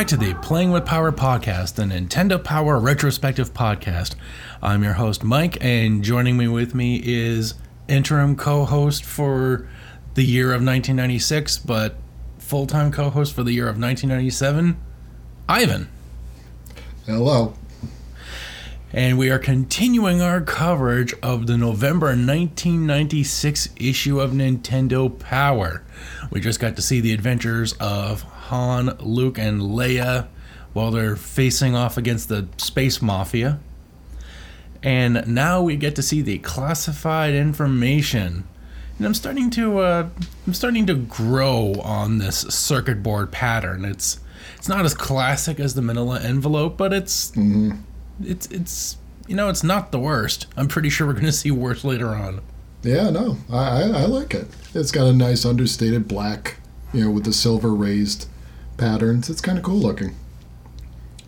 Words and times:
back 0.00 0.06
to 0.06 0.16
the 0.16 0.32
Playing 0.36 0.70
with 0.70 0.86
Power 0.86 1.12
podcast, 1.12 1.74
the 1.74 1.82
Nintendo 1.82 2.42
Power 2.42 2.80
retrospective 2.80 3.52
podcast. 3.52 4.14
I'm 4.62 4.82
your 4.82 4.94
host, 4.94 5.22
Mike, 5.22 5.62
and 5.62 6.02
joining 6.02 6.38
me 6.38 6.48
with 6.48 6.74
me 6.74 7.02
is 7.04 7.52
interim 7.86 8.34
co 8.34 8.64
host 8.64 9.04
for 9.04 9.68
the 10.14 10.22
year 10.24 10.54
of 10.54 10.64
1996, 10.64 11.58
but 11.58 11.96
full 12.38 12.66
time 12.66 12.90
co 12.90 13.10
host 13.10 13.34
for 13.34 13.42
the 13.42 13.52
year 13.52 13.64
of 13.64 13.76
1997, 13.76 14.80
Ivan. 15.46 15.90
Hello. 17.04 17.52
And 18.94 19.18
we 19.18 19.28
are 19.28 19.38
continuing 19.38 20.22
our 20.22 20.40
coverage 20.40 21.12
of 21.22 21.46
the 21.46 21.58
November 21.58 22.06
1996 22.06 23.68
issue 23.76 24.18
of 24.18 24.30
Nintendo 24.30 25.18
Power. 25.18 25.82
We 26.30 26.40
just 26.40 26.58
got 26.58 26.74
to 26.76 26.82
see 26.82 27.00
the 27.02 27.12
adventures 27.12 27.74
of 27.74 28.24
Han, 28.50 28.96
Luke, 29.00 29.38
and 29.38 29.60
Leia 29.60 30.26
while 30.72 30.90
they're 30.90 31.16
facing 31.16 31.74
off 31.74 31.96
against 31.96 32.28
the 32.28 32.46
Space 32.58 33.00
Mafia. 33.02 33.58
And 34.82 35.26
now 35.26 35.62
we 35.62 35.76
get 35.76 35.96
to 35.96 36.02
see 36.02 36.22
the 36.22 36.38
classified 36.38 37.34
information. 37.34 38.44
And 38.98 39.06
I'm 39.06 39.14
starting 39.14 39.50
to 39.50 39.78
uh, 39.80 40.08
I'm 40.46 40.54
starting 40.54 40.86
to 40.86 40.94
grow 40.94 41.74
on 41.82 42.18
this 42.18 42.38
circuit 42.40 43.02
board 43.02 43.30
pattern. 43.32 43.84
It's 43.84 44.20
it's 44.56 44.68
not 44.68 44.84
as 44.84 44.94
classic 44.94 45.58
as 45.60 45.74
the 45.74 45.82
manila 45.82 46.20
envelope, 46.20 46.76
but 46.76 46.92
it's 46.92 47.30
Mm-hmm. 47.32 47.72
it's 48.24 48.46
it's 48.46 48.96
you 49.26 49.36
know 49.36 49.48
it's 49.48 49.62
not 49.64 49.90
the 49.92 49.98
worst. 49.98 50.46
I'm 50.56 50.68
pretty 50.68 50.90
sure 50.90 51.06
we're 51.06 51.12
going 51.14 51.24
to 51.26 51.32
see 51.32 51.50
worse 51.50 51.84
later 51.84 52.08
on. 52.08 52.40
Yeah, 52.82 53.10
no, 53.10 53.36
I, 53.50 53.58
I, 53.58 53.80
I 53.82 54.04
like 54.06 54.32
it. 54.32 54.46
It's 54.74 54.90
got 54.90 55.06
a 55.06 55.12
nice 55.12 55.44
understated 55.44 56.08
black, 56.08 56.56
you 56.94 57.04
know, 57.04 57.10
with 57.10 57.24
the 57.24 57.32
silver 57.34 57.74
raised 57.74 58.26
patterns. 58.80 59.30
It's 59.30 59.40
kind 59.40 59.56
of 59.58 59.62
cool 59.64 59.78
looking. 59.78 60.16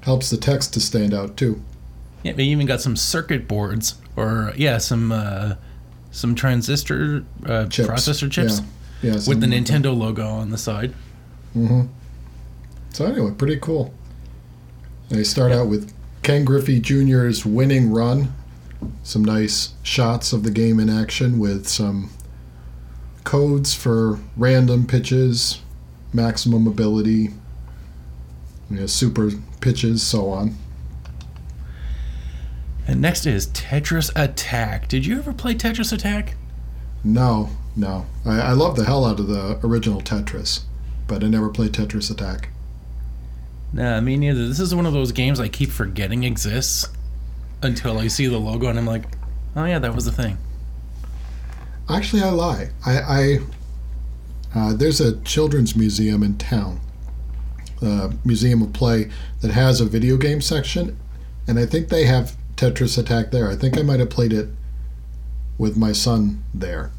Helps 0.00 0.30
the 0.30 0.36
text 0.36 0.74
to 0.74 0.80
stand 0.80 1.14
out 1.14 1.36
too. 1.36 1.62
Yeah, 2.24 2.32
they 2.32 2.44
even 2.44 2.66
got 2.66 2.80
some 2.80 2.96
circuit 2.96 3.46
boards 3.46 3.94
or 4.16 4.52
yeah, 4.56 4.78
some 4.78 5.12
uh, 5.12 5.54
some 6.10 6.34
transistor 6.34 7.24
uh, 7.46 7.66
Chips. 7.66 7.88
processor 7.88 8.30
chips 8.30 8.60
Yeah, 9.02 9.10
yeah 9.10 9.12
with 9.12 9.24
the 9.24 9.32
something 9.32 9.50
like. 9.50 9.64
Nintendo 9.64 9.96
logo 9.96 10.26
on 10.26 10.50
the 10.50 10.58
side. 10.58 10.92
Mm-hmm. 11.56 11.82
So 12.90 13.06
anyway, 13.06 13.30
pretty 13.32 13.58
cool. 13.58 13.94
They 15.08 15.24
start 15.24 15.52
out 15.52 15.68
with 15.68 15.92
Ken 16.22 16.44
Griffey 16.44 16.80
Jr.'s 16.80 17.44
winning 17.46 17.90
run. 17.92 18.32
Some 19.02 19.24
nice 19.24 19.74
shots 19.82 20.32
of 20.32 20.42
the 20.42 20.50
game 20.50 20.80
in 20.80 20.90
action 20.90 21.38
with 21.38 21.68
some 21.68 22.10
codes 23.24 23.74
for 23.74 24.18
random 24.36 24.86
pitches, 24.86 25.60
maximum 26.12 26.66
ability, 26.66 27.30
you 28.72 28.80
know, 28.80 28.86
super 28.86 29.30
pitches, 29.60 30.02
so 30.02 30.30
on. 30.30 30.56
And 32.86 33.00
next 33.00 33.26
is 33.26 33.46
Tetris 33.48 34.10
Attack. 34.16 34.88
Did 34.88 35.06
you 35.06 35.18
ever 35.18 35.32
play 35.32 35.54
Tetris 35.54 35.92
Attack? 35.92 36.34
No, 37.04 37.50
no. 37.76 38.06
I, 38.24 38.40
I 38.40 38.52
love 38.52 38.76
the 38.76 38.84
hell 38.84 39.04
out 39.04 39.20
of 39.20 39.28
the 39.28 39.58
original 39.62 40.00
Tetris, 40.00 40.60
but 41.06 41.22
I 41.22 41.28
never 41.28 41.48
played 41.48 41.72
Tetris 41.72 42.10
Attack. 42.10 42.48
Nah, 43.72 44.00
me 44.00 44.16
neither. 44.16 44.48
This 44.48 44.60
is 44.60 44.74
one 44.74 44.86
of 44.86 44.92
those 44.92 45.12
games 45.12 45.40
I 45.40 45.48
keep 45.48 45.70
forgetting 45.70 46.24
exists 46.24 46.88
until 47.62 47.98
I 47.98 48.08
see 48.08 48.26
the 48.26 48.38
logo 48.38 48.66
and 48.66 48.78
I'm 48.78 48.86
like, 48.86 49.04
oh 49.56 49.64
yeah, 49.64 49.78
that 49.78 49.94
was 49.94 50.04
the 50.04 50.12
thing. 50.12 50.36
Actually, 51.88 52.22
I 52.22 52.30
lie. 52.30 52.70
I, 52.84 52.98
I 52.98 53.38
uh, 54.54 54.72
there's 54.74 55.00
a 55.00 55.20
children's 55.22 55.74
museum 55.74 56.22
in 56.22 56.36
town, 56.36 56.80
uh, 57.82 58.10
Museum 58.24 58.62
of 58.62 58.72
Play, 58.72 59.10
that 59.40 59.50
has 59.50 59.80
a 59.80 59.84
video 59.84 60.16
game 60.16 60.40
section, 60.40 60.96
and 61.46 61.58
I 61.58 61.66
think 61.66 61.88
they 61.88 62.04
have 62.04 62.36
Tetris 62.56 62.96
Attack 62.98 63.30
there. 63.30 63.48
I 63.48 63.56
think 63.56 63.78
I 63.78 63.82
might 63.82 64.00
have 64.00 64.10
played 64.10 64.32
it 64.32 64.48
with 65.58 65.76
my 65.76 65.92
son 65.92 66.42
there. 66.54 66.90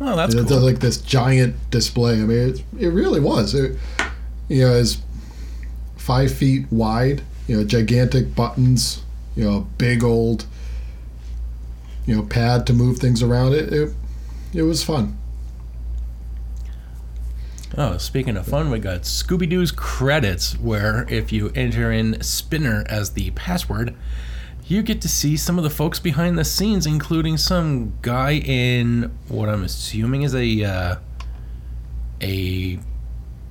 Oh, 0.00 0.16
that's 0.16 0.34
it's 0.34 0.50
cool. 0.50 0.60
like 0.60 0.80
this 0.80 1.00
giant 1.00 1.56
display. 1.70 2.14
I 2.14 2.24
mean, 2.24 2.38
it, 2.50 2.64
it 2.78 2.88
really 2.88 3.20
was. 3.20 3.54
It, 3.54 3.78
you 4.48 4.62
know, 4.62 4.74
it's 4.74 4.98
five 5.96 6.34
feet 6.34 6.66
wide. 6.70 7.22
You 7.46 7.58
know, 7.58 7.64
gigantic 7.64 8.34
buttons. 8.34 9.02
You 9.36 9.44
know, 9.44 9.68
big 9.78 10.02
old. 10.02 10.46
You 12.06 12.16
know, 12.16 12.22
pad 12.22 12.66
to 12.66 12.72
move 12.72 12.98
things 12.98 13.22
around. 13.22 13.54
It 13.54 13.72
it, 13.72 13.94
it 14.52 14.62
was 14.62 14.82
fun. 14.82 15.16
Oh, 17.76 17.98
speaking 17.98 18.36
of 18.36 18.46
fun, 18.46 18.70
we 18.70 18.78
got 18.78 19.02
Scooby 19.02 19.48
Doo's 19.48 19.72
credits, 19.72 20.58
where 20.58 21.06
if 21.08 21.32
you 21.32 21.50
enter 21.56 21.90
in 21.90 22.20
Spinner 22.22 22.84
as 22.88 23.10
the 23.10 23.30
password, 23.32 23.96
you 24.66 24.82
get 24.82 25.00
to 25.02 25.08
see 25.08 25.36
some 25.36 25.58
of 25.58 25.64
the 25.64 25.70
folks 25.70 25.98
behind 25.98 26.38
the 26.38 26.44
scenes, 26.44 26.86
including 26.86 27.36
some 27.36 27.98
guy 28.00 28.34
in 28.34 29.16
what 29.28 29.48
I'm 29.48 29.64
assuming 29.64 30.22
is 30.22 30.34
a 30.34 30.64
uh, 30.64 30.96
a 32.20 32.78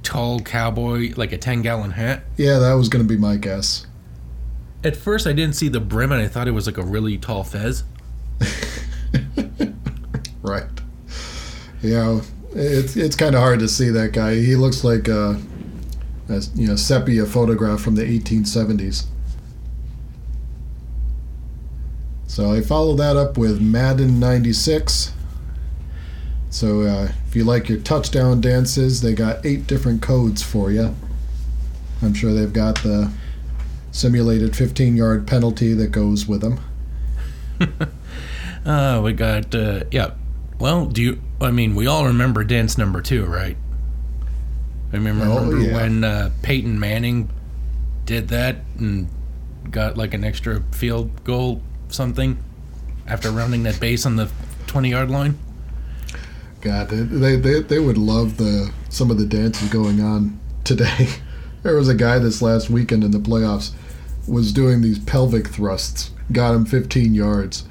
tall 0.03 0.39
cowboy, 0.39 1.13
like 1.17 1.33
a 1.33 1.37
ten 1.37 1.61
gallon 1.61 1.91
hat. 1.91 2.23
Yeah, 2.37 2.59
that 2.59 2.73
was 2.73 2.89
going 2.89 3.05
to 3.05 3.13
be 3.13 3.19
my 3.19 3.35
guess. 3.35 3.85
At 4.83 4.95
first, 4.95 5.27
I 5.27 5.33
didn't 5.33 5.55
see 5.55 5.67
the 5.67 5.79
brim, 5.79 6.11
and 6.11 6.21
I 6.21 6.27
thought 6.27 6.47
it 6.47 6.51
was 6.51 6.65
like 6.65 6.77
a 6.77 6.83
really 6.83 7.17
tall 7.17 7.43
fez. 7.43 7.83
Right. 10.43 10.65
Know, 11.81 12.21
it's 12.55 12.95
it's 12.95 13.15
kind 13.15 13.35
of 13.35 13.41
hard 13.41 13.59
to 13.59 13.67
see 13.67 13.89
that 13.89 14.11
guy. 14.11 14.35
He 14.35 14.55
looks 14.55 14.83
like 14.83 15.07
a, 15.07 15.39
a 16.29 16.41
you 16.55 16.67
know 16.67 16.75
sepia 16.75 17.25
photograph 17.25 17.81
from 17.81 17.95
the 17.95 18.03
1870s. 18.03 19.05
So 22.27 22.51
I 22.51 22.61
followed 22.61 22.97
that 22.97 23.15
up 23.15 23.37
with 23.37 23.61
Madden 23.61 24.19
96. 24.19 25.13
So 26.49 26.81
uh, 26.81 27.09
if 27.27 27.35
you 27.35 27.43
like 27.43 27.69
your 27.69 27.79
touchdown 27.79 28.41
dances, 28.41 29.01
they 29.01 29.13
got 29.13 29.45
eight 29.45 29.67
different 29.67 30.01
codes 30.01 30.41
for 30.41 30.71
you. 30.71 30.95
I'm 32.01 32.13
sure 32.13 32.33
they've 32.33 32.51
got 32.51 32.81
the 32.81 33.11
simulated 33.91 34.55
15 34.55 34.97
yard 34.97 35.27
penalty 35.27 35.73
that 35.73 35.91
goes 35.91 36.27
with 36.27 36.41
them. 36.41 36.59
Uh, 38.65 39.01
we 39.03 39.11
got 39.11 39.53
uh, 39.53 39.83
yeah. 39.91 40.11
Well, 40.59 40.85
do 40.85 41.01
you? 41.01 41.21
I 41.41 41.51
mean, 41.51 41.75
we 41.75 41.87
all 41.87 42.05
remember 42.05 42.43
dance 42.43 42.77
number 42.77 43.01
two, 43.01 43.25
right? 43.25 43.57
I 44.93 44.99
mean, 44.99 45.19
Oh, 45.21 45.35
remember 45.45 45.59
yeah. 45.59 45.73
when 45.73 46.03
uh, 46.03 46.31
Peyton 46.41 46.79
Manning 46.79 47.29
did 48.05 48.29
that 48.29 48.57
and 48.77 49.07
got 49.71 49.97
like 49.97 50.13
an 50.13 50.23
extra 50.23 50.61
field 50.71 51.23
goal 51.23 51.61
something 51.89 52.37
after 53.07 53.31
rounding 53.31 53.63
that 53.63 53.79
base 53.79 54.05
on 54.05 54.15
the 54.15 54.29
twenty 54.67 54.89
yard 54.89 55.09
line. 55.09 55.37
God, 56.61 56.89
they, 56.89 57.01
they, 57.01 57.35
they, 57.35 57.61
they 57.61 57.79
would 57.79 57.97
love 57.97 58.37
the 58.37 58.71
some 58.89 59.11
of 59.11 59.17
the 59.17 59.25
dances 59.25 59.69
going 59.69 59.99
on 60.01 60.39
today. 60.63 61.07
there 61.63 61.75
was 61.75 61.89
a 61.89 61.95
guy 61.95 62.19
this 62.19 62.41
last 62.41 62.69
weekend 62.69 63.03
in 63.03 63.11
the 63.11 63.17
playoffs 63.17 63.71
was 64.27 64.53
doing 64.53 64.81
these 64.81 64.99
pelvic 64.99 65.49
thrusts, 65.49 66.11
got 66.31 66.55
him 66.55 66.65
15 66.65 67.13
yards. 67.13 67.65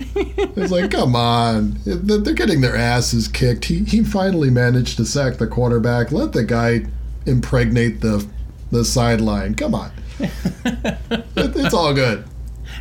It's 0.00 0.70
like, 0.70 0.90
come 0.90 1.16
on, 1.16 1.78
they're 1.84 2.34
getting 2.34 2.60
their 2.60 2.76
asses 2.76 3.28
kicked. 3.28 3.66
He 3.66 3.84
he 3.84 4.02
finally 4.04 4.50
managed 4.50 4.96
to 4.98 5.04
sack 5.04 5.38
the 5.38 5.46
quarterback. 5.46 6.12
Let 6.12 6.32
the 6.32 6.44
guy 6.44 6.86
impregnate 7.26 8.00
the 8.00 8.26
the 8.70 8.84
sideline. 8.84 9.54
Come 9.54 9.74
on, 9.74 9.90
It- 10.20 11.26
it's 11.36 11.74
all 11.74 11.94
good. 11.94 12.24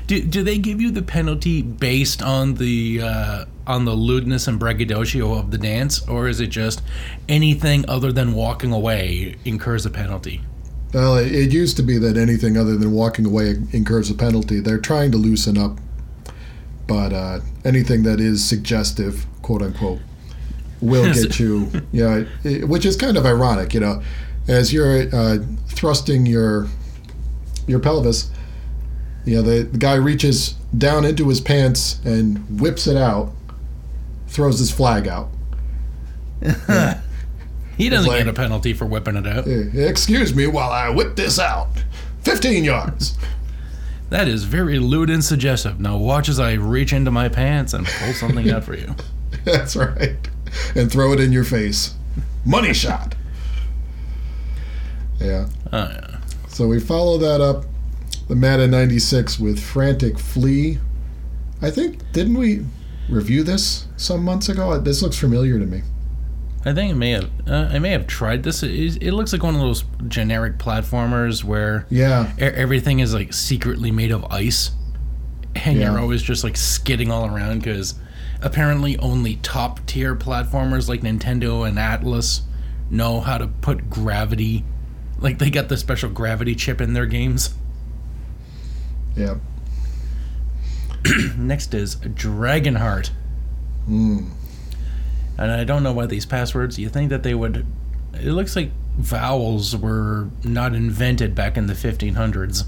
Do, 0.05 0.21
do 0.21 0.41
they 0.43 0.57
give 0.57 0.79
you 0.79 0.91
the 0.91 1.01
penalty 1.01 1.61
based 1.61 2.21
on 2.21 2.55
the 2.55 3.01
uh, 3.01 3.45
on 3.65 3.83
the 3.85 3.93
lewdness 3.93 4.47
and 4.47 4.57
braggadocio 4.57 5.33
of 5.33 5.51
the 5.51 5.57
dance, 5.57 6.07
or 6.07 6.27
is 6.29 6.39
it 6.39 6.47
just 6.47 6.81
anything 7.27 7.87
other 7.89 8.11
than 8.13 8.33
walking 8.33 8.71
away 8.71 9.35
incurs 9.43 9.85
a 9.85 9.89
penalty? 9.89 10.41
Well, 10.93 11.17
it, 11.17 11.33
it 11.33 11.51
used 11.51 11.75
to 11.77 11.83
be 11.83 11.97
that 11.97 12.15
anything 12.15 12.55
other 12.57 12.77
than 12.77 12.91
walking 12.93 13.25
away 13.25 13.55
incurs 13.73 14.09
a 14.09 14.13
penalty. 14.13 14.61
They're 14.61 14.77
trying 14.77 15.11
to 15.11 15.17
loosen 15.17 15.57
up, 15.57 15.79
but 16.87 17.13
uh, 17.13 17.39
anything 17.65 18.03
that 18.03 18.19
is 18.19 18.43
suggestive, 18.43 19.25
quote 19.41 19.61
unquote, 19.61 19.99
will 20.81 21.13
get 21.13 21.39
you. 21.39 21.69
Yeah, 21.91 22.21
which 22.65 22.85
is 22.85 22.95
kind 22.95 23.17
of 23.17 23.25
ironic, 23.25 23.73
you 23.73 23.79
know, 23.79 24.01
as 24.47 24.71
you're 24.73 25.13
uh, 25.15 25.37
thrusting 25.67 26.25
your 26.25 26.67
your 27.67 27.79
pelvis. 27.79 28.29
You 29.25 29.35
know, 29.37 29.41
the, 29.41 29.63
the 29.63 29.77
guy 29.77 29.95
reaches 29.95 30.51
down 30.77 31.03
into 31.03 31.27
his 31.27 31.41
pants 31.41 31.99
and 32.05 32.61
whips 32.61 32.87
it 32.87 32.95
out, 32.95 33.33
throws 34.27 34.59
his 34.59 34.71
flag 34.71 35.07
out. 35.07 35.29
He 37.77 37.89
doesn't 37.89 38.09
like- 38.09 38.19
get 38.25 38.27
a 38.27 38.33
penalty 38.33 38.73
for 38.73 38.85
whipping 38.87 39.15
it 39.17 39.27
out. 39.27 39.45
Excuse 39.47 40.33
me 40.33 40.47
while 40.47 40.71
I 40.71 40.89
whip 40.89 41.15
this 41.15 41.37
out. 41.37 41.67
15 42.23 42.63
yards. 42.63 43.15
That 44.09 44.27
is 44.27 44.45
very 44.45 44.79
lewd 44.79 45.09
and 45.09 45.23
suggestive. 45.23 45.79
Now 45.79 45.97
watch 45.97 46.29
as 46.29 46.39
I 46.39 46.53
reach 46.53 46.93
into 46.93 47.11
my 47.11 47.27
pants 47.27 47.73
and 47.73 47.85
pull 47.85 48.13
something 48.13 48.49
out 48.49 48.63
for 48.63 48.75
you. 48.75 48.95
That's 49.43 49.75
right. 49.75 50.15
And 50.75 50.91
throw 50.91 51.11
it 51.13 51.19
in 51.19 51.31
your 51.31 51.43
face. 51.43 51.93
Money 52.45 52.73
shot. 52.73 53.15
Yeah. 55.19 55.47
Oh, 55.73 55.89
yeah. 55.89 56.19
So 56.47 56.67
we 56.67 56.79
follow 56.79 57.17
that 57.17 57.41
up, 57.41 57.65
the 58.27 58.35
Madden 58.35 58.71
96 58.71 59.39
with 59.39 59.59
Frantic 59.59 60.17
Flea. 60.17 60.79
I 61.61 61.71
think, 61.71 62.11
didn't 62.13 62.37
we 62.37 62.65
review 63.09 63.43
this 63.43 63.87
some 63.97 64.23
months 64.23 64.47
ago? 64.47 64.77
This 64.79 65.01
looks 65.01 65.17
familiar 65.17 65.59
to 65.59 65.65
me. 65.65 65.81
I 66.65 66.73
think 66.73 66.91
I 66.91 66.93
may 66.95 67.11
have 67.11 67.29
uh, 67.47 67.69
I 67.71 67.79
may 67.79 67.91
have 67.91 68.07
tried 68.07 68.43
this. 68.43 68.61
It, 68.63 69.01
it 69.01 69.13
looks 69.13 69.31
like 69.31 69.43
one 69.43 69.55
of 69.55 69.61
those 69.61 69.85
generic 70.07 70.57
platformers 70.57 71.43
where 71.43 71.85
Yeah. 71.89 72.31
e- 72.37 72.41
everything 72.41 72.99
is 72.99 73.13
like 73.13 73.31
secretly 73.33 73.91
made 73.91 74.11
of 74.11 74.25
ice, 74.25 74.71
and 75.55 75.77
Yeah. 75.79 75.91
you're 75.91 75.99
always 75.99 76.21
just 76.21 76.43
like 76.43 76.57
skidding 76.57 77.09
all 77.11 77.25
around 77.25 77.59
because 77.59 77.95
apparently 78.41 78.97
only 78.99 79.37
top 79.37 79.85
tier 79.85 80.15
platformers 80.15 80.89
like 80.89 81.01
Nintendo 81.01 81.67
and 81.67 81.77
Atlus 81.77 82.41
know 82.89 83.21
how 83.21 83.37
to 83.37 83.47
put 83.47 83.89
gravity. 83.89 84.65
Like 85.19 85.39
they 85.39 85.49
got 85.49 85.69
the 85.69 85.77
special 85.77 86.09
gravity 86.09 86.53
chip 86.53 86.81
in 86.81 86.93
their 86.93 87.05
games. 87.05 87.55
Yeah. 89.15 89.35
Next 91.37 91.73
is 91.73 91.95
Dragonheart. 91.95 93.11
Mm. 93.89 94.29
And 95.37 95.51
I 95.51 95.63
don't 95.63 95.83
know 95.83 95.93
why 95.93 96.05
these 96.07 96.25
passwords. 96.25 96.79
You 96.79 96.89
think 96.89 97.09
that 97.09 97.23
they 97.23 97.33
would? 97.35 97.65
It 98.13 98.31
looks 98.31 98.55
like 98.55 98.71
vowels 98.97 99.75
were 99.75 100.29
not 100.43 100.73
invented 100.73 101.35
back 101.35 101.57
in 101.57 101.67
the 101.67 101.73
1500s. 101.75 102.63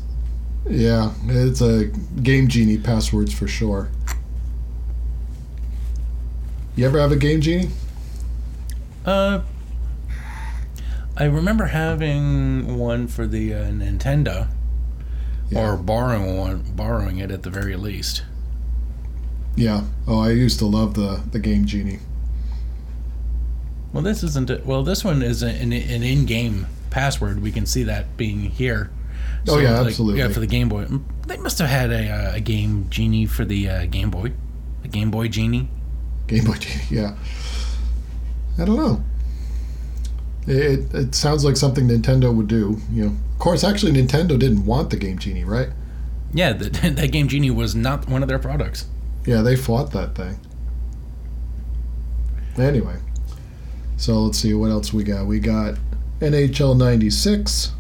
Yeah. 0.70 1.14
It's 1.26 1.62
a 1.62 1.86
Game 2.22 2.48
Genie 2.48 2.78
passwords 2.78 3.34
for 3.34 3.48
sure. 3.48 3.90
You 6.76 6.86
ever 6.86 7.00
have 7.00 7.12
a 7.12 7.16
Game 7.16 7.42
Genie? 7.42 7.70
Uh, 9.06 9.42
I 11.18 11.24
remember 11.26 11.66
having 11.66 12.78
one 12.78 13.08
for 13.08 13.28
the 13.28 13.54
uh, 13.54 13.64
Nintendo, 13.72 14.48
Yeah. 15.50 15.72
or 15.72 15.78
borrowing 15.78 16.38
one, 16.38 16.64
borrowing 16.76 17.18
it 17.18 17.32
at 17.32 17.44
the 17.44 17.50
very 17.50 17.76
least. 17.76 18.24
Yeah. 19.56 19.86
Oh, 20.08 20.20
I 20.20 20.30
used 20.32 20.60
to 20.60 20.66
love 20.66 20.94
the, 20.94 21.22
the 21.32 21.40
Game 21.40 21.66
Genie. 21.66 22.00
Well, 23.94 24.04
this 24.04 24.24
isn't. 24.24 24.50
A, 24.50 24.62
well, 24.64 24.84
this 24.84 25.04
one 25.04 25.22
is 25.22 25.42
an, 25.42 25.72
an 25.74 26.04
in-game 26.04 26.68
password. 26.90 27.42
We 27.42 27.52
can 27.52 27.66
see 27.66 27.84
that 27.84 28.18
being 28.18 28.42
here. 28.42 28.92
Oh, 29.48 29.58
yeah, 29.58 29.80
like, 29.80 29.88
absolutely. 29.88 30.20
Yeah, 30.20 30.30
for 30.30 30.40
the 30.40 30.48
Game 30.48 30.70
Boy. 30.70 30.86
They 31.28 31.38
must 31.38 31.60
have 31.60 31.70
had 31.70 31.92
a, 31.92 32.10
uh, 32.10 32.36
a 32.36 32.40
game 32.40 32.88
genie 32.90 33.26
for 33.26 33.46
the 33.46 33.70
uh, 33.70 33.86
Game 33.86 34.10
Boy, 34.10 34.34
a 34.84 34.88
Game 34.88 35.12
Boy 35.12 35.28
genie. 35.28 35.70
Game 36.28 36.44
Boy 36.44 36.56
Genie, 36.56 36.84
yeah. 36.92 37.16
I 38.60 38.66
don't 38.66 38.78
know. 38.78 39.04
It, 40.46 40.94
it 40.94 41.16
sounds 41.16 41.44
like 41.44 41.58
something 41.58 41.88
Nintendo 41.88 42.34
would 42.34 42.48
do. 42.48 42.80
You 42.92 43.06
know, 43.06 43.12
of 43.12 43.40
course, 43.40 43.64
actually, 43.64 43.94
Nintendo 43.94 44.38
didn't 44.38 44.66
want 44.66 44.90
the 44.90 44.98
Game 44.98 45.18
Genie, 45.18 45.44
right? 45.44 45.70
Yeah, 46.34 46.54
that, 46.54 46.74
that 46.96 47.12
Game 47.12 47.28
Genie 47.28 47.52
was 47.52 47.76
not 47.76 48.08
one 48.08 48.22
of 48.22 48.30
their 48.30 48.40
products. 48.40 48.88
Yeah, 49.26 49.42
they 49.42 49.56
fought 49.56 49.92
that 49.92 50.16
thing. 50.16 50.40
Anyway, 52.58 52.96
so 54.00 54.24
let's 54.24 54.38
see 54.40 54.54
what 54.54 54.72
else 54.72 54.94
we 54.94 55.04
got. 55.04 55.26
We 55.28 55.40
got 55.40 55.76
NHL 56.22 56.76
'96, 56.78 57.74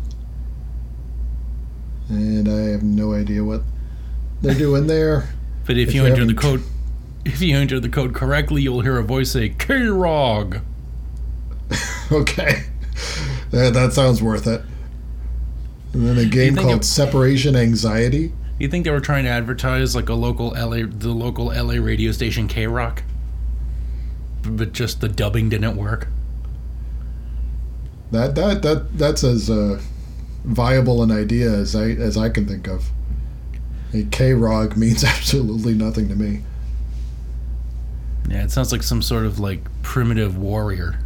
and 2.10 2.48
I 2.48 2.69
have 2.71 2.83
no 2.83 3.13
idea 3.13 3.44
what 3.44 3.62
they're 4.42 4.54
doing 4.54 4.88
there. 4.88 5.30
But 5.66 5.77
if, 5.77 5.89
If 5.89 5.94
you 5.94 6.01
you 6.01 6.07
enter 6.07 6.25
the 6.25 6.33
code, 6.33 6.63
if 7.25 7.44
you 7.44 7.56
enter 7.56 7.80
the 7.80 7.89
code 7.89 8.16
correctly, 8.16 8.63
you'll 8.63 8.81
hear 8.81 8.98
a 8.98 9.04
voice 9.04 9.31
say 9.33 9.50
K-Rog. 9.50 10.62
Okay, 12.12 12.63
that, 13.51 13.74
that 13.75 13.94
sounds 13.94 14.19
worth 14.24 14.48
it. 14.48 14.63
And 15.94 16.07
then 16.07 16.18
a 16.18 16.25
game 16.25 16.56
called 16.56 16.81
it- 16.81 16.86
Separation 16.86 17.56
Anxiety. 17.56 18.31
You 18.57 18.68
think 18.68 18.83
they 18.83 18.89
were 18.89 19.00
trying 19.00 19.25
to 19.25 19.30
advertise 19.30 19.95
like 19.95 20.10
a 20.10 20.15
local 20.15 20.56
LA, 20.57 20.88
the 20.89 21.10
local 21.10 21.45
LA 21.54 21.75
radio 21.75 22.12
station 22.12 22.48
K 22.48 22.65
Rock, 22.65 23.04
but 24.44 24.74
just 24.74 25.01
the 25.01 25.09
dubbing 25.09 25.50
didn't 25.50 25.75
work. 25.75 26.07
That 28.12 28.36
that 28.36 28.62
that 28.63 28.97
that's 28.97 29.24
as 29.24 29.50
uh, 29.50 29.80
viable 30.44 31.03
an 31.03 31.12
idea 31.12 31.51
as 31.51 31.75
I 31.75 31.89
as 31.89 32.18
I 32.18 32.30
can 32.30 32.47
think 32.47 32.68
of. 32.68 32.89
A 33.94 34.03
K 34.03 34.33
Rog 34.33 34.77
means 34.77 35.03
absolutely 35.03 35.74
nothing 35.74 36.09
to 36.09 36.15
me. 36.15 36.41
Yeah, 38.30 38.44
it 38.44 38.51
sounds 38.51 38.71
like 38.71 38.83
some 38.83 39.01
sort 39.01 39.25
of 39.25 39.39
like 39.39 39.62
primitive 39.81 40.38
warrior. 40.38 41.00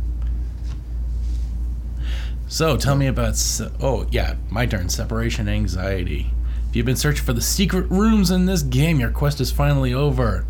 So 2.47 2.77
tell 2.77 2.95
me 2.95 3.07
about. 3.07 3.35
Se- 3.35 3.71
oh 3.81 4.07
yeah, 4.11 4.35
my 4.49 4.65
turn. 4.65 4.89
Separation 4.89 5.47
anxiety. 5.47 6.31
If 6.69 6.75
you've 6.75 6.85
been 6.85 6.95
searching 6.95 7.25
for 7.25 7.33
the 7.33 7.41
secret 7.41 7.89
rooms 7.89 8.31
in 8.31 8.45
this 8.45 8.63
game, 8.63 8.99
your 8.99 9.11
quest 9.11 9.39
is 9.41 9.51
finally 9.51 9.93
over. 9.93 10.45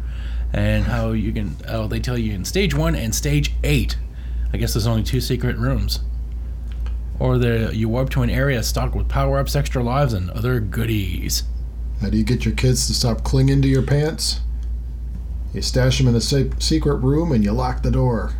And 0.53 0.83
how 0.83 1.11
you 1.11 1.33
can? 1.33 1.55
Oh, 1.67 1.87
they 1.87 1.99
tell 1.99 2.17
you 2.17 2.33
in 2.33 2.45
stage 2.45 2.75
one 2.75 2.95
and 2.95 3.13
stage 3.13 3.53
eight. 3.63 3.97
I 4.53 4.57
guess 4.57 4.73
there's 4.73 4.87
only 4.87 5.03
two 5.03 5.19
secret 5.19 5.57
rooms. 5.57 5.99
Or 7.19 7.37
the 7.37 7.71
you 7.73 7.89
warp 7.89 8.09
to 8.11 8.21
an 8.21 8.29
area 8.29 8.61
stocked 8.61 8.95
with 8.95 9.09
power 9.09 9.39
ups, 9.39 9.55
extra 9.55 9.83
lives, 9.83 10.13
and 10.13 10.29
other 10.31 10.59
goodies. 10.59 11.43
How 12.01 12.09
do 12.09 12.17
you 12.17 12.23
get 12.23 12.45
your 12.45 12.53
kids 12.53 12.85
to 12.87 12.93
stop 12.93 13.23
clinging 13.23 13.61
to 13.61 13.67
your 13.67 13.81
pants? 13.81 14.41
You 15.53 15.61
stash 15.61 15.99
them 15.99 16.07
in 16.07 16.15
a 16.15 16.21
safe, 16.21 16.61
secret 16.61 16.95
room 16.95 17.31
and 17.31 17.43
you 17.43 17.51
lock 17.51 17.81
the 17.81 17.91
door. 17.91 18.33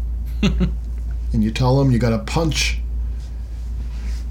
and 0.42 1.44
you 1.44 1.50
tell 1.50 1.78
them 1.78 1.90
you 1.90 1.98
got 1.98 2.12
a 2.12 2.18
punch 2.18 2.80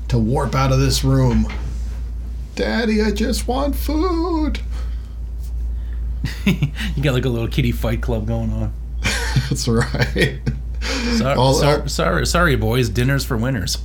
to 0.09 0.17
warp 0.17 0.55
out 0.55 0.71
of 0.71 0.79
this 0.79 1.03
room. 1.03 1.47
Daddy, 2.55 3.01
I 3.01 3.11
just 3.11 3.47
want 3.47 3.75
food. 3.75 4.59
you 6.45 7.03
got 7.03 7.13
like 7.13 7.25
a 7.25 7.29
little 7.29 7.47
kitty 7.47 7.71
fight 7.71 8.01
club 8.01 8.27
going 8.27 8.51
on. 8.51 8.73
That's 9.49 9.67
right. 9.67 10.39
Sorry, 11.17 11.35
All- 11.35 11.53
sorry, 11.53 11.89
sorry, 11.89 12.27
sorry, 12.27 12.55
boys. 12.55 12.89
Dinner's 12.89 13.25
for 13.25 13.37
winners. 13.37 13.77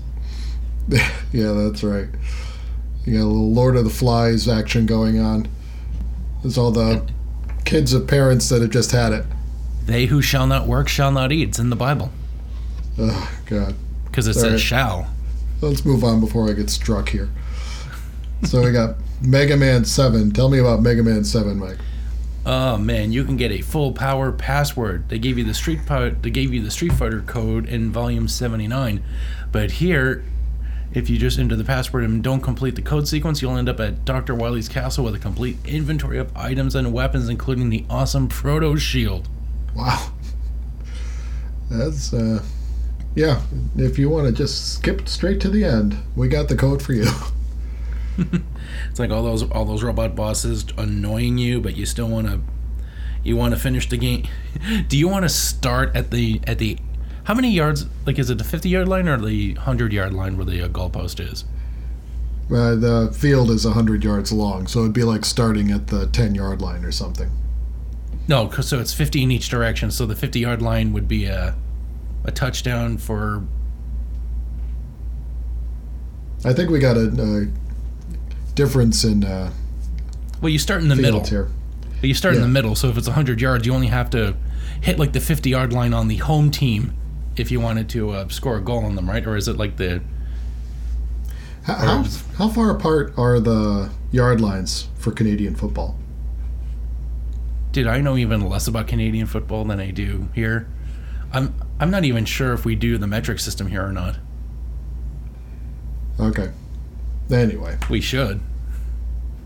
yeah, 0.89 1.53
that's 1.53 1.83
right. 1.83 2.09
You 3.05 3.15
got 3.15 3.25
a 3.25 3.27
little 3.27 3.53
Lord 3.53 3.77
of 3.77 3.85
the 3.85 3.91
Flies 3.91 4.49
action 4.49 4.87
going 4.87 5.19
on. 5.19 5.49
There's 6.43 6.59
all 6.59 6.71
the 6.71 7.07
kids 7.65 7.93
of 7.95 8.07
parents 8.07 8.49
that 8.51 8.61
have 8.63 8.71
just 8.71 8.93
had 8.93 9.13
it. 9.13 9.25
They 9.87 10.07
who 10.07 10.21
shall 10.23 10.47
not 10.47 10.67
work 10.67 10.89
shall 10.89 11.11
not 11.11 11.33
eat. 11.33 11.49
It's 11.49 11.59
in 11.59 11.71
the 11.71 11.77
Bible 11.77 12.11
Oh, 12.99 13.31
God. 13.47 13.75
because 14.07 14.27
it 14.27 14.37
All 14.37 14.43
says 14.43 14.53
right. 14.53 14.61
shall. 14.61 15.11
Let's 15.61 15.85
move 15.85 16.05
on 16.05 16.21
before 16.21 16.49
I 16.49 16.53
get 16.53 16.69
struck 16.71 17.09
here. 17.09 17.31
So 18.45 18.63
we 18.63 18.71
got 18.73 18.97
Mega 19.23 19.57
Man 19.57 19.85
7. 19.85 20.33
Tell 20.33 20.49
me 20.51 20.59
about 20.59 20.83
Mega 20.83 21.03
Man 21.03 21.25
7, 21.25 21.59
Mike. 21.59 21.79
Oh 22.47 22.77
man, 22.77 23.11
you 23.11 23.25
can 23.25 23.37
get 23.37 23.51
a 23.53 23.63
full 23.63 23.93
power 23.93 24.31
password. 24.31 25.09
They 25.09 25.19
gave 25.19 25.39
you 25.39 25.45
the 25.45 25.55
Street. 25.55 25.81
They 25.89 26.31
gave 26.31 26.53
you 26.53 26.63
the 26.63 26.71
Street 26.71 26.93
Fighter 26.93 27.23
code 27.23 27.67
in 27.67 27.91
Volume 27.91 28.29
79, 28.29 29.03
but 29.51 29.71
here, 29.73 30.25
if 30.93 31.09
you 31.09 31.19
just 31.19 31.39
enter 31.39 31.57
the 31.57 31.65
password 31.65 32.05
and 32.05 32.23
don't 32.23 32.43
complete 32.43 32.77
the 32.77 32.83
code 32.83 33.09
sequence, 33.09 33.41
you'll 33.41 33.57
end 33.57 33.69
up 33.69 33.81
at 33.81 34.05
Dr. 34.05 34.35
Wily's 34.35 34.69
castle 34.69 35.05
with 35.05 35.15
a 35.15 35.19
complete 35.19 35.57
inventory 35.65 36.19
of 36.19 36.37
items 36.37 36.75
and 36.75 36.93
weapons, 36.93 37.29
including 37.29 37.71
the 37.71 37.85
awesome 37.89 38.29
Proto 38.29 38.77
Shield. 38.77 39.29
Wow. 39.75 40.13
That's, 41.71 42.13
uh, 42.13 42.43
yeah, 43.15 43.41
if 43.77 43.99
you 43.99 44.11
want 44.11 44.27
to 44.27 44.33
just 44.33 44.75
skip 44.75 45.09
straight 45.09 45.41
to 45.41 45.49
the 45.49 45.65
end, 45.65 45.97
we 46.15 46.29
got 46.29 46.49
the 46.49 46.57
code 46.57 46.83
for 46.83 46.93
you. 46.93 47.07
It's 48.91 48.99
like 49.01 49.11
all 49.11 49.23
those 49.23 49.43
all 49.51 49.65
those 49.65 49.83
robot 49.83 50.15
bosses 50.15 50.65
annoying 50.79 51.39
you, 51.39 51.61
but 51.61 51.77
you 51.77 51.85
still 51.87 52.09
want 52.09 52.27
to 52.29 52.41
you 53.23 53.37
want 53.37 53.55
to 53.55 53.61
finish 53.61 53.89
the 53.89 53.97
game. 53.97 54.27
Do 54.89 54.97
you 54.99 55.09
want 55.09 55.25
to 55.25 55.29
start 55.29 55.95
at 55.97 56.11
the 56.11 56.41
at 56.47 56.59
the 56.59 56.79
how 57.25 57.35
many 57.35 57.51
yards? 57.51 57.87
Like, 58.07 58.19
is 58.19 58.31
it 58.31 58.39
the 58.39 58.45
fifty 58.45 58.69
yard 58.69 58.87
line 58.89 59.09
or 59.09 59.17
the 59.21 59.55
hundred 59.55 59.93
yard 59.93 60.13
line 60.13 60.37
where 60.37 60.45
the 60.47 60.63
uh, 60.63 60.69
goalpost 60.69 61.21
is? 61.21 61.45
Uh, 62.51 62.75
the 62.75 63.11
field 63.19 63.51
is 63.51 63.65
100 63.65 64.05
yards 64.05 64.31
long, 64.31 64.67
so 64.67 64.81
it'd 64.81 64.93
be 64.93 65.03
like 65.03 65.25
starting 65.25 65.71
at 65.71 65.87
the 65.87 66.07
10 66.09 66.35
yard 66.35 66.61
line 66.61 66.85
or 66.85 66.93
something. 66.93 67.31
No, 68.29 68.47
'cause- 68.49 68.69
so 68.69 68.79
it's 68.81 68.93
fifty 68.93 69.23
in 69.23 69.31
each 69.31 69.49
direction. 69.49 69.91
So 69.91 70.05
the 70.07 70.15
fifty 70.17 70.41
yard 70.41 70.61
line 70.63 70.93
would 70.93 71.09
be 71.09 71.25
a 71.25 71.55
a 72.25 72.31
touchdown 72.31 72.99
for. 72.99 73.43
I 76.45 76.53
think 76.53 76.71
we 76.71 76.79
got 76.79 76.97
a, 76.97 77.07
a 77.07 77.47
difference 78.55 79.05
in 79.05 79.25
uh, 79.25 79.51
Well, 80.41 80.51
you 80.51 80.59
start 80.59 80.83
in 80.83 80.89
the 80.89 80.97
middle. 80.97 81.25
here. 81.25 81.49
But 82.01 82.09
you 82.09 82.15
start 82.15 82.35
in 82.35 82.43
the 82.43 82.49
middle. 82.49 82.75
So 82.75 82.89
if 82.89 82.99
it's 82.99 83.09
hundred 83.09 83.41
yards, 83.41 83.67
you 83.67 83.73
only 83.75 83.87
have 83.87 84.11
to 84.11 84.37
hit 84.81 84.99
like 84.99 85.13
the 85.13 85.21
fifty 85.21 85.51
yard 85.51 85.73
line 85.73 85.95
on 85.95 86.09
the 86.09 86.17
home 86.19 86.51
team 86.51 86.93
if 87.37 87.51
you 87.51 87.61
wanted 87.61 87.89
to 87.91 88.11
uh, 88.11 88.29
score 88.29 88.57
a 88.57 88.61
goal 88.61 88.85
on 88.85 88.95
them, 88.95 89.09
right? 89.09 89.27
Or 89.27 89.37
is 89.37 89.49
it 89.49 89.57
like 89.57 89.77
the 89.77 90.03
How, 91.63 91.75
how, 91.75 92.05
how 92.37 92.49
far 92.49 92.71
apart 92.71 93.15
are 93.17 93.41
the 93.41 93.91
yard 94.13 94.41
lines 94.41 94.89
for 94.97 95.11
Canadian 95.13 95.55
football? 95.57 95.97
Dude, 97.73 97.87
I 97.89 98.01
know 98.03 98.17
even 98.17 98.49
less 98.49 98.69
about 98.69 98.87
Canadian 98.87 99.27
football 99.27 99.65
than 99.65 99.81
I 99.81 99.91
do 99.91 100.29
here. 100.35 100.69
I'm 101.33 101.55
I'm 101.81 101.91
not 101.91 102.05
even 102.05 102.25
sure 102.27 102.53
if 102.53 102.65
we 102.65 102.77
do 102.77 102.99
the 102.99 103.07
metric 103.07 103.41
system 103.41 103.67
here 103.69 103.85
or 103.85 103.93
not. 103.93 104.17
Okay. 106.21 106.51
Anyway. 107.31 107.79
We 107.89 108.01
should. 108.01 108.41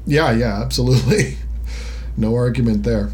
Yeah, 0.06 0.32
yeah, 0.32 0.60
absolutely. 0.62 1.36
no 2.16 2.34
argument 2.34 2.82
there. 2.82 3.10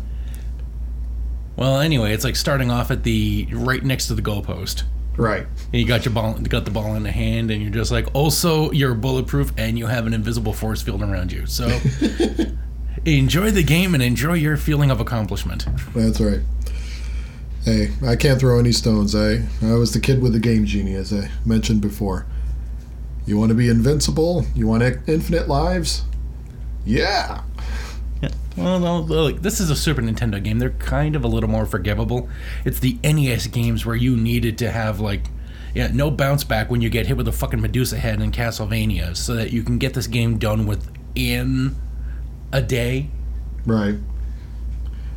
Well, 1.57 1.81
anyway, 1.81 2.13
it's 2.13 2.25
like 2.25 2.37
starting 2.37 2.71
off 2.71 2.91
at 2.91 3.05
the 3.05 3.47
right 3.53 3.83
next 3.85 4.09
to 4.09 4.15
the 4.15 4.23
goalpost. 4.23 4.85
Right. 5.17 5.47
And 5.73 5.81
you 5.81 5.87
got 5.87 6.05
your 6.05 6.13
ball, 6.13 6.35
got 6.35 6.65
the 6.65 6.71
ball 6.71 6.95
in 6.97 7.05
the 7.05 7.13
hand, 7.13 7.51
and 7.51 7.63
you're 7.63 7.71
just 7.71 7.93
like, 7.93 8.13
also 8.15 8.73
you're 8.73 8.95
bulletproof, 8.95 9.53
and 9.57 9.79
you 9.79 9.87
have 9.87 10.07
an 10.07 10.15
invisible 10.15 10.53
force 10.53 10.83
field 10.83 11.03
around 11.03 11.31
you. 11.31 11.47
So 11.47 11.67
enjoy 13.05 13.51
the 13.51 13.63
game 13.63 13.95
and 13.95 14.03
enjoy 14.03 14.35
your 14.35 14.57
feeling 14.57 14.91
of 14.91 15.01
accomplishment. 15.01 15.67
That's 15.95 16.21
right. 16.21 16.41
Hey, 17.65 17.93
I 18.05 18.17
can't 18.17 18.39
throw 18.39 18.59
any 18.59 18.73
stones. 18.73 19.15
I 19.15 19.43
I 19.63 19.75
was 19.75 19.93
the 19.93 20.01
kid 20.01 20.21
with 20.21 20.33
the 20.33 20.41
game 20.41 20.67
genie, 20.67 20.95
as 20.95 21.13
I 21.13 21.19
eh? 21.19 21.29
mentioned 21.47 21.81
before. 21.81 22.27
You 23.27 23.39
want 23.39 23.51
to 23.51 23.55
be 23.55 23.69
invincible? 23.69 24.45
You 24.55 24.67
want 24.67 24.83
infinite 24.83 25.49
lives? 25.49 26.05
Yeah. 26.85 27.43
Yeah. 28.23 28.29
Well, 28.57 28.79
no, 28.79 29.01
look, 29.01 29.43
this 29.43 29.61
is 29.61 29.71
a 29.71 29.77
Super 29.77 30.03
Nintendo 30.03 30.43
game. 30.43 30.59
They're 30.59 30.71
kind 30.71 31.17
of 31.17 31.25
a 31.25 31.29
little 31.29 31.49
more 31.49 31.67
forgivable. 31.67 32.29
It's 32.65 32.81
the 32.81 32.99
NES 33.03 33.47
games 33.49 33.87
where 33.87 33.97
you 33.97 34.17
needed 34.17 34.59
to 34.59 34.71
have 34.71 35.01
like, 35.01 35.29
yeah, 35.75 35.89
no 35.93 36.11
bounce 36.11 36.45
back 36.45 36.71
when 36.71 36.81
you 36.81 36.91
get 36.91 37.07
hit 37.07 37.17
with 37.17 37.27
a 37.27 37.33
fucking 37.33 37.61
Medusa 37.61 37.99
head 37.99 38.21
in 38.21 38.31
Castlevania, 38.31 39.17
so 39.17 39.35
that 39.35 39.53
you 39.53 39.63
can 39.63 39.79
get 39.79 39.95
this 39.95 40.07
game 40.07 40.39
done 40.39 40.67
within 40.67 41.75
a 42.53 42.63
day. 42.63 43.11
Right. 43.67 43.97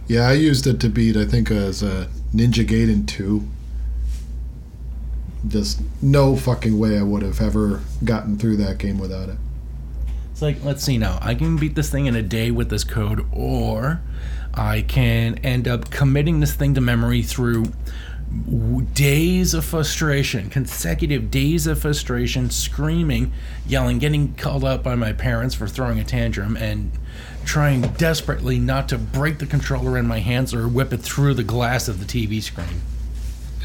Yeah, 0.07 0.21
I 0.21 0.33
used 0.33 0.65
it 0.65 0.79
to 0.79 0.89
beat. 0.89 1.15
I 1.15 1.25
think 1.25 1.51
uh, 1.51 1.55
as 1.55 1.83
a 1.83 1.91
uh, 1.91 2.07
Ninja 2.33 2.65
Gaiden 2.65 3.05
two. 3.05 3.47
Just 5.47 5.81
no 6.01 6.35
fucking 6.35 6.77
way 6.79 6.97
I 6.97 7.03
would 7.03 7.21
have 7.21 7.41
ever 7.41 7.81
gotten 8.03 8.37
through 8.37 8.57
that 8.57 8.77
game 8.77 8.97
without 8.97 9.29
it. 9.29 9.37
It's 10.31 10.41
like, 10.41 10.63
let's 10.63 10.83
see 10.83 10.97
now. 10.97 11.17
I 11.21 11.35
can 11.35 11.57
beat 11.57 11.75
this 11.75 11.89
thing 11.89 12.05
in 12.05 12.15
a 12.15 12.21
day 12.21 12.51
with 12.51 12.69
this 12.69 12.83
code, 12.83 13.25
or 13.31 14.01
I 14.53 14.81
can 14.81 15.39
end 15.39 15.67
up 15.67 15.89
committing 15.89 16.39
this 16.39 16.53
thing 16.53 16.75
to 16.75 16.81
memory 16.81 17.23
through 17.23 17.65
days 18.93 19.53
of 19.53 19.63
frustration, 19.65 20.49
consecutive 20.49 21.31
days 21.31 21.65
of 21.65 21.79
frustration, 21.79 22.49
screaming, 22.49 23.31
yelling, 23.65 23.99
getting 23.99 24.33
called 24.35 24.65
out 24.65 24.83
by 24.83 24.95
my 24.95 25.13
parents 25.13 25.55
for 25.55 25.67
throwing 25.67 25.99
a 25.99 26.03
tantrum, 26.03 26.57
and 26.57 26.91
trying 27.45 27.81
desperately 27.81 28.59
not 28.59 28.89
to 28.89 28.97
break 28.97 29.39
the 29.39 29.45
controller 29.45 29.97
in 29.97 30.05
my 30.05 30.19
hands 30.19 30.53
or 30.53 30.67
whip 30.67 30.91
it 30.91 30.97
through 30.97 31.33
the 31.33 31.43
glass 31.43 31.87
of 31.87 31.99
the 31.99 32.05
TV 32.05 32.43
screen. 32.43 32.81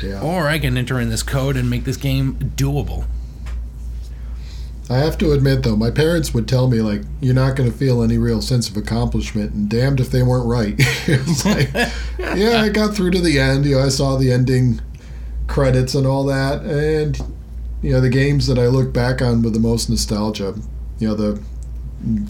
Yeah. 0.03 0.21
Or 0.21 0.49
I 0.49 0.59
can 0.59 0.77
enter 0.77 1.01
in 1.01 1.09
this 1.11 1.23
code 1.23 1.57
and 1.57 1.71
make 1.71 1.85
this 1.85 1.97
game 1.97 2.35
doable. 2.57 3.05
I 4.91 4.99
have 4.99 5.17
to 5.19 5.33
admit, 5.33 5.63
though, 5.63 5.77
my 5.77 5.91
parents 5.91 6.35
would 6.35 6.49
tell 6.49 6.69
me, 6.69 6.81
like, 6.83 7.03
you're 7.21 7.35
not 7.35 7.57
going 7.57 7.71
to 7.71 7.77
feel 7.77 8.03
any 8.03 8.19
real 8.19 8.43
sense 8.43 8.69
of 8.69 8.77
accomplishment, 8.77 9.53
and 9.53 9.69
damned 9.69 10.01
if 10.01 10.11
they 10.11 10.23
weren't 10.23 10.47
right. 10.47 10.75
it's 10.79 11.47
like, 11.47 11.73
yeah, 12.37 12.61
I 12.61 12.69
got 12.69 12.95
through 12.95 13.13
to 13.13 13.21
the 13.21 13.39
end. 13.39 13.65
You 13.65 13.77
know, 13.77 13.83
I 13.83 13.89
saw 13.89 14.17
the 14.17 14.31
ending 14.31 14.81
credits 15.47 15.95
and 15.95 16.07
all 16.07 16.25
that, 16.25 16.63
and, 16.63 17.19
you 17.81 17.93
know, 17.93 18.01
the 18.01 18.11
games 18.11 18.47
that 18.49 18.59
I 18.59 18.67
look 18.67 18.93
back 18.93 19.23
on 19.23 19.43
with 19.43 19.55
the 19.55 19.61
most 19.61 19.89
nostalgia, 19.89 20.55
you 20.99 21.09
know, 21.09 21.15
the 21.15 21.41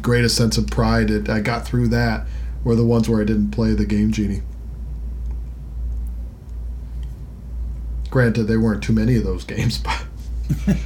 greatest 0.00 0.36
sense 0.36 0.58
of 0.58 0.66
pride 0.68 1.08
that 1.08 1.28
I 1.28 1.40
got 1.40 1.66
through 1.66 1.88
that 1.88 2.26
were 2.64 2.76
the 2.76 2.84
ones 2.84 3.08
where 3.08 3.20
I 3.20 3.24
didn't 3.24 3.50
play 3.50 3.72
the 3.74 3.86
Game 3.86 4.12
Genie. 4.12 4.42
Granted, 8.12 8.45
there 8.45 8.61
weren't 8.61 8.83
too 8.83 8.92
many 8.92 9.16
of 9.16 9.25
those 9.25 9.42
games, 9.42 9.78
but. 9.83 10.04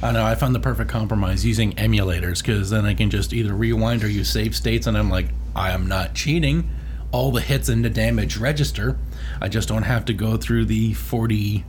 I 0.00 0.12
know. 0.12 0.24
I 0.24 0.36
found 0.36 0.54
the 0.54 0.60
perfect 0.60 0.88
compromise 0.88 1.44
using 1.44 1.72
emulators 1.72 2.38
because 2.38 2.70
then 2.70 2.86
I 2.86 2.94
can 2.94 3.10
just 3.10 3.32
either 3.32 3.52
rewind 3.52 4.04
or 4.04 4.08
use 4.08 4.30
save 4.30 4.54
states, 4.54 4.86
and 4.86 4.96
I'm 4.96 5.10
like, 5.10 5.26
I 5.56 5.72
am 5.72 5.88
not 5.88 6.14
cheating. 6.14 6.70
All 7.10 7.32
the 7.32 7.40
hits 7.40 7.68
and 7.68 7.84
the 7.84 7.90
damage 7.90 8.36
register. 8.36 8.96
I 9.40 9.48
just 9.48 9.68
don't 9.68 9.82
have 9.82 10.04
to 10.04 10.12
go 10.12 10.36
through 10.36 10.66
the 10.66 10.92
40 10.94 11.64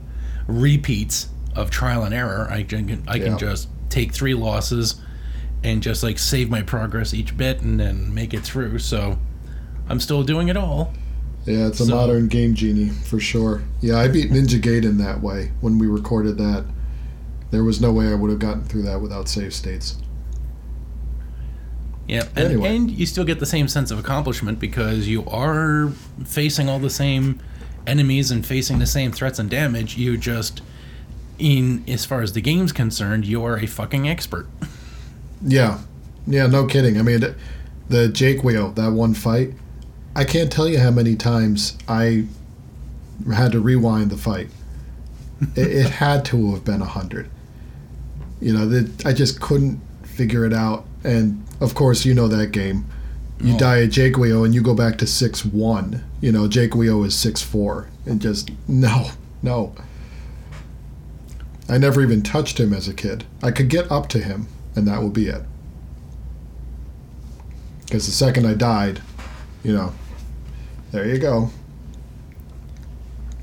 repeats 0.46 1.28
of 1.56 1.70
trial 1.70 2.04
and 2.04 2.14
error. 2.14 2.46
I 2.48 2.62
can 2.62 3.02
I 3.08 3.18
can 3.18 3.32
Yeah. 3.32 3.36
just 3.38 3.68
take 3.88 4.12
three 4.12 4.34
losses 4.34 5.00
and 5.64 5.82
just 5.82 6.02
like 6.04 6.18
save 6.20 6.50
my 6.50 6.62
progress 6.62 7.12
each 7.14 7.36
bit 7.36 7.62
and 7.62 7.80
then 7.80 8.14
make 8.14 8.32
it 8.32 8.42
through. 8.42 8.78
So 8.78 9.18
I'm 9.88 9.98
still 9.98 10.22
doing 10.22 10.48
it 10.48 10.56
all. 10.56 10.92
Yeah, 11.50 11.66
it's 11.66 11.80
a 11.80 11.86
So- 11.86 11.94
modern 11.94 12.28
game 12.28 12.54
genie 12.54 12.88
for 12.90 13.18
sure. 13.20 13.62
Yeah, 13.80 13.96
I 13.98 14.08
beat 14.08 14.30
Ninja 14.30 14.60
Gaiden 14.60 14.98
that 14.98 15.22
way 15.22 15.50
when 15.60 15.78
we 15.78 15.86
recorded 15.86 16.38
that. 16.38 16.64
There 17.50 17.64
was 17.64 17.80
no 17.80 17.92
way 17.92 18.06
I 18.08 18.14
would 18.14 18.30
have 18.30 18.38
gotten 18.38 18.62
through 18.64 18.82
that 18.82 19.00
without 19.00 19.28
save 19.28 19.52
states. 19.52 19.96
Yeah, 22.06 22.24
and, 22.34 22.46
Anyway. 22.46 22.76
and 22.76 22.90
you 22.90 23.06
still 23.06 23.24
get 23.24 23.38
the 23.38 23.46
same 23.46 23.68
sense 23.68 23.90
of 23.90 23.98
accomplishment 23.98 24.58
because 24.58 25.06
you 25.06 25.24
are 25.26 25.92
facing 26.24 26.68
all 26.68 26.78
the 26.80 26.90
same 26.90 27.38
enemies 27.86 28.30
and 28.30 28.44
facing 28.44 28.78
the 28.80 28.86
same 28.86 29.12
threats 29.12 29.38
and 29.38 29.48
damage. 29.48 29.96
You 29.96 30.16
just, 30.16 30.60
in 31.38 31.84
as 31.86 32.04
far 32.04 32.20
as 32.22 32.32
the 32.32 32.40
game's 32.40 32.72
concerned, 32.72 33.26
you 33.26 33.44
are 33.44 33.56
a 33.58 33.66
fucking 33.66 34.08
expert. 34.08 34.46
Yeah, 35.44 35.78
yeah, 36.26 36.46
no 36.46 36.66
kidding. 36.66 36.98
I 36.98 37.02
mean, 37.02 37.20
the 37.88 38.08
Jaquio, 38.08 38.74
that 38.74 38.92
one 38.92 39.14
fight, 39.14 39.54
I 40.14 40.24
can't 40.24 40.50
tell 40.50 40.68
you 40.68 40.78
how 40.78 40.90
many 40.90 41.14
times 41.16 41.78
I 41.88 42.24
had 43.32 43.52
to 43.52 43.60
rewind 43.60 44.10
the 44.10 44.16
fight. 44.16 44.48
it, 45.56 45.66
it 45.68 45.90
had 46.02 46.24
to 46.26 46.52
have 46.52 46.64
been 46.64 46.82
a 46.82 46.86
hundred. 46.86 47.28
You 48.40 48.52
know, 48.54 48.66
that 48.68 49.06
I 49.06 49.12
just 49.12 49.40
couldn't 49.40 49.80
figure 50.02 50.44
it 50.44 50.52
out. 50.52 50.84
And 51.04 51.44
of 51.60 51.74
course, 51.74 52.04
you 52.04 52.14
know 52.14 52.28
that 52.28 52.48
game. 52.52 52.86
You 53.40 53.54
Oh. 53.54 53.58
die 53.58 53.82
at 53.82 53.90
Jaquio 53.90 54.44
and 54.44 54.54
you 54.54 54.62
go 54.62 54.74
back 54.74 54.98
to 54.98 55.06
six 55.06 55.44
one. 55.44 56.04
You 56.20 56.32
know, 56.32 56.46
Jaquio 56.48 57.06
is 57.06 57.14
six 57.14 57.40
four, 57.42 57.88
and 58.04 58.20
just 58.20 58.50
no, 58.68 59.10
no. 59.42 59.74
I 61.68 61.78
never 61.78 62.02
even 62.02 62.22
touched 62.22 62.58
him 62.58 62.72
as 62.74 62.88
a 62.88 62.92
kid. 62.94 63.24
I 63.42 63.50
could 63.52 63.68
get 63.68 63.90
up 63.92 64.08
to 64.10 64.18
him, 64.18 64.48
and 64.74 64.86
that 64.88 65.02
would 65.02 65.12
be 65.14 65.28
it. 65.28 65.42
Because 67.86 68.06
the 68.06 68.12
second 68.12 68.46
I 68.46 68.54
died, 68.54 69.00
you 69.62 69.72
know, 69.72 69.92
there 70.92 71.06
you 71.06 71.18
go. 71.18 71.50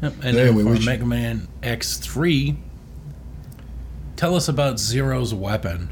Yep. 0.01 0.13
And 0.23 0.37
Anyway, 0.37 0.63
for 0.63 0.75
should- 0.75 0.85
Mega 0.85 1.05
Man 1.05 1.47
X3, 1.63 2.55
tell 4.15 4.35
us 4.35 4.47
about 4.47 4.79
Zero's 4.79 5.33
weapon. 5.33 5.89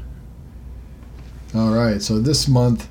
All 1.54 1.70
right, 1.70 2.00
so 2.02 2.18
this 2.18 2.46
month 2.48 2.88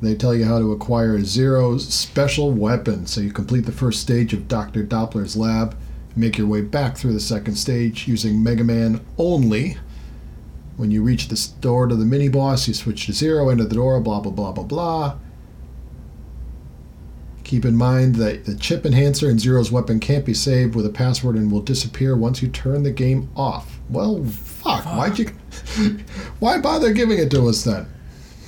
they 0.00 0.14
tell 0.14 0.34
you 0.34 0.44
how 0.44 0.58
to 0.58 0.72
acquire 0.72 1.22
Zero's 1.24 1.88
special 1.88 2.50
weapon. 2.50 3.06
So 3.06 3.20
you 3.20 3.32
complete 3.32 3.64
the 3.66 3.72
first 3.72 4.00
stage 4.00 4.32
of 4.34 4.48
Dr. 4.48 4.84
Doppler's 4.84 5.36
lab, 5.36 5.76
make 6.14 6.36
your 6.38 6.46
way 6.46 6.60
back 6.60 6.96
through 6.96 7.14
the 7.14 7.20
second 7.20 7.56
stage 7.56 8.06
using 8.06 8.42
Mega 8.42 8.64
Man 8.64 9.00
only. 9.18 9.78
When 10.76 10.90
you 10.90 11.02
reach 11.02 11.28
the 11.28 11.48
door 11.60 11.86
to 11.86 11.94
the 11.94 12.04
mini 12.04 12.28
boss, 12.28 12.66
you 12.68 12.74
switch 12.74 13.06
to 13.06 13.12
Zero, 13.12 13.48
enter 13.48 13.64
the 13.64 13.74
door, 13.76 13.98
blah, 14.00 14.20
blah, 14.20 14.32
blah, 14.32 14.52
blah, 14.52 14.64
blah. 14.64 15.16
Keep 17.44 17.64
in 17.64 17.76
mind 17.76 18.16
that 18.16 18.46
the 18.46 18.54
chip 18.56 18.84
enhancer 18.86 19.28
in 19.30 19.38
Zero's 19.38 19.70
weapon 19.70 20.00
can't 20.00 20.24
be 20.24 20.34
saved 20.34 20.74
with 20.74 20.86
a 20.86 20.90
password 20.90 21.36
and 21.36 21.52
will 21.52 21.60
disappear 21.60 22.16
once 22.16 22.42
you 22.42 22.48
turn 22.48 22.82
the 22.82 22.90
game 22.90 23.30
off. 23.36 23.78
Well, 23.90 24.24
fuck. 24.24 24.84
Why'd 24.84 25.18
you. 25.18 25.26
Why 26.40 26.58
bother 26.58 26.92
giving 26.92 27.18
it 27.18 27.30
to 27.32 27.46
us 27.48 27.62
then? 27.64 27.86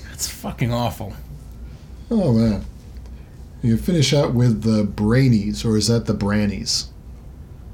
That's 0.08 0.28
fucking 0.28 0.72
awful. 0.72 1.12
Oh 2.10 2.32
man. 2.32 2.64
You 3.62 3.76
finish 3.76 4.14
out 4.14 4.32
with 4.32 4.62
the 4.62 4.84
Brainies, 4.84 5.64
or 5.64 5.76
is 5.76 5.88
that 5.88 6.06
the 6.06 6.14
Brannies? 6.14 6.86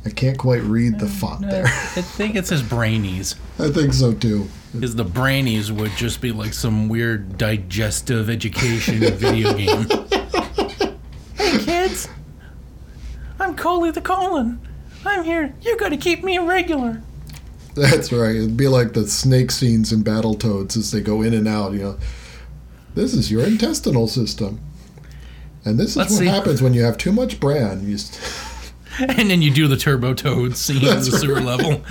I 0.05 0.11
can't 0.11 0.39
quite 0.39 0.63
read 0.63 0.99
the 0.99 1.07
uh, 1.07 1.11
font 1.11 1.43
No, 1.43 1.49
there. 1.49 1.67
I 1.67 2.03
think 2.03 2.35
it 2.35 2.47
says 2.47 2.63
Brainies. 2.63 3.37
I 3.59 3.71
think 3.71 3.93
so 3.93 4.13
too. 4.13 4.49
Because 4.73 4.97
the 4.97 5.05
Brainies 5.05 5.71
would 5.71 5.93
just 5.93 6.21
be 6.21 6.33
like 6.33 6.55
some 6.55 6.89
weird 6.89 7.39
digestive 7.39 8.29
education 8.29 8.99
video 8.99 9.53
game. 9.55 9.87
hey 11.37 11.59
kids, 11.59 12.09
I'm 13.43 13.57
Coley 13.57 13.91
the 13.91 14.01
Colon. 14.01 14.61
I'm 15.05 15.25
here. 15.25 15.53
You 15.63 15.77
gotta 15.77 15.97
keep 15.97 16.23
me 16.23 16.39
regular. 16.39 17.03
That's 17.75 18.13
right. 18.13 18.37
It'd 18.37 18.57
be 18.57 18.69
like 18.69 18.93
the 18.93 19.09
snake 19.09 19.51
scenes 19.51 19.93
in 19.93 20.05
Battletoads 20.05 20.77
as 20.77 20.93
they 20.93 21.01
go 21.01 21.23
in 21.23 21.35
and 21.35 21.49
out, 21.49 21.73
you 21.73 21.81
know. 21.81 21.99
This 22.95 23.15
is 23.15 23.33
your 23.33 23.43
intestinal 23.45 24.07
system. 24.07 24.61
And 25.65 25.79
this 25.79 25.91
is 25.91 25.97
Let's 25.97 26.13
what 26.13 26.19
see. 26.19 26.27
happens 26.27 26.63
when 26.63 26.73
you 26.75 26.83
have 26.83 26.97
too 26.99 27.11
much 27.13 27.41
bran. 27.41 27.89
You 27.89 27.95
s- 27.95 28.73
And 29.01 29.29
then 29.31 29.43
you 29.43 29.51
do 29.51 29.67
the 29.67 29.77
Turbo 29.77 30.13
Toad 30.15 30.57
scene 30.57 30.77
in 30.87 30.99
the 30.99 31.03
sewer 31.05 31.37
right. 31.37 31.45
level. 31.45 31.83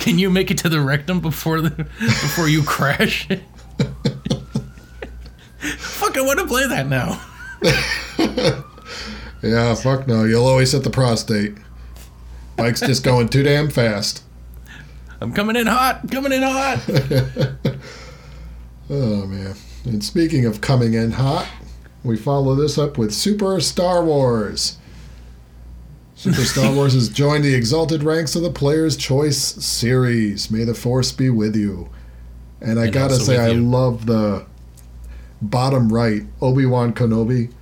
Can 0.00 0.18
you 0.18 0.30
make 0.30 0.50
it 0.50 0.58
to 0.58 0.68
the 0.68 0.80
rectum 0.80 1.20
before 1.20 1.60
the 1.60 1.70
before 1.70 2.48
you 2.48 2.62
crash? 2.64 3.28
Fuck, 6.02 6.18
I 6.18 6.20
want 6.22 6.38
to 6.40 6.46
play 6.46 6.66
that 6.66 6.88
now. 6.88 7.20
Yeah, 9.44 9.74
fuck 9.74 10.06
no. 10.06 10.22
You'll 10.22 10.46
always 10.46 10.70
hit 10.70 10.84
the 10.84 10.90
prostate. 10.90 11.54
Bike's 12.56 12.78
just 12.78 13.02
going 13.02 13.28
too 13.28 13.42
damn 13.42 13.70
fast. 13.70 14.22
I'm 15.20 15.32
coming 15.32 15.56
in 15.56 15.66
hot. 15.66 16.08
Coming 16.12 16.30
in 16.32 16.42
hot. 16.42 16.78
Oh 18.90 19.26
man. 19.26 19.54
And 19.84 20.04
speaking 20.04 20.44
of 20.44 20.60
coming 20.60 20.94
in 20.94 21.12
hot, 21.12 21.48
we 22.04 22.16
follow 22.16 22.54
this 22.54 22.76
up 22.78 22.98
with 22.98 23.12
Super 23.14 23.58
Star 23.60 24.04
Wars. 24.04 24.76
Super 26.14 26.44
Star 26.44 26.72
Wars 26.74 26.92
has 26.92 27.08
joined 27.08 27.42
the 27.42 27.54
exalted 27.54 28.02
ranks 28.02 28.36
of 28.36 28.42
the 28.42 28.50
Player's 28.50 28.96
Choice 28.96 29.38
series. 29.38 30.50
May 30.50 30.64
the 30.64 30.74
Force 30.74 31.10
be 31.10 31.30
with 31.30 31.56
you. 31.56 31.88
And 32.60 32.78
I 32.78 32.84
And 32.84 32.92
gotta 32.92 33.16
say, 33.16 33.38
I 33.38 33.52
love 33.52 34.04
the 34.06 34.46
bottom 35.42 35.92
right 35.92 36.22
Obi 36.40 36.64
Wan 36.66 36.92
Kenobi 36.94 37.52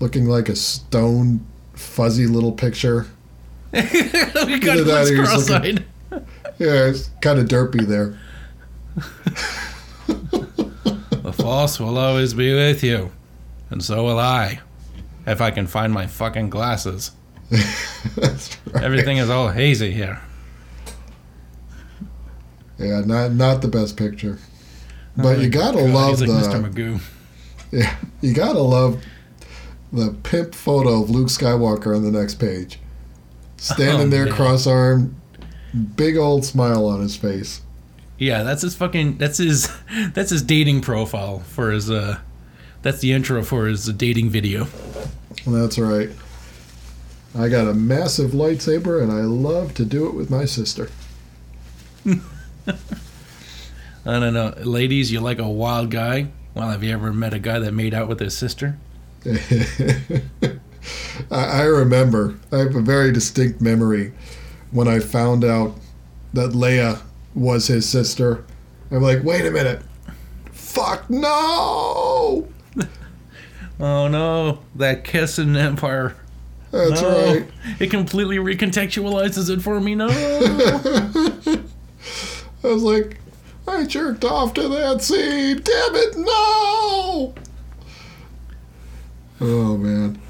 looking 0.00 0.26
like 0.26 0.48
a 0.48 0.56
stone, 0.56 1.46
fuzzy 1.74 2.26
little 2.26 2.52
picture. 2.52 3.06
we 3.72 3.80
got 3.80 4.84
that 4.86 5.22
cross-eyed. 5.24 5.84
Yeah, 6.58 6.86
it's 6.86 7.10
kind 7.20 7.38
of 7.38 7.46
derpy 7.46 7.86
there. 7.86 8.18
The 11.22 11.34
Force 11.34 11.78
will 11.78 11.96
always 11.96 12.34
be 12.34 12.52
with 12.52 12.82
you, 12.82 13.12
and 13.68 13.84
so 13.84 14.04
will 14.04 14.18
I, 14.18 14.58
if 15.26 15.40
I 15.40 15.52
can 15.52 15.68
find 15.68 15.92
my 15.92 16.06
fucking 16.06 16.50
glasses. 16.50 17.12
Right. 18.72 18.84
Everything 18.84 19.16
is 19.18 19.28
all 19.28 19.48
hazy 19.48 19.90
here. 19.92 20.20
Yeah, 22.78 23.00
not 23.04 23.32
not 23.32 23.62
the 23.62 23.68
best 23.68 23.96
picture. 23.96 24.38
But 25.16 25.38
Oh 25.38 25.40
you 25.40 25.48
gotta 25.48 25.78
God, 25.78 25.90
love 25.90 26.18
he's 26.20 26.28
the 26.28 26.34
Mr. 26.34 26.70
Magoo. 26.72 27.00
yeah, 27.72 27.96
you 28.20 28.32
gotta 28.34 28.60
love 28.60 29.02
the 29.92 30.12
pimp 30.22 30.54
photo 30.54 31.02
of 31.02 31.10
Luke 31.10 31.28
Skywalker 31.28 31.94
on 31.96 32.02
the 32.02 32.10
next 32.10 32.36
page, 32.36 32.78
standing 33.56 34.06
Oh, 34.06 34.10
there 34.10 34.26
man. 34.26 34.34
cross-armed, 34.34 35.14
big 35.96 36.16
old 36.16 36.44
smile 36.44 36.86
on 36.86 37.00
his 37.00 37.16
face. 37.16 37.60
Yeah, 38.18 38.42
that's 38.42 38.62
his 38.62 38.74
fucking. 38.76 39.16
That's 39.18 39.38
his. 39.38 39.68
That's 40.14 40.30
his 40.30 40.42
dating 40.42 40.82
profile 40.82 41.38
for 41.40 41.70
his. 41.70 41.90
uh 41.90 42.18
That's 42.82 43.00
the 43.00 43.12
intro 43.12 43.42
for 43.42 43.66
his 43.66 43.86
dating 43.86 44.28
video. 44.30 44.66
That's 45.46 45.78
right. 45.78 46.10
I 47.38 47.48
got 47.48 47.66
a 47.66 47.72
massive 47.74 48.32
lightsaber, 48.32 49.02
and 49.02 49.10
I 49.10 49.20
love 49.22 49.72
to 49.74 49.84
do 49.86 50.06
it 50.06 50.14
with 50.14 50.28
my 50.30 50.44
sister. 50.44 50.90
I 54.06 54.18
don't 54.18 54.34
know, 54.34 54.54
ladies. 54.62 55.12
You 55.12 55.20
like 55.20 55.38
a 55.38 55.48
wild 55.48 55.90
guy? 55.90 56.28
Well, 56.54 56.70
have 56.70 56.82
you 56.82 56.92
ever 56.92 57.12
met 57.12 57.34
a 57.34 57.38
guy 57.38 57.58
that 57.58 57.72
made 57.72 57.94
out 57.94 58.08
with 58.08 58.18
his 58.20 58.36
sister? 58.36 58.78
I, 61.30 61.62
remember. 61.62 62.38
I 62.50 62.58
have 62.58 62.74
a 62.74 62.80
very 62.80 63.12
distinct 63.12 63.60
memory 63.60 64.12
when 64.70 64.88
I 64.88 65.00
found 65.00 65.44
out 65.44 65.74
that 66.32 66.52
Leia 66.52 67.02
was 67.34 67.66
his 67.66 67.88
sister. 67.88 68.44
I'm 68.90 69.02
like, 69.02 69.22
wait 69.22 69.44
a 69.46 69.50
minute. 69.50 69.82
Fuck 70.52 71.08
no! 71.10 72.48
Oh 73.82 74.08
no, 74.08 74.58
that 74.74 75.04
kiss 75.04 75.38
in 75.38 75.56
Empire. 75.56 76.14
That's 76.70 77.00
no. 77.00 77.34
right. 77.34 77.46
It 77.78 77.90
completely 77.90 78.36
recontextualizes 78.36 79.48
it 79.48 79.62
for 79.62 79.80
me. 79.80 79.94
No. 79.94 80.08
I 82.62 82.66
was 82.66 82.82
like, 82.82 83.18
I 83.66 83.84
jerked 83.84 84.24
off 84.24 84.54
to 84.54 84.68
that 84.68 85.02
scene. 85.02 85.60
Damn 85.62 85.94
it, 85.94 86.16
no! 86.16 87.34
Oh 89.40 89.76
man. 89.76 90.20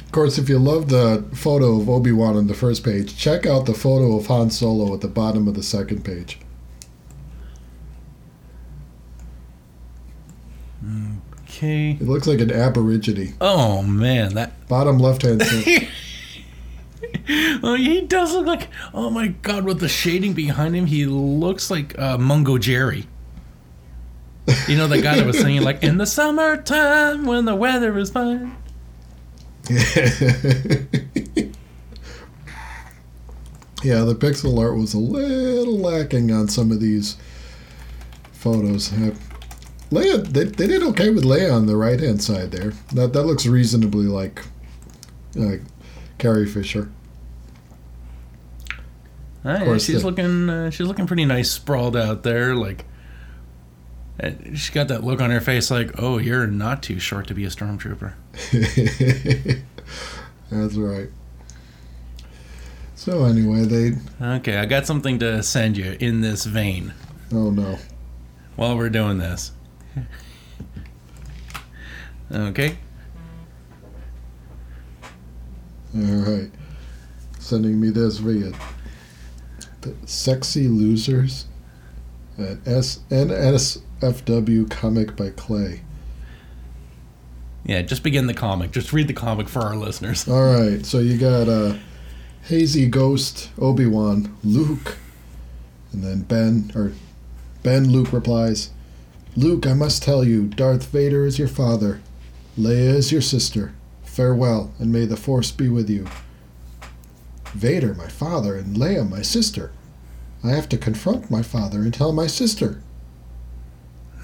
Of 0.00 0.12
course, 0.12 0.36
if 0.36 0.48
you 0.48 0.58
love 0.58 0.88
the 0.88 1.24
photo 1.34 1.80
of 1.80 1.88
Obi 1.88 2.12
Wan 2.12 2.36
on 2.36 2.46
the 2.46 2.54
first 2.54 2.84
page, 2.84 3.16
check 3.16 3.46
out 3.46 3.66
the 3.66 3.74
photo 3.74 4.16
of 4.16 4.26
Han 4.26 4.50
Solo 4.50 4.92
at 4.92 5.00
the 5.00 5.08
bottom 5.08 5.48
of 5.48 5.54
the 5.54 5.62
second 5.62 6.04
page. 6.04 6.38
okay. 11.48 11.92
It 11.92 12.02
looks 12.02 12.26
like 12.26 12.40
an 12.40 12.50
aborigine. 12.50 13.34
Oh 13.40 13.82
man, 13.82 14.34
that. 14.34 14.68
Bottom 14.68 14.98
left 14.98 15.22
hand 15.22 15.42
Oh, 17.64 17.76
he 17.76 18.00
does 18.00 18.32
look 18.32 18.46
like. 18.46 18.68
Oh 18.92 19.08
my 19.08 19.28
god, 19.28 19.64
with 19.64 19.78
the 19.78 19.88
shading 19.88 20.32
behind 20.32 20.74
him, 20.74 20.86
he 20.86 21.06
looks 21.06 21.70
like 21.70 21.96
uh, 21.98 22.18
Mungo 22.18 22.58
Jerry. 22.58 23.06
You 24.66 24.76
know 24.76 24.88
that 24.88 25.02
guy 25.02 25.16
that 25.16 25.26
was 25.26 25.38
singing 25.38 25.62
like 25.62 25.84
"In 25.84 25.98
the 25.98 26.06
summertime 26.06 27.24
when 27.24 27.44
the 27.44 27.54
weather 27.54 27.96
is 27.96 28.10
fine." 28.10 28.56
yeah, 29.70 29.78
the 34.02 34.16
pixel 34.18 34.58
art 34.58 34.76
was 34.76 34.94
a 34.94 34.98
little 34.98 35.78
lacking 35.78 36.32
on 36.32 36.48
some 36.48 36.72
of 36.72 36.80
these 36.80 37.16
photos. 38.32 38.90
Leia, 39.90 40.26
they, 40.26 40.44
they 40.44 40.66
did 40.66 40.82
okay 40.82 41.10
with 41.10 41.22
Leia 41.22 41.54
on 41.54 41.66
the 41.66 41.76
right 41.76 42.00
hand 42.00 42.22
side 42.22 42.50
there. 42.50 42.72
That 42.92 43.12
that 43.12 43.22
looks 43.22 43.46
reasonably 43.46 44.06
like 44.06 44.42
Carrie 46.18 46.46
Fisher. 46.46 46.90
Course, 49.42 49.84
she's 49.84 50.00
the- 50.02 50.06
looking. 50.06 50.48
Uh, 50.50 50.70
she's 50.70 50.86
looking 50.86 51.06
pretty 51.06 51.24
nice, 51.24 51.50
sprawled 51.50 51.96
out 51.96 52.22
there. 52.22 52.54
Like, 52.54 52.84
uh, 54.22 54.30
she's 54.50 54.70
got 54.70 54.88
that 54.88 55.02
look 55.02 55.20
on 55.20 55.30
her 55.30 55.40
face, 55.40 55.70
like, 55.70 55.90
"Oh, 55.98 56.18
you're 56.18 56.46
not 56.46 56.82
too 56.82 56.98
short 56.98 57.26
to 57.28 57.34
be 57.34 57.44
a 57.44 57.48
stormtrooper." 57.48 58.12
That's 60.50 60.74
right. 60.74 61.08
So 62.94 63.24
anyway, 63.24 63.64
they 63.64 63.92
Okay, 64.24 64.58
I 64.58 64.66
got 64.66 64.86
something 64.86 65.18
to 65.18 65.42
send 65.42 65.76
you 65.76 65.96
in 65.98 66.20
this 66.20 66.44
vein 66.44 66.92
oh 67.32 67.50
no. 67.50 67.78
while 68.54 68.76
we're 68.76 68.90
doing 68.90 69.18
this. 69.18 69.50
Okay. 72.30 72.76
All 75.94 76.00
right. 76.00 76.50
Sending 77.38 77.80
me 77.80 77.90
this 77.90 78.18
via 78.18 78.52
Sexy 80.06 80.68
Losers 80.68 81.46
at 82.38 82.66
S 82.66 83.00
NSFW 83.10 84.70
comic 84.70 85.16
by 85.16 85.30
Clay. 85.30 85.82
Yeah, 87.64 87.82
just 87.82 88.02
begin 88.02 88.26
the 88.26 88.34
comic. 88.34 88.72
Just 88.72 88.92
read 88.92 89.06
the 89.06 89.12
comic 89.12 89.48
for 89.48 89.60
our 89.60 89.76
listeners. 89.76 90.28
All 90.28 90.42
right, 90.42 90.84
so 90.84 90.98
you 90.98 91.16
got 91.16 91.48
uh, 91.48 91.76
Hazy 92.44 92.86
Ghost, 92.88 93.50
Obi 93.58 93.86
Wan, 93.86 94.36
Luke, 94.42 94.96
and 95.92 96.02
then 96.02 96.22
Ben 96.22 96.72
or 96.74 96.92
Ben. 97.62 97.90
Luke 97.90 98.12
replies, 98.12 98.70
"Luke, 99.36 99.66
I 99.66 99.74
must 99.74 100.02
tell 100.02 100.24
you, 100.24 100.48
Darth 100.48 100.86
Vader 100.86 101.24
is 101.24 101.38
your 101.38 101.48
father, 101.48 102.00
Leia 102.58 102.94
is 102.94 103.12
your 103.12 103.22
sister. 103.22 103.74
Farewell, 104.02 104.72
and 104.78 104.92
may 104.92 105.06
the 105.06 105.16
Force 105.16 105.52
be 105.52 105.68
with 105.68 105.88
you." 105.88 106.06
Vader, 107.52 107.94
my 107.94 108.08
father, 108.08 108.56
and 108.56 108.76
Leia, 108.76 109.08
my 109.08 109.22
sister. 109.22 109.72
I 110.44 110.50
have 110.50 110.68
to 110.70 110.78
confront 110.78 111.30
my 111.30 111.42
father 111.42 111.80
and 111.80 111.94
tell 111.94 112.12
my 112.12 112.26
sister. 112.26 112.82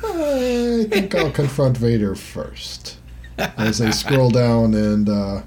I 0.02 0.86
think 0.90 1.14
I'll 1.14 1.30
confront 1.30 1.76
Vader 1.76 2.14
first. 2.14 2.96
As 3.38 3.78
they 3.78 3.92
scroll 3.92 4.30
down 4.30 4.74
and 4.74 5.08
uh, 5.08 5.42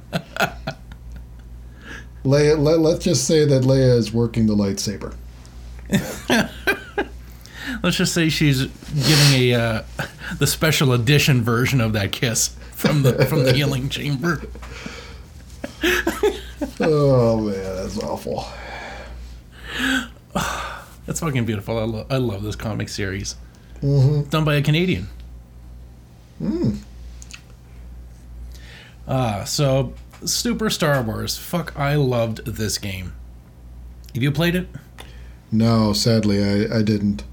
Leia, 2.23 2.57
let, 2.57 2.79
let's 2.79 3.03
just 3.03 3.25
say 3.25 3.45
that 3.45 3.63
Leia 3.63 3.97
is 3.97 4.13
working 4.13 4.47
the 4.47 4.55
lightsaber. 4.55 5.15
Let's 7.83 7.97
just 7.97 8.13
say 8.13 8.29
she's 8.29 8.65
getting 8.65 9.41
a 9.41 9.53
uh, 9.53 9.83
the 10.37 10.47
special 10.47 10.93
edition 10.93 11.41
version 11.41 11.81
of 11.81 11.93
that 11.93 12.11
kiss 12.11 12.55
from 12.71 13.03
the 13.03 13.25
from 13.25 13.43
the 13.43 13.53
healing 13.55 13.89
chamber. 13.89 14.41
Oh 16.79 17.39
man, 17.41 17.53
that's 17.75 17.97
awful. 17.99 18.45
That's 21.07 21.19
fucking 21.19 21.45
beautiful. 21.45 21.77
I, 21.79 21.83
lo- 21.83 22.05
I 22.09 22.17
love 22.17 22.43
this 22.43 22.55
comic 22.55 22.87
series. 22.87 23.35
hmm 23.81 24.21
Done 24.29 24.45
by 24.45 24.55
a 24.55 24.61
Canadian. 24.61 25.07
Mm. 26.41 26.77
Ah, 29.07 29.43
so 29.43 29.93
Super 30.23 30.69
Star 30.69 31.01
Wars. 31.01 31.37
Fuck, 31.37 31.73
I 31.77 31.95
loved 31.95 32.45
this 32.45 32.77
game. 32.77 33.13
Have 34.13 34.21
you 34.23 34.31
played 34.31 34.55
it? 34.55 34.67
No, 35.51 35.91
sadly, 35.93 36.43
I, 36.43 36.77
I 36.77 36.81
didn't. 36.83 37.23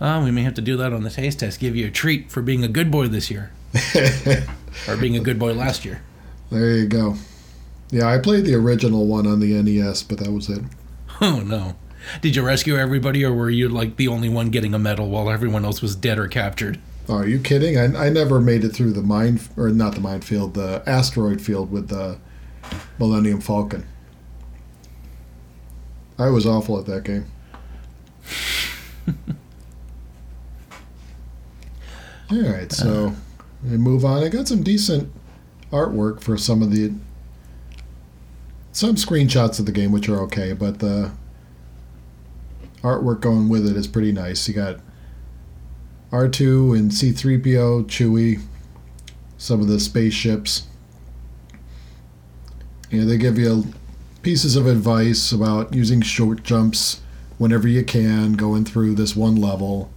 Ah, 0.00 0.22
we 0.24 0.30
may 0.30 0.42
have 0.42 0.54
to 0.54 0.62
do 0.62 0.76
that 0.78 0.92
on 0.92 1.02
the 1.04 1.10
taste 1.10 1.40
test. 1.40 1.60
Give 1.60 1.76
you 1.76 1.86
a 1.86 1.90
treat 1.90 2.32
for 2.32 2.40
being 2.42 2.64
a 2.64 2.68
good 2.68 2.90
boy 2.90 3.06
this 3.08 3.30
year, 3.30 3.52
or 4.88 4.96
being 4.96 5.16
a 5.16 5.20
good 5.20 5.38
boy 5.38 5.52
last 5.52 5.84
year. 5.84 6.02
there 6.50 6.76
you 6.78 6.86
go. 6.86 7.16
Yeah, 7.90 8.06
I 8.06 8.18
played 8.18 8.44
the 8.44 8.54
original 8.54 9.06
one 9.06 9.26
on 9.26 9.40
the 9.40 9.60
NES, 9.62 10.02
but 10.02 10.18
that 10.18 10.32
was 10.32 10.48
it. 10.48 10.62
Oh 11.20 11.40
no! 11.40 11.76
Did 12.20 12.34
you 12.36 12.44
rescue 12.44 12.76
everybody, 12.76 13.24
or 13.24 13.32
were 13.32 13.50
you 13.50 13.68
like 13.68 13.96
the 13.96 14.08
only 14.08 14.28
one 14.28 14.50
getting 14.50 14.74
a 14.74 14.78
medal 14.78 15.08
while 15.08 15.30
everyone 15.30 15.64
else 15.64 15.80
was 15.80 15.94
dead 15.94 16.18
or 16.18 16.26
captured? 16.26 16.80
Oh, 17.08 17.18
are 17.18 17.26
you 17.26 17.38
kidding? 17.38 17.78
I, 17.78 18.06
I 18.06 18.08
never 18.08 18.40
made 18.40 18.64
it 18.64 18.70
through 18.70 18.92
the 18.92 19.02
mine 19.02 19.38
or 19.56 19.68
not 19.68 19.94
the 19.94 20.00
minefield, 20.00 20.54
the 20.54 20.82
asteroid 20.86 21.40
field 21.40 21.70
with 21.70 21.88
the 21.88 22.18
Millennium 22.98 23.40
Falcon. 23.40 23.86
I 26.18 26.30
was 26.30 26.46
awful 26.46 26.78
at 26.78 26.86
that 26.86 27.04
game. 27.04 27.26
All 32.30 32.40
right, 32.40 32.72
so 32.72 33.14
we 33.62 33.76
move 33.76 34.04
on. 34.04 34.22
I 34.22 34.28
got 34.28 34.48
some 34.48 34.62
decent 34.62 35.12
artwork 35.70 36.20
for 36.20 36.38
some 36.38 36.62
of 36.62 36.70
the 36.70 36.92
some 38.74 38.96
screenshots 38.96 39.60
of 39.60 39.66
the 39.66 39.72
game, 39.72 39.92
which 39.92 40.08
are 40.08 40.20
okay, 40.22 40.52
but 40.52 40.80
the 40.80 41.12
artwork 42.82 43.20
going 43.20 43.48
with 43.48 43.66
it 43.68 43.76
is 43.76 43.86
pretty 43.86 44.10
nice. 44.10 44.48
You 44.48 44.54
got 44.54 44.80
R2 46.10 46.76
and 46.76 46.90
C3PO, 46.90 47.86
Chewie, 47.86 48.42
some 49.38 49.60
of 49.60 49.68
the 49.68 49.78
spaceships. 49.78 50.66
And 52.90 53.08
they 53.08 53.16
give 53.16 53.38
you 53.38 53.64
pieces 54.22 54.56
of 54.56 54.66
advice 54.66 55.30
about 55.30 55.72
using 55.72 56.02
short 56.02 56.42
jumps 56.42 57.00
whenever 57.38 57.68
you 57.68 57.84
can, 57.84 58.32
going 58.32 58.64
through 58.64 58.96
this 58.96 59.14
one 59.14 59.36
level. 59.36 59.88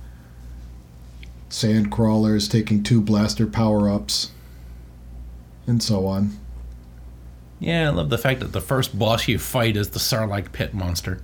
Sand 1.49 1.91
crawlers 1.91 2.47
taking 2.47 2.83
two 2.83 3.01
blaster 3.01 3.47
power 3.47 3.89
ups, 3.89 4.31
and 5.65 5.81
so 5.81 6.05
on. 6.05 6.37
Yeah, 7.59 7.87
I 7.87 7.91
love 7.91 8.09
the 8.09 8.17
fact 8.17 8.39
that 8.41 8.51
the 8.51 8.61
first 8.61 8.97
boss 8.97 9.27
you 9.27 9.39
fight 9.39 9.75
is 9.75 9.89
the 9.89 9.99
Sarlacc 9.99 10.51
pit 10.51 10.73
monster, 10.73 11.21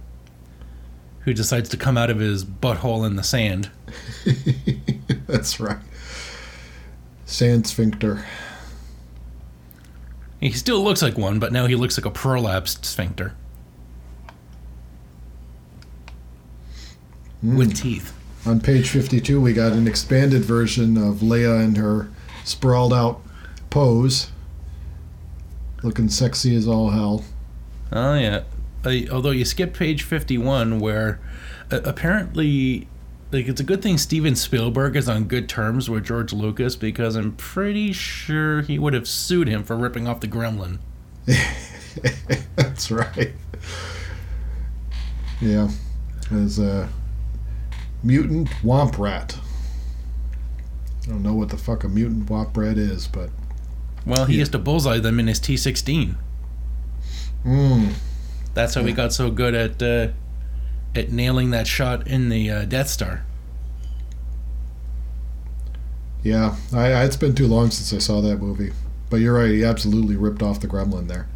who 1.21 1.33
decides 1.33 1.69
to 1.69 1.77
come 1.77 1.97
out 1.97 2.09
of 2.09 2.19
his 2.19 2.43
butthole 2.43 3.05
in 3.05 3.15
the 3.15 3.23
sand. 3.23 3.69
That's 5.27 5.59
right. 5.59 5.77
Sand 7.25 7.67
sphincter. 7.67 8.25
He 10.39 10.51
still 10.51 10.83
looks 10.83 11.01
like 11.01 11.17
one, 11.17 11.39
but 11.39 11.53
now 11.53 11.67
he 11.67 11.75
looks 11.75 11.97
like 11.97 12.05
a 12.05 12.11
prolapsed 12.11 12.83
sphincter. 12.83 13.35
Mm. 17.43 17.57
With 17.57 17.77
teeth. 17.77 18.13
On 18.45 18.59
page 18.59 18.89
52, 18.89 19.39
we 19.39 19.53
got 19.53 19.71
an 19.71 19.87
expanded 19.87 20.43
version 20.43 20.97
of 20.97 21.17
Leia 21.17 21.63
in 21.63 21.75
her 21.75 22.09
sprawled 22.43 22.91
out 22.91 23.21
pose. 23.69 24.32
Looking 25.83 26.09
sexy 26.09 26.55
as 26.55 26.67
all 26.67 26.91
hell. 26.91 27.23
Oh, 27.91 28.15
yeah. 28.15 28.43
Uh, 28.85 28.93
although 29.11 29.31
you 29.31 29.45
skip 29.45 29.73
page 29.73 30.03
51, 30.03 30.79
where 30.79 31.19
uh, 31.69 31.81
apparently, 31.83 32.87
like, 33.31 33.47
it's 33.47 33.61
a 33.61 33.65
good 33.65 33.81
thing 33.81 33.97
Steven 33.97 34.35
Spielberg 34.35 34.95
is 34.95 35.09
on 35.09 35.25
good 35.25 35.47
terms 35.49 35.89
with 35.89 36.05
George 36.05 36.31
Lucas 36.33 36.75
because 36.75 37.15
I'm 37.15 37.33
pretty 37.33 37.91
sure 37.91 38.61
he 38.61 38.79
would 38.79 38.93
have 38.93 39.07
sued 39.07 39.47
him 39.47 39.63
for 39.63 39.75
ripping 39.75 40.07
off 40.07 40.21
the 40.21 40.27
gremlin. 40.27 40.79
That's 42.55 42.89
right. 42.89 43.33
Yeah. 45.41 45.69
As 46.31 46.59
a 46.59 46.89
mutant 48.01 48.49
womp 48.63 48.97
rat. 48.97 49.37
I 51.03 51.09
don't 51.09 51.23
know 51.23 51.33
what 51.33 51.49
the 51.49 51.57
fuck 51.57 51.83
a 51.83 51.89
mutant 51.89 52.27
womp 52.27 52.55
rat 52.55 52.77
is, 52.77 53.07
but. 53.07 53.29
Well, 54.05 54.25
he 54.25 54.33
Yeah. 54.33 54.39
used 54.39 54.51
to 54.53 54.59
bullseye 54.59 54.99
them 54.99 55.19
in 55.19 55.27
his 55.27 55.39
T 55.39 55.55
16. 55.57 56.17
Mm. 57.45 57.93
That's 58.53 58.73
how 58.75 58.83
he 58.83 58.91
got 58.93 59.13
so 59.13 59.31
good 59.31 59.53
at 59.55 59.81
uh, 59.81 60.09
at 60.95 61.11
nailing 61.11 61.49
that 61.51 61.67
shot 61.67 62.07
in 62.07 62.29
the 62.29 62.49
uh, 62.51 62.65
Death 62.65 62.87
Star. 62.89 63.25
Yeah, 66.23 66.55
I, 66.73 66.91
I, 66.93 67.03
it's 67.03 67.17
been 67.17 67.35
too 67.35 67.47
long 67.47 67.69
since 67.71 67.93
I 67.93 67.97
saw 68.03 68.21
that 68.21 68.37
movie. 68.37 68.71
But 69.09 69.17
you're 69.17 69.33
right, 69.33 69.51
he 69.51 69.63
absolutely 69.63 70.15
ripped 70.15 70.41
off 70.41 70.59
the 70.59 70.67
gremlin 70.67 71.07
there. 71.07 71.27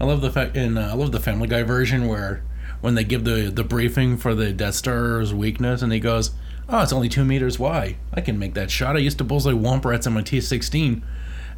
I 0.00 0.04
love 0.04 0.20
the 0.20 0.30
fact, 0.32 0.56
and 0.56 0.78
uh, 0.78 0.88
I 0.90 0.94
love 0.94 1.12
the 1.12 1.20
Family 1.20 1.46
Guy 1.46 1.62
version 1.62 2.08
where 2.08 2.42
when 2.80 2.94
they 2.96 3.04
give 3.04 3.24
the 3.24 3.52
the 3.54 3.62
briefing 3.62 4.16
for 4.16 4.34
the 4.34 4.52
Death 4.52 4.74
Star's 4.74 5.32
weakness, 5.34 5.82
and 5.82 5.92
he 5.92 6.00
goes, 6.00 6.30
"Oh, 6.68 6.82
it's 6.82 6.92
only 6.92 7.08
two 7.08 7.24
meters 7.24 7.58
wide. 7.58 7.96
I 8.14 8.20
can 8.20 8.38
make 8.38 8.54
that 8.54 8.70
shot. 8.70 8.96
I 8.96 9.00
used 9.00 9.18
to 9.18 9.24
bullseye 9.24 9.52
womp 9.52 9.84
rats 9.84 10.06
on 10.06 10.14
my 10.14 10.22
T16." 10.22 11.02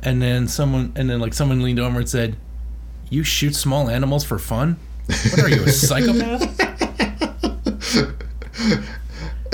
And 0.02 0.20
then 0.20 0.48
someone, 0.48 0.92
and 0.96 1.08
then 1.08 1.20
like 1.20 1.34
someone 1.34 1.62
leaned 1.62 1.78
over 1.80 1.98
and 1.98 2.08
said, 2.08 2.36
"You 3.10 3.22
shoot 3.22 3.54
small 3.54 3.88
animals 3.88 4.24
for 4.24 4.38
fun? 4.38 4.76
What 5.06 5.38
are 5.40 5.48
you, 5.48 5.62
a 5.64 5.70
psychopath?" 5.70 6.42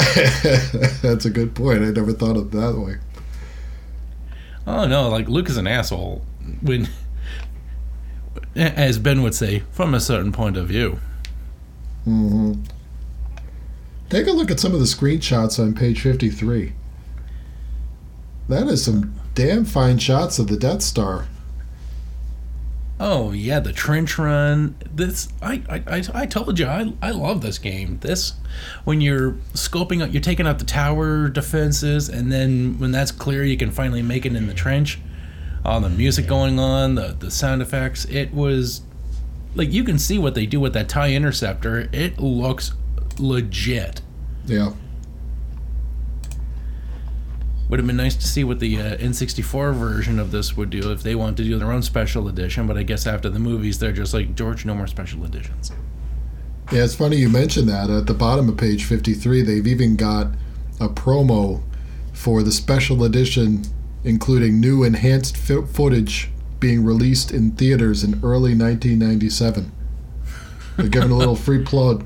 That's 1.03 1.25
a 1.25 1.31
good 1.31 1.55
point. 1.55 1.83
I 1.83 1.91
never 1.91 2.13
thought 2.13 2.37
of 2.37 2.47
it 2.47 2.51
that 2.53 2.77
way. 2.79 2.97
Oh 4.67 4.87
no, 4.87 5.09
like 5.09 5.29
Luke 5.29 5.49
is 5.49 5.57
an 5.57 5.67
asshole 5.67 6.25
when, 6.63 6.89
as 8.55 8.99
Ben 8.99 9.23
would 9.23 9.35
say, 9.35 9.63
from 9.71 9.95
a 9.95 10.01
certain 10.01 10.33
point 10.33 10.57
of 10.57 10.69
view. 10.69 10.99
hmm 12.05 12.55
Take 14.11 14.27
a 14.27 14.33
look 14.33 14.51
at 14.51 14.59
some 14.59 14.75
of 14.75 14.81
the 14.81 14.87
screenshots 14.87 15.62
on 15.62 15.73
page 15.73 16.01
53. 16.01 16.73
That 18.49 18.66
is 18.66 18.85
some 18.85 19.14
damn 19.37 19.64
fine 19.64 19.99
shots 19.99 20.40
of 20.40 20.49
the 20.49 20.57
Death 20.57 20.83
Star. 20.83 21.29
Oh 22.99 23.31
yeah, 23.31 23.61
the 23.61 23.73
trench 23.73 24.18
run. 24.18 24.75
This 24.92 25.29
I 25.40 25.62
I, 25.68 26.03
I, 26.12 26.27
told 26.27 26.59
you 26.59 26.66
I, 26.66 26.92
I 27.01 27.12
love 27.12 27.40
this 27.40 27.59
game. 27.59 27.99
This 28.01 28.35
when 28.83 29.01
you're 29.01 29.33
scoping 29.55 30.03
out, 30.03 30.12
you're 30.12 30.20
taking 30.20 30.46
out 30.46 30.59
the 30.59 30.64
tower 30.64 31.29
defenses, 31.29 32.09
and 32.09 32.33
then 32.33 32.79
when 32.81 32.90
that's 32.90 33.12
clear, 33.12 33.44
you 33.44 33.57
can 33.57 33.70
finally 33.70 34.03
make 34.03 34.27
it 34.27 34.35
in 34.35 34.49
the 34.49 34.55
trench. 34.55 34.99
All 35.64 35.81
the 35.81 35.88
music 35.88 36.27
going 36.27 36.59
on, 36.59 36.96
the 36.96 37.16
the 37.18 37.31
sound 37.31 37.62
effects. 37.62 38.07
It 38.07 38.35
was 38.35 38.83
like 39.55 39.73
you 39.73 39.85
can 39.85 39.99
see 39.99 40.18
what 40.18 40.35
they 40.35 40.44
do 40.44 40.59
with 40.59 40.75
that 40.75 40.88
tie 40.88 41.12
interceptor. 41.12 41.88
It 41.92 42.18
looks 42.18 42.73
legit. 43.21 44.01
Yeah. 44.47 44.73
Would 47.69 47.79
have 47.79 47.87
been 47.87 47.97
nice 47.97 48.17
to 48.17 48.27
see 48.27 48.43
what 48.43 48.59
the 48.59 48.81
uh, 48.81 48.97
N64 48.97 49.75
version 49.75 50.19
of 50.19 50.33
this 50.33 50.57
would 50.57 50.71
do 50.71 50.91
if 50.91 51.05
they 51.05 51.15
wanted 51.15 51.37
to 51.37 51.45
do 51.45 51.57
their 51.59 51.71
own 51.71 51.83
special 51.83 52.27
edition. 52.27 52.67
But 52.67 52.77
I 52.77 52.83
guess 52.83 53.07
after 53.07 53.29
the 53.29 53.39
movies, 53.39 53.79
they're 53.79 53.93
just 53.93 54.13
like 54.13 54.35
George, 54.35 54.65
no 54.65 54.75
more 54.75 54.89
special 54.89 55.25
editions. 55.25 55.71
Yeah, 56.73 56.83
it's 56.85 56.97
funny 56.97 57.17
you 57.17 57.29
mentioned 57.29 57.69
that. 57.69 57.89
At 57.91 58.07
the 58.07 58.15
bottom 58.15 58.49
of 58.49 58.57
page 58.57 58.85
53, 58.85 59.43
they've 59.43 59.67
even 59.67 59.95
got 59.95 60.29
a 60.81 60.89
promo 60.89 61.63
for 62.13 62.43
the 62.43 62.51
special 62.53 63.05
edition, 63.05 63.65
including 64.03 64.61
new 64.61 64.83
enhanced 64.83 65.37
fi- 65.37 65.63
footage 65.65 66.31
being 66.59 66.85
released 66.85 67.33
in 67.33 67.53
theaters 67.53 68.03
in 68.03 68.15
early 68.23 68.55
1997. 68.55 69.71
They're 70.77 70.89
giving 70.89 71.11
a 71.11 71.17
little 71.17 71.37
free 71.37 71.63
plug. 71.65 72.05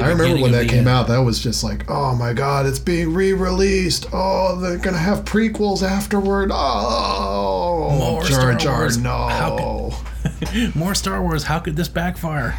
I 0.00 0.10
remember 0.10 0.42
when 0.42 0.52
that 0.52 0.68
came 0.68 0.86
uh, 0.86 0.90
out, 0.90 1.08
that 1.08 1.18
was 1.18 1.40
just 1.40 1.64
like, 1.64 1.90
oh 1.90 2.14
my 2.14 2.32
god, 2.32 2.66
it's 2.66 2.78
being 2.78 3.14
re 3.14 3.32
released. 3.32 4.06
Oh, 4.12 4.58
they're 4.60 4.78
going 4.78 4.94
to 4.94 5.00
have 5.00 5.24
prequels 5.24 5.82
afterward. 5.82 6.50
Oh, 6.52 7.96
More 7.98 8.22
Jar 8.22 8.40
Star 8.40 8.54
Jar, 8.54 8.78
Wars. 8.80 8.98
no. 8.98 9.10
How 9.10 10.02
More 10.74 10.94
Star 10.94 11.22
Wars. 11.22 11.44
How 11.44 11.58
could 11.58 11.76
this 11.76 11.88
backfire? 11.88 12.56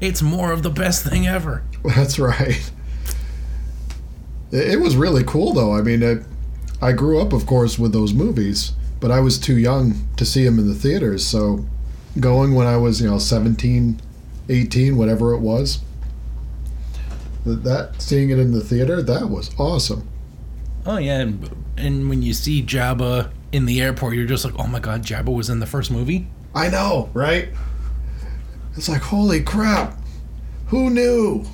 It's 0.00 0.22
more 0.22 0.52
of 0.52 0.62
the 0.62 0.70
best 0.70 1.06
thing 1.08 1.26
ever. 1.26 1.62
That's 1.84 2.18
right. 2.18 2.70
It 4.50 4.72
it 4.74 4.80
was 4.80 4.96
really 4.96 5.24
cool, 5.24 5.52
though. 5.52 5.74
I 5.74 5.82
mean, 5.82 6.02
it, 6.02 6.22
I 6.80 6.92
grew 6.92 7.20
up, 7.20 7.32
of 7.32 7.46
course, 7.46 7.78
with 7.78 7.92
those 7.92 8.12
movies, 8.12 8.72
but 9.00 9.10
I 9.10 9.20
was 9.20 9.38
too 9.38 9.56
young 9.56 10.06
to 10.16 10.24
see 10.24 10.44
them 10.44 10.58
in 10.58 10.68
the 10.68 10.74
theaters. 10.74 11.26
So, 11.26 11.64
going 12.20 12.54
when 12.54 12.66
I 12.66 12.76
was, 12.76 13.00
you 13.00 13.08
know, 13.08 13.18
17, 13.18 14.00
18, 14.48 14.96
whatever 14.96 15.32
it 15.32 15.40
was, 15.40 15.80
that, 17.44 17.64
that 17.64 18.02
seeing 18.02 18.30
it 18.30 18.38
in 18.38 18.52
the 18.52 18.60
theater, 18.60 19.02
that 19.02 19.28
was 19.28 19.50
awesome. 19.58 20.08
Oh 20.86 20.98
yeah, 20.98 21.20
and, 21.20 21.50
and 21.76 22.08
when 22.08 22.22
you 22.22 22.32
see 22.34 22.62
Jabba 22.62 23.30
in 23.52 23.66
the 23.66 23.80
airport, 23.80 24.14
you're 24.14 24.26
just 24.26 24.44
like, 24.44 24.54
oh 24.58 24.66
my 24.66 24.80
god, 24.80 25.02
Jabba 25.02 25.34
was 25.34 25.48
in 25.48 25.60
the 25.60 25.66
first 25.66 25.90
movie. 25.90 26.26
I 26.54 26.68
know, 26.68 27.10
right? 27.14 27.48
It's 28.76 28.88
like, 28.88 29.02
holy 29.02 29.42
crap! 29.42 29.98
Who 30.66 30.90
knew? 30.90 31.44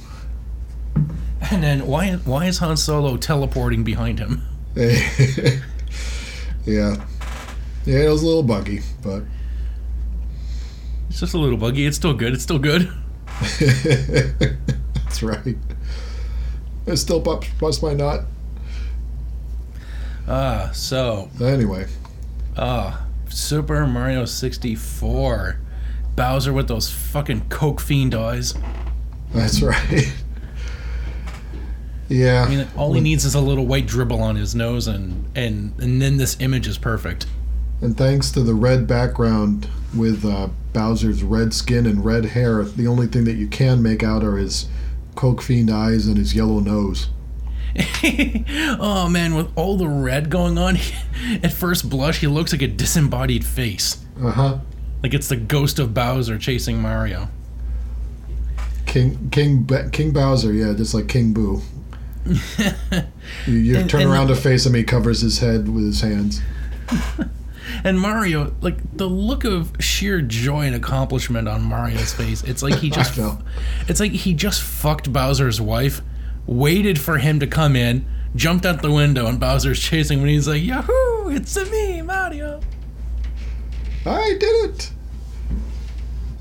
And 1.50 1.62
then 1.62 1.86
why 1.86 2.12
why 2.24 2.46
is 2.46 2.58
Han 2.58 2.76
Solo 2.76 3.16
teleporting 3.16 3.84
behind 3.84 4.18
him? 4.18 4.42
yeah. 4.76 5.62
Yeah, 7.86 7.98
it 8.04 8.10
was 8.10 8.22
a 8.22 8.26
little 8.26 8.42
buggy, 8.42 8.80
but. 9.02 9.22
It's 11.08 11.20
just 11.20 11.34
a 11.34 11.38
little 11.38 11.58
buggy. 11.58 11.86
It's 11.86 11.96
still 11.96 12.14
good. 12.14 12.34
It's 12.34 12.42
still 12.42 12.58
good. 12.58 12.90
That's 14.94 15.22
right. 15.22 15.56
It 16.90 16.96
still 16.96 17.20
bust, 17.20 17.48
bust 17.60 17.82
my 17.82 17.94
nut. 17.94 18.24
Ah, 20.26 20.70
so 20.74 21.30
Anyway, 21.40 21.86
ah, 22.56 23.06
Super 23.28 23.86
Mario 23.86 24.24
64. 24.24 25.60
Bowser 26.16 26.52
with 26.52 26.66
those 26.66 26.90
fucking 26.90 27.48
coke 27.48 27.80
fiend 27.80 28.14
eyes. 28.14 28.54
that's 29.32 29.62
right. 29.62 30.12
Yeah. 32.08 32.44
I 32.44 32.48
mean, 32.48 32.68
all 32.76 32.92
he 32.92 33.00
needs 33.00 33.24
is 33.24 33.36
a 33.36 33.40
little 33.40 33.66
white 33.66 33.86
dribble 33.86 34.20
on 34.20 34.34
his 34.34 34.56
nose, 34.56 34.88
and 34.88 35.30
and 35.36 35.72
and 35.78 36.02
then 36.02 36.16
this 36.16 36.36
image 36.40 36.66
is 36.66 36.76
perfect. 36.76 37.26
And 37.80 37.96
thanks 37.96 38.32
to 38.32 38.42
the 38.42 38.52
red 38.54 38.88
background 38.88 39.68
with 39.96 40.24
uh, 40.24 40.48
Bowser's 40.72 41.22
red 41.22 41.54
skin 41.54 41.86
and 41.86 42.04
red 42.04 42.26
hair, 42.26 42.64
the 42.64 42.86
only 42.88 43.06
thing 43.06 43.24
that 43.24 43.36
you 43.36 43.46
can 43.46 43.80
make 43.80 44.02
out 44.02 44.24
are 44.24 44.36
his 44.36 44.66
coke 45.14 45.42
fiend 45.42 45.70
eyes 45.70 46.06
and 46.06 46.16
his 46.16 46.34
yellow 46.34 46.60
nose. 46.60 47.08
oh 48.80 49.08
man, 49.10 49.34
with 49.34 49.48
all 49.56 49.76
the 49.76 49.86
red 49.88 50.28
going 50.30 50.58
on, 50.58 50.76
at 51.42 51.52
first 51.52 51.88
blush, 51.88 52.18
he 52.20 52.26
looks 52.26 52.52
like 52.52 52.62
a 52.62 52.66
disembodied 52.66 53.44
face. 53.44 54.04
Uh 54.22 54.30
huh. 54.30 54.58
Like 55.02 55.14
it's 55.14 55.28
the 55.28 55.36
ghost 55.36 55.78
of 55.78 55.94
Bowser 55.94 56.36
chasing 56.38 56.80
Mario. 56.82 57.28
King 58.86 59.30
King 59.30 59.68
King 59.92 60.10
Bowser, 60.12 60.52
yeah, 60.52 60.72
just 60.74 60.94
like 60.94 61.06
King 61.08 61.32
Boo. 61.32 61.62
you 63.46 63.54
you 63.54 63.76
And- 63.78 63.88
turn 63.88 64.02
and- 64.02 64.10
around 64.10 64.28
to 64.28 64.36
face 64.36 64.66
him, 64.66 64.74
he 64.74 64.82
covers 64.84 65.20
his 65.20 65.38
head 65.38 65.68
with 65.68 65.84
his 65.84 66.00
hands. 66.00 66.40
And 67.84 68.00
Mario, 68.00 68.54
like 68.60 68.96
the 68.96 69.06
look 69.06 69.44
of 69.44 69.72
sheer 69.80 70.20
joy 70.20 70.66
and 70.66 70.74
accomplishment 70.74 71.48
on 71.48 71.62
Mario's 71.62 72.12
face, 72.12 72.42
it's 72.44 72.62
like 72.62 72.74
he 72.74 72.90
just, 73.00 73.18
it's 73.88 74.00
like 74.00 74.12
he 74.12 74.34
just 74.34 74.62
fucked 74.62 75.12
Bowser's 75.12 75.60
wife, 75.60 76.00
waited 76.46 76.98
for 76.98 77.18
him 77.18 77.40
to 77.40 77.46
come 77.46 77.76
in, 77.76 78.06
jumped 78.36 78.66
out 78.66 78.82
the 78.82 78.92
window, 78.92 79.26
and 79.26 79.38
Bowser's 79.40 79.80
chasing 79.80 80.18
him, 80.18 80.24
and 80.24 80.30
he's 80.32 80.48
like, 80.48 80.62
"Yahoo! 80.62 81.30
It's 81.30 81.56
a 81.56 81.64
me, 81.66 82.02
Mario." 82.02 82.60
I 84.06 84.36
did 84.38 84.70
it. 84.70 84.90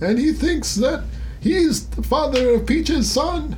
And 0.01 0.17
he 0.17 0.31
thinks 0.31 0.75
that 0.75 1.03
he's 1.41 1.87
the 1.89 2.03
father 2.03 2.51
of 2.51 2.65
Peach's 2.65 3.11
son. 3.11 3.57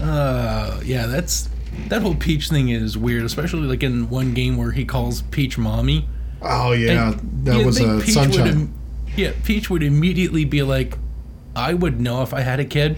Uh, 0.00 0.80
yeah, 0.84 1.06
that's 1.06 1.48
that 1.88 2.02
whole 2.02 2.14
Peach 2.14 2.48
thing 2.48 2.68
is 2.68 2.96
weird, 2.98 3.24
especially 3.24 3.62
like 3.66 3.82
in 3.82 4.08
one 4.10 4.34
game 4.34 4.56
where 4.56 4.72
he 4.72 4.84
calls 4.84 5.22
Peach 5.22 5.56
mommy. 5.58 6.08
Oh 6.42 6.72
yeah, 6.72 7.12
And 7.12 7.44
that 7.46 7.64
was 7.64 7.80
a 7.80 8.00
Peach 8.00 8.14
sunshine. 8.14 8.46
im- 8.48 8.74
yeah, 9.16 9.32
Peach 9.44 9.68
would 9.70 9.82
immediately 9.82 10.44
be 10.44 10.62
like, 10.62 10.96
"I 11.56 11.74
would 11.74 12.00
know 12.00 12.22
if 12.22 12.32
I 12.32 12.40
had 12.40 12.60
a 12.60 12.64
kid," 12.64 12.96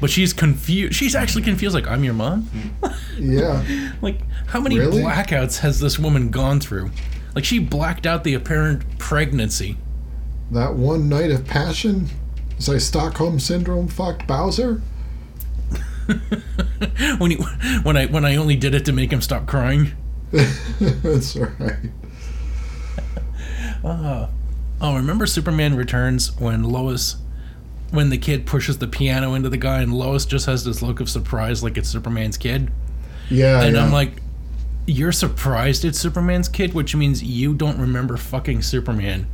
but 0.00 0.10
she's 0.10 0.32
confused. 0.32 0.94
She's 0.94 1.14
actually 1.14 1.42
confused. 1.42 1.74
Like, 1.74 1.88
"I'm 1.88 2.04
your 2.04 2.14
mom." 2.14 2.42
Mm-hmm. 2.82 3.32
yeah, 3.32 3.90
Like, 4.02 4.20
how 4.46 4.60
many 4.60 4.78
Really? 4.78 5.02
blackouts 5.02 5.58
has 5.58 5.80
this 5.80 5.98
woman 5.98 6.30
gone 6.30 6.60
through? 6.60 6.90
Like, 7.34 7.44
she 7.44 7.58
blacked 7.58 8.06
out 8.06 8.22
the 8.24 8.34
apparent 8.34 8.98
pregnancy. 8.98 9.76
that 10.52 10.74
one 10.74 11.08
night 11.08 11.30
of 11.30 11.46
passion. 11.46 12.08
Is 12.58 12.68
I 12.68 12.78
Stockholm 12.78 13.40
syndrome 13.40 13.88
fucked 13.88 14.28
Bowser. 14.28 14.80
when 17.18 17.30
he, 17.32 17.36
when 17.82 17.96
I 17.96 18.06
when 18.06 18.24
I 18.24 18.36
only 18.36 18.56
did 18.56 18.74
it 18.74 18.84
to 18.86 18.92
make 18.92 19.12
him 19.12 19.20
stop 19.22 19.46
crying. 19.46 19.92
That's 20.32 21.36
right. 21.36 21.76
Oh, 23.84 24.96
remember 24.96 25.26
Superman 25.26 25.76
Returns 25.76 26.38
when 26.38 26.64
Lois, 26.64 27.16
when 27.90 28.10
the 28.10 28.18
kid 28.18 28.44
pushes 28.46 28.78
the 28.78 28.88
piano 28.88 29.34
into 29.34 29.48
the 29.48 29.56
guy, 29.56 29.80
and 29.82 29.94
Lois 29.94 30.26
just 30.26 30.46
has 30.46 30.64
this 30.64 30.82
look 30.82 31.00
of 31.00 31.08
surprise, 31.08 31.62
like 31.62 31.76
it's 31.78 31.88
Superman's 31.88 32.36
kid, 32.36 32.70
Yeah, 33.30 33.62
and 33.62 33.76
yeah. 33.76 33.84
I'm 33.84 33.92
like, 33.92 34.20
you're 34.86 35.12
surprised 35.12 35.84
it's 35.84 35.98
Superman's 35.98 36.48
kid, 36.48 36.74
which 36.74 36.94
means 36.94 37.22
you 37.22 37.54
don't 37.54 37.78
remember 37.78 38.16
fucking 38.16 38.62
Superman. 38.62 39.26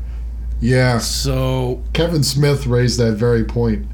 yeah. 0.60 0.98
So 0.98 1.82
Kevin 1.94 2.22
Smith 2.22 2.66
raised 2.66 2.98
that 3.00 3.12
very 3.14 3.44
point 3.44 3.86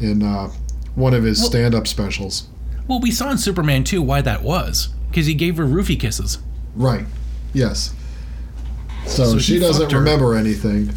in 0.00 0.22
uh, 0.22 0.50
one 0.96 1.14
of 1.14 1.22
his 1.22 1.38
Well- 1.38 1.48
stand-up 1.50 1.86
specials. 1.86 2.44
Well, 2.88 3.00
we 3.00 3.10
saw 3.12 3.30
in 3.30 3.38
Superman 3.38 3.84
2 3.84 4.02
why 4.02 4.20
that 4.22 4.42
was. 4.42 4.88
Because 5.10 5.26
he 5.26 5.34
gave 5.34 5.56
her 5.56 5.64
roofie 5.66 5.98
kisses. 5.98 6.38
Right. 6.74 7.06
Yes. 7.54 7.92
So, 9.06 9.24
So 9.32 9.38
she 9.38 9.58
doesn't 9.60 9.92
remember 9.92 10.34
anything. 10.34 10.90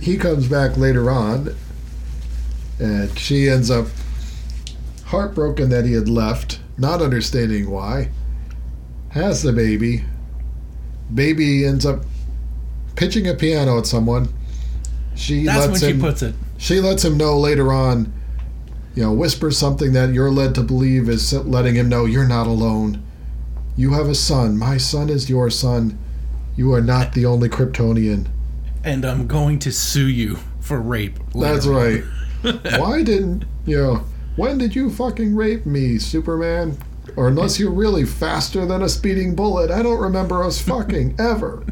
He 0.00 0.16
comes 0.16 0.46
back 0.46 0.76
later 0.76 1.10
on, 1.10 1.54
and 2.78 3.16
she 3.18 3.48
ends 3.48 3.70
up 3.70 3.86
heartbroken 5.06 5.68
that 5.70 5.84
he 5.84 5.92
had 5.94 6.08
left, 6.08 6.60
not 6.76 7.02
understanding 7.02 7.68
why. 7.70 8.10
Has 9.10 9.42
the 9.42 9.52
baby. 9.52 10.04
Baby 11.12 11.64
ends 11.66 11.84
up 11.86 12.04
pitching 12.94 13.26
a 13.26 13.34
piano 13.34 13.78
at 13.78 13.86
someone. 13.86 14.28
She 15.14 15.44
That's 15.44 15.66
lets 15.68 15.82
when 15.82 15.90
him. 15.92 15.96
she 15.98 16.02
puts 16.02 16.22
it. 16.22 16.34
she 16.58 16.80
lets 16.80 17.04
him 17.04 17.16
know 17.16 17.38
later 17.38 17.72
on. 17.72 18.12
You 18.98 19.04
know, 19.04 19.12
whispers 19.12 19.56
something 19.56 19.92
that 19.92 20.12
you're 20.12 20.28
led 20.28 20.56
to 20.56 20.62
believe 20.64 21.08
is 21.08 21.32
letting 21.32 21.76
him 21.76 21.88
know 21.88 22.04
you're 22.04 22.26
not 22.26 22.48
alone. 22.48 23.00
You 23.76 23.92
have 23.92 24.08
a 24.08 24.14
son. 24.16 24.58
My 24.58 24.76
son 24.76 25.08
is 25.08 25.30
your 25.30 25.50
son. 25.50 25.96
You 26.56 26.72
are 26.72 26.80
not 26.80 27.12
the 27.12 27.24
only 27.24 27.48
Kryptonian. 27.48 28.26
And 28.82 29.04
I'm 29.04 29.28
going 29.28 29.60
to 29.60 29.70
sue 29.70 30.08
you 30.08 30.40
for 30.58 30.80
rape. 30.80 31.16
later 31.32 31.54
That's 31.54 31.66
right. 31.68 32.02
Why 32.80 33.04
didn't 33.04 33.44
you 33.66 33.76
know? 33.76 34.04
When 34.34 34.58
did 34.58 34.74
you 34.74 34.90
fucking 34.90 35.36
rape 35.36 35.64
me, 35.64 36.00
Superman? 36.00 36.76
Or 37.14 37.28
unless 37.28 37.60
you're 37.60 37.70
really 37.70 38.04
faster 38.04 38.66
than 38.66 38.82
a 38.82 38.88
speeding 38.88 39.36
bullet, 39.36 39.70
I 39.70 39.84
don't 39.84 40.00
remember 40.00 40.42
us 40.42 40.60
fucking 40.60 41.14
ever. 41.20 41.64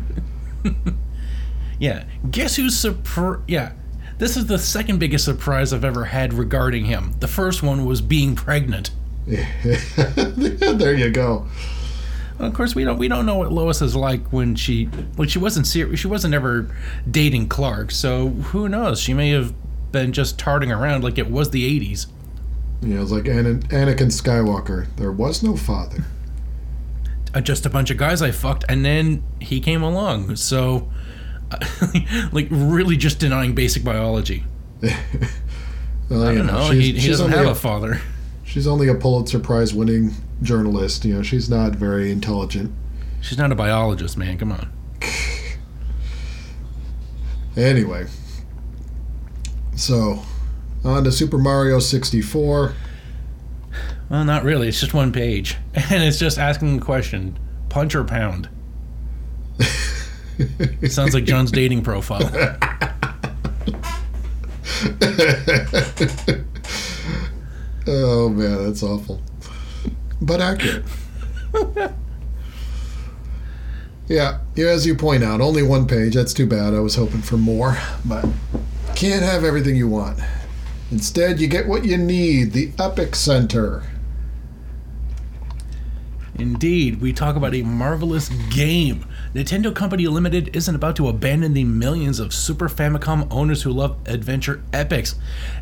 Yeah. 1.81 2.05
Guess 2.31 2.55
who's 2.55 2.79
surprised? 2.79 3.43
Yeah. 3.49 3.73
This 4.19 4.37
is 4.37 4.47
the 4.47 4.59
second 4.59 4.99
biggest 4.99 5.25
surprise 5.25 5.73
I've 5.73 5.85
ever 5.85 6.07
had 6.07 6.33
regarding 6.33 6.87
him. 6.87 7.15
The 7.21 7.29
first 7.29 7.63
one 7.63 7.85
was 7.85 8.01
being 8.01 8.35
pregnant. 8.35 8.91
there 9.27 10.95
you 10.95 11.11
go. 11.11 11.47
Of 12.39 12.55
course, 12.55 12.75
we 12.75 12.85
don't 12.85 12.99
we 12.99 13.09
don't 13.09 13.27
know 13.27 13.37
what 13.39 13.53
Lois 13.53 13.81
is 13.83 13.97
like 13.97 14.33
when 14.33 14.55
she 14.55 14.89
like 15.17 15.31
she 15.31 15.39
wasn't 15.39 15.67
serious. 15.67 16.01
She 16.01 16.07
wasn't 16.07 16.35
ever 16.35 16.71
dating 17.11 17.49
Clark, 17.49 17.91
so 17.91 18.29
who 18.29 18.69
knows? 18.69 19.01
She 19.01 19.15
may 19.15 19.31
have 19.31 19.55
been 19.91 20.13
just 20.13 20.39
tarting 20.39 20.71
around 20.71 21.03
like 21.03 21.19
it 21.19 21.31
was 21.31 21.51
the 21.51 21.81
'80s. 21.81 22.07
You 22.83 22.95
know, 22.95 23.03
it's 23.03 23.11
like 23.11 23.27
Ana- 23.27 23.55
Anakin 23.55 24.13
Skywalker. 24.13 24.87
There 24.97 25.13
was 25.13 25.43
no 25.43 25.57
father. 25.57 26.05
Uh, 27.35 27.41
just 27.41 27.65
a 27.67 27.71
bunch 27.71 27.91
of 27.91 27.97
guys 27.97 28.21
I 28.23 28.31
fucked, 28.31 28.65
and 28.69 28.85
then 28.85 29.23
he 29.41 29.61
came 29.61 29.83
along. 29.83 30.37
So, 30.37 30.91
like, 32.33 32.49
really, 32.51 32.97
just 32.97 33.19
denying 33.19 33.55
basic 33.55 33.85
biology. 33.85 34.45
Well, 36.09 36.23
I 36.23 36.37
don't 36.37 36.47
know. 36.47 36.71
she's- 36.71 36.85
He, 36.85 36.93
he 37.01 37.09
doesn't 37.09 37.33
have 37.33 37.47
a- 37.47 37.51
a 37.51 37.55
father. 37.57 38.01
She's 38.45 38.69
only 38.69 38.87
a 38.87 38.95
Pulitzer 38.95 39.41
Prize 39.41 39.75
winning 39.75 40.13
journalist. 40.41 41.05
You 41.05 41.15
know, 41.17 41.23
she's 41.23 41.51
not 41.51 41.73
very 41.75 42.13
intelligent. 42.13 42.73
She's 43.21 43.37
not 43.39 43.51
a 43.51 43.57
biologist, 43.57 44.17
man. 44.17 44.39
Come 44.39 44.53
on. 44.53 44.71
Anyway, 47.57 48.07
so 49.75 50.23
on 50.85 51.03
to 51.05 51.11
Super 51.13 51.39
Mario 51.39 51.81
64. 51.81 52.75
Well, 54.09 54.25
not 54.25 54.45
really. 54.45 54.69
It's 54.69 54.79
just 54.81 54.95
one 54.95 55.13
page, 55.13 55.57
and 55.75 56.03
it's 56.05 56.19
just 56.19 56.39
asking 56.39 56.79
a 56.79 56.81
question: 56.81 57.39
punch 57.69 57.95
or 57.95 58.05
pound. 58.05 58.49
Sounds 60.89 61.15
like 61.15 61.25
John's 61.25 61.51
dating 61.51 61.83
profile. 61.83 62.31
oh 67.87 68.29
man, 68.29 68.65
that's 68.65 68.83
awful, 68.83 69.23
but 70.21 70.41
accurate. 70.41 70.85
yeah, 74.09 74.39
yeah, 74.55 74.67
as 74.67 74.87
you 74.87 74.95
point 74.95 75.25
out, 75.25 75.41
only 75.41 75.63
one 75.63 75.87
page. 75.87 76.15
That's 76.15 76.35
too 76.35 76.47
bad. 76.47 76.75
I 76.75 76.81
was 76.81 76.97
hoping 76.97 77.23
for 77.23 77.37
more, 77.37 77.79
but 78.05 78.27
can't 78.95 79.23
have 79.23 79.45
everything 79.45 79.77
you 79.77 79.89
want. 79.89 80.19
Instead, 80.91 81.41
you 81.41 81.49
get 81.49 81.67
what 81.67 81.85
you 81.85 81.97
need 81.97 82.53
the 82.53 82.73
Epic 82.79 83.15
Center. 83.15 83.83
Indeed, 86.39 87.01
we 87.01 87.13
talk 87.13 87.35
about 87.37 87.55
a 87.55 87.63
marvelous 87.63 88.29
game. 88.51 89.07
Nintendo 89.35 89.75
Company 89.75 90.07
Limited 90.07 90.55
isn't 90.55 90.75
about 90.75 90.97
to 90.97 91.09
abandon 91.09 91.55
the 91.55 91.65
millions 91.65 92.21
of 92.21 92.35
Super 92.35 92.69
Famicom 92.69 93.27
owners 93.31 93.63
who 93.63 93.73
love 93.73 93.97
adventure 94.07 94.63
epics. 94.73 95.15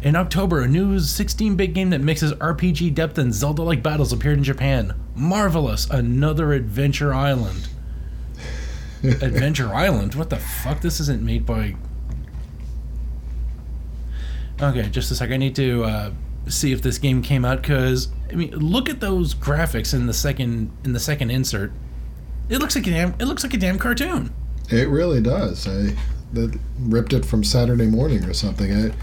In 0.03 0.17
October, 0.17 0.63
a 0.63 0.69
new 0.69 0.99
16 0.99 1.55
bit 1.55 1.75
game 1.75 1.91
that 1.91 2.01
mixes 2.01 2.33
RPG 2.35 2.95
depth 2.95 3.19
and 3.19 3.33
Zelda 3.33 3.63
like 3.63 3.83
battles 3.83 4.13
appeared 4.13 4.39
in 4.39 4.45
Japan. 4.45 4.95
Marvelous! 5.15 5.89
Another 5.89 6.53
Adventure 6.53 7.15
Island. 7.15 7.69
Adventure 9.05 9.69
Island? 9.75 10.17
What 10.17 10.31
the 10.31 10.39
fuck? 10.39 10.81
This 10.81 10.99
isn't 10.99 11.23
made 11.23 11.47
by. 11.47 11.77
Okay, 14.61 14.89
just 14.91 15.11
a 15.11 15.15
sec. 15.15 15.31
I 15.31 15.37
need 15.37 15.55
to 15.57 15.85
uh, 15.85 16.11
see 16.49 16.73
if 16.73 16.83
this 16.83 16.99
game 16.99 17.23
came 17.23 17.45
out 17.45 17.63
because 17.63 18.09
I 18.31 18.35
mean, 18.35 18.51
look 18.53 18.89
at 18.89 19.01
those 19.01 19.35
graphics 19.35 19.95
in 19.95 20.07
the 20.07 20.15
second 20.15 20.71
in 20.85 20.93
the 20.93 21.01
second 21.01 21.31
insert. 21.31 21.73
It 22.49 22.59
looks 22.59 22.75
like 22.75 22.87
a 22.87 22.91
damn. 22.91 23.15
It 23.19 23.27
looks 23.27 23.43
like 23.43 23.55
a 23.55 23.59
damn 23.59 23.79
cartoon. 23.79 24.35
It 24.71 24.89
really 24.89 25.21
does. 25.21 25.67
I 25.67 25.97
that 26.33 26.59
ripped 26.81 27.13
it 27.13 27.25
from 27.25 27.45
Saturday 27.45 27.87
morning 27.87 28.25
or 28.25 28.35
something. 28.35 28.73
I, 28.73 28.95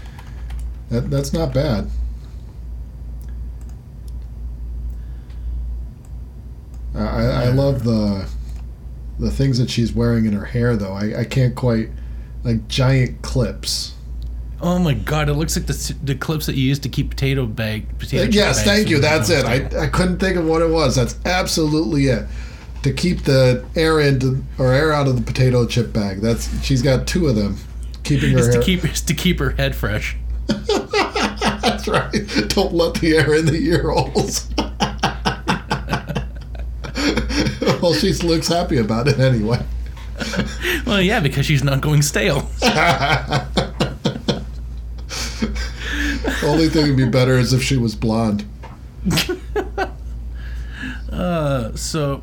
that 0.90 1.10
that's 1.10 1.32
not 1.32 1.54
bad. 1.54 1.88
I, 6.94 6.98
I 6.98 7.48
love 7.48 7.84
the 7.84 8.28
the 9.18 9.30
things 9.30 9.58
that 9.58 9.70
she's 9.70 9.92
wearing 9.92 10.26
in 10.26 10.32
her 10.32 10.44
hair 10.44 10.76
though. 10.76 10.92
I, 10.92 11.20
I 11.20 11.24
can't 11.24 11.54
quite 11.54 11.90
like 12.44 12.68
giant 12.68 13.22
clips. 13.22 13.94
Oh 14.64 14.78
my 14.78 14.94
god! 14.94 15.28
It 15.28 15.34
looks 15.34 15.56
like 15.56 15.66
the, 15.66 15.94
the 16.04 16.14
clips 16.14 16.46
that 16.46 16.54
you 16.54 16.68
use 16.68 16.78
to 16.80 16.88
keep 16.88 17.10
potato 17.10 17.46
bag. 17.46 17.98
Potato 17.98 18.30
yes, 18.30 18.62
thank 18.62 18.88
you. 18.88 19.00
That's 19.00 19.28
it. 19.28 19.44
I, 19.44 19.66
I 19.82 19.88
couldn't 19.88 20.18
think 20.18 20.36
of 20.36 20.46
what 20.46 20.62
it 20.62 20.70
was. 20.70 20.94
That's 20.94 21.16
absolutely 21.24 22.06
it. 22.06 22.26
To 22.84 22.92
keep 22.92 23.24
the 23.24 23.64
air 23.74 23.98
into 24.00 24.44
or 24.58 24.72
air 24.72 24.92
out 24.92 25.08
of 25.08 25.16
the 25.16 25.22
potato 25.22 25.66
chip 25.66 25.92
bag. 25.92 26.20
That's 26.20 26.48
she's 26.64 26.80
got 26.80 27.08
two 27.08 27.26
of 27.26 27.34
them, 27.34 27.56
keeping 28.04 28.30
her 28.32 28.38
It's 28.38 28.46
hair. 28.48 28.60
to 28.60 28.64
keep 28.64 28.84
it's 28.84 29.00
to 29.00 29.14
keep 29.14 29.40
her 29.40 29.50
head 29.50 29.74
fresh. 29.74 30.16
That's 30.46 31.88
right. 31.88 32.12
Don't 32.48 32.72
let 32.72 32.94
the 32.94 33.16
air 33.16 33.34
in 33.34 33.46
the 33.46 33.58
ear 33.58 33.90
holes. 33.90 34.48
well, 37.82 37.94
she 37.94 38.12
looks 38.12 38.46
happy 38.46 38.78
about 38.78 39.08
it 39.08 39.18
anyway. 39.18 39.60
Well, 40.86 41.00
yeah, 41.00 41.18
because 41.20 41.46
she's 41.46 41.64
not 41.64 41.80
going 41.80 42.02
stale. 42.02 42.48
Only 46.44 46.68
thing 46.68 46.88
would 46.88 46.96
be 46.96 47.08
better 47.08 47.38
is 47.38 47.52
if 47.52 47.62
she 47.62 47.76
was 47.76 47.94
blonde. 47.94 48.44
Uh, 51.12 51.76
so, 51.76 52.22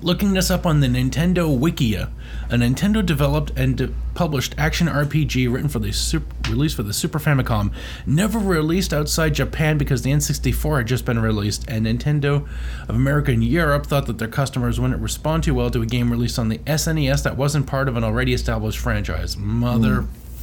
looking 0.00 0.32
this 0.32 0.50
up 0.50 0.64
on 0.64 0.80
the 0.80 0.86
Nintendo 0.86 1.56
Wikia, 1.58 2.08
a 2.48 2.54
Nintendo 2.54 3.04
developed 3.04 3.52
and 3.54 3.76
de- 3.76 3.90
published 4.14 4.54
action 4.56 4.86
RPG 4.86 5.52
written 5.52 5.68
for 5.68 5.78
the 5.78 5.92
super- 5.92 6.34
released 6.50 6.74
for 6.74 6.82
the 6.82 6.94
Super 6.94 7.18
Famicom, 7.18 7.70
never 8.06 8.38
released 8.38 8.94
outside 8.94 9.34
Japan 9.34 9.76
because 9.76 10.02
the 10.02 10.10
N64 10.10 10.78
had 10.78 10.86
just 10.86 11.04
been 11.04 11.18
released, 11.18 11.66
and 11.68 11.84
Nintendo 11.84 12.48
of 12.88 12.94
America 12.96 13.30
and 13.30 13.44
Europe 13.44 13.84
thought 13.86 14.06
that 14.06 14.16
their 14.16 14.26
customers 14.28 14.80
wouldn't 14.80 15.02
respond 15.02 15.44
too 15.44 15.54
well 15.54 15.70
to 15.70 15.82
a 15.82 15.86
game 15.86 16.10
released 16.10 16.38
on 16.38 16.48
the 16.48 16.58
SNES 16.58 17.22
that 17.24 17.36
wasn't 17.36 17.66
part 17.66 17.88
of 17.88 17.96
an 17.96 18.04
already 18.04 18.32
established 18.32 18.78
franchise. 18.78 19.36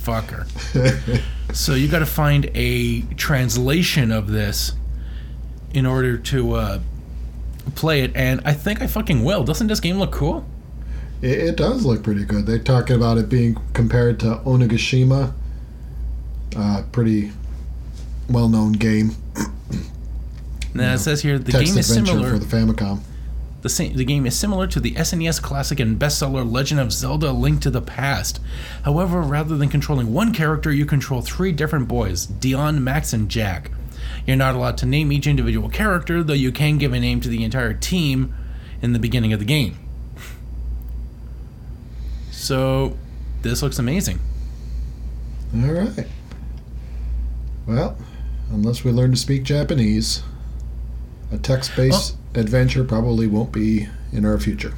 Motherfucker. 0.05 1.21
so 1.53 1.73
you 1.73 1.87
got 1.87 1.99
to 1.99 2.05
find 2.05 2.49
a 2.53 3.01
translation 3.15 4.11
of 4.11 4.29
this 4.29 4.73
in 5.73 5.85
order 5.85 6.17
to 6.17 6.53
uh, 6.53 6.79
play 7.75 8.01
it, 8.01 8.15
and 8.15 8.41
I 8.45 8.53
think 8.53 8.81
I 8.81 8.87
fucking 8.87 9.23
will. 9.23 9.43
Doesn't 9.43 9.67
this 9.67 9.79
game 9.79 9.97
look 9.97 10.11
cool? 10.11 10.45
It, 11.21 11.39
it 11.39 11.57
does 11.57 11.85
look 11.85 12.03
pretty 12.03 12.23
good. 12.23 12.45
They're 12.45 12.59
talking 12.59 12.95
about 12.95 13.17
it 13.17 13.29
being 13.29 13.57
compared 13.73 14.19
to 14.21 14.37
Onigashima. 14.45 15.33
Uh, 16.55 16.83
pretty 16.91 17.31
well 18.29 18.47
known 18.47 18.73
game. 18.73 19.11
Now 20.73 20.93
it 20.93 20.99
says 20.99 21.21
here 21.21 21.39
the 21.39 21.51
game 21.51 21.61
is 21.63 21.89
adventure 21.89 22.11
similar. 22.11 22.29
for 22.31 22.39
the 22.39 22.45
Famicom. 22.45 22.99
The, 23.65 23.69
same, 23.69 23.95
the 23.95 24.05
game 24.05 24.27
is 24.27 24.37
similar 24.37 24.67
to 24.67 24.79
the 24.79 24.91
SNES 24.91 25.41
classic 25.41 25.79
and 25.79 25.99
bestseller 25.99 26.47
Legend 26.47 26.79
of 26.79 26.93
Zelda: 26.93 27.31
Link 27.31 27.61
to 27.61 27.71
the 27.71 27.81
Past. 27.81 28.39
However, 28.83 29.21
rather 29.21 29.57
than 29.57 29.69
controlling 29.69 30.13
one 30.13 30.35
character, 30.35 30.71
you 30.71 30.85
control 30.85 31.23
three 31.23 31.51
different 31.51 31.87
boys: 31.87 32.27
Dion, 32.27 32.83
Max, 32.83 33.11
and 33.11 33.27
Jack. 33.27 33.71
You're 34.27 34.37
not 34.37 34.53
allowed 34.53 34.77
to 34.77 34.85
name 34.85 35.11
each 35.11 35.25
individual 35.25 35.67
character, 35.67 36.21
though 36.21 36.33
you 36.33 36.51
can 36.51 36.77
give 36.77 36.93
a 36.93 36.99
name 36.99 37.21
to 37.21 37.27
the 37.27 37.43
entire 37.43 37.73
team 37.73 38.35
in 38.83 38.93
the 38.93 38.99
beginning 38.99 39.33
of 39.33 39.39
the 39.39 39.45
game. 39.45 39.79
So, 42.29 42.95
this 43.41 43.63
looks 43.63 43.79
amazing. 43.79 44.19
All 45.55 45.71
right. 45.71 46.07
Well, 47.65 47.97
unless 48.51 48.83
we 48.83 48.91
learn 48.91 49.09
to 49.09 49.17
speak 49.17 49.41
Japanese, 49.41 50.21
a 51.31 51.39
text-based 51.39 52.15
oh. 52.15 52.24
Adventure 52.35 52.83
probably 52.83 53.27
won't 53.27 53.51
be 53.51 53.87
in 54.11 54.25
our 54.25 54.37
future. 54.37 54.73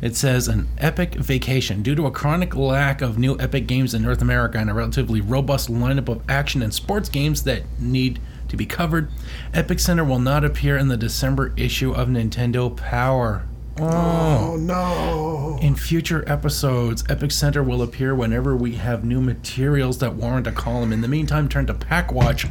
It 0.00 0.16
says 0.16 0.48
an 0.48 0.66
epic 0.78 1.14
vacation. 1.14 1.82
Due 1.82 1.94
to 1.94 2.06
a 2.06 2.10
chronic 2.10 2.56
lack 2.56 3.00
of 3.02 3.18
new 3.18 3.38
epic 3.38 3.68
games 3.68 3.94
in 3.94 4.02
North 4.02 4.20
America 4.20 4.58
and 4.58 4.68
a 4.68 4.74
relatively 4.74 5.20
robust 5.20 5.70
lineup 5.70 6.08
of 6.08 6.22
action 6.28 6.60
and 6.60 6.74
sports 6.74 7.08
games 7.08 7.44
that 7.44 7.62
need 7.78 8.18
to 8.48 8.56
be 8.56 8.66
covered, 8.66 9.08
Epic 9.54 9.78
Center 9.78 10.04
will 10.04 10.18
not 10.18 10.44
appear 10.44 10.76
in 10.76 10.88
the 10.88 10.96
December 10.96 11.54
issue 11.56 11.92
of 11.92 12.08
Nintendo 12.08 12.76
Power. 12.76 13.44
Oh. 13.78 14.32
Oh 14.52 14.56
no! 14.56 15.58
In 15.62 15.74
future 15.76 16.24
episodes, 16.26 17.04
Epic 17.08 17.30
Center 17.30 17.62
will 17.62 17.80
appear 17.80 18.14
whenever 18.14 18.54
we 18.54 18.74
have 18.74 19.02
new 19.02 19.20
materials 19.22 19.98
that 19.98 20.14
warrant 20.14 20.46
a 20.46 20.52
column. 20.52 20.92
In 20.92 21.00
the 21.00 21.08
meantime, 21.08 21.48
turn 21.48 21.66
to 21.66 21.74
Pak 21.74 22.12
Watch 22.12 22.46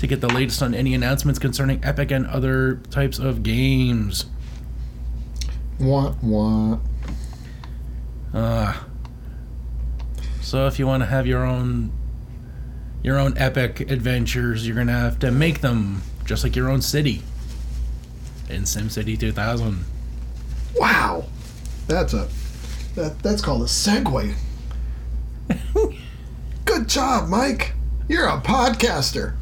to 0.00 0.06
get 0.08 0.20
the 0.20 0.28
latest 0.28 0.62
on 0.62 0.74
any 0.74 0.92
announcements 0.92 1.38
concerning 1.38 1.84
Epic 1.84 2.10
and 2.10 2.26
other 2.26 2.76
types 2.90 3.20
of 3.20 3.44
games. 3.44 4.26
Wah 5.78 6.14
wah. 6.20 6.78
Uh, 8.34 8.74
so 10.40 10.66
if 10.66 10.80
you 10.80 10.86
want 10.86 11.02
to 11.02 11.06
have 11.06 11.28
your 11.28 11.44
own 11.44 11.92
your 13.04 13.18
own 13.20 13.38
epic 13.38 13.88
adventures, 13.88 14.66
you're 14.66 14.76
gonna 14.76 14.90
have 14.90 15.20
to 15.20 15.30
make 15.30 15.60
them 15.60 16.02
just 16.24 16.42
like 16.42 16.56
your 16.56 16.68
own 16.68 16.82
city 16.82 17.22
in 18.48 18.62
SimCity 18.62 19.18
2000. 19.18 19.84
Wow, 20.78 21.24
that's 21.86 22.12
a 22.14 22.28
that 22.94 23.18
that's 23.22 23.42
called 23.42 23.62
a 23.62 23.66
segue. 23.66 24.34
Good 26.64 26.88
job, 26.88 27.28
Mike. 27.28 27.74
You're 28.08 28.26
a 28.26 28.40
podcaster. 28.40 29.34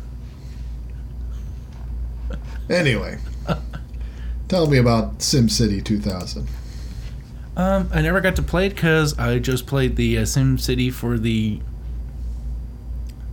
Anyway, 2.70 3.18
tell 4.48 4.66
me 4.66 4.78
about 4.78 5.18
SimCity 5.18 5.84
2000. 5.84 6.48
Um, 7.56 7.88
I 7.92 8.00
never 8.00 8.20
got 8.20 8.36
to 8.36 8.42
play 8.42 8.66
it 8.66 8.74
because 8.74 9.16
I 9.18 9.38
just 9.38 9.66
played 9.66 9.96
the 9.96 10.18
uh, 10.18 10.22
SimCity 10.22 10.92
for 10.92 11.18
the 11.18 11.60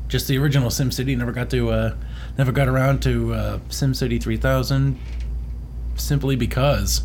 just 0.07 0.27
the 0.27 0.37
original 0.37 0.69
SimCity. 0.69 1.17
Never 1.17 1.31
got 1.31 1.49
to 1.51 1.69
uh, 1.69 1.95
never 2.37 2.51
got 2.51 2.67
around 2.67 3.01
to 3.03 3.33
uh, 3.33 3.59
SimCity 3.69 4.21
3000 4.21 4.99
simply 5.95 6.35
because 6.35 7.03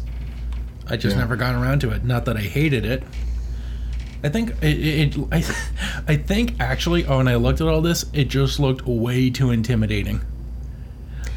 I 0.89 0.97
just 0.97 1.15
Yeah. 1.17 1.21
never 1.23 1.37
got 1.37 1.55
around 1.55 1.81
to 1.81 1.91
it. 1.91 2.05
Not 2.05 2.25
that 2.27 2.37
I 2.37 2.41
hated 2.43 2.85
it. 2.85 3.03
I 4.25 4.29
think 4.29 4.51
it, 4.63 5.15
it 5.15 5.17
I, 5.33 5.37
I 6.09 6.17
think 6.17 6.55
actually 6.61 7.05
oh, 7.05 7.19
when 7.19 7.29
I 7.29 7.37
looked 7.37 7.61
at 7.61 7.67
all 7.69 7.81
this, 7.83 8.05
it 8.13 8.29
just 8.29 8.59
looked 8.59 8.87
way 8.87 9.31
too 9.31 9.51
intimidating. 9.51 10.21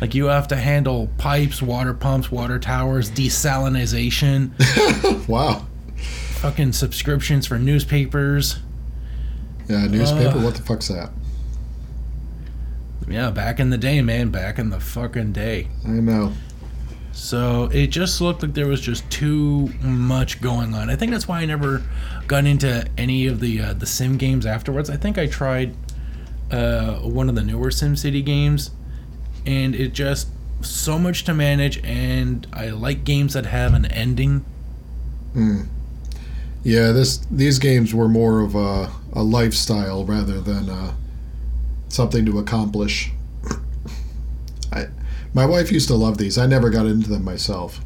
Like 0.02 0.16
you 0.16 0.26
have 0.26 0.48
to 0.50 0.56
handle 0.56 1.10
pipes, 1.18 1.62
water 1.62 1.94
pumps, 1.94 2.32
water 2.32 2.58
towers, 2.58 3.12
desalinization 3.12 4.52
Wow. 5.28 5.66
fucking 6.36 6.72
subscriptions 6.72 7.46
for 7.48 7.60
newspapers. 7.60 8.60
Yeah, 9.68 9.86
newspaper. 9.88 10.38
Ugh. 10.38 10.44
what 10.44 10.56
the 10.56 10.62
fuck's 10.64 10.88
that? 10.88 11.10
Yeah, 13.08 13.32
back 13.32 13.60
in 13.60 13.72
the 13.72 13.78
day, 13.78 14.02
man, 14.02 14.30
back 14.30 14.60
in 14.60 14.70
the 14.70 14.80
fucking 14.80 15.32
day. 15.34 15.68
I 15.86 15.90
know. 15.90 16.34
So 17.12 17.70
it 17.74 17.88
just 17.88 18.22
looked 18.22 18.44
like 18.44 18.54
there 18.54 18.68
was 18.68 18.82
just 18.82 19.10
too 19.10 19.68
much 19.82 20.42
going 20.42 20.74
on. 20.74 20.90
I 20.90 20.96
think 20.96 21.12
that's 21.12 21.28
why 21.28 21.42
I 21.42 21.46
never 21.46 21.84
got 22.28 22.46
into 22.46 22.86
any 22.98 23.28
of 23.28 23.40
the 23.40 23.62
uh, 23.62 23.74
the 23.74 23.86
sim 23.86 24.18
games 24.18 24.46
afterwards. 24.46 24.90
I 24.90 24.98
think 24.98 25.18
I 25.18 25.28
tried 25.28 25.76
uh, 26.52 27.00
one 27.00 27.30
of 27.30 27.36
the 27.36 27.44
newer 27.44 27.70
SimCity 27.70 28.24
games, 28.24 28.72
and 29.46 29.76
it 29.76 29.94
just 29.94 30.30
so 30.62 31.00
much 31.00 31.24
to 31.26 31.34
manage. 31.34 31.84
And 31.84 32.48
I 32.54 32.70
like 32.70 33.04
games 33.04 33.34
that 33.34 33.46
have 33.48 33.74
an 33.74 33.86
ending. 33.86 34.46
Hmm. 35.34 35.62
Yeah, 36.64 36.92
this 36.92 37.18
these 37.32 37.60
games 37.60 37.94
were 37.94 38.08
more 38.08 38.42
of 38.42 38.56
a, 38.56 38.92
a 39.14 39.24
lifestyle 39.24 40.06
rather 40.06 40.42
than 40.42 40.70
uh, 40.70 40.94
something 41.88 42.26
to 42.26 42.38
accomplish. 42.40 43.12
I, 44.72 44.88
my 45.34 45.46
wife 45.46 45.72
used 45.72 45.88
to 45.88 45.96
love 45.96 46.18
these. 46.18 46.38
I 46.38 46.46
never 46.46 46.70
got 46.70 46.86
into 46.86 47.10
them 47.10 47.24
myself. 47.24 47.80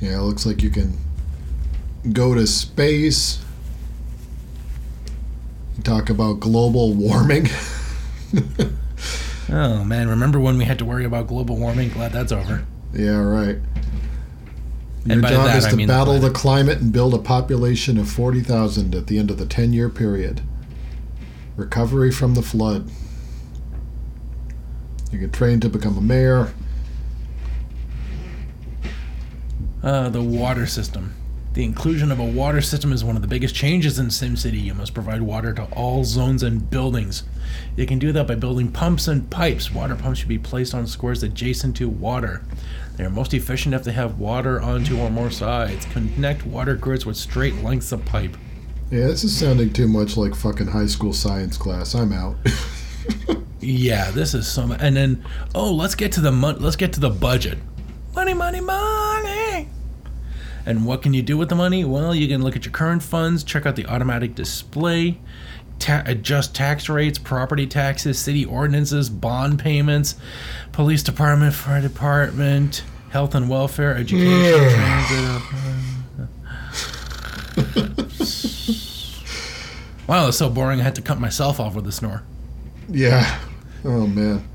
Yeah, 0.00 0.18
it 0.18 0.22
looks 0.22 0.44
like 0.46 0.62
you 0.62 0.70
can 0.70 0.96
go 2.12 2.34
to 2.34 2.46
space. 2.46 3.42
Talk 5.82 6.10
about 6.10 6.40
global 6.40 6.92
warming. 6.92 7.48
Oh 9.48 9.84
man, 9.84 10.08
remember 10.08 10.40
when 10.40 10.58
we 10.58 10.64
had 10.64 10.78
to 10.80 10.84
worry 10.84 11.04
about 11.04 11.28
global 11.28 11.56
warming? 11.56 11.90
Glad 11.90 12.12
that's 12.12 12.32
over. 12.32 12.66
Yeah, 12.92 13.18
right. 13.18 13.58
And 15.04 15.22
Your 15.22 15.22
job 15.22 15.46
that, 15.46 15.56
is 15.56 15.66
I 15.66 15.70
to 15.70 15.76
mean 15.76 15.86
battle 15.86 16.18
the 16.18 16.30
climate 16.30 16.78
and 16.78 16.92
build 16.92 17.14
a 17.14 17.18
population 17.18 17.96
of 17.96 18.08
40,000 18.10 18.94
at 18.94 19.06
the 19.06 19.18
end 19.18 19.30
of 19.30 19.38
the 19.38 19.46
10 19.46 19.72
year 19.72 19.88
period. 19.88 20.40
Recovery 21.54 22.10
from 22.10 22.34
the 22.34 22.42
flood. 22.42 22.90
You 25.10 25.18
get 25.18 25.32
trained 25.32 25.62
to 25.62 25.68
become 25.68 25.96
a 25.96 26.00
mayor. 26.00 26.52
Uh, 29.82 30.08
the 30.08 30.22
water 30.22 30.66
system. 30.66 31.14
The 31.56 31.64
inclusion 31.64 32.12
of 32.12 32.18
a 32.18 32.24
water 32.24 32.60
system 32.60 32.92
is 32.92 33.02
one 33.02 33.16
of 33.16 33.22
the 33.22 33.28
biggest 33.28 33.54
changes 33.54 33.98
in 33.98 34.08
SimCity. 34.08 34.62
You 34.62 34.74
must 34.74 34.92
provide 34.92 35.22
water 35.22 35.54
to 35.54 35.64
all 35.72 36.04
zones 36.04 36.42
and 36.42 36.68
buildings. 36.68 37.22
You 37.76 37.86
can 37.86 37.98
do 37.98 38.12
that 38.12 38.26
by 38.26 38.34
building 38.34 38.70
pumps 38.70 39.08
and 39.08 39.30
pipes. 39.30 39.72
Water 39.72 39.94
pumps 39.94 40.18
should 40.18 40.28
be 40.28 40.38
placed 40.38 40.74
on 40.74 40.86
squares 40.86 41.22
adjacent 41.22 41.76
to 41.76 41.88
water. 41.88 42.44
They 42.96 43.04
are 43.04 43.10
most 43.10 43.32
efficient 43.32 43.74
if 43.74 43.84
they 43.84 43.92
have 43.92 44.18
water 44.18 44.60
on 44.60 44.84
two 44.84 44.98
or 44.98 45.08
more 45.08 45.30
sides. 45.30 45.86
Connect 45.86 46.44
water 46.44 46.74
grids 46.74 47.06
with 47.06 47.16
straight 47.16 47.54
lengths 47.62 47.90
of 47.90 48.04
pipe. 48.04 48.36
Yeah, 48.90 49.06
this 49.06 49.24
is 49.24 49.34
sounding 49.34 49.72
too 49.72 49.88
much 49.88 50.18
like 50.18 50.34
fucking 50.34 50.66
high 50.66 50.86
school 50.86 51.14
science 51.14 51.56
class. 51.56 51.94
I'm 51.94 52.12
out. 52.12 52.36
Yeah, 53.66 54.12
this 54.12 54.32
is 54.32 54.46
some. 54.46 54.70
And 54.70 54.96
then, 54.96 55.24
oh, 55.52 55.72
let's 55.72 55.96
get 55.96 56.12
to 56.12 56.20
the 56.20 56.30
mon- 56.30 56.60
let's 56.60 56.76
get 56.76 56.92
to 56.92 57.00
the 57.00 57.10
budget. 57.10 57.58
Money, 58.14 58.32
money, 58.32 58.60
money. 58.60 59.68
And 60.64 60.86
what 60.86 61.02
can 61.02 61.12
you 61.14 61.22
do 61.22 61.36
with 61.36 61.48
the 61.48 61.56
money? 61.56 61.84
Well, 61.84 62.14
you 62.14 62.28
can 62.28 62.44
look 62.44 62.54
at 62.54 62.64
your 62.64 62.70
current 62.72 63.02
funds, 63.02 63.42
check 63.42 63.66
out 63.66 63.74
the 63.74 63.84
automatic 63.86 64.36
display, 64.36 65.18
ta- 65.80 66.04
adjust 66.06 66.54
tax 66.54 66.88
rates, 66.88 67.18
property 67.18 67.66
taxes, 67.66 68.20
city 68.20 68.44
ordinances, 68.44 69.10
bond 69.10 69.58
payments, 69.58 70.14
police 70.70 71.02
department, 71.02 71.52
fire 71.52 71.82
department, 71.82 72.84
health 73.10 73.34
and 73.34 73.48
welfare, 73.48 73.96
education, 73.96 74.70
transit. 74.70 75.42
wow, 80.06 80.26
that's 80.26 80.36
so 80.36 80.48
boring. 80.48 80.78
I 80.80 80.84
had 80.84 80.94
to 80.94 81.02
cut 81.02 81.18
myself 81.18 81.58
off 81.58 81.74
with 81.74 81.86
a 81.88 81.92
snore. 81.92 82.22
Yeah. 82.88 83.40
Oh 83.86 84.06
man. 84.06 84.46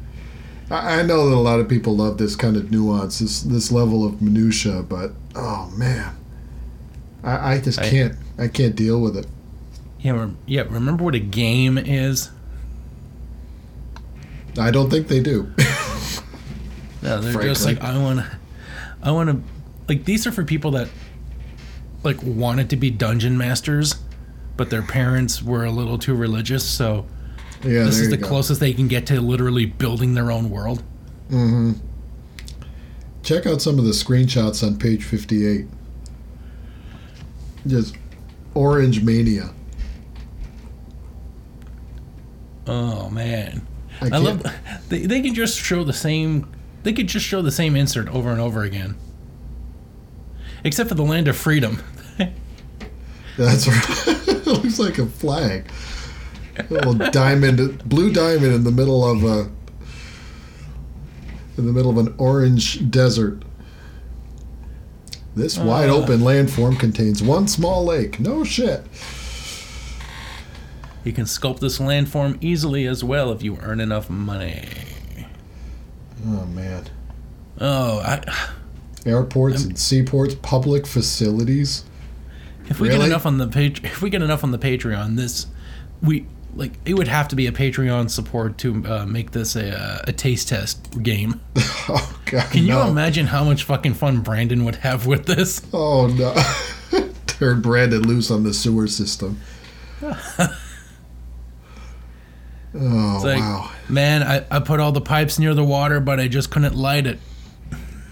I, 0.70 1.00
I 1.00 1.02
know 1.04 1.30
that 1.30 1.36
a 1.36 1.40
lot 1.40 1.60
of 1.60 1.68
people 1.68 1.96
love 1.96 2.18
this 2.18 2.36
kind 2.36 2.56
of 2.56 2.70
nuance, 2.72 3.20
this 3.20 3.42
this 3.42 3.72
level 3.72 4.06
of 4.06 4.22
minutia, 4.22 4.84
but 4.84 5.12
oh 5.36 5.72
man, 5.76 6.16
I, 7.24 7.54
I 7.56 7.60
just 7.60 7.80
I- 7.80 7.90
can't. 7.90 8.16
I 8.38 8.48
can't 8.48 8.76
deal 8.76 9.00
with 9.02 9.16
it. 9.18 9.28
Yeah, 10.00 10.14
rem- 10.14 10.38
yeah. 10.48 10.64
Remember 10.68 11.04
what 11.04 11.14
a 11.14 11.20
game 11.20 11.78
is? 11.78 12.32
I 14.58 14.72
don't 14.72 14.90
think 14.90 15.08
they 15.08 15.20
do. 15.22 15.52
No, 17.04 17.20
they're 17.22 17.42
just 17.42 17.66
like 17.66 17.82
I 17.82 17.98
want, 17.98 18.20
to 18.20 18.26
I 19.02 19.12
want 19.12 19.30
to, 19.30 19.42
like 19.88 20.06
these 20.06 20.26
are 20.28 20.32
for 20.32 20.44
people 20.44 20.72
that, 20.72 20.88
like, 22.04 22.18
wanted 22.24 22.70
to 22.72 22.76
be 22.76 22.90
dungeon 22.90 23.38
masters, 23.38 23.96
but 24.58 24.70
their 24.70 24.82
parents 24.82 25.42
were 25.44 25.66
a 25.66 25.72
little 25.72 25.98
too 25.98 26.16
religious. 26.16 26.64
So 26.68 27.06
yeah, 27.64 27.84
this 27.84 28.00
is 28.00 28.10
the 28.10 28.18
go. 28.18 28.28
closest 28.28 28.60
they 28.60 28.74
can 28.74 28.88
get 28.88 29.06
to 29.08 29.22
literally 29.22 29.66
building 29.66 30.14
their 30.14 30.32
own 30.32 30.50
world. 30.50 30.84
Mm-hmm. 31.30 31.74
Check 33.24 33.46
out 33.46 33.62
some 33.62 33.78
of 33.78 33.86
the 33.86 33.92
screenshots 33.92 34.66
on 34.66 34.78
page 34.78 35.04
fifty-eight. 35.04 35.68
Just 37.68 37.96
orange 38.54 39.04
mania. 39.04 39.52
Oh 42.68 43.10
man, 43.10 43.66
I, 44.02 44.06
I, 44.08 44.18
love. 44.18 44.46
They, 44.90 45.06
they 45.06 45.22
can 45.22 45.34
just 45.34 45.58
show 45.58 45.84
the 45.84 45.94
same. 45.94 46.52
They 46.84 46.94
could 46.94 47.08
just 47.08 47.26
show 47.26 47.42
the 47.42 47.52
same 47.52 47.76
insert 47.76 48.10
over 48.10 48.32
and 48.32 48.42
over 48.42 48.64
again. 48.64 48.96
Except 50.64 50.90
for 50.90 50.96
the 50.96 51.04
land 51.04 51.28
of 51.28 51.38
freedom. 51.38 51.82
That's 53.38 53.68
right. 54.08 54.28
it 54.28 54.46
looks 54.46 54.80
like 54.80 54.98
a 54.98 55.06
flag. 55.06 55.70
A 56.58 56.66
little 56.70 56.94
diamond, 56.94 57.84
blue 57.88 58.12
diamond 58.12 58.54
in 58.54 58.64
the 58.64 58.72
middle 58.72 59.06
of 59.06 59.24
a, 59.24 59.50
in 61.58 61.66
the 61.66 61.72
middle 61.74 61.92
of 61.92 61.98
an 61.98 62.14
orange 62.18 62.90
desert. 62.92 63.44
This 65.36 65.58
wide 65.58 65.90
Uh. 65.90 65.96
open 65.96 66.20
landform 66.22 66.78
contains 66.80 67.24
one 67.24 67.48
small 67.48 67.86
lake. 67.86 68.20
No 68.20 68.44
shit. 68.44 68.84
You 71.04 71.14
can 71.14 71.26
sculpt 71.26 71.60
this 71.62 71.80
landform 71.80 72.38
easily 72.42 72.86
as 72.86 73.04
well 73.04 73.32
if 73.32 73.42
you 73.42 73.58
earn 73.62 73.80
enough 73.80 74.10
money. 74.10 74.66
Oh 76.28 76.46
man. 76.48 76.86
Oh, 77.60 78.00
I, 78.00 78.22
Airports 79.06 79.64
and 79.64 79.78
seaports, 79.80 80.36
public 80.44 80.86
facilities. 80.86 81.86
if 82.70 82.80
we 82.80 82.90
get 82.90 83.02
enough 83.02 83.26
on 83.26 83.38
the 83.40 83.48
page, 83.48 83.84
if 83.84 84.02
we 84.02 84.10
get 84.12 84.22
enough 84.22 84.44
on 84.44 84.52
the 84.52 84.60
Patreon, 84.60 85.16
this 85.16 85.48
we 86.04 86.28
like 86.56 86.74
it 86.86 86.94
would 86.96 87.08
have 87.08 87.28
to 87.30 87.36
be 87.36 87.48
a 87.48 87.52
Patreon 87.52 88.10
support 88.10 88.58
to 88.60 88.86
uh, 88.86 89.06
make 89.06 89.32
this 89.32 89.56
a, 89.56 89.78
uh, 89.78 90.02
a 90.08 90.14
taste 90.14 90.50
test 90.50 91.02
game. 91.02 91.42
Oh 91.90 92.20
god. 92.26 92.52
Can 92.52 92.64
you 92.66 92.80
imagine 92.80 93.26
how 93.26 93.44
much 93.44 93.64
fucking 93.64 93.96
fun 93.96 94.22
Brandon 94.22 94.64
would 94.66 94.76
have 94.78 95.08
with 95.08 95.26
this? 95.26 95.62
Oh 95.74 96.06
no. 96.08 96.34
Turn 97.28 97.60
Brandon 97.60 98.04
loose 98.04 98.30
on 98.32 98.44
the 98.44 98.54
sewer 98.54 98.88
system. 98.88 99.42
Oh 102.74 103.22
like, 103.22 103.40
wow. 103.40 103.70
man, 103.90 104.24
I, 104.24 104.46
I 104.50 104.60
put 104.60 104.80
all 104.80 104.94
the 104.94 105.02
pipes 105.02 105.38
near 105.38 105.54
the 105.54 105.64
water, 105.64 106.00
but 106.00 106.22
I 106.22 106.30
just 106.30 106.52
couldn't 106.52 106.74
light 106.74 107.06
it. 107.06 107.20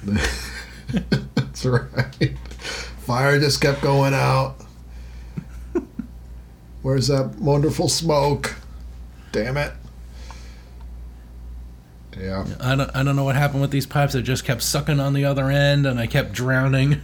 That's 0.04 1.66
right. 1.66 2.38
Fire 3.00 3.40
just 3.40 3.62
kept 3.62 3.82
going 3.82 4.14
out. 4.14 4.58
Where's 6.82 7.08
that 7.08 7.36
wonderful 7.40 7.90
smoke? 7.90 8.56
Damn 9.32 9.58
it. 9.58 9.74
Yeah. 12.18 12.46
I 12.60 12.76
don't 12.76 12.90
I 12.96 13.04
don't 13.04 13.16
know 13.16 13.24
what 13.24 13.36
happened 13.36 13.62
with 13.62 13.72
these 13.72 13.86
pipes. 13.86 14.16
I 14.16 14.22
just 14.22 14.44
kept 14.44 14.62
sucking 14.62 15.00
on 15.00 15.14
the 15.14 15.24
other 15.26 15.50
end, 15.50 15.86
and 15.86 16.00
I 16.00 16.08
kept 16.08 16.34
drowning. 16.34 17.02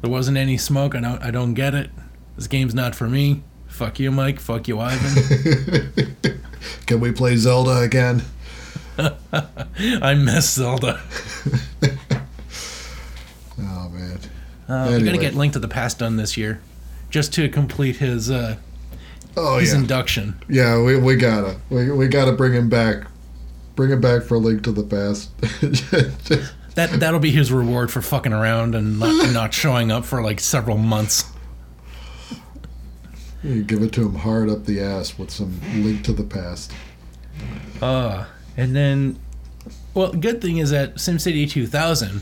There 0.00 0.10
wasn't 0.10 0.36
any 0.38 0.56
smoke. 0.56 0.94
I 0.94 1.00
don't 1.00 1.22
I 1.22 1.30
don't 1.30 1.54
get 1.54 1.74
it. 1.74 1.90
This 2.36 2.46
game's 2.46 2.74
not 2.74 2.94
for 2.94 3.08
me. 3.08 3.42
Fuck 3.66 3.98
you, 4.00 4.10
Mike. 4.10 4.38
Fuck 4.40 4.68
you, 4.68 4.78
Ivan. 4.80 6.02
Can 6.86 7.00
we 7.00 7.12
play 7.12 7.36
Zelda 7.36 7.80
again? 7.82 8.22
I 8.98 10.14
miss 10.14 10.50
Zelda. 10.52 11.00
Oh 13.60 13.88
man. 13.88 14.18
Uh, 14.68 14.86
We 14.88 14.94
Anyway. 14.94 15.04
gotta 15.04 15.18
get 15.18 15.34
Link 15.34 15.52
to 15.54 15.58
the 15.58 15.66
Past 15.68 15.98
done 15.98 16.16
this 16.16 16.36
year, 16.36 16.60
just 17.10 17.32
to 17.34 17.48
complete 17.48 17.96
his 17.96 18.30
uh, 18.30 18.56
Oh 19.36 19.58
his 19.58 19.72
yeah. 19.72 19.78
induction. 19.78 20.34
Yeah, 20.48 20.82
we, 20.82 20.98
we 20.98 21.16
gotta. 21.16 21.56
We, 21.70 21.90
we 21.90 22.08
gotta 22.08 22.32
bring 22.32 22.52
him 22.52 22.68
back. 22.68 23.04
Bring 23.76 23.90
him 23.90 24.00
back 24.00 24.22
for 24.24 24.34
a 24.34 24.38
link 24.38 24.64
to 24.64 24.72
the 24.72 24.82
past. 24.82 25.30
That 26.74 27.00
that'll 27.00 27.18
be 27.18 27.32
his 27.32 27.50
reward 27.50 27.90
for 27.90 28.00
fucking 28.00 28.32
around 28.32 28.76
and 28.76 29.00
not, 29.00 29.32
not 29.32 29.52
showing 29.52 29.90
up 29.90 30.04
for 30.04 30.22
like 30.22 30.38
several 30.38 30.76
months. 30.76 31.24
You 33.42 33.64
give 33.64 33.82
it 33.82 33.92
to 33.94 34.02
him 34.06 34.14
hard 34.14 34.48
up 34.48 34.64
the 34.64 34.80
ass 34.80 35.18
with 35.18 35.32
some 35.32 35.60
link 35.82 36.04
to 36.04 36.12
the 36.12 36.22
past. 36.22 36.72
Uh, 37.82 38.26
and 38.56 38.76
then, 38.76 39.18
well, 39.92 40.12
good 40.12 40.40
thing 40.40 40.58
is 40.58 40.70
that 40.70 40.94
SimCity 40.96 41.50
2000, 41.50 42.20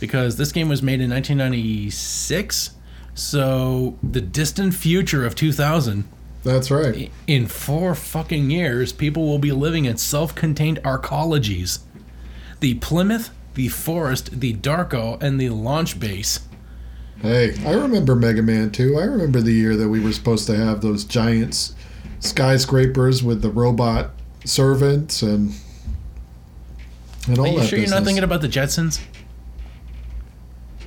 because 0.00 0.38
this 0.38 0.50
game 0.50 0.70
was 0.70 0.82
made 0.82 1.02
in 1.02 1.10
1996, 1.10 2.70
so 3.20 3.98
the 4.02 4.20
distant 4.20 4.74
future 4.74 5.26
of 5.26 5.34
2000, 5.34 6.04
That's 6.42 6.70
right. 6.70 7.10
In 7.26 7.46
four 7.46 7.94
fucking 7.94 8.50
years, 8.50 8.92
people 8.92 9.26
will 9.26 9.38
be 9.38 9.52
living 9.52 9.84
in 9.84 9.98
self-contained 9.98 10.78
arcologies. 10.84 11.80
The 12.60 12.74
Plymouth, 12.74 13.30
the 13.54 13.68
Forest, 13.68 14.40
the 14.40 14.54
Darco, 14.54 15.22
and 15.22 15.38
the 15.38 15.50
Launch 15.50 16.00
Base. 16.00 16.40
Hey, 17.20 17.54
I 17.66 17.74
remember 17.74 18.16
Mega 18.16 18.42
Man 18.42 18.70
2. 18.70 18.98
I 18.98 19.04
remember 19.04 19.42
the 19.42 19.52
year 19.52 19.76
that 19.76 19.90
we 19.90 20.00
were 20.00 20.12
supposed 20.12 20.46
to 20.46 20.56
have 20.56 20.80
those 20.80 21.04
giants 21.04 21.74
skyscrapers 22.20 23.22
with 23.22 23.42
the 23.42 23.50
robot 23.50 24.12
servants 24.44 25.20
and 25.20 25.52
and 27.26 27.38
all 27.38 27.44
Are 27.44 27.48
you 27.48 27.58
that 27.60 27.68
sure 27.68 27.78
you're 27.78 27.90
not 27.90 28.04
thinking 28.04 28.24
about 28.24 28.40
the 28.40 28.48
Jetsons? 28.48 28.98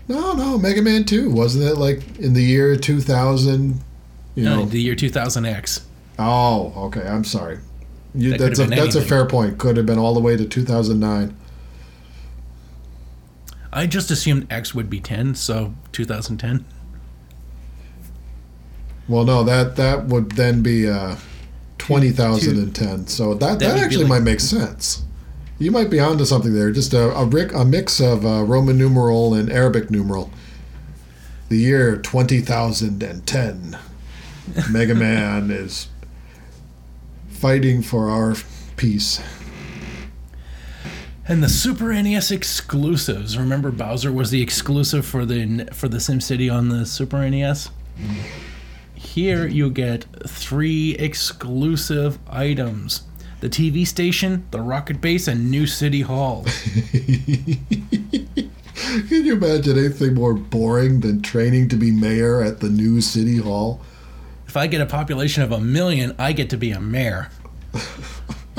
No, 0.07 0.33
no, 0.33 0.57
Mega 0.57 0.81
Man 0.81 1.05
2. 1.05 1.29
Wasn't 1.29 1.63
it 1.63 1.75
like 1.77 2.19
in 2.19 2.33
the 2.33 2.43
year 2.43 2.75
2000? 2.75 3.81
You 4.35 4.43
No, 4.43 4.55
know. 4.61 4.65
the 4.65 4.81
year 4.81 4.95
2000X. 4.95 5.81
oh, 6.19 6.73
okay. 6.87 7.07
I'm 7.07 7.23
sorry. 7.23 7.59
You, 8.15 8.31
That 8.31 8.39
that's 8.39 8.59
a 8.59 8.65
that's 8.65 8.95
a 8.95 9.01
fair 9.01 9.25
point. 9.25 9.57
Could 9.57 9.77
have 9.77 9.85
been 9.85 9.97
all 9.97 10.13
the 10.13 10.19
way 10.19 10.37
to 10.37 10.45
2009. 10.45 11.35
I 13.71 13.87
just 13.87 14.11
assumed 14.11 14.45
X 14.51 14.75
would 14.75 14.87
be 14.89 14.99
10, 14.99 15.33
so 15.35 15.73
2010. 15.93 16.63
Well, 19.07 19.23
no, 19.25 19.43
that 19.43 19.75
that 19.77 20.05
would 20.05 20.33
then 20.33 20.61
be 20.61 20.87
uh, 20.89 21.15
2010. 21.79 23.07
So 23.07 23.33
that 23.33 23.59
That 23.59 23.59
that 23.59 23.77
actually 23.79 24.03
like- 24.03 24.09
might 24.09 24.23
make 24.23 24.39
sense. 24.39 25.03
You 25.59 25.71
might 25.71 25.89
be 25.89 25.99
onto 25.99 26.25
something 26.25 26.53
there. 26.53 26.71
Just 26.71 26.93
a 26.93 27.15
a, 27.15 27.25
ric- 27.25 27.53
a 27.53 27.63
mix 27.63 27.99
of 27.99 28.25
uh, 28.25 28.43
Roman 28.43 28.77
numeral 28.77 29.33
and 29.33 29.51
Arabic 29.51 29.89
numeral. 29.89 30.31
The 31.49 31.57
year 31.57 31.97
2010. 31.97 33.77
Mega 34.69 34.95
Man 34.95 35.51
is 35.51 35.87
fighting 37.29 37.81
for 37.81 38.09
our 38.09 38.35
peace. 38.75 39.21
And 41.25 41.41
the 41.41 41.47
Super 41.47 41.93
NES 41.93 42.31
exclusives. 42.31 43.37
Remember, 43.37 43.71
Bowser 43.71 44.11
was 44.11 44.31
the 44.31 44.41
exclusive 44.41 45.05
for 45.05 45.25
the 45.25 45.69
for 45.71 45.87
the 45.87 45.97
SimCity 45.99 46.53
on 46.53 46.67
the 46.67 46.85
Super 46.85 47.29
NES. 47.29 47.69
Here 48.93 49.47
you 49.47 49.69
get 49.69 50.05
three 50.27 50.95
exclusive 50.95 52.19
items: 52.29 53.03
the 53.43 53.49
TV 53.49 53.85
station, 53.85 54.47
the 54.51 54.61
rocket 54.61 55.01
base, 55.01 55.27
and 55.27 55.51
New 55.51 55.67
City 55.67 55.99
Hall. 55.99 56.45
Can 58.73 59.25
you 59.25 59.33
imagine 59.33 59.77
anything 59.77 60.13
more 60.13 60.33
boring 60.33 61.01
than 61.01 61.21
training 61.21 61.67
to 61.67 61.75
be 61.75 61.91
mayor 61.91 62.41
at 62.41 62.61
the 62.61 62.69
new 62.69 63.01
city 63.01 63.39
hall? 63.39 63.81
If 64.47 64.55
I 64.55 64.67
get 64.67 64.79
a 64.79 64.85
population 64.85 65.43
of 65.43 65.51
a 65.51 65.59
million, 65.59 66.15
I 66.17 66.31
get 66.31 66.49
to 66.51 66.57
be 66.57 66.71
a 66.71 66.79
mayor. 66.79 67.31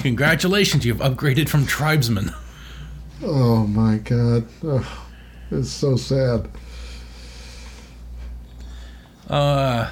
Congratulations, 0.00 0.84
you've 0.84 0.98
upgraded 0.98 1.48
from 1.48 1.64
tribesman. 1.64 2.34
Oh 3.22 3.66
my 3.66 3.96
god. 3.96 4.46
Oh, 4.62 5.06
it's 5.50 5.70
so 5.70 5.96
sad. 5.96 6.50
Uh, 9.30 9.88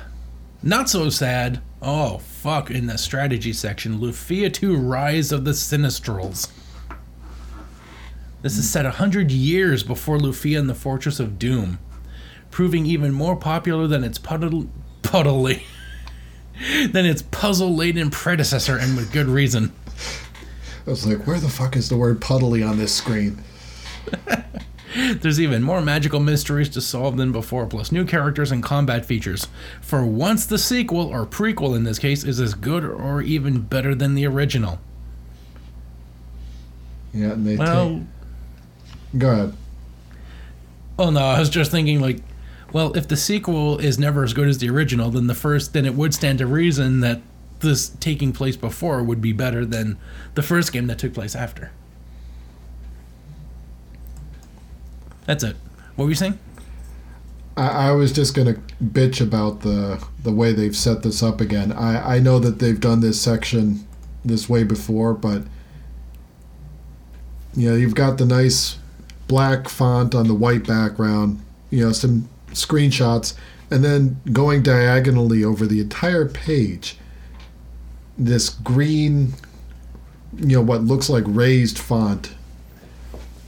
not 0.63 0.91
so 0.91 1.09
sad. 1.09 1.63
Oh, 1.81 2.21
fuck, 2.43 2.73
in 2.73 2.89
the 2.89 2.99
strategy 2.99 3.53
section, 3.53 4.01
Lufia 4.01 4.53
2 4.53 4.77
Rise 4.77 5.31
of 5.31 5.45
the 5.45 5.53
Sinistrals. 5.53 6.51
This 8.43 8.59
is 8.59 8.69
set 8.69 8.85
100 8.85 9.31
years 9.31 9.85
before 9.85 10.19
Lufia 10.19 10.59
and 10.59 10.69
the 10.69 10.75
Fortress 10.75 11.21
of 11.21 11.39
Doom, 11.39 11.79
proving 12.51 12.85
even 12.85 13.13
more 13.13 13.37
popular 13.37 13.87
than 13.87 14.03
its 14.03 14.19
puddle, 14.19 14.67
puddly, 15.03 15.63
than 16.91 17.07
its 17.07 17.23
puzzle-laden 17.23 18.11
predecessor, 18.11 18.77
and 18.77 18.97
with 18.97 19.13
good 19.13 19.29
reason. 19.29 19.73
I 20.85 20.91
was 20.91 21.07
like, 21.07 21.25
where 21.29 21.39
the 21.39 21.49
fuck 21.49 21.77
is 21.77 21.89
the 21.89 21.97
word 21.97 22.21
puddly 22.21 22.69
on 22.69 22.77
this 22.77 22.93
screen? 22.93 23.41
There's 24.95 25.41
even 25.41 25.63
more 25.63 25.81
magical 25.81 26.21
mysteries 26.21 26.69
to 26.71 26.81
solve 26.81 27.17
than 27.17 27.33
before, 27.33 27.67
plus 27.67 27.91
new 27.93 28.05
characters 28.05 28.51
and 28.53 28.63
combat 28.63 29.07
features. 29.07 29.47
For 29.81 30.05
once, 30.05 30.45
the 30.47 30.59
sequel, 30.59 31.07
or 31.07 31.25
prequel 31.27 31.75
in 31.77 31.85
this 31.85 31.99
case, 31.99 32.25
is 32.25 32.41
as 32.41 32.55
good 32.55 32.85
or 32.85 33.23
even 33.23 33.61
better 33.63 33.95
than 33.95 34.15
the 34.15 34.27
original. 34.27 34.79
Yeah, 37.15 37.33
and 37.33 37.47
they 37.47 37.57
Well, 37.57 38.01
take. 39.13 39.19
Go 39.19 39.31
ahead. 39.31 39.55
oh 40.99 41.11
no, 41.11 41.21
I 41.21 41.39
was 41.39 41.51
just 41.51 41.71
thinking 41.71 42.01
like, 42.01 42.19
well, 42.73 42.93
if 42.97 43.07
the 43.07 43.17
sequel 43.17 43.79
is 43.79 43.99
never 43.99 44.25
as 44.25 44.33
good 44.33 44.49
as 44.49 44.59
the 44.59 44.71
original, 44.71 45.11
then 45.11 45.27
the 45.27 45.35
first, 45.35 45.75
then 45.75 45.85
it 45.85 45.95
would 45.95 46.15
stand 46.15 46.39
to 46.39 46.47
reason 46.47 47.01
that 47.01 47.21
this 47.61 47.91
taking 48.01 48.33
place 48.33 48.57
before 48.57 49.03
would 49.03 49.21
be 49.21 49.33
better 49.33 49.65
than 49.67 49.99
the 50.35 50.43
first 50.43 50.73
game 50.73 50.87
that 50.87 50.99
took 50.99 51.13
place 51.15 51.37
after. 51.37 51.71
That's 55.27 55.45
it. 55.45 55.57
What 55.97 56.05
were 56.05 56.11
you 56.11 56.17
saying? 56.17 56.39
I, 57.57 57.89
I 57.89 57.93
was 57.93 58.13
just 58.13 58.35
gonna 58.35 58.55
bitch 58.83 59.21
about 59.21 59.61
the 59.61 60.03
the 60.23 60.33
way 60.33 60.53
they've 60.53 60.77
set 60.77 61.03
this 61.03 61.23
up 61.23 61.41
again. 61.41 61.73
I, 61.73 62.17
I 62.17 62.19
know 62.19 62.39
that 62.39 62.59
they've 62.59 62.81
done 62.81 63.01
this 63.01 63.21
section 63.21 63.87
this 64.25 64.49
way 64.49 64.65
before, 64.65 65.15
but 65.15 65.43
you 67.55 67.69
know, 67.69 67.77
you've 67.77 67.95
got 67.95 68.19
the 68.19 68.25
nice 68.25 68.79
black 69.29 69.69
font 69.69 70.15
on 70.15 70.27
the 70.27 70.35
white 70.35 70.67
background, 70.67 71.41
you 71.71 71.85
know, 71.85 71.93
some 71.93 72.29
screenshots, 72.49 73.35
and 73.71 73.85
then 73.85 74.21
going 74.33 74.63
diagonally 74.63 75.45
over 75.45 75.67
the 75.67 75.81
entire 75.81 76.27
page, 76.27 76.97
this 78.17 78.49
green, 78.49 79.35
you 80.39 80.57
know, 80.57 80.63
what 80.63 80.83
looks 80.83 81.09
like 81.09 81.25
raised 81.27 81.79
font. 81.79 82.33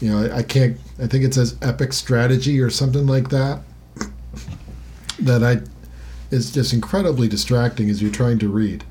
You 0.01 0.11
know, 0.11 0.27
I, 0.27 0.39
I 0.39 0.43
can't. 0.43 0.77
I 0.99 1.07
think 1.07 1.25
it 1.25 1.35
says 1.35 1.57
Epic 1.61 1.93
Strategy 1.93 2.61
or 2.61 2.71
something 2.71 3.07
like 3.07 3.31
that. 3.31 3.61
That 5.19 5.43
I, 5.43 5.61
is 6.35 6.53
just 6.53 6.73
incredibly 6.73 7.29
distracting 7.29 7.89
as 7.91 8.03
you're 8.03 8.13
trying 8.13 8.39
to 8.41 8.49
read. 8.49 8.85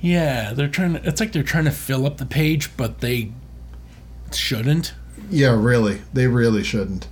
Yeah, 0.00 0.52
they're 0.52 0.68
trying 0.68 0.94
to. 0.94 1.06
It's 1.06 1.20
like 1.20 1.32
they're 1.32 1.42
trying 1.42 1.64
to 1.64 1.70
fill 1.70 2.06
up 2.06 2.18
the 2.18 2.26
page, 2.26 2.76
but 2.76 3.00
they 3.00 3.32
shouldn't. 4.32 4.94
Yeah, 5.30 5.60
really, 5.60 6.02
they 6.12 6.26
really 6.26 6.62
shouldn't. 6.62 7.08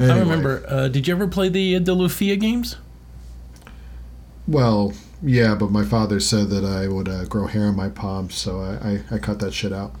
I 0.00 0.18
remember. 0.18 0.64
Uh, 0.68 0.88
did 0.88 1.08
you 1.08 1.14
ever 1.14 1.26
play 1.26 1.48
the 1.48 1.78
the 1.78 1.94
Lufia 1.94 2.38
games? 2.38 2.76
Well, 4.46 4.94
yeah, 5.22 5.54
but 5.54 5.70
my 5.70 5.84
father 5.84 6.20
said 6.20 6.48
that 6.50 6.64
I 6.64 6.88
would 6.88 7.08
uh, 7.08 7.24
grow 7.24 7.46
hair 7.46 7.66
on 7.66 7.76
my 7.76 7.88
palms, 7.88 8.34
so 8.34 8.60
I, 8.60 8.88
I, 8.88 9.16
I 9.16 9.18
cut 9.18 9.40
that 9.40 9.52
shit 9.52 9.72
out. 9.72 9.94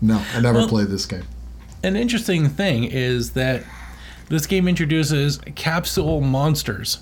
No, 0.00 0.22
I 0.34 0.40
never 0.40 0.58
Well- 0.60 0.68
played 0.68 0.88
this 0.88 1.06
game. 1.06 1.24
An 1.82 1.96
interesting 1.96 2.48
thing 2.50 2.84
is 2.84 3.30
that 3.30 3.64
this 4.28 4.46
game 4.46 4.68
introduces 4.68 5.40
capsule 5.54 6.20
monsters. 6.20 6.98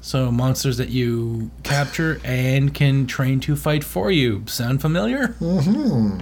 So 0.00 0.30
monsters 0.32 0.76
that 0.78 0.88
you 0.90 1.50
capture 1.62 2.20
and 2.24 2.72
can 2.74 3.06
train 3.06 3.40
to 3.40 3.56
fight 3.56 3.82
for 3.84 4.10
you. 4.10 4.42
Sound 4.46 4.80
familiar? 4.80 5.28
hmm 5.38 6.18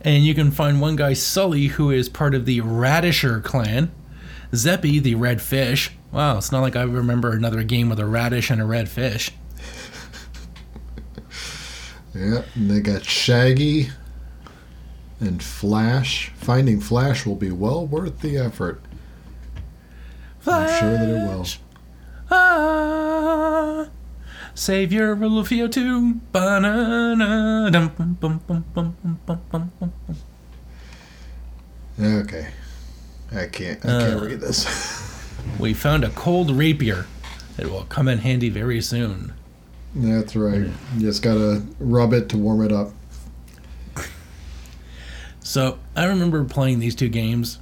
And 0.00 0.24
you 0.26 0.34
can 0.34 0.50
find 0.50 0.80
one 0.80 0.96
guy, 0.96 1.12
Sully, 1.12 1.68
who 1.68 1.90
is 1.92 2.08
part 2.08 2.34
of 2.34 2.44
the 2.44 2.60
Radisher 2.60 3.40
clan. 3.40 3.92
Zeppy, 4.52 5.00
the 5.00 5.14
red 5.14 5.40
fish. 5.40 5.92
Wow, 6.10 6.38
it's 6.38 6.50
not 6.52 6.60
like 6.60 6.74
I 6.76 6.82
remember 6.82 7.32
another 7.32 7.62
game 7.62 7.88
with 7.88 8.00
a 8.00 8.06
radish 8.06 8.50
and 8.50 8.60
a 8.60 8.64
red 8.64 8.88
fish. 8.88 9.30
Yeah, 12.14 12.42
and 12.54 12.70
they 12.70 12.80
got 12.80 13.04
Shaggy 13.04 13.88
and 15.20 15.42
Flash. 15.42 16.30
Finding 16.36 16.80
Flash 16.80 17.24
will 17.24 17.36
be 17.36 17.50
well 17.50 17.86
worth 17.86 18.20
the 18.20 18.36
effort. 18.38 18.82
I'm 20.46 20.68
sure 20.80 20.92
that 20.92 21.08
it 21.08 21.28
will. 21.28 21.46
Ah, 22.30 23.88
Savior 24.54 25.12
of 25.12 25.20
Lufia 25.20 25.70
2. 25.70 26.14
Ba-na-na, 26.32 27.70
dum, 27.70 27.88
bum, 27.96 28.14
bum, 28.14 28.40
bum, 28.46 28.64
bum, 28.74 28.96
bum, 29.04 29.18
bum, 29.26 29.42
bum, 29.50 29.72
bum. 29.80 30.16
Okay. 32.00 32.48
I 33.34 33.46
can't. 33.46 33.84
I 33.84 33.88
can't 34.00 34.20
Uh. 34.20 34.24
read 34.24 34.40
this. 34.40 34.98
We 35.58 35.74
found 35.74 36.04
a 36.04 36.10
cold 36.10 36.50
rapier. 36.52 37.06
It 37.58 37.68
will 37.68 37.84
come 37.84 38.06
in 38.06 38.18
handy 38.18 38.48
very 38.48 38.80
soon. 38.80 39.32
That's 39.94 40.34
right. 40.34 40.60
You 40.94 41.00
just 41.00 41.22
gotta 41.22 41.62
rub 41.78 42.12
it 42.12 42.28
to 42.30 42.38
warm 42.38 42.62
it 42.62 42.72
up. 42.72 42.90
So 45.40 45.78
I 45.94 46.06
remember 46.06 46.44
playing 46.44 46.78
these 46.78 46.94
two 46.94 47.08
games. 47.08 47.58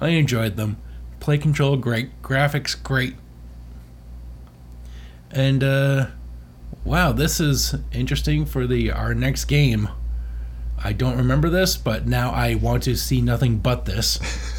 I 0.00 0.08
enjoyed 0.08 0.56
them. 0.56 0.78
Play 1.20 1.38
control 1.38 1.76
great, 1.76 2.22
graphics 2.22 2.80
great. 2.82 3.16
And 5.30 5.62
uh 5.62 6.06
wow, 6.84 7.12
this 7.12 7.40
is 7.40 7.74
interesting 7.92 8.46
for 8.46 8.66
the 8.66 8.90
our 8.90 9.14
next 9.14 9.46
game. 9.46 9.88
I 10.82 10.92
don't 10.92 11.16
remember 11.16 11.50
this, 11.50 11.76
but 11.76 12.06
now 12.06 12.30
I 12.30 12.54
want 12.54 12.84
to 12.84 12.96
see 12.96 13.20
nothing 13.20 13.58
but 13.58 13.84
this. 13.86 14.18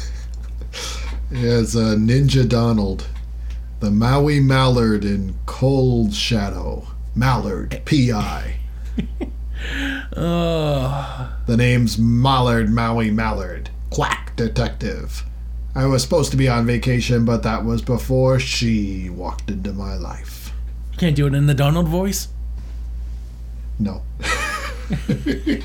It's 1.30 1.76
uh, 1.76 1.94
Ninja 1.98 2.48
Donald, 2.48 3.06
the 3.80 3.90
Maui 3.90 4.40
Mallard 4.40 5.04
in 5.04 5.34
Cold 5.44 6.14
Shadow. 6.14 6.86
Mallard, 7.18 7.82
P.I. 7.84 8.54
Oh, 10.16 10.16
uh. 10.20 11.28
The 11.46 11.56
name's 11.56 11.98
Mallard 11.98 12.70
Maui 12.70 13.10
Mallard. 13.10 13.70
Quack 13.90 14.36
Detective. 14.36 15.24
I 15.74 15.86
was 15.86 16.00
supposed 16.02 16.30
to 16.30 16.36
be 16.36 16.48
on 16.48 16.64
vacation, 16.64 17.24
but 17.24 17.42
that 17.42 17.64
was 17.64 17.82
before 17.82 18.38
she 18.38 19.10
walked 19.10 19.50
into 19.50 19.72
my 19.72 19.96
life. 19.96 20.52
can't 20.96 21.16
do 21.16 21.26
it 21.26 21.34
in 21.34 21.48
the 21.48 21.54
Donald 21.54 21.88
voice. 21.88 22.28
No. 23.80 24.02
A 25.08 25.62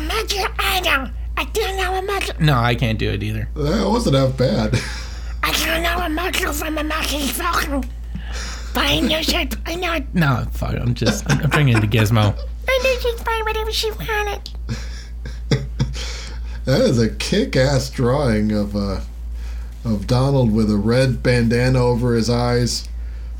magic 0.00 0.50
item. 0.58 1.14
I 1.36 1.44
don't 1.46 1.76
know 1.78 1.94
a 1.94 2.02
magic. 2.02 2.40
No, 2.40 2.58
I 2.58 2.74
can't 2.74 2.98
do 2.98 3.10
it 3.10 3.22
either. 3.22 3.48
That 3.54 3.88
wasn't 3.88 4.16
half 4.16 4.36
bad. 4.36 4.78
I 5.42 5.52
don't 5.64 5.82
know 5.82 5.98
a 6.04 6.08
magic 6.10 6.48
from 6.48 6.76
a 6.78 6.84
magic 6.84 7.20
falcon. 7.22 7.84
But 8.74 8.84
I 8.86 9.22
shirt. 9.22 9.54
she. 9.54 9.60
I 9.66 9.76
know. 9.76 10.04
No, 10.12 10.46
fuck. 10.52 10.74
I'm 10.74 10.94
just. 10.94 11.30
I'm, 11.30 11.42
I'm 11.42 11.50
bringing 11.50 11.80
the 11.80 11.86
gizmo. 11.86 12.36
I 12.68 12.80
know 12.82 12.98
she'd 12.98 13.24
find 13.24 13.46
whatever 13.46 13.72
she 13.72 13.90
wanted. 13.92 14.50
That 16.64 16.80
is 16.80 16.98
a 16.98 17.10
kick-ass 17.10 17.90
drawing 17.90 18.50
of 18.50 18.74
uh, 18.74 19.00
of 19.84 20.06
Donald 20.06 20.50
with 20.50 20.70
a 20.70 20.78
red 20.78 21.22
bandana 21.22 21.78
over 21.78 22.14
his 22.14 22.30
eyes. 22.30 22.88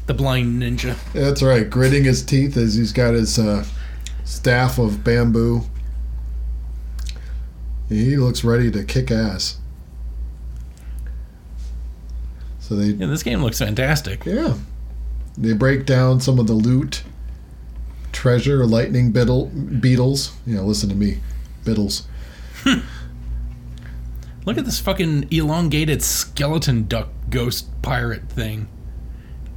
The 0.07 0.13
blind 0.13 0.63
ninja. 0.63 0.97
That's 1.15 1.43
right, 1.43 1.69
gritting 1.69 2.05
his 2.05 2.23
teeth 2.23 2.59
as 2.59 2.75
he's 2.75 2.93
got 2.93 3.15
his 3.15 3.39
uh, 3.39 3.65
staff 4.25 4.79
of 4.79 5.03
bamboo. 5.03 5.63
He 7.89 8.19
looks 8.19 8.45
ready 8.45 8.71
to 8.71 8.85
kick 8.85 9.11
ass. 9.11 9.59
So 12.61 12.77
they 12.77 12.89
Yeah, 12.89 13.07
this 13.07 13.23
game 13.23 13.43
looks 13.43 13.59
fantastic. 13.59 14.27
Yeah. 14.27 14.55
They 15.37 15.53
break 15.53 15.85
down 15.87 16.21
some 16.21 16.39
of 16.39 16.47
the 16.47 16.53
loot, 16.53 17.03
treasure, 18.13 18.65
lightning 18.67 19.11
beetle, 19.11 19.47
beetles. 19.47 20.33
Yeah, 20.47 20.61
listen 20.61 20.89
to 20.91 20.95
me, 20.95 21.19
beetles. 21.65 22.07
Look 24.47 24.59
at 24.59 24.65
this 24.65 24.79
fucking 24.79 25.29
elongated 25.31 26.03
skeleton 26.03 26.87
duck 26.87 27.09
ghost 27.31 27.67
pirate 27.83 28.29
thing 28.29 28.69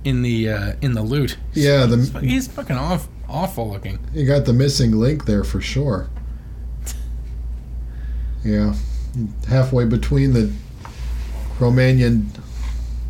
in 0.03 0.21
the 0.21 0.49
uh, 0.49 0.73
in 0.81 0.93
the 0.93 1.01
loot. 1.03 1.37
Yeah, 1.53 1.85
He's, 1.87 2.11
the 2.13 2.19
he's 2.21 2.47
fucking 2.47 2.75
off, 2.77 3.07
awful 3.27 3.69
looking. 3.69 3.99
you 4.13 4.25
got 4.25 4.45
the 4.45 4.53
missing 4.53 4.91
link 4.93 5.25
there 5.25 5.43
for 5.43 5.59
sure. 5.59 6.09
Yeah, 8.45 8.75
halfway 9.49 9.83
between 9.85 10.31
the 10.33 10.51
Romanian 11.59 12.27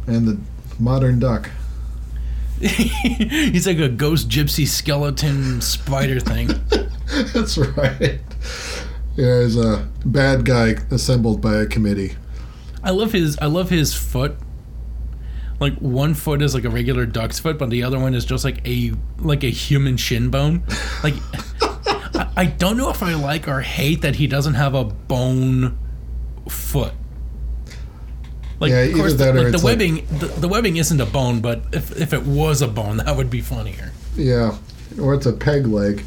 and 0.08 0.28
the 0.28 0.40
modern 0.80 1.20
duck. 1.20 1.52
he's 2.62 3.68
like 3.68 3.78
a 3.78 3.90
ghost 3.90 4.30
gypsy 4.30 4.68
skeleton 4.68 5.62
spider 5.62 6.20
thing. 6.20 6.50
That's 7.34 7.58
right. 7.58 8.20
Yeah, 9.16 9.42
he's 9.42 9.58
a 9.58 9.88
bad 10.06 10.46
guy 10.46 10.76
assembled 10.90 11.42
by 11.42 11.56
a 11.58 11.66
committee. 11.66 12.16
I 12.84 12.92
love 12.92 13.12
his 13.12 13.38
I 13.40 13.46
love 13.46 13.70
his 13.70 13.94
foot. 13.94 14.36
Like 15.60 15.76
one 15.78 16.14
foot 16.14 16.42
is 16.42 16.54
like 16.54 16.66
a 16.66 16.70
regular 16.70 17.06
duck's 17.06 17.40
foot, 17.40 17.58
but 17.58 17.70
the 17.70 17.84
other 17.84 18.00
one 18.00 18.14
is 18.16 18.26
just 18.26 18.44
like 18.44 18.68
a 18.68 18.94
like 19.20 19.44
a 19.44 19.50
human 19.50 19.98
shin 19.98 20.30
bone. 20.30 20.64
Like 21.04 21.16
I, 21.62 22.32
I 22.38 22.46
don't 22.46 22.78
know 22.78 22.90
if 22.90 23.04
I 23.04 23.14
like 23.14 23.48
or 23.48 23.62
hate 23.62 24.02
that 24.02 24.16
he 24.16 24.26
doesn't 24.26 24.56
have 24.56 24.74
a 24.74 24.84
bone 24.84 25.78
foot. 26.50 26.94
Like 28.60 28.72
Yeah, 28.72 28.78
of 28.80 28.96
course 28.96 29.14
either 29.14 29.18
the, 29.18 29.24
that 29.26 29.36
or 29.36 29.44
like, 29.44 29.52
the 29.52 29.54
it's 29.56 29.64
like- 29.64 29.72
webbing 29.80 30.20
the, 30.20 30.26
the 30.28 30.48
webbing 30.48 30.78
isn't 30.78 31.00
a 31.00 31.06
bone, 31.06 31.42
but 31.42 31.62
if 31.72 31.96
if 32.00 32.14
it 32.14 32.24
was 32.24 32.62
a 32.62 32.68
bone, 32.68 32.98
that 32.98 33.16
would 33.16 33.30
be 33.30 33.42
funnier. 33.42 33.92
Yeah, 34.16 34.58
or 35.00 35.14
it's 35.14 35.26
a 35.28 35.34
peg 35.34 35.68
leg. 35.68 36.04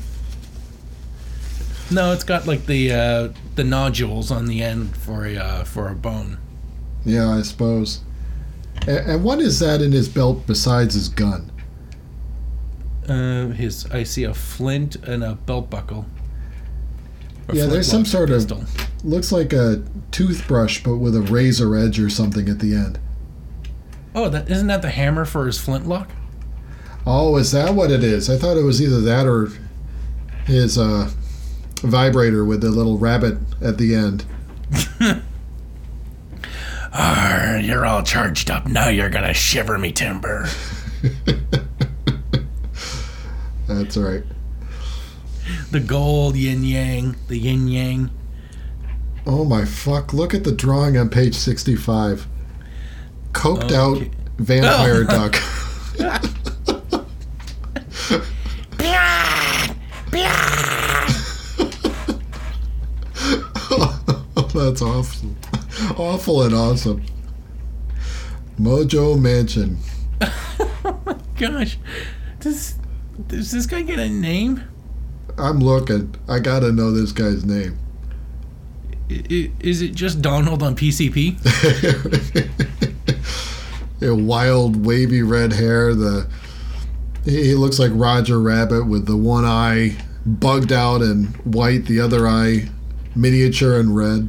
No, 1.92 2.12
it's 2.12 2.24
got 2.24 2.46
like 2.46 2.66
the 2.66 2.92
uh, 2.92 3.28
the 3.56 3.64
nodules 3.64 4.30
on 4.30 4.46
the 4.46 4.62
end 4.62 4.96
for 4.96 5.26
a 5.26 5.36
uh, 5.36 5.64
for 5.64 5.88
a 5.88 5.94
bone. 5.94 6.38
Yeah, 7.04 7.28
I 7.30 7.42
suppose. 7.42 8.00
And, 8.82 9.10
and 9.10 9.24
what 9.24 9.40
is 9.40 9.58
that 9.60 9.80
in 9.82 9.92
his 9.92 10.08
belt 10.08 10.46
besides 10.46 10.94
his 10.94 11.08
gun? 11.08 11.50
Uh, 13.08 13.48
his 13.48 13.86
I 13.90 14.04
see 14.04 14.24
a 14.24 14.34
flint 14.34 14.96
and 14.96 15.24
a 15.24 15.34
belt 15.34 15.68
buckle. 15.70 16.06
A 17.48 17.54
Yeah, 17.54 17.66
there's 17.66 17.88
some 17.88 18.04
sort 18.04 18.30
of- 18.30 18.36
pistol. 18.38 18.64
Looks 19.02 19.32
like 19.32 19.52
a 19.52 19.82
toothbrush, 20.10 20.82
but 20.82 20.96
with 20.96 21.16
a 21.16 21.22
razor 21.22 21.74
edge 21.76 21.98
or 21.98 22.10
something 22.10 22.48
at 22.48 22.58
the 22.58 22.74
end. 22.74 22.98
Oh, 24.14 24.28
that 24.28 24.50
isn't 24.50 24.66
that 24.66 24.82
the 24.82 24.90
hammer 24.90 25.24
for 25.24 25.46
his 25.46 25.58
flintlock? 25.58 26.10
Oh, 27.06 27.36
is 27.36 27.52
that 27.52 27.74
what 27.74 27.90
it 27.90 28.04
is? 28.04 28.28
I 28.28 28.36
thought 28.36 28.58
it 28.58 28.62
was 28.62 28.82
either 28.82 29.00
that 29.00 29.26
or 29.26 29.48
his 30.44 30.76
uh, 30.76 31.10
vibrator 31.76 32.44
with 32.44 32.60
the 32.60 32.70
little 32.70 32.98
rabbit 32.98 33.38
at 33.62 33.78
the 33.78 33.94
end. 33.94 34.26
Arr, 36.92 37.58
you're 37.60 37.86
all 37.86 38.02
charged 38.02 38.50
up. 38.50 38.66
Now 38.66 38.88
you're 38.88 39.10
gonna 39.10 39.32
shiver 39.32 39.78
me 39.78 39.92
timber. 39.92 40.48
That's 43.66 43.96
right. 43.96 44.24
The 45.70 45.80
gold 45.80 46.36
yin 46.36 46.64
yang, 46.64 47.16
the 47.28 47.38
yin 47.38 47.68
yang. 47.68 48.10
Oh 49.26 49.44
my 49.44 49.64
fuck! 49.64 50.12
Look 50.12 50.34
at 50.34 50.44
the 50.44 50.52
drawing 50.52 50.96
on 50.96 51.08
page 51.08 51.34
sixty-five. 51.34 52.26
Coked 53.32 53.72
out 53.72 53.96
Okay. 53.98 54.10
vampire 54.38 55.04
oh. 55.08 55.30
duck. 55.30 55.36
Blah! 55.96 56.20
Oh, 63.72 64.48
Blah! 64.52 64.64
That's 64.64 64.82
awful. 64.82 65.30
Awful 65.96 66.42
and 66.42 66.54
awesome. 66.54 67.04
Mojo 68.58 69.18
Mansion. 69.20 69.78
oh 70.22 71.00
my 71.06 71.16
Gosh, 71.38 71.78
does 72.40 72.74
does 73.28 73.50
this 73.52 73.66
guy 73.66 73.82
get 73.82 73.98
a 73.98 74.08
name? 74.08 74.62
I'm 75.38 75.60
looking. 75.60 76.14
I 76.28 76.40
gotta 76.40 76.72
know 76.72 76.90
this 76.90 77.12
guy's 77.12 77.44
name. 77.44 77.78
Is 79.10 79.82
it 79.82 79.94
just 79.94 80.22
Donald 80.22 80.62
on 80.62 80.76
PCP? 80.76 81.36
Yeah, 84.00 84.12
wild, 84.12 84.86
wavy 84.86 85.22
red 85.22 85.52
hair. 85.52 85.94
The 85.94 86.26
he 87.24 87.44
he 87.48 87.54
looks 87.54 87.78
like 87.78 87.90
Roger 87.94 88.40
Rabbit 88.40 88.86
with 88.86 89.04
the 89.06 89.16
one 89.16 89.44
eye 89.44 89.96
bugged 90.24 90.72
out 90.72 91.02
and 91.02 91.36
white, 91.44 91.84
the 91.84 92.00
other 92.00 92.26
eye 92.26 92.70
miniature 93.14 93.78
and 93.78 93.94
red. 93.94 94.28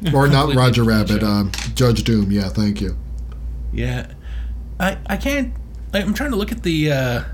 Or 0.14 0.28
not 0.28 0.54
Roger 0.54 0.84
Rabbit, 0.84 1.24
um, 1.24 1.50
Judge 1.74 2.04
Doom. 2.04 2.30
Yeah, 2.30 2.50
thank 2.50 2.80
you. 2.80 2.96
Yeah, 3.72 4.06
I 4.78 4.96
I 5.06 5.16
can't. 5.16 5.52
I'm 5.92 6.14
trying 6.14 6.30
to 6.30 6.36
look 6.36 6.52
at 6.52 6.62
the 6.62 6.92
uh, 6.92 7.24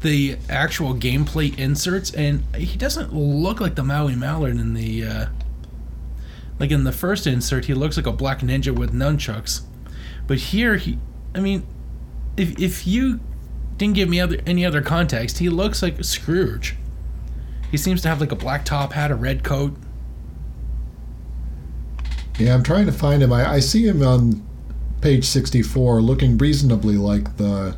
the 0.00 0.38
actual 0.48 0.92
gameplay 0.96 1.56
inserts, 1.56 2.10
and 2.12 2.42
he 2.56 2.76
doesn't 2.76 3.14
look 3.14 3.60
like 3.60 3.76
the 3.76 3.84
Maui 3.84 4.16
Mallard 4.16 4.56
in 4.56 4.74
the 4.74 5.04
uh, 5.04 5.26
like 6.58 6.70
in 6.70 6.84
the 6.84 6.92
first 6.92 7.26
insert. 7.26 7.66
He 7.66 7.74
looks 7.74 7.96
like 7.96 8.06
a 8.06 8.12
black 8.12 8.40
ninja 8.40 8.76
with 8.76 8.92
nunchucks, 8.92 9.62
but 10.26 10.38
here 10.38 10.76
he. 10.76 10.98
I 11.34 11.40
mean, 11.40 11.66
if 12.36 12.58
if 12.58 12.86
you 12.86 13.20
didn't 13.76 13.94
give 13.94 14.08
me 14.08 14.20
other 14.20 14.38
any 14.46 14.64
other 14.64 14.82
context, 14.82 15.38
he 15.38 15.48
looks 15.48 15.82
like 15.82 16.02
Scrooge. 16.04 16.76
He 17.70 17.76
seems 17.76 18.02
to 18.02 18.08
have 18.08 18.20
like 18.20 18.32
a 18.32 18.36
black 18.36 18.64
top 18.64 18.92
hat, 18.92 19.10
a 19.10 19.14
red 19.14 19.44
coat. 19.44 19.76
Yeah, 22.38 22.54
I'm 22.54 22.62
trying 22.62 22.86
to 22.86 22.92
find 22.92 23.22
him. 23.22 23.32
I, 23.32 23.54
I 23.54 23.60
see 23.60 23.86
him 23.86 24.02
on 24.02 24.46
page 25.00 25.24
64 25.24 26.00
looking 26.00 26.38
reasonably 26.38 26.96
like 26.96 27.36
the 27.36 27.76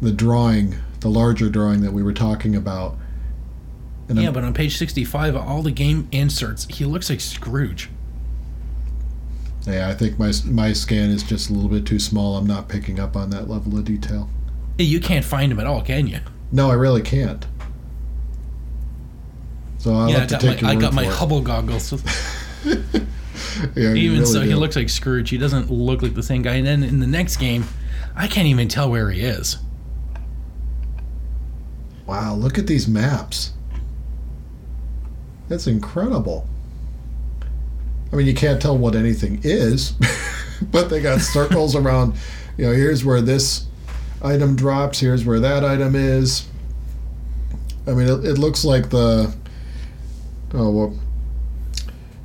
the 0.00 0.12
drawing, 0.12 0.76
the 1.00 1.08
larger 1.08 1.48
drawing 1.48 1.80
that 1.80 1.92
we 1.92 2.02
were 2.02 2.12
talking 2.12 2.54
about. 2.54 2.96
And 4.08 4.18
Yeah, 4.18 4.24
I'm- 4.26 4.34
but 4.34 4.44
on 4.44 4.54
page 4.54 4.76
65, 4.76 5.34
all 5.36 5.62
the 5.62 5.70
game 5.72 6.08
inserts, 6.12 6.66
he 6.70 6.84
looks 6.84 7.10
like 7.10 7.20
Scrooge. 7.20 7.90
yeah, 9.66 9.88
I 9.88 9.94
think 9.94 10.16
my 10.18 10.32
my 10.44 10.72
scan 10.72 11.10
is 11.10 11.22
just 11.24 11.50
a 11.50 11.52
little 11.52 11.68
bit 11.68 11.84
too 11.84 11.98
small. 11.98 12.36
I'm 12.36 12.46
not 12.46 12.68
picking 12.68 13.00
up 13.00 13.16
on 13.16 13.30
that 13.30 13.48
level 13.50 13.76
of 13.76 13.84
detail. 13.84 14.30
You 14.78 15.00
can't 15.00 15.24
find 15.24 15.50
him 15.50 15.58
at 15.58 15.66
all, 15.66 15.82
can 15.82 16.06
you? 16.06 16.20
No, 16.52 16.70
I 16.70 16.74
really 16.74 17.02
can't. 17.02 17.44
So 19.78 19.92
I'll 19.92 20.08
yeah, 20.08 20.16
I 20.16 20.18
have 20.20 20.28
to 20.28 20.34
got 20.34 20.40
take 20.40 20.62
my, 20.62 20.70
I 20.70 20.74
got 20.76 20.92
my 20.94 21.04
it. 21.04 21.12
Hubble 21.12 21.40
goggles. 21.40 21.92
Yeah, 23.74 23.94
even 23.94 24.20
really 24.20 24.32
so, 24.32 24.40
he 24.42 24.54
looks 24.54 24.76
like 24.76 24.88
Scrooge. 24.90 25.30
He 25.30 25.38
doesn't 25.38 25.70
look 25.70 26.02
like 26.02 26.14
the 26.14 26.22
same 26.22 26.42
guy. 26.42 26.54
And 26.56 26.66
then 26.66 26.82
in 26.82 27.00
the 27.00 27.06
next 27.06 27.36
game, 27.38 27.64
I 28.14 28.26
can't 28.28 28.46
even 28.48 28.68
tell 28.68 28.90
where 28.90 29.10
he 29.10 29.22
is. 29.22 29.56
Wow, 32.06 32.34
look 32.34 32.58
at 32.58 32.66
these 32.66 32.86
maps. 32.86 33.52
That's 35.48 35.66
incredible. 35.66 36.46
I 38.12 38.16
mean, 38.16 38.26
you 38.26 38.34
can't 38.34 38.60
tell 38.60 38.76
what 38.76 38.94
anything 38.94 39.40
is, 39.42 39.92
but 40.70 40.88
they 40.90 41.00
got 41.00 41.20
circles 41.20 41.74
around. 41.76 42.14
You 42.56 42.66
know, 42.66 42.72
here's 42.72 43.04
where 43.04 43.20
this 43.20 43.66
item 44.22 44.56
drops. 44.56 45.00
Here's 45.00 45.24
where 45.24 45.40
that 45.40 45.64
item 45.64 45.94
is. 45.94 46.46
I 47.86 47.92
mean, 47.92 48.08
it, 48.08 48.24
it 48.24 48.38
looks 48.38 48.64
like 48.64 48.90
the 48.90 49.34
oh 50.54 50.70
well, 50.70 50.98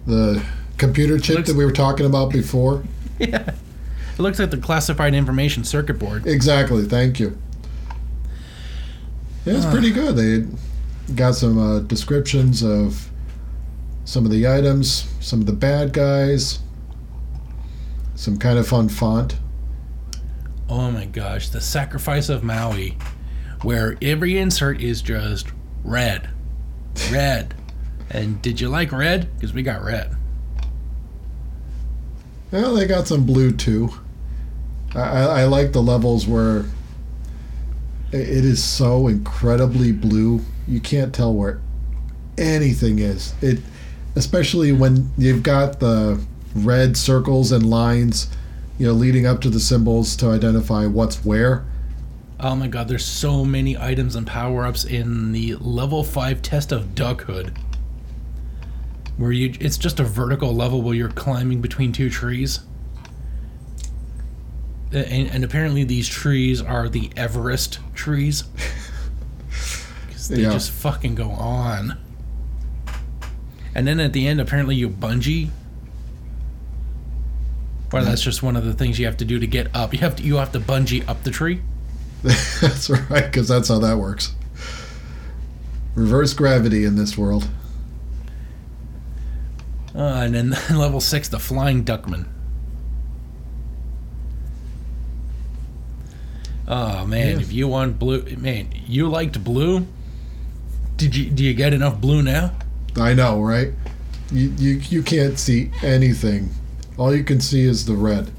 the 0.08 0.44
computer 0.78 1.20
chip 1.20 1.38
Looks- 1.38 1.50
that 1.50 1.58
we 1.58 1.66
were 1.66 1.72
talking 1.72 2.06
about 2.06 2.32
before. 2.32 2.84
Yeah. 3.20 3.54
It 4.14 4.20
looks 4.20 4.40
like 4.40 4.50
the 4.50 4.58
classified 4.58 5.14
information 5.14 5.64
circuit 5.64 6.00
board. 6.00 6.26
Exactly. 6.26 6.86
Thank 6.86 7.20
you. 7.20 7.38
Yeah, 9.46 9.58
it's 9.58 9.66
pretty 9.68 9.92
good. 9.92 10.16
They 10.16 11.14
got 11.14 11.36
some 11.36 11.60
uh, 11.60 11.80
descriptions 11.82 12.64
of 12.64 13.11
some 14.06 14.26
of 14.26 14.32
the 14.32 14.48
items, 14.48 15.14
some 15.20 15.40
of 15.40 15.46
the 15.46 15.54
bad 15.54 15.94
guys, 15.94 16.60
some 18.16 18.38
kind 18.38 18.58
of 18.58 18.68
fun 18.68 18.90
font. 18.90 19.38
Oh 20.70 20.92
my 20.92 21.06
gosh, 21.06 21.50
the 21.50 21.62
sacrifice 21.62 22.30
of 22.30 22.44
Maui, 22.44 22.98
where 23.62 23.98
every 24.02 24.38
insert 24.38 24.82
is 24.82 25.02
just 25.02 25.48
red. 25.84 26.30
Red. 27.12 27.56
And 28.14 28.42
did 28.42 28.60
you 28.60 28.68
like 28.68 28.92
red? 28.92 29.34
Because 29.36 29.54
we 29.54 29.64
got 29.64 29.86
red. 29.86 30.14
Well, 32.52 32.74
they 32.74 32.86
got 32.86 33.08
some 33.08 33.26
blue 33.26 33.54
too. 33.54 33.90
I, 34.94 35.00
I, 35.00 35.24
I 35.24 35.44
like 35.46 35.72
the 35.72 35.82
levels 35.82 36.28
where 36.28 36.66
it 38.12 38.28
is 38.44 38.62
so 38.62 39.08
incredibly 39.08 39.94
blue. 39.94 40.42
You 40.68 40.82
can't 40.82 41.16
tell 41.16 41.34
where 41.34 41.62
anything 42.38 43.00
is. 43.00 43.34
It, 43.42 43.60
especially 44.16 44.72
when 44.72 45.12
you've 45.18 45.44
got 45.44 45.80
the 45.80 46.22
red 46.56 46.98
circles 46.98 47.52
and 47.52 47.70
lines, 47.70 48.30
you 48.78 48.86
know, 48.88 48.94
leading 48.94 49.26
up 49.26 49.42
to 49.42 49.50
the 49.50 49.60
symbols 49.60 50.16
to 50.18 50.28
identify 50.30 50.86
what's 50.86 51.24
where. 51.24 51.64
Oh 52.40 52.56
my 52.56 52.68
god, 52.68 52.88
there's 52.88 53.06
so 53.06 53.46
many 53.46 53.78
items 53.78 54.16
and 54.16 54.26
power 54.26 54.66
ups 54.66 54.84
in 54.84 55.32
the 55.32 55.56
level 55.56 56.04
5 56.04 56.42
test 56.42 56.72
of 56.72 56.96
Duckhood. 56.96 57.56
Where 59.18 59.32
you 59.32 59.54
it's 59.60 59.78
just 59.78 60.00
a 60.00 60.04
vertical 60.04 60.54
level 60.56 60.82
where 60.82 60.96
you're 60.96 61.10
climbing 61.10 61.62
between 61.62 61.92
two 61.92 62.10
trees. 62.10 62.62
And, 64.92 65.30
and 65.30 65.44
apparently 65.44 65.84
these 65.84 66.08
trees 66.10 66.62
are 66.62 66.90
the 66.90 67.12
Everest 67.16 67.80
trees. 67.94 68.44
'Cause 70.10 70.28
they 70.30 70.42
Yeah. 70.42 70.52
just 70.52 70.72
fucking 70.72 71.16
go 71.16 71.30
on. 71.30 71.98
And 73.74 73.88
then 73.88 74.00
at 74.00 74.14
the 74.14 74.28
end, 74.28 74.42
apparently 74.42 74.76
you 74.76 74.90
bungee. 74.90 75.50
Or 77.94 78.02
that's 78.04 78.22
just 78.22 78.42
one 78.42 78.56
of 78.56 78.64
the 78.66 78.74
things 78.74 78.98
you 79.00 79.06
have 79.06 79.18
to 79.18 79.26
do 79.26 79.40
to 79.40 79.48
get 79.48 79.74
up. 79.76 79.94
You 79.94 80.00
have 80.00 80.16
to 80.18 80.24
you 80.24 80.36
have 80.38 80.52
to 80.54 80.60
bungee 80.60 81.08
up 81.10 81.24
the 81.24 81.32
tree. 81.32 81.62
that's 82.24 82.90
right, 82.90 83.26
because 83.26 83.48
that's 83.48 83.68
how 83.68 83.80
that 83.80 83.98
works. 83.98 84.34
Reverse 85.96 86.34
gravity 86.34 86.86
in 86.86 86.96
this 86.96 87.18
world. 87.18 87.50
Uh, 89.94 90.22
and 90.24 90.34
then 90.34 90.50
level 90.78 91.02
six, 91.02 91.28
the 91.28 91.40
flying 91.40 91.84
duckman. 91.84 92.28
Oh 96.68 97.06
man, 97.06 97.36
Yeah. 97.36 97.42
if 97.42 97.52
you 97.52 97.68
want 97.68 98.00
blue, 98.00 98.24
man, 98.38 98.70
you 98.86 99.10
liked 99.10 99.44
blue. 99.44 99.88
Did 100.96 101.16
you 101.16 101.30
do 101.30 101.44
you 101.44 101.54
get 101.54 101.74
enough 101.74 102.00
blue 102.00 102.22
now? 102.22 102.54
I 102.98 103.14
know, 103.14 103.42
right? 103.42 103.70
You, 104.32 104.54
you 104.58 104.72
you 104.90 105.04
can't 105.04 105.38
see 105.40 105.72
anything. 105.82 106.50
All 106.98 107.16
you 107.16 107.24
can 107.24 107.40
see 107.42 107.62
is 107.64 107.86
the 107.86 107.96
red. 107.96 108.32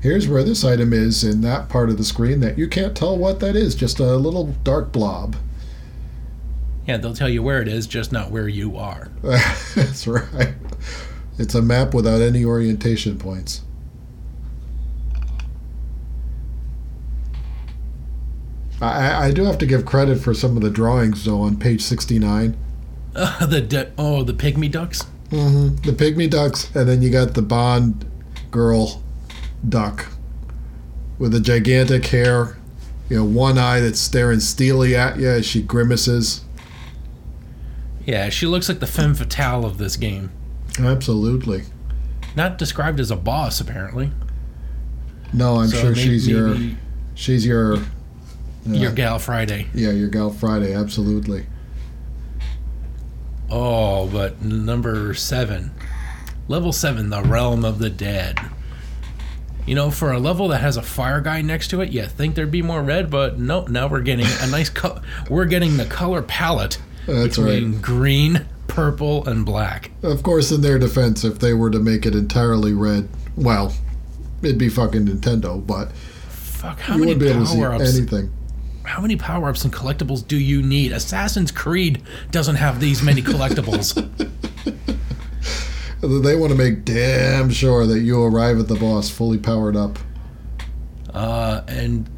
Here's 0.00 0.28
where 0.28 0.42
this 0.44 0.64
item 0.64 0.92
is 0.92 1.24
in 1.24 1.40
that 1.40 1.68
part 1.68 1.88
of 1.88 1.96
the 1.96 2.04
screen 2.04 2.40
that 2.40 2.58
you 2.58 2.68
can't 2.68 2.96
tell 2.96 3.16
what 3.16 3.40
that 3.40 3.56
is. 3.56 3.74
Just 3.74 3.98
a 4.00 4.16
little 4.16 4.48
dark 4.62 4.92
blob. 4.92 5.36
Yeah, 6.86 6.98
they'll 6.98 7.14
tell 7.14 7.30
you 7.30 7.42
where 7.42 7.62
it 7.62 7.68
is, 7.68 7.86
just 7.86 8.12
not 8.12 8.30
where 8.30 8.46
you 8.48 8.76
are. 8.76 9.10
That's 9.22 10.06
right. 10.06 10.54
It's 11.38 11.54
a 11.54 11.62
map 11.62 11.94
without 11.94 12.20
any 12.20 12.44
orientation 12.44 13.18
points. 13.18 13.62
I, 18.80 18.86
I- 18.86 19.24
I 19.26 19.30
do 19.30 19.44
have 19.44 19.58
to 19.58 19.66
give 19.66 19.86
credit 19.86 20.18
for 20.20 20.34
some 20.34 20.56
of 20.56 20.62
the 20.62 20.70
drawings, 20.70 21.24
though, 21.24 21.40
on 21.42 21.56
page 21.56 21.82
69. 21.82 22.56
Uh, 23.14 23.46
the 23.46 23.60
du- 23.60 23.92
oh, 23.98 24.22
the 24.22 24.32
pygmy 24.34 24.70
ducks. 24.70 25.02
hmm 25.30 25.76
The 25.76 25.92
pygmy 25.92 26.28
ducks, 26.30 26.74
and 26.74 26.88
then 26.88 27.02
you 27.02 27.10
got 27.10 27.34
the 27.34 27.42
Bond 27.42 28.04
girl 28.50 29.02
duck 29.68 30.06
with 31.18 31.32
the 31.32 31.40
gigantic 31.40 32.06
hair, 32.06 32.56
you 33.08 33.16
know, 33.16 33.24
one 33.24 33.56
eye 33.58 33.80
that's 33.80 34.00
staring 34.00 34.40
steely 34.40 34.94
at 34.96 35.18
you 35.18 35.28
as 35.28 35.46
she 35.46 35.62
grimaces. 35.62 36.44
Yeah, 38.04 38.28
she 38.28 38.46
looks 38.46 38.68
like 38.68 38.80
the 38.80 38.86
femme 38.86 39.14
fatale 39.14 39.64
of 39.64 39.78
this 39.78 39.96
game. 39.96 40.30
Absolutely. 40.78 41.62
Not 42.36 42.58
described 42.58 43.00
as 43.00 43.10
a 43.10 43.16
boss, 43.16 43.60
apparently. 43.60 44.10
No, 45.32 45.56
I'm 45.60 45.68
So 45.68 45.78
sure 45.78 45.90
may- 45.92 46.02
she's 46.02 46.28
your 46.28 46.48
maybe 46.48 46.76
she's 47.14 47.46
your 47.46 47.78
your 48.66 48.90
uh, 48.90 48.94
gal 48.94 49.18
Friday. 49.18 49.66
yeah 49.74 49.90
your 49.90 50.08
gal 50.08 50.30
Friday. 50.30 50.74
Absolutely. 50.74 51.46
Oh, 53.50 54.06
but 54.08 54.42
number 54.42 55.14
seven. 55.14 55.70
Level 56.48 56.72
seven, 56.72 57.10
the 57.10 57.22
realm 57.22 57.64
of 57.64 57.78
the 57.78 57.90
dead. 57.90 58.38
You 59.66 59.74
know, 59.74 59.90
for 59.90 60.12
a 60.12 60.18
level 60.18 60.48
that 60.48 60.60
has 60.60 60.76
a 60.76 60.82
fire 60.82 61.20
guy 61.22 61.40
next 61.40 61.68
to 61.68 61.80
it, 61.80 61.90
you 61.90 62.04
think 62.04 62.34
there'd 62.34 62.50
be 62.50 62.60
more 62.62 62.82
red, 62.82 63.10
but 63.10 63.38
no, 63.38 63.62
now 63.66 63.86
we're 63.86 64.02
getting 64.02 64.26
a 64.42 64.46
nice 64.48 64.68
co- 64.68 65.00
we're 65.30 65.46
getting 65.46 65.78
the 65.78 65.86
color 65.86 66.20
palette 66.20 66.78
That's 67.06 67.36
between 67.38 67.72
right. 67.72 67.82
green, 67.82 68.46
purple, 68.68 69.26
and 69.26 69.46
black. 69.46 69.90
Of 70.02 70.22
course, 70.22 70.50
in 70.52 70.60
their 70.60 70.78
defense, 70.78 71.24
if 71.24 71.38
they 71.38 71.54
were 71.54 71.70
to 71.70 71.78
make 71.78 72.04
it 72.04 72.14
entirely 72.14 72.74
red, 72.74 73.08
well, 73.36 73.74
it'd 74.42 74.58
be 74.58 74.68
fucking 74.68 75.06
Nintendo. 75.06 75.66
But 75.66 75.92
Fuck, 76.28 76.80
how 76.80 76.94
you 76.96 77.00
many 77.00 77.14
wouldn't 77.14 77.20
be 77.20 77.34
able 77.34 77.46
to 77.46 77.50
see 77.50 77.64
ups? 77.64 77.96
anything. 77.98 78.32
How 78.84 79.00
many 79.00 79.16
power 79.16 79.48
ups 79.48 79.64
and 79.64 79.72
collectibles 79.72 80.26
do 80.26 80.38
you 80.38 80.62
need? 80.62 80.92
Assassin's 80.92 81.50
Creed 81.50 82.02
doesn't 82.30 82.56
have 82.56 82.80
these 82.80 83.02
many 83.02 83.22
collectibles. 83.22 84.10
They 86.06 86.36
want 86.36 86.52
to 86.52 86.58
make 86.58 86.84
damn 86.84 87.48
sure 87.48 87.86
that 87.86 88.00
you 88.00 88.22
arrive 88.22 88.58
at 88.58 88.68
the 88.68 88.74
boss 88.74 89.08
fully 89.08 89.38
powered 89.38 89.74
up. 89.74 89.98
Uh, 91.14 91.62
and 91.66 92.10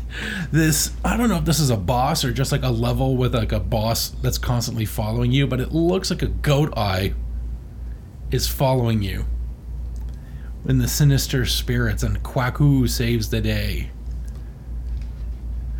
this 0.50 0.92
I 1.04 1.18
don't 1.18 1.28
know 1.28 1.36
if 1.36 1.44
this 1.44 1.60
is 1.60 1.68
a 1.68 1.76
boss 1.76 2.24
or 2.24 2.32
just 2.32 2.52
like 2.52 2.62
a 2.62 2.70
level 2.70 3.18
with 3.18 3.34
like 3.34 3.52
a 3.52 3.60
boss 3.60 4.10
that's 4.22 4.38
constantly 4.38 4.86
following 4.86 5.30
you, 5.30 5.46
but 5.46 5.60
it 5.60 5.72
looks 5.72 6.10
like 6.10 6.22
a 6.22 6.28
goat 6.28 6.72
eye 6.74 7.12
is 8.30 8.48
following 8.48 9.02
you. 9.02 9.26
When 10.62 10.78
the 10.78 10.88
sinister 10.88 11.44
spirits 11.44 12.02
and 12.02 12.22
Kwaku 12.22 12.88
saves 12.88 13.28
the 13.28 13.42
day. 13.42 13.90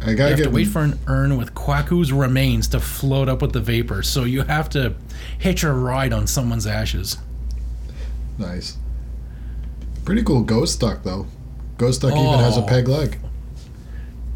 I 0.05 0.11
You 0.11 0.17
gotta 0.17 0.31
have 0.31 0.39
get 0.39 0.45
to 0.45 0.51
wait 0.51 0.67
for 0.69 0.83
an 0.83 0.99
urn 1.07 1.37
with 1.37 1.55
Kwaku's 1.55 2.13
remains 2.13 2.69
to 2.69 2.81
float 2.81 3.29
up 3.29 3.41
with 3.43 3.53
the 3.53 3.61
vapor, 3.61 4.03
so 4.03 4.25
you 4.25 4.43
have 4.43 4.69
to 4.71 4.95
hitch 5.39 5.63
a 5.65 5.73
ride 5.73 6.13
on 6.13 6.27
someone's 6.27 6.67
ashes. 6.67 7.19
nice. 8.39 8.77
Pretty 10.05 10.23
cool 10.23 10.43
ghost 10.43 10.81
duck 10.81 11.03
though. 11.03 11.27
Ghost 11.79 12.03
duck 12.03 12.13
even 12.13 12.39
has 12.39 12.57
a 12.59 12.61
Oh. 12.63 12.67
peg 12.67 12.87
leg. 12.89 13.19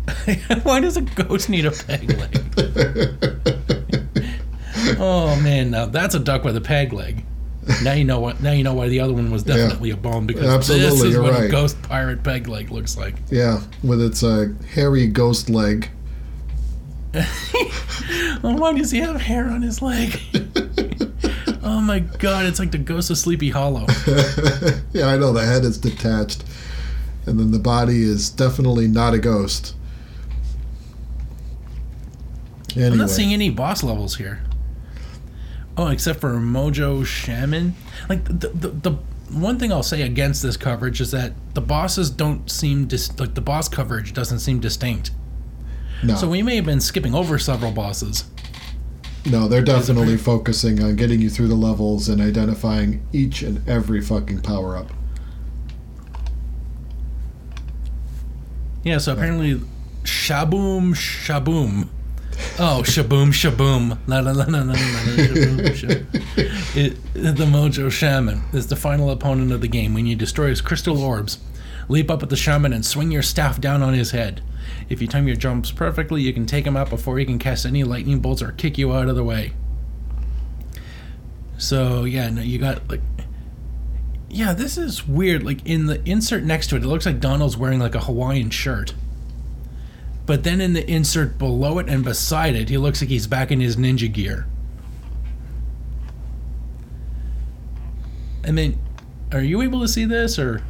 Why 0.62 0.80
does 0.80 0.96
a 0.96 1.02
ghost 1.02 1.50
need 1.50 1.66
a 1.66 1.70
peg 1.72 2.08
leg? 2.18 3.24
Oh 5.00 5.38
man, 5.42 5.70
now 5.70 5.86
that's 5.86 6.14
a 6.14 6.18
duck 6.18 6.44
with 6.44 6.56
a 6.56 6.60
peg 6.60 6.92
leg. 6.92 7.24
Now 7.82 7.92
you 7.92 8.04
know 8.04 8.20
what. 8.20 8.42
Now 8.42 8.52
you 8.52 8.64
know 8.64 8.74
why 8.74 8.88
the 8.88 9.00
other 9.00 9.12
one 9.12 9.30
was 9.30 9.42
definitely 9.42 9.90
a 9.90 9.96
bone 9.96 10.26
because 10.26 10.68
this 10.68 11.02
is 11.02 11.18
what 11.18 11.32
right. 11.32 11.44
a 11.44 11.48
ghost 11.48 11.80
pirate 11.82 12.22
peg 12.22 12.48
leg 12.48 12.70
looks 12.70 12.96
like. 12.96 13.14
yeah, 13.30 13.60
with 13.82 14.00
its 14.00 14.22
uh, 14.22 14.52
hairy 14.72 15.06
ghost 15.06 15.50
leg. 15.50 15.90
Why 18.40 18.72
does 18.74 18.90
he 18.90 18.98
have 18.98 19.20
hair 19.20 19.46
on 19.48 19.62
his 19.62 19.82
leg? 19.82 20.20
oh 21.62 21.80
my 21.80 22.00
god, 22.00 22.46
it's 22.46 22.58
like 22.58 22.70
the 22.70 22.78
ghost 22.78 23.10
of 23.10 23.18
Sleepy 23.18 23.50
Hollow. 23.50 23.86
yeah, 24.92 25.06
I 25.06 25.16
know 25.16 25.32
the 25.32 25.44
head 25.44 25.64
is 25.64 25.78
detached, 25.78 26.44
and 27.26 27.38
then 27.38 27.50
the 27.50 27.58
body 27.58 28.02
is 28.02 28.30
definitely 28.30 28.86
not 28.86 29.14
a 29.14 29.18
ghost. 29.18 29.74
Anyway, 32.72 32.92
I'm 32.92 32.98
not 32.98 33.10
seeing 33.10 33.32
any 33.32 33.50
boss 33.50 33.82
levels 33.82 34.16
here. 34.16 34.40
Oh, 35.78 35.86
except 35.86 36.20
for 36.20 36.32
Mojo 36.34 37.06
Shaman. 37.06 37.74
Like 38.08 38.24
the 38.24 38.48
the, 38.48 38.68
the 38.68 38.90
one 39.30 39.58
thing 39.58 39.70
I'll 39.72 39.82
say 39.84 40.02
against 40.02 40.42
this 40.42 40.56
coverage 40.56 41.00
is 41.00 41.12
that 41.12 41.32
the 41.54 41.60
bosses 41.60 42.10
don't 42.10 42.50
seem 42.50 42.86
dis- 42.86 43.16
like 43.20 43.34
the 43.34 43.40
boss 43.40 43.68
coverage 43.68 44.12
doesn't 44.12 44.40
seem 44.40 44.58
distinct. 44.58 45.12
no, 46.02 46.16
So 46.16 46.28
we 46.28 46.42
may 46.42 46.56
have 46.56 46.64
been 46.64 46.80
skipping 46.80 47.14
over 47.14 47.38
several 47.38 47.70
bosses. 47.70 48.24
no, 49.26 49.46
they're 49.46 49.62
definitely 49.62 50.16
focusing 50.16 50.82
on 50.82 50.96
getting 50.96 51.20
you 51.20 51.28
through 51.30 51.48
the 51.48 51.54
levels 51.54 52.08
and 52.08 52.20
identifying 52.22 53.06
each 53.12 53.42
and 53.42 53.66
every 53.68 54.00
fucking 54.00 54.40
power 54.40 54.76
up. 54.76 54.90
Yeah, 58.82 58.98
so 58.98 59.12
apparently 59.12 59.60
Shaboom 60.04 60.94
Shaboom. 60.94 61.88
Oh, 62.60 62.82
Shaboom 62.84 63.32
Shaboom. 63.32 63.98
La 64.06 64.20
la 64.20 64.32
la 64.32 64.44
la 64.44 64.58
la 64.58 64.72
la 64.72 64.74
Shaboom 64.74 65.60
Shaboom. 65.70 66.76
It, 66.76 67.12
the 67.14 67.44
Mojo 67.44 67.90
Shaman 67.90 68.42
is 68.52 68.68
the 68.68 68.76
final 68.76 69.10
opponent 69.10 69.52
of 69.52 69.60
the 69.60 69.68
game. 69.68 69.94
When 69.94 70.06
you 70.06 70.16
destroy 70.16 70.48
his 70.48 70.60
crystal 70.60 71.02
orbs, 71.02 71.38
leap 71.88 72.10
up 72.10 72.22
at 72.22 72.28
the 72.28 72.36
shaman 72.36 72.72
and 72.72 72.84
swing 72.84 73.10
your 73.10 73.22
staff 73.22 73.60
down 73.60 73.82
on 73.82 73.94
his 73.94 74.10
head. 74.12 74.42
If 74.88 75.00
you 75.00 75.08
time 75.08 75.26
your 75.26 75.36
jumps 75.36 75.70
perfectly, 75.70 76.22
you 76.22 76.32
can 76.32 76.46
take 76.46 76.66
him 76.66 76.76
out 76.76 76.90
before 76.90 77.18
he 77.18 77.24
can 77.24 77.38
cast 77.38 77.66
any 77.66 77.84
lightning 77.84 78.20
bolts 78.20 78.42
or 78.42 78.52
kick 78.52 78.78
you 78.78 78.92
out 78.92 79.08
of 79.08 79.16
the 79.16 79.24
way. 79.24 79.52
So 81.56 82.04
yeah, 82.04 82.30
no, 82.30 82.42
you 82.42 82.58
got 82.58 82.88
like 82.88 83.00
yeah, 84.30 84.52
this 84.52 84.76
is 84.76 85.06
weird. 85.06 85.42
Like 85.42 85.64
in 85.66 85.86
the 85.86 86.02
insert 86.08 86.44
next 86.44 86.68
to 86.68 86.76
it, 86.76 86.82
it 86.82 86.86
looks 86.86 87.06
like 87.06 87.20
Donald's 87.20 87.56
wearing 87.56 87.80
like 87.80 87.94
a 87.94 88.00
Hawaiian 88.00 88.50
shirt. 88.50 88.94
But 90.28 90.44
then 90.44 90.60
in 90.60 90.74
the 90.74 90.86
insert 90.86 91.38
below 91.38 91.78
it 91.78 91.88
and 91.88 92.04
beside 92.04 92.54
it, 92.54 92.68
he 92.68 92.76
looks 92.76 93.00
like 93.00 93.08
he's 93.08 93.26
back 93.26 93.50
in 93.50 93.60
his 93.60 93.76
ninja 93.76 94.12
gear. 94.12 94.46
I 98.44 98.50
mean, 98.50 98.78
are 99.32 99.40
you 99.40 99.62
able 99.62 99.80
to 99.80 99.88
see 99.88 100.04
this 100.04 100.38
or 100.38 100.62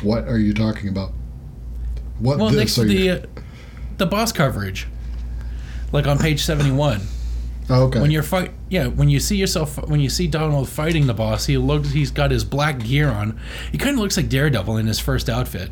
What 0.00 0.26
are 0.26 0.38
you 0.38 0.54
talking 0.54 0.88
about? 0.88 1.12
What 2.18 2.38
well 2.38 2.48
this 2.48 2.58
next 2.58 2.74
to 2.76 2.80
are 2.80 2.84
the 2.86 2.94
you? 2.94 3.12
uh, 3.12 3.26
the 3.98 4.06
boss 4.06 4.32
coverage, 4.32 4.86
like 5.92 6.06
on 6.06 6.18
page 6.18 6.40
seventy 6.42 6.72
one. 6.72 7.02
Oh, 7.70 7.84
okay. 7.84 8.00
When 8.00 8.10
you're 8.10 8.22
fight, 8.22 8.52
yeah, 8.70 8.86
when 8.86 9.08
you 9.10 9.20
see 9.20 9.36
yourself, 9.36 9.76
when 9.88 10.00
you 10.00 10.08
see 10.08 10.26
Donald 10.26 10.68
fighting 10.68 11.06
the 11.06 11.12
boss, 11.14 11.46
he 11.46 11.58
looks, 11.58 11.90
he's 11.90 12.10
got 12.10 12.30
his 12.30 12.42
black 12.44 12.78
gear 12.78 13.08
on. 13.10 13.38
He 13.70 13.76
kind 13.78 13.90
of 13.94 13.98
looks 14.00 14.16
like 14.16 14.28
Daredevil 14.30 14.76
in 14.78 14.86
his 14.86 14.98
first 14.98 15.28
outfit. 15.28 15.70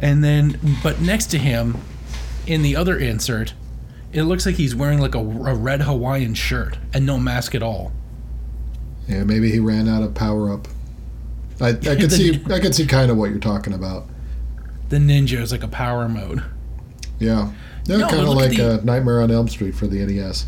And 0.00 0.22
then, 0.22 0.58
but 0.82 1.00
next 1.00 1.26
to 1.28 1.38
him, 1.38 1.78
in 2.46 2.62
the 2.62 2.76
other 2.76 2.98
insert, 2.98 3.54
it 4.12 4.22
looks 4.24 4.46
like 4.46 4.54
he's 4.56 4.74
wearing 4.74 4.98
like 5.00 5.14
a, 5.14 5.18
a 5.18 5.54
red 5.54 5.82
Hawaiian 5.82 6.34
shirt 6.34 6.78
and 6.92 7.04
no 7.06 7.18
mask 7.18 7.54
at 7.54 7.62
all. 7.62 7.92
yeah, 9.08 9.24
maybe 9.24 9.50
he 9.50 9.58
ran 9.58 9.88
out 9.88 10.02
of 10.02 10.14
power 10.14 10.52
up. 10.52 10.68
I, 11.60 11.68
I 11.70 11.72
could 11.96 12.12
see 12.12 12.40
I 12.50 12.60
could 12.60 12.74
see 12.74 12.86
kind 12.86 13.10
of 13.10 13.16
what 13.16 13.30
you're 13.30 13.38
talking 13.40 13.72
about. 13.72 14.06
The 14.90 14.98
ninja 14.98 15.40
is 15.40 15.50
like 15.52 15.62
a 15.64 15.68
power 15.68 16.08
mode. 16.08 16.42
Yeah. 17.18 17.52
Yeah, 17.86 17.96
No, 17.96 18.08
kind 18.08 18.22
of 18.22 18.28
like 18.34 18.56
the- 18.56 18.74
uh, 18.74 18.80
Nightmare 18.84 19.20
on 19.22 19.30
Elm 19.30 19.48
Street 19.48 19.74
for 19.74 19.86
the 19.86 20.04
NES. 20.04 20.46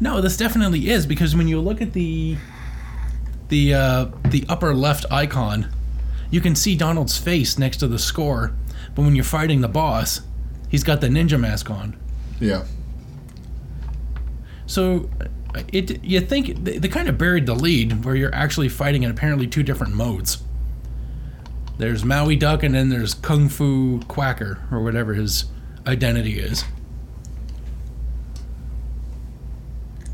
No, 0.00 0.20
this 0.22 0.36
definitely 0.36 0.88
is 0.88 1.06
because 1.06 1.36
when 1.36 1.46
you 1.46 1.60
look 1.60 1.82
at 1.82 1.92
the 1.92 2.36
the 3.48 3.74
uh, 3.74 4.06
the 4.24 4.44
upper 4.48 4.74
left 4.74 5.04
icon, 5.10 5.70
you 6.30 6.40
can 6.40 6.54
see 6.54 6.74
Donald's 6.74 7.18
face 7.18 7.58
next 7.58 7.76
to 7.78 7.88
the 7.88 7.98
score. 7.98 8.54
But 8.94 9.02
when 9.02 9.14
you're 9.14 9.24
fighting 9.24 9.60
the 9.60 9.68
boss, 9.68 10.22
he's 10.68 10.82
got 10.82 11.00
the 11.00 11.08
ninja 11.08 11.38
mask 11.38 11.70
on. 11.70 11.96
Yeah. 12.40 12.64
So 14.66 15.10
it 15.72 16.02
you 16.02 16.20
think 16.20 16.64
they, 16.64 16.78
they 16.78 16.88
kind 16.88 17.08
of 17.08 17.18
buried 17.18 17.46
the 17.46 17.54
lead 17.54 18.04
where 18.04 18.14
you're 18.14 18.34
actually 18.34 18.68
fighting 18.68 19.02
in 19.02 19.10
apparently 19.10 19.46
two 19.46 19.62
different 19.62 19.94
modes. 19.94 20.42
There's 21.78 22.04
Maui 22.04 22.36
Duck 22.36 22.62
and 22.62 22.74
then 22.74 22.88
there's 22.88 23.14
Kung 23.14 23.48
Fu 23.48 24.00
Quacker 24.00 24.58
or 24.70 24.82
whatever 24.82 25.14
his 25.14 25.46
identity 25.86 26.38
is. 26.38 26.64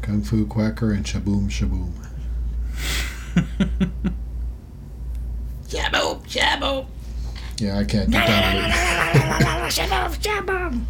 Kung 0.07 0.23
Fu 0.23 0.47
Quacker 0.47 0.93
and 0.93 1.05
Shaboom 1.05 1.51
Shaboom. 1.51 1.91
Shaboom, 5.67 6.23
shaboom. 6.29 6.87
Yeah, 7.59 7.77
I 7.77 7.85
can't 7.85 8.09
get 8.09 8.25
down 8.25 8.55
to 8.55 8.61
it. 8.61 8.71
Shaboom, 9.73 10.15
shaboom. 10.23 10.85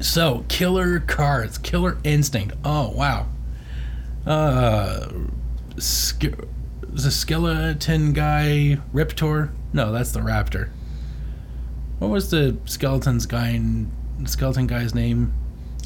So, 0.00 0.44
killer 0.48 0.98
cards, 0.98 1.56
killer 1.58 1.98
instinct. 2.02 2.56
Oh 2.64 2.90
wow. 2.90 3.28
Uh, 4.26 5.08
ske- 5.78 6.34
is 6.94 7.04
a 7.04 7.12
skeleton 7.12 8.12
guy 8.12 8.78
Riptor? 8.92 9.52
No, 9.72 9.92
that's 9.92 10.10
the 10.10 10.20
Raptor. 10.20 10.70
What 12.00 12.08
was 12.08 12.32
the 12.32 12.56
skeleton's 12.64 13.26
guy? 13.26 13.50
In, 13.50 13.92
skeleton 14.26 14.66
guy's 14.66 14.96
name? 14.96 15.32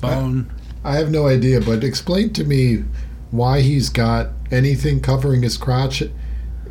Bone. 0.00 0.50
I 0.84 0.96
have 0.96 1.10
no 1.10 1.26
idea, 1.28 1.60
but 1.60 1.84
explain 1.84 2.32
to 2.34 2.44
me 2.44 2.84
why 3.30 3.60
he's 3.60 3.88
got 3.88 4.30
anything 4.50 5.00
covering 5.00 5.42
his 5.42 5.56
crotch. 5.56 6.02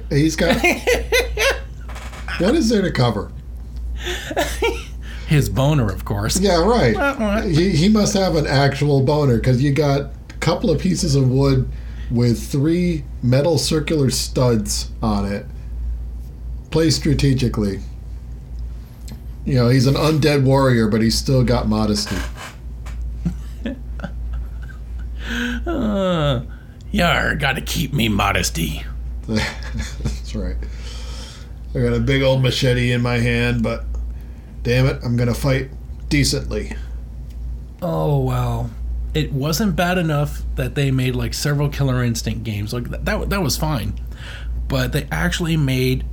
He's 0.10 0.36
got. 0.36 0.56
what 2.40 2.56
is 2.56 2.70
there 2.70 2.82
to 2.82 2.92
cover? 2.92 3.32
His 5.28 5.48
boner, 5.48 5.90
of 5.90 6.04
course. 6.04 6.40
Yeah, 6.40 6.62
right. 6.66 7.46
He, 7.46 7.70
he 7.70 7.88
must 7.88 8.14
have 8.16 8.36
an 8.36 8.46
actual 8.46 9.02
boner 9.02 9.38
because 9.38 9.64
you 9.64 9.72
got 9.72 10.02
a 10.02 10.34
couple 10.42 10.70
of 10.70 10.82
pieces 10.82 11.16
of 11.16 11.30
wood 11.30 11.70
with 12.10 12.52
three 12.52 13.06
metal 13.24 13.58
circular 13.58 14.10
studs 14.10 14.92
on 15.02 15.32
it. 15.32 15.46
Placed 16.70 16.98
strategically. 17.00 17.80
You 19.46 19.56
know, 19.56 19.70
he's 19.70 19.88
an 19.88 19.96
undead 19.96 20.44
warrior, 20.44 20.88
but 20.88 21.02
he's 21.02 21.18
still 21.18 21.44
got 21.44 21.68
modesty. 21.68 22.18
Uh, 25.66 26.42
yar, 26.92 27.36
gotta 27.36 27.62
keep 27.62 27.94
me 27.94 28.10
modesty. 28.10 28.84
That's 29.28 30.36
right. 30.36 30.58
I 31.74 31.80
got 31.80 31.94
a 31.94 32.00
big 32.00 32.22
old 32.22 32.42
machete 32.42 32.92
in 32.92 33.02
my 33.02 33.18
hand, 33.18 33.64
but 33.64 33.86
damn 34.64 34.86
it, 34.86 35.00
I'm 35.04 35.16
gonna 35.16 35.34
fight 35.34 35.70
decently. 36.10 36.76
Oh 37.82 38.20
well, 38.20 38.70
it 39.14 39.32
wasn't 39.32 39.76
bad 39.76 39.98
enough 39.98 40.44
that 40.56 40.76
they 40.76 40.92
made 40.92 41.16
like 41.16 41.34
several 41.34 41.70
Killer 41.70 42.04
Instinct 42.04 42.44
games. 42.44 42.74
Like 42.74 42.90
that, 42.90 43.06
that, 43.06 43.30
that 43.30 43.42
was 43.42 43.58
fine, 43.58 44.00
but 44.68 44.92
they 44.92 45.08
actually 45.12 45.58
made 45.58 46.06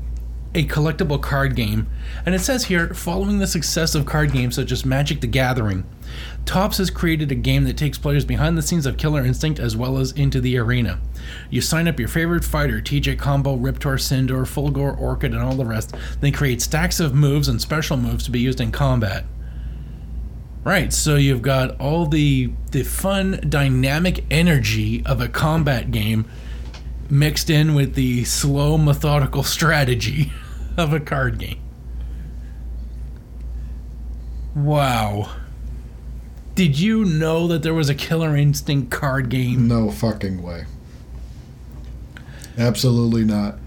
a 0.54 0.64
collectible 0.64 1.20
card 1.20 1.54
game, 1.54 1.86
and 2.24 2.34
it 2.34 2.40
says 2.40 2.64
here, 2.64 2.94
following 2.94 3.38
the 3.38 3.46
success 3.46 3.94
of 3.94 4.06
card 4.06 4.32
games 4.32 4.56
such 4.56 4.72
as 4.72 4.84
Magic: 4.84 5.20
The 5.20 5.26
Gathering, 5.26 5.84
Topps 6.44 6.78
has 6.78 6.90
created 6.90 7.30
a 7.30 7.34
game 7.34 7.64
that 7.64 7.76
takes 7.76 7.98
players 7.98 8.24
behind 8.24 8.56
the 8.56 8.62
scenes 8.62 8.86
of 8.86 8.96
Killer 8.96 9.24
Instinct 9.24 9.58
as 9.60 9.76
well 9.76 9.98
as 9.98 10.12
into 10.12 10.40
the 10.40 10.56
arena. 10.56 10.98
You 11.50 11.60
sign 11.60 11.86
up 11.86 11.98
your 11.98 12.08
favorite 12.08 12.44
fighter, 12.44 12.80
TJ 12.80 13.18
Combo, 13.18 13.54
Riptor, 13.54 13.98
Cinder, 13.98 14.44
Fulgor, 14.44 14.98
Orchid, 14.98 15.34
and 15.34 15.42
all 15.42 15.56
the 15.56 15.66
rest, 15.66 15.94
then 16.20 16.32
create 16.32 16.62
stacks 16.62 17.00
of 17.00 17.14
moves 17.14 17.48
and 17.48 17.60
special 17.60 17.96
moves 17.96 18.24
to 18.24 18.30
be 18.30 18.40
used 18.40 18.60
in 18.60 18.72
combat. 18.72 19.24
Right, 20.64 20.92
so 20.92 21.16
you've 21.16 21.42
got 21.42 21.78
all 21.80 22.06
the 22.06 22.52
the 22.72 22.82
fun 22.82 23.40
dynamic 23.48 24.24
energy 24.30 25.02
of 25.06 25.20
a 25.20 25.28
combat 25.28 25.90
game 25.90 26.28
mixed 27.10 27.50
in 27.50 27.74
with 27.74 27.94
the 27.94 28.24
slow 28.24 28.76
methodical 28.78 29.42
strategy 29.42 30.32
of 30.76 30.92
a 30.92 31.00
card 31.00 31.38
game. 31.38 31.60
Wow. 34.54 35.30
Did 36.54 36.78
you 36.78 37.04
know 37.04 37.46
that 37.48 37.62
there 37.62 37.74
was 37.74 37.88
a 37.88 37.94
Killer 37.94 38.36
Instinct 38.36 38.90
card 38.90 39.28
game? 39.28 39.68
No 39.68 39.90
fucking 39.90 40.42
way. 40.42 40.64
Absolutely 42.58 43.24
not. 43.24 43.58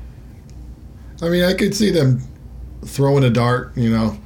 I 1.22 1.30
mean, 1.30 1.44
I 1.44 1.54
could 1.54 1.74
see 1.74 1.92
them 1.92 2.22
throwing 2.84 3.24
a 3.24 3.30
dart. 3.30 3.76
You 3.78 3.92
know, 3.92 4.18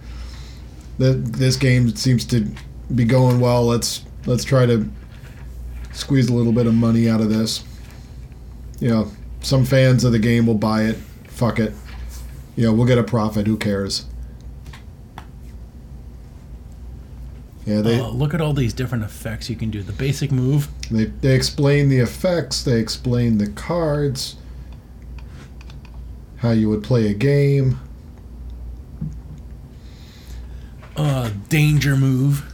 that 0.98 1.34
this 1.34 1.58
game 1.58 1.96
seems 1.96 2.26
to 2.26 2.48
be 2.94 3.06
going 3.06 3.40
well. 3.40 3.66
Let's 3.66 4.04
let's 4.26 4.44
try 4.44 4.66
to 4.66 4.90
squeeze 5.92 6.30
a 6.30 6.34
little 6.34 6.54
bit 6.54 6.66
of 6.66 6.74
money 6.74 7.08
out 7.08 7.22
of 7.22 7.30
this. 7.30 7.64
You 8.80 8.90
know, 8.90 9.12
some 9.42 9.66
fans 9.66 10.04
of 10.04 10.12
the 10.12 10.20
game 10.20 10.48
will 10.48 10.56
buy 10.56 10.84
it. 10.84 10.96
Fuck 11.28 11.60
it. 11.60 11.74
You 12.56 12.66
know, 12.66 12.74
we'll 12.74 12.88
get 12.88 12.98
a 12.98 13.04
profit. 13.04 13.48
Who 13.48 13.58
cares? 13.58 14.06
Yeah, 17.66 17.82
they 17.82 18.00
Oh, 18.00 18.12
look 18.12 18.34
at 18.34 18.42
all 18.42 18.54
these 18.54 18.74
different 18.74 19.04
effects 19.04 19.50
you 19.50 19.56
can 19.56 19.72
do. 19.72 19.82
The 19.82 19.92
basic 19.92 20.32
move. 20.32 20.68
They, 20.92 21.06
they 21.06 21.34
explain 21.36 21.90
the 21.90 21.98
effects, 21.98 22.62
they 22.64 22.80
explain 22.80 23.40
the 23.40 23.48
cards, 23.50 24.36
how 26.38 26.52
you 26.52 26.70
would 26.70 26.84
play 26.84 27.08
a 27.10 27.14
game. 27.14 27.80
Uh, 30.96 31.32
danger 31.50 31.98
move. 31.98 32.54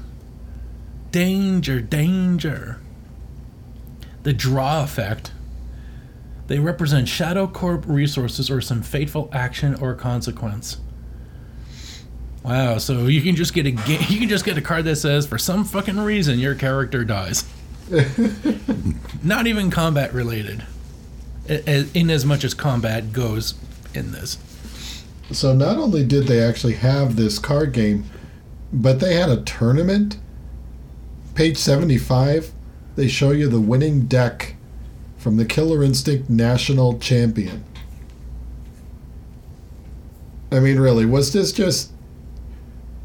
Danger, 1.11 1.81
danger. 1.81 2.79
The 4.23 4.31
draw 4.33 4.83
effect. 4.83 5.33
They 6.51 6.59
represent 6.59 7.07
Shadow 7.07 7.47
Corp 7.47 7.85
resources 7.87 8.51
or 8.51 8.59
some 8.59 8.81
fateful 8.81 9.29
action 9.31 9.73
or 9.75 9.93
consequence. 9.93 10.81
Wow, 12.43 12.77
so 12.77 13.07
you 13.07 13.21
can 13.21 13.37
just 13.37 13.53
get 13.53 13.65
a 13.65 13.71
ga- 13.71 14.05
you 14.09 14.19
can 14.19 14.27
just 14.27 14.43
get 14.43 14.57
a 14.57 14.61
card 14.61 14.83
that 14.83 14.97
says 14.97 15.25
for 15.25 15.37
some 15.37 15.63
fucking 15.63 15.97
reason 15.97 16.39
your 16.39 16.55
character 16.55 17.05
dies. 17.05 17.45
Not 19.23 19.47
even 19.47 19.71
combat 19.71 20.13
related. 20.13 20.65
In 21.47 22.09
as 22.09 22.25
much 22.25 22.43
as 22.43 22.53
combat 22.53 23.13
goes 23.13 23.53
in 23.93 24.11
this. 24.11 24.37
So 25.31 25.53
not 25.53 25.77
only 25.77 26.05
did 26.05 26.27
they 26.27 26.41
actually 26.41 26.73
have 26.73 27.15
this 27.15 27.39
card 27.39 27.71
game, 27.71 28.03
but 28.73 28.99
they 28.99 29.15
had 29.15 29.29
a 29.29 29.41
tournament. 29.43 30.17
Page 31.33 31.55
75, 31.55 32.51
they 32.97 33.07
show 33.07 33.31
you 33.31 33.47
the 33.47 33.61
winning 33.61 34.01
deck 34.01 34.57
from 35.21 35.37
the 35.37 35.45
Killer 35.45 35.83
Instinct 35.83 36.31
National 36.31 36.97
Champion. 36.97 37.63
I 40.51 40.59
mean, 40.59 40.79
really, 40.79 41.05
was 41.05 41.31
this 41.31 41.51
just, 41.51 41.91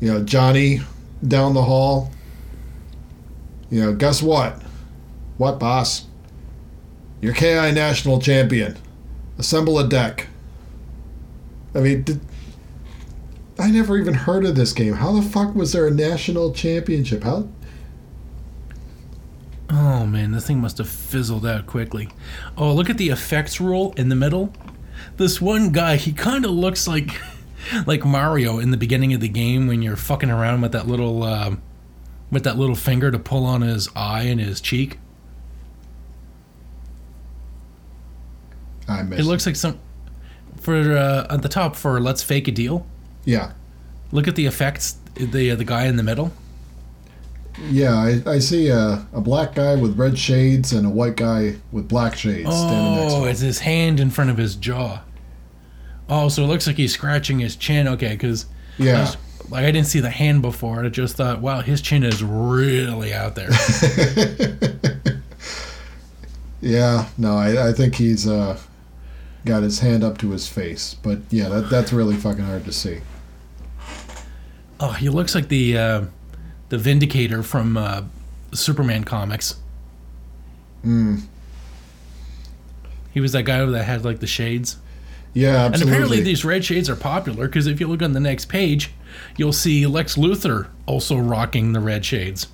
you 0.00 0.10
know, 0.10 0.24
Johnny 0.24 0.80
down 1.28 1.52
the 1.52 1.62
hall? 1.62 2.10
You 3.70 3.82
know, 3.82 3.94
guess 3.94 4.22
what? 4.22 4.62
What, 5.36 5.60
boss? 5.60 6.06
You're 7.20 7.34
KI 7.34 7.72
National 7.72 8.18
Champion. 8.18 8.78
Assemble 9.36 9.78
a 9.78 9.86
deck. 9.86 10.28
I 11.74 11.80
mean, 11.80 12.02
did, 12.02 12.20
I 13.58 13.70
never 13.70 13.98
even 13.98 14.14
heard 14.14 14.46
of 14.46 14.56
this 14.56 14.72
game. 14.72 14.94
How 14.94 15.12
the 15.12 15.20
fuck 15.20 15.54
was 15.54 15.72
there 15.72 15.86
a 15.86 15.90
national 15.90 16.54
championship? 16.54 17.24
How? 17.24 17.46
Oh 19.68 20.06
man, 20.06 20.32
this 20.32 20.46
thing 20.46 20.60
must 20.60 20.78
have 20.78 20.88
fizzled 20.88 21.44
out 21.44 21.66
quickly. 21.66 22.08
Oh, 22.56 22.72
look 22.72 22.88
at 22.88 22.98
the 22.98 23.08
effects 23.08 23.60
rule 23.60 23.92
in 23.96 24.08
the 24.08 24.14
middle. 24.14 24.52
This 25.16 25.40
one 25.40 25.72
guy, 25.72 25.96
he 25.96 26.12
kind 26.12 26.44
of 26.44 26.52
looks 26.52 26.86
like 26.86 27.10
like 27.86 28.04
Mario 28.04 28.58
in 28.58 28.70
the 28.70 28.76
beginning 28.76 29.12
of 29.12 29.20
the 29.20 29.28
game 29.28 29.66
when 29.66 29.82
you're 29.82 29.96
fucking 29.96 30.30
around 30.30 30.60
with 30.60 30.72
that 30.72 30.86
little 30.86 31.22
um 31.22 31.60
with 32.30 32.44
that 32.44 32.56
little 32.56 32.76
finger 32.76 33.10
to 33.10 33.18
pull 33.18 33.44
on 33.44 33.62
his 33.62 33.88
eye 33.96 34.22
and 34.22 34.40
his 34.40 34.60
cheek. 34.60 34.98
I 38.88 39.02
missed. 39.02 39.20
It 39.20 39.24
looks 39.24 39.46
like 39.46 39.56
some 39.56 39.80
for 40.60 40.96
uh, 40.96 41.26
at 41.28 41.42
the 41.42 41.48
top 41.48 41.76
for 41.76 42.00
let's 42.00 42.22
fake 42.22 42.48
a 42.48 42.52
deal. 42.52 42.86
Yeah, 43.24 43.52
Look 44.12 44.28
at 44.28 44.36
the 44.36 44.46
effects. 44.46 44.98
The 45.14 45.54
the 45.54 45.64
guy 45.64 45.86
in 45.86 45.96
the 45.96 46.02
middle. 46.02 46.32
Yeah. 47.70 47.94
I, 47.94 48.30
I 48.32 48.38
see 48.38 48.68
a, 48.68 49.06
a 49.12 49.20
black 49.20 49.54
guy 49.54 49.74
with 49.76 49.98
red 49.98 50.18
shades 50.18 50.72
and 50.72 50.86
a 50.86 50.90
white 50.90 51.16
guy 51.16 51.56
with 51.72 51.88
black 51.88 52.16
shades 52.16 52.48
standing 52.54 52.94
next 53.02 53.12
to 53.12 53.18
Oh, 53.18 53.22
him. 53.24 53.28
it's 53.30 53.40
his 53.40 53.58
hand 53.60 54.00
in 54.00 54.10
front 54.10 54.30
of 54.30 54.36
his 54.36 54.54
jaw. 54.56 55.02
Oh, 56.08 56.28
so 56.28 56.44
it 56.44 56.46
looks 56.46 56.66
like 56.66 56.76
he's 56.76 56.92
scratching 56.92 57.38
his 57.40 57.56
chin. 57.56 57.88
Okay, 57.88 58.10
because 58.12 58.46
Yeah, 58.78 59.10
like 59.48 59.64
I 59.64 59.70
didn't 59.72 59.86
see 59.88 60.00
the 60.00 60.10
hand 60.10 60.42
before. 60.42 60.84
I 60.84 60.88
just 60.88 61.16
thought, 61.16 61.40
wow, 61.40 61.60
his 61.62 61.80
chin 61.80 62.02
is 62.04 62.22
really 62.22 63.12
out 63.12 63.34
there. 63.34 63.50
yeah. 66.60 67.08
No, 67.18 67.36
I, 67.36 67.68
I 67.68 67.72
think 67.72 67.94
he's 67.96 68.26
uh, 68.26 68.58
got 69.44 69.62
his 69.62 69.80
hand 69.80 70.04
up 70.04 70.18
to 70.18 70.30
his 70.30 70.48
face. 70.48 70.94
But 71.02 71.18
yeah, 71.30 71.48
that, 71.48 71.70
that's 71.70 71.92
really 71.92 72.16
fucking 72.16 72.44
hard 72.44 72.64
to 72.64 72.72
see. 72.72 73.00
oh, 74.80 74.92
he 74.92 75.08
looks 75.08 75.34
like 75.34 75.48
the 75.48 75.76
uh, 75.78 76.04
the 76.68 76.78
Vindicator 76.78 77.42
from 77.42 77.76
uh, 77.76 78.02
Superman 78.52 79.04
comics. 79.04 79.56
Mm. 80.84 81.22
He 83.12 83.20
was 83.20 83.32
that 83.32 83.44
guy 83.44 83.64
that 83.64 83.84
had 83.84 84.04
like 84.04 84.20
the 84.20 84.26
shades. 84.26 84.76
Yeah, 85.32 85.66
And 85.66 85.82
apparently 85.82 86.22
these 86.22 86.46
red 86.46 86.64
shades 86.64 86.88
are 86.88 86.96
popular 86.96 87.46
because 87.46 87.66
if 87.66 87.78
you 87.78 87.88
look 87.88 88.00
on 88.00 88.12
the 88.12 88.20
next 88.20 88.46
page, 88.46 88.92
you'll 89.36 89.52
see 89.52 89.86
Lex 89.86 90.16
Luthor 90.16 90.68
also 90.86 91.18
rocking 91.18 91.72
the 91.74 91.80
red 91.80 92.06
shades. 92.06 92.46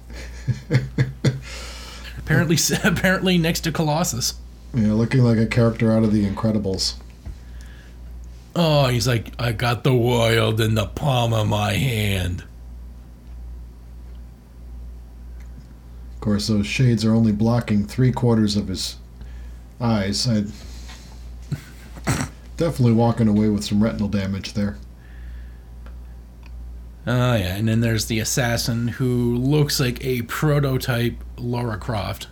apparently, 2.18 2.56
apparently 2.84 3.38
next 3.38 3.60
to 3.60 3.72
Colossus. 3.72 4.34
yeah, 4.74 4.92
looking 4.94 5.22
like 5.22 5.38
a 5.38 5.46
character 5.46 5.92
out 5.92 6.02
of 6.02 6.12
The 6.12 6.28
Incredibles. 6.28 6.94
Oh, 8.56 8.88
he's 8.88 9.06
like, 9.06 9.32
I 9.38 9.52
got 9.52 9.84
the 9.84 9.94
world 9.94 10.60
in 10.60 10.74
the 10.74 10.86
palm 10.86 11.32
of 11.32 11.46
my 11.46 11.74
hand. 11.74 12.42
Course, 16.22 16.46
those 16.46 16.66
shades 16.66 17.04
are 17.04 17.12
only 17.12 17.32
blocking 17.32 17.84
three 17.84 18.12
quarters 18.12 18.56
of 18.56 18.68
his 18.68 18.96
eyes. 19.78 20.26
I'd 20.26 20.46
definitely 22.56 22.92
walking 22.92 23.28
away 23.28 23.48
with 23.48 23.64
some 23.64 23.82
retinal 23.82 24.08
damage 24.08 24.54
there. 24.54 24.78
Oh 27.06 27.34
yeah, 27.34 27.56
and 27.56 27.66
then 27.68 27.80
there's 27.80 28.06
the 28.06 28.20
assassin 28.20 28.88
who 28.88 29.36
looks 29.36 29.80
like 29.80 30.02
a 30.04 30.22
prototype 30.22 31.16
Laura 31.36 31.76
Croft. 31.76 32.28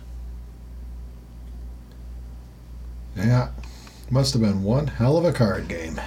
Yeah, 3.17 3.49
must 4.09 4.33
have 4.33 4.41
been 4.41 4.63
one 4.63 4.87
hell 4.87 5.17
of 5.17 5.25
a 5.25 5.33
card 5.33 5.67
game. 5.67 5.99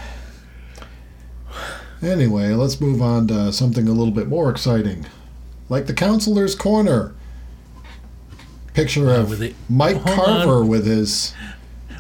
Anyway, 2.02 2.52
let's 2.52 2.80
move 2.80 3.02
on 3.02 3.28
to 3.28 3.52
something 3.52 3.86
a 3.88 3.92
little 3.92 4.12
bit 4.12 4.28
more 4.28 4.50
exciting, 4.50 5.04
like 5.68 5.86
the 5.86 5.94
counselor's 5.94 6.54
corner. 6.54 7.14
Picture 8.74 9.08
Uh, 9.08 9.20
of 9.20 9.54
Mike 9.70 9.96
Hold 9.96 10.16
Carver 10.16 10.64
with 10.64 10.84
his. 10.86 11.32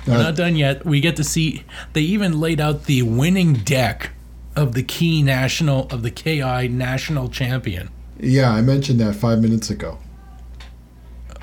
We're 0.06 0.14
Uh, 0.14 0.22
not 0.24 0.36
done 0.36 0.56
yet. 0.56 0.84
We 0.84 1.00
get 1.00 1.16
to 1.16 1.24
see 1.24 1.62
they 1.94 2.02
even 2.02 2.38
laid 2.38 2.60
out 2.60 2.84
the 2.84 3.02
winning 3.02 3.54
deck 3.54 4.10
of 4.56 4.74
the 4.74 4.82
key 4.82 5.22
national 5.22 5.86
of 5.90 6.02
the 6.02 6.10
KI 6.10 6.68
national 6.68 7.28
champion. 7.28 7.88
yeah, 8.20 8.50
I 8.50 8.60
mentioned 8.60 9.00
that 9.00 9.14
five 9.14 9.40
minutes 9.40 9.70
ago. 9.70 9.98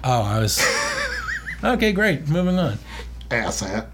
Oh, 0.04 0.22
I 0.22 0.40
was 0.40 0.64
okay. 1.64 1.92
Great. 1.92 2.28
Moving 2.28 2.58
on. 2.60 2.78
Asshat. 3.30 3.86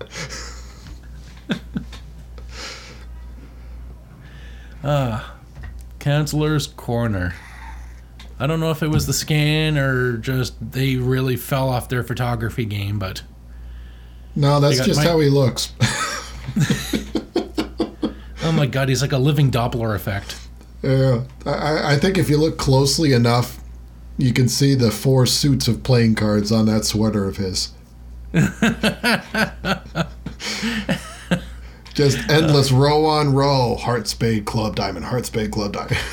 Counselor's 6.00 6.68
corner. 6.68 7.34
I 8.40 8.46
don't 8.48 8.60
know 8.60 8.72
if 8.72 8.84
it 8.84 8.90
was 8.90 9.08
the 9.08 9.14
scan 9.14 9.78
or 9.78 10.18
just 10.18 10.56
they 10.72 10.96
really 10.96 11.36
fell 11.36 11.70
off 11.70 11.90
their 11.90 12.04
photography 12.04 12.66
game, 12.66 13.00
but 13.00 13.24
No, 14.36 14.60
that's 14.60 14.80
just 14.86 15.00
Mike- 15.00 15.08
how 15.08 15.20
he 15.20 15.30
looks. 15.30 15.74
oh 18.44 18.52
my 18.52 18.68
god, 18.68 18.90
he's 18.90 19.02
like 19.02 19.12
a 19.12 19.18
living 19.18 19.50
Doppler 19.50 19.96
effect. 19.96 20.40
Yeah, 20.84 21.24
I, 21.46 21.94
I 21.94 21.98
think 21.98 22.18
if 22.18 22.30
you 22.30 22.38
look 22.38 22.58
closely 22.58 23.12
enough, 23.14 23.58
you 24.18 24.32
can 24.34 24.48
see 24.48 24.76
the 24.76 24.92
four 24.92 25.26
suits 25.26 25.68
of 25.68 25.84
playing 25.84 26.16
cards 26.16 26.52
on 26.52 26.68
that 26.68 26.86
sweater 26.86 27.26
of 27.26 27.38
his. 27.38 27.74
Just 31.94 32.18
endless 32.30 32.72
uh. 32.72 32.76
row 32.76 33.06
on 33.06 33.34
row. 33.34 33.76
Heart, 33.76 34.08
spade, 34.08 34.46
club, 34.46 34.76
diamond. 34.76 35.06
Heart, 35.06 35.26
spade, 35.26 35.52
club, 35.52 35.74
diamond. 35.74 35.98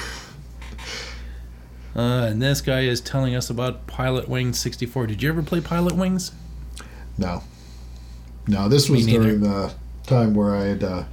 Uh, 1.96 2.26
and 2.28 2.42
this 2.42 2.60
guy 2.60 2.80
is 2.80 3.00
telling 3.00 3.34
us 3.34 3.50
about 3.50 3.86
Pilotwings 3.86 4.56
64. 4.56 5.06
Did 5.06 5.22
you 5.22 5.28
ever 5.28 5.42
play 5.42 5.60
Pilotwings? 5.60 6.32
No. 7.16 7.42
No, 8.48 8.68
this 8.68 8.90
was 8.90 9.06
during 9.06 9.40
the 9.40 9.72
time 10.06 10.34
where 10.34 10.54
I 10.54 10.64
had 10.64 10.84
uh, 10.84 11.04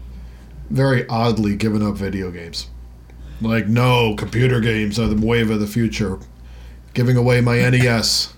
very 0.69 1.07
oddly 1.07 1.55
given 1.55 1.81
up 1.83 1.95
video 1.95 2.31
games. 2.31 2.67
Like, 3.41 3.67
no, 3.67 4.15
computer 4.15 4.59
games 4.59 4.99
are 4.99 5.07
the 5.07 5.25
wave 5.25 5.49
of 5.49 5.59
the 5.59 5.67
future. 5.67 6.19
Giving 6.93 7.15
away 7.15 7.41
my 7.41 7.57
NES. 7.69 8.33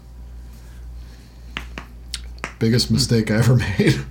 Biggest 2.60 2.92
mistake 2.92 3.32
I 3.32 3.36
ever 3.36 3.56
made. 3.80 4.06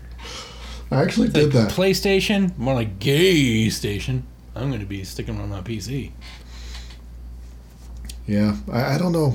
I 0.90 1.02
actually 1.02 1.28
did 1.28 1.52
that. 1.52 1.70
PlayStation, 1.70 2.56
more 2.58 2.74
like 2.74 2.98
gay 2.98 3.68
station. 3.70 4.26
I'm 4.54 4.68
going 4.68 4.80
to 4.80 4.86
be 4.86 5.04
sticking 5.04 5.40
on 5.40 5.48
my 5.48 5.62
PC. 5.62 6.12
Yeah, 8.26 8.56
I, 8.70 8.94
I 8.94 8.98
don't 8.98 9.12
know. 9.12 9.34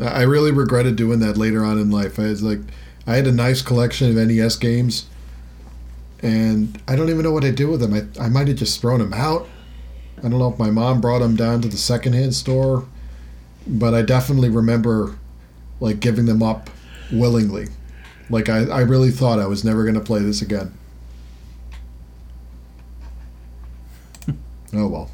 I 0.00 0.22
really 0.22 0.52
regretted 0.52 0.96
doing 0.96 1.20
that 1.20 1.36
later 1.36 1.64
on 1.64 1.78
in 1.78 1.90
life. 1.90 2.18
I 2.18 2.24
was 2.24 2.42
like, 2.42 2.60
I 3.06 3.16
had 3.16 3.26
a 3.26 3.32
nice 3.32 3.62
collection 3.62 4.08
of 4.08 4.28
NES 4.28 4.56
games, 4.56 5.06
and 6.22 6.80
I 6.88 6.96
don't 6.96 7.10
even 7.10 7.22
know 7.22 7.32
what 7.32 7.44
I 7.44 7.50
did 7.50 7.68
with 7.68 7.80
them. 7.80 7.94
I, 7.94 8.04
I 8.22 8.28
might 8.28 8.48
have 8.48 8.56
just 8.56 8.80
thrown 8.80 9.00
them 9.00 9.12
out. 9.12 9.48
I 10.18 10.22
don't 10.22 10.38
know 10.38 10.50
if 10.52 10.58
my 10.58 10.70
mom 10.70 11.00
brought 11.00 11.18
them 11.18 11.34
down 11.34 11.60
to 11.62 11.68
the 11.68 11.76
secondhand 11.76 12.34
store, 12.34 12.86
but 13.66 13.92
I 13.92 14.02
definitely 14.02 14.48
remember 14.48 15.18
like 15.80 15.98
giving 15.98 16.26
them 16.26 16.42
up 16.42 16.70
willingly. 17.10 17.66
Like 18.30 18.48
I, 18.48 18.64
I 18.66 18.80
really 18.80 19.10
thought 19.10 19.40
I 19.40 19.46
was 19.46 19.64
never 19.64 19.82
going 19.82 19.96
to 19.96 20.00
play 20.00 20.20
this 20.20 20.40
again. 20.40 20.72
oh 24.74 24.86
well. 24.86 25.10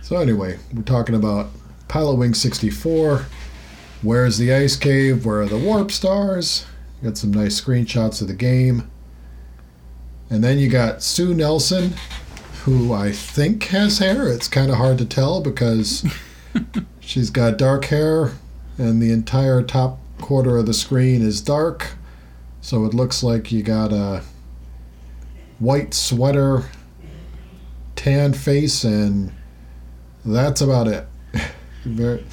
So 0.00 0.16
anyway, 0.16 0.58
we're 0.72 0.82
talking 0.82 1.14
about 1.14 1.50
Pilot 1.90 2.14
Wing 2.14 2.34
64. 2.34 3.26
Where's 4.02 4.38
the 4.38 4.54
ice 4.54 4.76
cave? 4.76 5.26
Where 5.26 5.40
are 5.40 5.46
the 5.46 5.58
warp 5.58 5.90
stars? 5.90 6.64
Got 7.02 7.18
some 7.18 7.32
nice 7.32 7.60
screenshots 7.60 8.22
of 8.22 8.28
the 8.28 8.34
game. 8.34 8.88
And 10.30 10.44
then 10.44 10.60
you 10.60 10.68
got 10.68 11.02
Sue 11.02 11.34
Nelson, 11.34 11.94
who 12.62 12.92
I 12.92 13.10
think 13.10 13.64
has 13.64 13.98
hair. 13.98 14.28
It's 14.28 14.46
kind 14.46 14.70
of 14.70 14.76
hard 14.76 14.98
to 14.98 15.04
tell 15.04 15.40
because 15.40 16.06
she's 17.00 17.28
got 17.28 17.58
dark 17.58 17.86
hair 17.86 18.34
and 18.78 19.02
the 19.02 19.10
entire 19.10 19.60
top 19.60 19.98
quarter 20.20 20.58
of 20.58 20.66
the 20.66 20.74
screen 20.74 21.22
is 21.22 21.40
dark. 21.40 21.94
So 22.60 22.84
it 22.84 22.94
looks 22.94 23.24
like 23.24 23.50
you 23.50 23.64
got 23.64 23.92
a 23.92 24.22
white 25.58 25.92
sweater, 25.92 26.66
tan 27.96 28.32
face, 28.32 28.84
and 28.84 29.32
that's 30.24 30.60
about 30.60 30.86
it. 30.86 31.08
Very, 31.84 32.24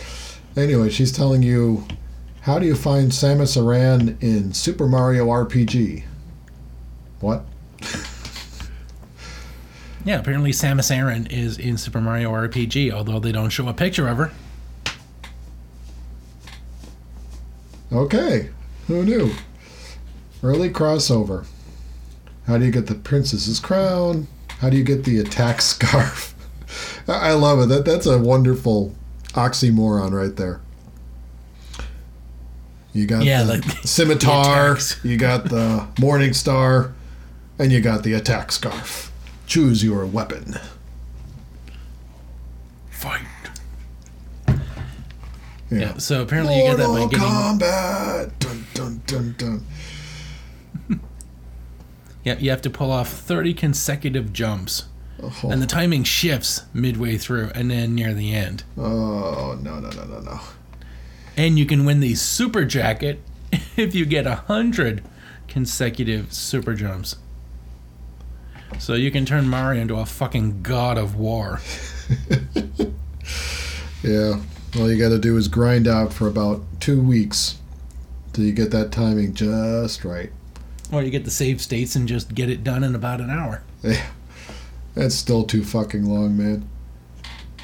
anyway, 0.55 0.89
she's 0.89 1.11
telling 1.11 1.43
you 1.43 1.85
how 2.41 2.59
do 2.59 2.65
you 2.65 2.75
find 2.75 3.11
Samus 3.11 3.57
Aran 3.57 4.17
in 4.21 4.53
Super 4.53 4.87
Mario 4.87 5.27
RPG? 5.27 6.03
What? 7.19 7.43
Yeah, 10.05 10.19
apparently 10.19 10.51
Samus 10.51 10.89
Aran 10.95 11.27
is 11.27 11.57
in 11.57 11.77
Super 11.77 11.99
Mario 11.99 12.31
RPG, 12.31 12.91
although 12.91 13.19
they 13.19 13.33
don't 13.33 13.49
show 13.49 13.67
a 13.67 13.73
picture 13.73 14.07
of 14.07 14.17
her. 14.17 14.31
Okay, 17.91 18.49
who 18.87 19.03
knew? 19.03 19.31
Early 20.43 20.69
crossover. 20.69 21.45
How 22.45 22.57
do 22.57 22.65
you 22.65 22.71
get 22.71 22.87
the 22.87 22.95
princess's 22.95 23.59
crown? 23.59 24.27
How 24.59 24.69
do 24.69 24.77
you 24.77 24.83
get 24.83 25.03
the 25.03 25.19
attack 25.19 25.61
scarf? 25.61 26.33
I 27.07 27.29
I 27.29 27.33
love 27.33 27.59
it. 27.59 27.67
That 27.67 27.83
that's 27.85 28.05
a 28.05 28.17
wonderful 28.17 28.95
oxymoron 29.37 30.11
right 30.11 30.35
there. 30.35 30.59
You 32.93 33.05
got 33.05 33.23
Yeah, 33.23 33.43
the 33.43 33.53
like 33.57 33.63
scimitar, 33.85 34.73
the 34.75 34.97
you 35.03 35.17
got 35.17 35.45
the 35.49 35.87
morning 35.99 36.33
star, 36.33 36.93
and 37.59 37.71
you 37.71 37.79
got 37.79 38.03
the 38.03 38.13
attack 38.13 38.51
scarf. 38.51 39.11
Choose 39.45 39.83
your 39.83 40.05
weapon. 40.05 40.55
Fight. 42.89 43.21
Yeah. 45.69 45.97
So 45.97 46.21
apparently 46.23 46.57
you 46.57 46.63
get 46.63 46.77
that 46.77 46.87
by 46.87 46.99
Mortal 46.99 47.07
getting. 47.09 47.25
Kombat. 47.27 48.31
Dun 48.39 48.65
dun 48.73 49.01
dun 49.05 49.35
dun. 49.37 49.65
Yeah, 52.23 52.37
you 52.39 52.49
have 52.49 52.61
to 52.63 52.69
pull 52.69 52.91
off 52.91 53.07
30 53.09 53.53
consecutive 53.53 54.33
jumps, 54.33 54.83
Oh, 55.21 55.49
and 55.49 55.61
the 55.61 55.65
timing 55.67 56.03
shifts 56.03 56.63
midway 56.73 57.17
through 57.17 57.49
and 57.55 57.71
then 57.71 57.95
near 57.95 58.13
the 58.13 58.33
end. 58.33 58.63
oh 58.77 59.57
no 59.61 59.79
no 59.79 59.89
no 59.89 60.03
no 60.05 60.19
no. 60.19 60.39
And 61.35 61.57
you 61.57 61.65
can 61.65 61.85
win 61.85 61.99
the 61.99 62.15
super 62.15 62.65
jacket 62.65 63.19
if 63.77 63.95
you 63.95 64.05
get 64.05 64.27
a 64.27 64.35
hundred 64.35 65.03
consecutive 65.47 66.33
super 66.33 66.73
jumps. 66.75 67.15
So 68.79 68.93
you 68.93 69.11
can 69.11 69.25
turn 69.25 69.47
Mario 69.47 69.81
into 69.81 69.95
a 69.95 70.05
fucking 70.05 70.61
god 70.61 70.97
of 70.97 71.15
war. 71.15 71.61
Yeah. 74.03 74.39
All 74.77 74.91
you 74.91 74.97
got 74.97 75.09
to 75.09 75.19
do 75.19 75.35
is 75.37 75.47
grind 75.47 75.87
out 75.87 76.13
for 76.13 76.27
about 76.27 76.63
two 76.79 77.01
weeks 77.01 77.57
till 78.31 78.45
you 78.45 78.53
get 78.53 78.71
that 78.71 78.91
timing 78.91 79.33
just 79.33 80.05
right. 80.05 80.31
Or 80.91 81.01
you 81.03 81.09
get 81.09 81.25
the 81.25 81.31
save 81.31 81.61
states 81.61 81.95
and 81.95 82.07
just 82.07 82.33
get 82.33 82.49
it 82.49 82.63
done 82.63 82.83
in 82.83 82.95
about 82.95 83.19
an 83.19 83.29
hour. 83.29 83.63
That's 84.97 85.13
still 85.13 85.43
too 85.43 85.63
fucking 85.63 86.05
long, 86.05 86.35
man. 86.35 86.67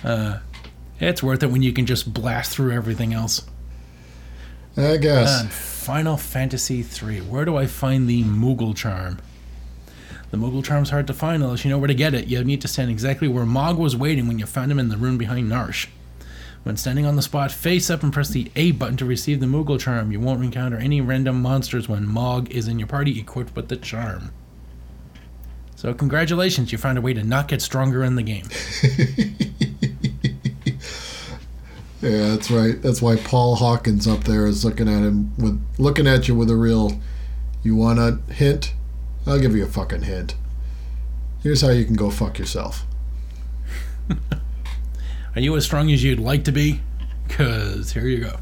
Uh, 0.03 0.37
it's 0.99 1.23
worth 1.23 1.41
it 1.41 1.49
when 1.49 1.63
you 1.63 1.73
can 1.73 1.87
just 1.87 2.13
blast 2.13 2.51
through 2.51 2.73
everything 2.73 3.11
else. 3.11 3.41
I 4.77 4.97
guess. 4.97 5.41
And 5.41 5.51
Final 5.51 6.15
Fantasy 6.15 6.81
III. 6.81 7.21
Where 7.21 7.43
do 7.43 7.57
I 7.57 7.65
find 7.65 8.07
the 8.07 8.23
Moogle 8.23 8.75
charm? 8.75 9.19
The 10.29 10.37
Moogle 10.37 10.63
charm's 10.63 10.91
hard 10.91 11.07
to 11.07 11.13
find 11.13 11.41
unless 11.41 11.65
you 11.65 11.71
know 11.71 11.79
where 11.79 11.87
to 11.87 11.95
get 11.95 12.13
it. 12.13 12.27
You 12.27 12.43
need 12.43 12.61
to 12.61 12.67
stand 12.67 12.91
exactly 12.91 13.27
where 13.27 13.47
Mog 13.47 13.79
was 13.79 13.95
waiting 13.95 14.27
when 14.27 14.37
you 14.37 14.45
found 14.45 14.71
him 14.71 14.77
in 14.77 14.89
the 14.89 14.97
room 14.97 15.17
behind 15.17 15.51
Narshe. 15.51 15.87
When 16.61 16.77
standing 16.77 17.07
on 17.07 17.15
the 17.15 17.23
spot, 17.23 17.51
face 17.51 17.89
up 17.89 18.03
and 18.03 18.13
press 18.13 18.29
the 18.29 18.51
A 18.55 18.71
button 18.73 18.97
to 18.97 19.05
receive 19.05 19.39
the 19.39 19.47
Moogle 19.47 19.79
charm. 19.79 20.11
You 20.11 20.19
won't 20.19 20.43
encounter 20.43 20.77
any 20.77 21.01
random 21.01 21.41
monsters 21.41 21.89
when 21.89 22.07
Mog 22.07 22.51
is 22.51 22.67
in 22.67 22.77
your 22.77 22.87
party 22.87 23.19
equipped 23.19 23.55
with 23.55 23.69
the 23.69 23.77
charm. 23.77 24.31
So 25.83 25.93
congratulations, 25.93 26.71
you 26.71 26.77
found 26.77 26.97
a 26.97 27.01
way 27.01 27.13
to 27.13 27.25
not 27.25 27.49
get 27.49 27.61
stronger 27.61 28.05
in 28.05 28.15
the 28.15 28.23
game. 28.23 28.47
Yeah, 32.01 32.31
that's 32.31 32.51
right. 32.51 32.81
That's 32.81 33.01
why 33.01 33.15
Paul 33.15 33.55
Hawkins 33.55 34.09
up 34.09 34.25
there 34.25 34.45
is 34.45 34.65
looking 34.65 34.89
at 34.89 35.03
him 35.03 35.33
with 35.37 35.65
looking 35.77 36.05
at 36.05 36.27
you 36.27 36.35
with 36.35 36.49
a 36.49 36.55
real. 36.57 36.99
You 37.63 37.77
want 37.77 37.97
a 37.97 38.19
hint? 38.29 38.73
I'll 39.25 39.39
give 39.39 39.55
you 39.55 39.63
a 39.63 39.69
fucking 39.69 40.01
hint. 40.01 40.35
Here's 41.41 41.61
how 41.61 41.69
you 41.69 41.85
can 41.85 41.95
go 41.95 42.09
fuck 42.09 42.37
yourself. 42.37 42.85
Are 44.09 45.39
you 45.39 45.55
as 45.55 45.63
strong 45.63 45.89
as 45.93 46.03
you'd 46.03 46.19
like 46.19 46.43
to 46.43 46.51
be? 46.51 46.81
Cause 47.29 47.93
here 47.93 48.05
you 48.05 48.25
go. 48.25 48.35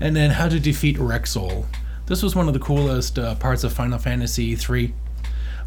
And 0.00 0.16
then 0.16 0.30
how 0.30 0.48
to 0.48 0.58
defeat 0.58 0.96
Wrexsoul. 0.96 1.66
This 2.06 2.24
was 2.24 2.34
one 2.34 2.48
of 2.48 2.54
the 2.54 2.60
coolest 2.60 3.20
uh, 3.20 3.36
parts 3.36 3.62
of 3.62 3.72
Final 3.72 4.00
Fantasy 4.00 4.56
III. 4.56 4.92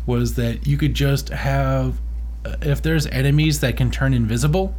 Was 0.06 0.36
that 0.36 0.68
you 0.68 0.78
could 0.78 0.94
just 0.94 1.30
have, 1.30 2.00
uh, 2.46 2.56
if 2.62 2.82
there's 2.82 3.06
enemies 3.08 3.62
that 3.62 3.78
can 3.78 3.90
turn 3.90 4.14
invisible, 4.14 4.76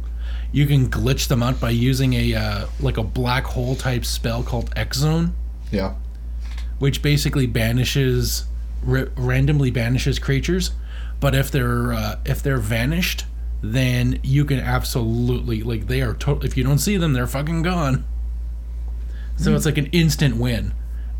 you 0.51 0.67
can 0.67 0.87
glitch 0.89 1.27
them 1.27 1.41
out 1.41 1.59
by 1.59 1.71
using 1.71 2.13
a 2.13 2.33
uh, 2.35 2.67
like 2.79 2.97
a 2.97 3.03
black 3.03 3.43
hole 3.45 3.75
type 3.75 4.05
spell 4.05 4.43
called 4.43 4.71
X 4.75 4.97
Zone, 4.99 5.33
Yeah. 5.71 5.95
which 6.79 7.01
basically 7.01 7.47
banishes 7.47 8.45
r- 8.87 9.09
randomly 9.17 9.71
banishes 9.71 10.19
creatures. 10.19 10.71
But 11.19 11.33
if 11.33 11.49
they're 11.49 11.93
uh, 11.93 12.19
if 12.25 12.43
they're 12.43 12.59
vanished, 12.59 13.25
then 13.63 14.19
you 14.21 14.45
can 14.45 14.59
absolutely 14.59 15.63
like 15.63 15.87
they 15.87 16.01
are. 16.03 16.13
To- 16.13 16.39
if 16.43 16.55
you 16.55 16.63
don't 16.63 16.77
see 16.79 16.97
them, 16.97 17.13
they're 17.13 17.25
fucking 17.27 17.63
gone. 17.63 18.05
So 19.37 19.53
it's 19.55 19.65
like 19.65 19.77
an 19.77 19.87
instant 19.87 20.37
win, 20.37 20.73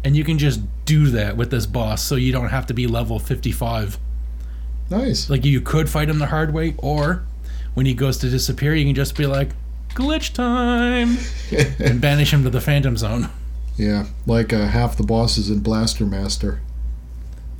and 0.05 0.15
you 0.15 0.23
can 0.23 0.37
just 0.37 0.61
do 0.85 1.07
that 1.07 1.35
with 1.35 1.49
this 1.51 1.65
boss. 1.65 2.01
So 2.03 2.15
you 2.15 2.31
don't 2.31 2.49
have 2.49 2.67
to 2.67 2.73
be 2.73 2.87
level 2.87 3.19
fifty 3.19 3.51
five. 3.51 3.97
Nice. 4.89 5.29
Like 5.29 5.43
you 5.43 5.59
could 5.59 5.89
fight 5.89 6.09
him 6.09 6.19
the 6.19 6.27
hard 6.27 6.53
way, 6.53 6.75
or 6.77 7.25
when 7.73 7.85
he 7.85 7.93
goes 7.93 8.17
to 8.19 8.29
disappear, 8.29 8.75
you 8.75 8.85
can 8.85 8.95
just 8.95 9.17
be 9.17 9.25
like 9.25 9.49
glitch 9.89 10.33
time 10.33 11.17
and 11.85 11.99
banish 11.99 12.31
him 12.31 12.43
to 12.43 12.49
the 12.49 12.61
Phantom 12.61 12.95
Zone. 12.95 13.29
yeah, 13.77 14.05
like 14.25 14.53
uh, 14.53 14.67
half 14.67 14.95
the 14.95 15.03
bosses 15.03 15.49
in 15.49 15.59
Blaster 15.59 16.05
Master. 16.05 16.61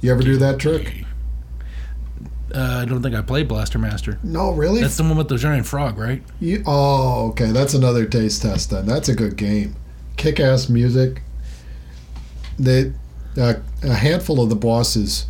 You 0.02 0.12
ever 0.12 0.22
do 0.22 0.38
that 0.38 0.60
trick? 0.60 1.04
Uh, 2.54 2.82
I 2.84 2.86
don't 2.86 3.02
think 3.02 3.16
I 3.16 3.22
played 3.22 3.48
Blaster 3.48 3.80
Master. 3.80 4.20
No, 4.24 4.52
really. 4.52 4.82
That's 4.82 4.98
the 4.98 5.04
one 5.04 5.18
with 5.18 5.30
the 5.30 5.38
giant 5.38 5.66
frog, 5.66 5.98
right? 5.98 6.22
You, 6.40 6.64
oh, 6.68 7.30
okay. 7.30 7.52
That's 7.52 7.74
another 7.74 8.06
taste 8.06 8.44
test 8.44 8.70
then. 8.70 8.86
That's 8.86 9.10
a 9.10 9.16
good 9.16 9.36
game. 9.36 9.76
Kick 10.16 10.40
ass 10.40 10.70
music. 10.70 11.22
They, 12.58 12.94
uh, 13.38 13.56
a 13.84 13.94
handful 13.94 14.42
of 14.42 14.50
the 14.50 14.56
bosses, 14.56 15.26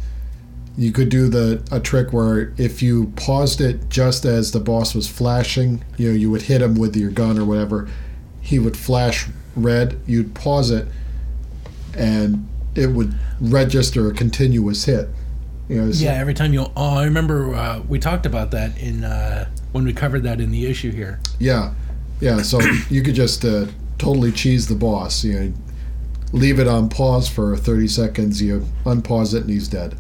you 0.77 0.91
could 0.91 1.09
do 1.09 1.27
the 1.29 1.63
a 1.71 1.79
trick 1.79 2.11
where 2.13 2.53
if 2.57 2.81
you 2.81 3.11
paused 3.15 3.61
it 3.61 3.89
just 3.89 4.25
as 4.25 4.51
the 4.51 4.59
boss 4.59 4.93
was 4.93 5.07
flashing, 5.07 5.83
you 5.97 6.09
know, 6.09 6.15
you 6.15 6.29
would 6.29 6.43
hit 6.43 6.61
him 6.61 6.75
with 6.75 6.95
your 6.95 7.09
gun 7.11 7.39
or 7.39 7.45
whatever. 7.45 7.87
He 8.41 8.59
would 8.59 8.77
flash 8.77 9.27
red. 9.55 9.99
You'd 10.05 10.35
pause 10.35 10.69
it, 10.71 10.87
and 11.97 12.47
it 12.75 12.87
would 12.87 13.13
register 13.39 14.07
a 14.09 14.13
continuous 14.13 14.85
hit. 14.85 15.09
You 15.69 15.81
know, 15.81 15.91
so- 15.91 16.03
Yeah, 16.05 16.13
every 16.13 16.33
time 16.33 16.53
you. 16.53 16.65
Oh, 16.75 16.97
I 16.97 17.05
remember 17.05 17.55
uh, 17.55 17.79
we 17.87 17.97
talked 17.99 18.25
about 18.25 18.51
that 18.51 18.77
in 18.77 19.03
uh, 19.03 19.47
when 19.71 19.83
we 19.85 19.93
covered 19.93 20.23
that 20.23 20.39
in 20.41 20.51
the 20.51 20.65
issue 20.67 20.91
here. 20.91 21.19
Yeah, 21.39 21.73
yeah. 22.21 22.41
So 22.41 22.59
you 22.89 23.01
could 23.01 23.15
just 23.15 23.43
uh, 23.45 23.65
totally 23.97 24.31
cheese 24.31 24.67
the 24.67 24.75
boss. 24.75 25.23
You 25.23 25.33
know, 25.39 25.53
leave 26.31 26.59
it 26.59 26.67
on 26.67 26.89
pause 26.89 27.27
for 27.29 27.55
thirty 27.55 27.87
seconds. 27.87 28.41
You 28.41 28.65
unpause 28.85 29.33
it, 29.33 29.41
and 29.41 29.49
he's 29.49 29.67
dead. 29.67 29.95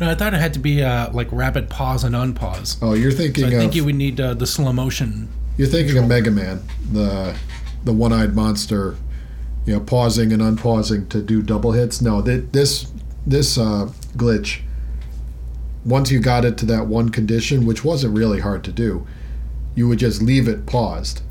No, 0.00 0.10
I 0.10 0.14
thought 0.14 0.34
it 0.34 0.40
had 0.40 0.54
to 0.54 0.58
be 0.58 0.82
uh, 0.82 1.12
like 1.12 1.28
rapid 1.30 1.70
pause 1.70 2.02
and 2.04 2.14
unpause. 2.14 2.76
Oh, 2.82 2.94
you're 2.94 3.12
thinking 3.12 3.44
So 3.44 3.50
I 3.50 3.52
of 3.54 3.58
think 3.60 3.74
you 3.74 3.84
would 3.84 3.94
need 3.94 4.20
uh, 4.20 4.34
the 4.34 4.46
slow 4.46 4.72
motion. 4.72 5.28
you're 5.56 5.68
thinking 5.68 5.96
of 5.98 6.08
Mega 6.08 6.30
Man, 6.30 6.60
the 6.90 7.36
the 7.84 7.92
one-eyed 7.92 8.34
monster. 8.34 8.96
You 9.64 9.74
know, 9.74 9.80
pausing 9.80 10.32
and 10.32 10.42
unpausing 10.42 11.06
to 11.10 11.22
do 11.22 11.40
double 11.40 11.70
hits. 11.70 12.00
No, 12.02 12.20
th- 12.20 12.46
this 12.50 12.90
this 13.24 13.56
uh, 13.56 13.92
glitch. 14.16 14.60
Once 15.84 16.10
you 16.10 16.18
got 16.18 16.44
it 16.44 16.56
to 16.58 16.66
that 16.66 16.86
one 16.88 17.10
condition, 17.10 17.64
which 17.64 17.84
wasn't 17.84 18.16
really 18.16 18.40
hard 18.40 18.64
to 18.64 18.72
do, 18.72 19.06
you 19.76 19.86
would 19.88 20.00
just 20.00 20.20
leave 20.20 20.48
it 20.48 20.66
paused. 20.66 21.22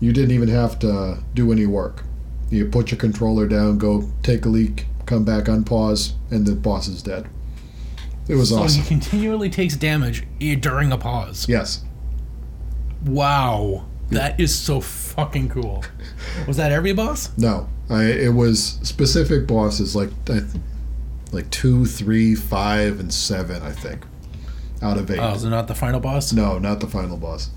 You 0.00 0.12
didn't 0.12 0.32
even 0.32 0.48
have 0.48 0.78
to 0.80 1.18
do 1.34 1.52
any 1.52 1.66
work. 1.66 2.02
You 2.50 2.66
put 2.66 2.90
your 2.90 2.98
controller 2.98 3.46
down, 3.46 3.78
go 3.78 4.10
take 4.22 4.44
a 4.44 4.48
leak, 4.48 4.86
come 5.04 5.24
back, 5.24 5.44
unpause, 5.44 6.12
and 6.30 6.46
the 6.46 6.54
boss 6.54 6.88
is 6.88 7.02
dead. 7.02 7.28
It 8.28 8.34
was 8.34 8.52
awesome. 8.52 8.68
So 8.68 8.80
awesome. 8.80 8.82
he 8.82 8.88
continually 8.88 9.50
takes 9.50 9.76
damage 9.76 10.24
eh, 10.40 10.56
during 10.56 10.92
a 10.92 10.98
pause. 10.98 11.48
Yes. 11.48 11.84
Wow, 13.04 13.86
that 14.10 14.38
is 14.40 14.56
so 14.56 14.80
fucking 14.80 15.48
cool. 15.48 15.84
Was 16.46 16.56
that 16.56 16.72
every 16.72 16.92
boss? 16.92 17.36
No. 17.36 17.68
I, 17.88 18.04
it 18.04 18.34
was 18.34 18.80
specific 18.82 19.46
bosses 19.46 19.94
like 19.94 20.10
I 20.28 20.40
like 21.32 21.50
two, 21.50 21.86
three, 21.86 22.34
five, 22.34 22.98
and 22.98 23.12
seven. 23.12 23.62
I 23.62 23.72
think 23.72 24.04
out 24.82 24.98
of 24.98 25.10
eight. 25.10 25.18
Oh, 25.18 25.34
is 25.34 25.44
it 25.44 25.50
not 25.50 25.68
the 25.68 25.74
final 25.74 26.00
boss? 26.00 26.32
No, 26.32 26.58
not 26.58 26.80
the 26.80 26.88
final 26.88 27.16
boss. 27.16 27.50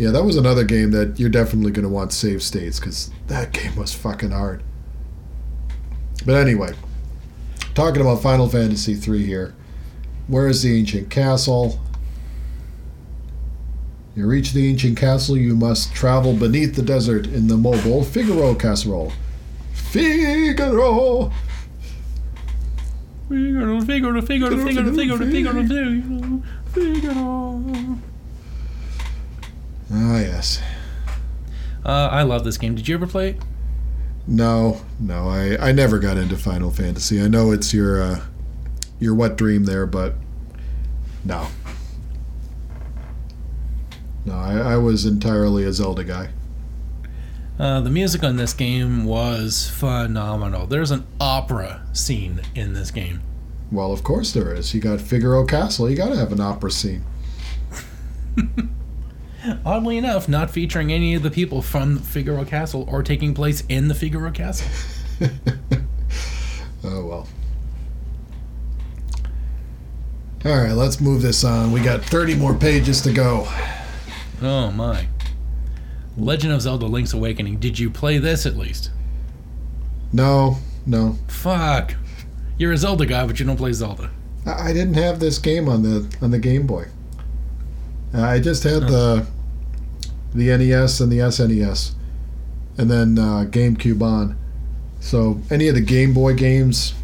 Yeah, 0.00 0.12
that 0.12 0.24
was 0.24 0.36
another 0.36 0.64
game 0.64 0.92
that 0.92 1.20
you're 1.20 1.28
definitely 1.28 1.72
going 1.72 1.82
to 1.82 1.90
want 1.90 2.14
save 2.14 2.42
states 2.42 2.80
because 2.80 3.10
that 3.26 3.52
game 3.52 3.76
was 3.76 3.92
fucking 3.92 4.30
hard. 4.30 4.62
But 6.24 6.36
anyway, 6.36 6.72
talking 7.74 8.00
about 8.00 8.22
Final 8.22 8.48
Fantasy 8.48 8.94
III 8.94 9.26
here. 9.26 9.54
Where 10.26 10.48
is 10.48 10.62
the 10.62 10.74
ancient 10.74 11.10
castle? 11.10 11.78
You 14.16 14.26
reach 14.26 14.52
the 14.52 14.70
ancient 14.70 14.96
castle, 14.96 15.36
you 15.36 15.54
must 15.54 15.92
travel 15.92 16.32
beneath 16.32 16.76
the 16.76 16.82
desert 16.82 17.26
in 17.26 17.48
the 17.48 17.58
mobile 17.58 18.02
Figaro 18.02 18.54
casserole. 18.54 19.12
Figaro! 19.74 21.30
Figaro, 23.28 23.80
Figaro, 23.82 24.22
Figaro, 24.22 24.56
Figaro, 24.64 24.94
Figaro, 24.94 25.26
Figaro, 25.26 25.66
Figaro, 25.66 26.42
Figaro. 26.72 28.09
Ah, 29.92 30.18
yes. 30.20 30.60
Uh, 31.84 32.08
I 32.12 32.22
love 32.22 32.44
this 32.44 32.58
game. 32.58 32.74
Did 32.74 32.88
you 32.88 32.94
ever 32.94 33.06
play 33.06 33.30
it? 33.30 33.36
No, 34.26 34.80
no, 35.00 35.28
I, 35.28 35.68
I 35.68 35.72
never 35.72 35.98
got 35.98 36.16
into 36.16 36.36
Final 36.36 36.70
Fantasy. 36.70 37.20
I 37.20 37.26
know 37.26 37.50
it's 37.50 37.74
your 37.74 38.00
uh, 38.00 38.20
your 39.00 39.14
wet 39.14 39.36
dream 39.36 39.64
there, 39.64 39.86
but 39.86 40.14
no. 41.24 41.48
No, 44.24 44.34
I, 44.34 44.74
I 44.74 44.76
was 44.76 45.06
entirely 45.06 45.64
a 45.64 45.72
Zelda 45.72 46.04
guy. 46.04 46.30
Uh, 47.58 47.80
the 47.80 47.90
music 47.90 48.22
on 48.22 48.36
this 48.36 48.52
game 48.52 49.04
was 49.04 49.68
phenomenal. 49.68 50.66
There's 50.66 50.90
an 50.90 51.06
opera 51.20 51.84
scene 51.92 52.40
in 52.54 52.72
this 52.74 52.90
game. 52.90 53.22
Well, 53.72 53.92
of 53.92 54.04
course 54.04 54.32
there 54.32 54.54
is. 54.54 54.74
You 54.74 54.80
got 54.80 55.00
Figaro 55.00 55.44
Castle. 55.44 55.90
You 55.90 55.96
got 55.96 56.10
to 56.10 56.16
have 56.16 56.32
an 56.32 56.40
opera 56.40 56.70
scene. 56.70 57.04
Oddly 59.64 59.96
enough, 59.96 60.28
not 60.28 60.50
featuring 60.50 60.92
any 60.92 61.14
of 61.14 61.22
the 61.22 61.30
people 61.30 61.62
from 61.62 61.98
Figaro 61.98 62.44
Castle 62.44 62.86
or 62.88 63.02
taking 63.02 63.34
place 63.34 63.62
in 63.68 63.88
the 63.88 63.94
Figaro 63.94 64.30
Castle. 64.30 64.68
Oh 66.82 67.04
well. 67.04 67.28
All 70.44 70.62
right, 70.62 70.72
let's 70.72 71.00
move 71.00 71.20
this 71.20 71.44
on. 71.44 71.72
We 71.72 71.80
got 71.80 72.02
30 72.02 72.36
more 72.36 72.54
pages 72.54 73.02
to 73.02 73.12
go. 73.12 73.46
Oh 74.40 74.70
my. 74.70 75.06
Legend 76.16 76.54
of 76.54 76.62
Zelda 76.62 76.86
Link's 76.86 77.12
Awakening. 77.12 77.58
Did 77.58 77.78
you 77.78 77.90
play 77.90 78.18
this 78.18 78.46
at 78.46 78.56
least? 78.56 78.90
No, 80.12 80.56
no. 80.86 81.18
Fuck. 81.28 81.94
You're 82.56 82.72
a 82.72 82.76
Zelda 82.78 83.04
guy, 83.06 83.26
but 83.26 83.38
you 83.38 83.44
don't 83.46 83.56
play 83.56 83.72
Zelda. 83.72 84.10
I 84.46 84.70
I 84.70 84.72
didn't 84.72 84.94
have 84.94 85.20
this 85.20 85.38
game 85.38 85.68
on 85.68 85.82
the 85.82 86.16
on 86.22 86.30
the 86.30 86.38
Game 86.38 86.66
Boy. 86.66 86.86
I 88.12 88.40
just 88.40 88.62
had 88.64 88.82
the 88.82 89.26
the 90.34 90.56
NES 90.56 91.00
and 91.00 91.10
the 91.12 91.18
SNES, 91.18 91.92
and 92.78 92.90
then 92.90 93.18
uh, 93.18 93.44
GameCube 93.48 94.02
on. 94.02 94.36
So 95.00 95.40
any 95.50 95.68
of 95.68 95.74
the 95.74 95.80
Game 95.80 96.12
Boy 96.12 96.34
games, 96.34 96.94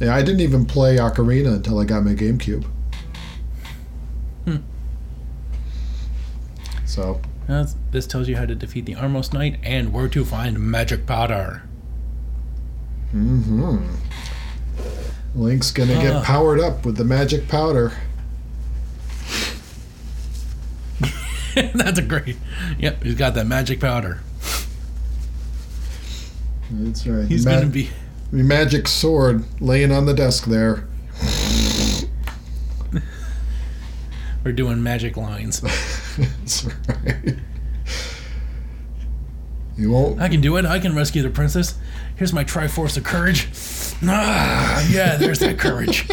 yeah, 0.00 0.14
I 0.14 0.22
didn't 0.22 0.40
even 0.40 0.64
play 0.66 0.96
Ocarina 0.96 1.54
until 1.56 1.78
I 1.78 1.84
got 1.84 2.04
my 2.04 2.14
GameCube. 2.14 2.64
Hmm. 4.44 4.56
So 6.86 7.20
Uh, 7.48 7.66
this 7.92 8.06
tells 8.06 8.28
you 8.28 8.36
how 8.36 8.46
to 8.46 8.54
defeat 8.54 8.86
the 8.86 8.94
Armos 8.94 9.32
Knight 9.32 9.58
and 9.62 9.92
where 9.92 10.08
to 10.08 10.24
find 10.24 10.58
magic 10.58 11.06
powder. 11.06 11.62
Mm-hmm. 13.14 13.78
Link's 15.34 15.70
gonna 15.70 15.94
get 15.94 16.14
Ah. 16.16 16.22
powered 16.24 16.60
up 16.60 16.84
with 16.84 16.96
the 16.96 17.04
magic 17.04 17.48
powder. 17.48 17.92
That's 21.74 21.98
a 21.98 22.02
great. 22.02 22.36
Yep, 22.78 23.02
he's 23.02 23.14
got 23.14 23.34
that 23.34 23.46
magic 23.46 23.80
powder. 23.80 24.20
That's 26.70 27.06
right. 27.06 27.26
He's 27.26 27.44
Ma- 27.46 27.52
gonna 27.52 27.66
be. 27.66 27.90
the 28.32 28.42
magic 28.44 28.86
sword 28.88 29.44
laying 29.60 29.90
on 29.92 30.06
the 30.06 30.14
desk 30.14 30.44
there. 30.44 30.86
We're 34.44 34.52
doing 34.52 34.82
magic 34.82 35.16
lines. 35.16 35.60
That's 36.18 36.64
right. 36.88 37.36
You 39.76 39.90
won't. 39.90 40.20
I 40.20 40.28
can 40.28 40.40
do 40.40 40.56
it. 40.56 40.64
I 40.64 40.78
can 40.78 40.94
rescue 40.94 41.22
the 41.22 41.30
princess. 41.30 41.74
Here's 42.16 42.32
my 42.32 42.44
Triforce 42.44 42.96
of 42.96 43.04
Courage. 43.04 43.48
Ah, 44.02 44.86
yeah, 44.90 45.16
there's 45.16 45.38
that 45.38 45.58
courage. 45.58 46.08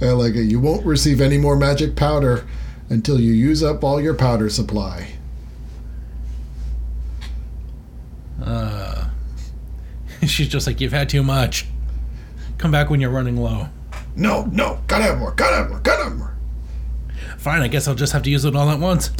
I 0.00 0.06
like 0.12 0.34
it. 0.34 0.44
You 0.44 0.58
won't 0.60 0.86
receive 0.86 1.20
any 1.20 1.36
more 1.38 1.56
magic 1.56 1.96
powder 1.96 2.46
until 2.90 3.20
you 3.20 3.32
use 3.32 3.62
up 3.62 3.84
all 3.84 4.00
your 4.00 4.14
powder 4.14 4.48
supply. 4.48 5.12
Uh, 8.42 9.08
she's 10.26 10.48
just 10.48 10.66
like, 10.66 10.80
you've 10.80 10.92
had 10.92 11.08
too 11.08 11.22
much. 11.22 11.66
Come 12.56 12.70
back 12.70 12.90
when 12.90 13.00
you're 13.00 13.10
running 13.10 13.36
low. 13.36 13.68
No, 14.16 14.44
no, 14.46 14.80
gotta 14.88 15.04
have 15.04 15.18
more, 15.18 15.32
gotta 15.32 15.56
have 15.56 15.70
more, 15.70 15.80
gotta 15.80 16.04
have 16.04 16.16
more. 16.16 16.34
Fine, 17.36 17.62
I 17.62 17.68
guess 17.68 17.86
I'll 17.86 17.94
just 17.94 18.12
have 18.12 18.22
to 18.22 18.30
use 18.30 18.44
it 18.44 18.56
all 18.56 18.68
at 18.70 18.80
once. 18.80 19.10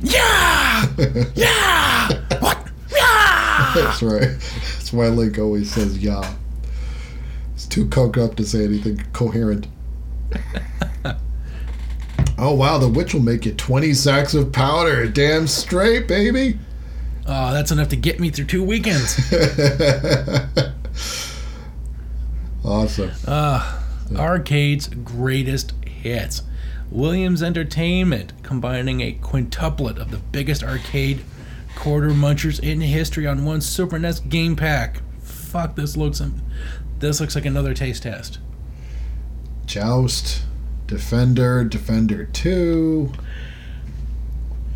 Yeah! 0.00 0.86
Yeah! 1.34 2.08
What? 2.38 2.58
Yeah! 2.90 3.72
That's 3.74 4.02
right. 4.02 4.38
That's 4.38 4.92
why 4.92 5.08
Link 5.08 5.38
always 5.38 5.72
says 5.72 5.98
"yeah." 5.98 6.34
It's 7.54 7.66
too 7.66 7.86
coked 7.86 8.22
up 8.22 8.36
to 8.36 8.44
say 8.44 8.64
anything 8.64 9.02
coherent. 9.12 9.66
oh 12.38 12.54
wow, 12.54 12.78
the 12.78 12.88
witch 12.88 13.14
will 13.14 13.22
make 13.22 13.46
you 13.46 13.52
twenty 13.52 13.94
sacks 13.94 14.34
of 14.34 14.52
powder. 14.52 15.06
Damn 15.06 15.46
straight, 15.46 16.08
baby. 16.08 16.58
Oh, 17.26 17.52
that's 17.52 17.72
enough 17.72 17.88
to 17.88 17.96
get 17.96 18.20
me 18.20 18.30
through 18.30 18.44
two 18.44 18.62
weekends. 18.62 19.18
awesome. 22.64 23.10
Uh, 23.26 23.80
arcade's 24.16 24.86
greatest 24.88 25.72
hits. 25.84 26.42
Williams 26.90 27.42
Entertainment 27.42 28.32
combining 28.44 29.00
a 29.00 29.18
quintuplet 29.20 29.98
of 29.98 30.12
the 30.12 30.18
biggest 30.18 30.62
arcade 30.62 31.24
quarter 31.74 32.10
munchers 32.10 32.60
in 32.60 32.80
history 32.80 33.26
on 33.26 33.44
one 33.44 33.60
Super 33.60 33.98
NES 33.98 34.20
game 34.20 34.54
pack. 34.54 35.02
Fuck, 35.20 35.74
this 35.74 35.96
looks 35.96 36.22
this 36.98 37.20
looks 37.20 37.34
like 37.34 37.44
another 37.44 37.74
taste 37.74 38.04
test. 38.04 38.38
Joust, 39.66 40.44
Defender, 40.86 41.64
Defender 41.64 42.26
2. 42.26 43.12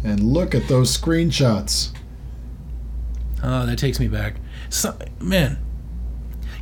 And 0.02 0.20
look 0.20 0.54
at 0.54 0.68
those 0.68 0.96
screenshots. 0.96 1.90
Oh, 3.42 3.66
that 3.66 3.78
takes 3.78 4.00
me 4.00 4.08
back. 4.08 4.36
So, 4.68 4.96
man, 5.20 5.58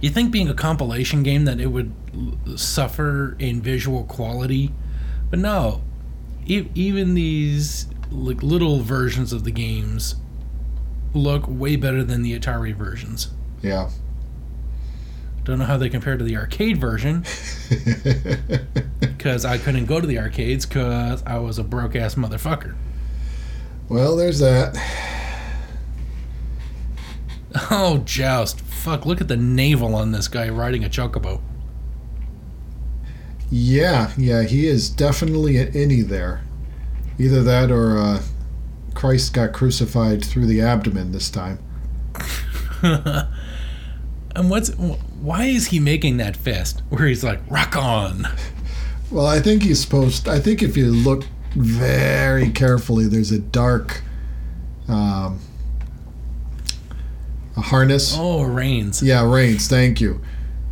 you 0.00 0.10
think 0.10 0.30
being 0.30 0.48
a 0.48 0.54
compilation 0.54 1.22
game 1.22 1.44
that 1.44 1.60
it 1.60 1.66
would 1.66 1.92
suffer 2.56 3.36
in 3.38 3.60
visual 3.60 4.04
quality, 4.04 4.72
but 5.30 5.38
no. 5.38 5.82
E- 6.46 6.68
even 6.74 7.14
these 7.14 7.86
like 8.10 8.42
little 8.42 8.80
versions 8.80 9.32
of 9.32 9.44
the 9.44 9.50
games 9.50 10.14
look 11.14 11.44
way 11.46 11.76
better 11.76 12.02
than 12.04 12.22
the 12.22 12.38
Atari 12.38 12.74
versions. 12.74 13.28
Yeah. 13.62 13.90
Don't 15.48 15.58
know 15.60 15.64
how 15.64 15.78
they 15.78 15.88
compare 15.88 16.18
to 16.18 16.22
the 16.22 16.36
arcade 16.36 16.76
version 16.76 17.24
because 19.00 19.46
I 19.46 19.56
couldn't 19.56 19.86
go 19.86 19.98
to 19.98 20.06
the 20.06 20.18
arcades 20.18 20.66
because 20.66 21.22
I 21.24 21.38
was 21.38 21.58
a 21.58 21.64
broke 21.64 21.96
ass 21.96 22.16
motherfucker. 22.16 22.74
well, 23.88 24.14
there's 24.14 24.40
that. 24.40 24.76
Oh, 27.70 28.02
joust! 28.04 28.60
Fuck! 28.60 29.06
Look 29.06 29.22
at 29.22 29.28
the 29.28 29.38
navel 29.38 29.94
on 29.94 30.12
this 30.12 30.28
guy 30.28 30.50
riding 30.50 30.84
a 30.84 30.90
chocobo. 30.90 31.40
Yeah, 33.50 34.12
yeah, 34.18 34.42
he 34.42 34.66
is 34.66 34.90
definitely 34.90 35.56
an 35.56 35.72
innie 35.72 36.06
there. 36.06 36.42
Either 37.18 37.42
that 37.42 37.70
or 37.70 37.96
uh, 37.96 38.22
Christ 38.92 39.32
got 39.32 39.54
crucified 39.54 40.22
through 40.22 40.44
the 40.44 40.60
abdomen 40.60 41.12
this 41.12 41.30
time. 41.30 41.58
And 44.36 44.50
what's 44.50 44.70
why 44.74 45.44
is 45.44 45.68
he 45.68 45.80
making 45.80 46.18
that 46.18 46.36
fist 46.36 46.82
where 46.90 47.06
he's 47.06 47.24
like 47.24 47.40
rock 47.48 47.76
on? 47.76 48.26
Well, 49.10 49.26
I 49.26 49.40
think 49.40 49.62
he's 49.62 49.80
supposed. 49.80 50.28
I 50.28 50.38
think 50.38 50.62
if 50.62 50.76
you 50.76 50.86
look 50.86 51.24
very 51.54 52.50
carefully, 52.50 53.06
there's 53.06 53.32
a 53.32 53.38
dark, 53.38 54.02
um, 54.86 55.40
a 57.56 57.60
harness. 57.60 58.14
Oh, 58.16 58.42
reigns. 58.42 59.02
Yeah, 59.02 59.28
reins. 59.28 59.66
Thank 59.66 60.00
you. 60.00 60.20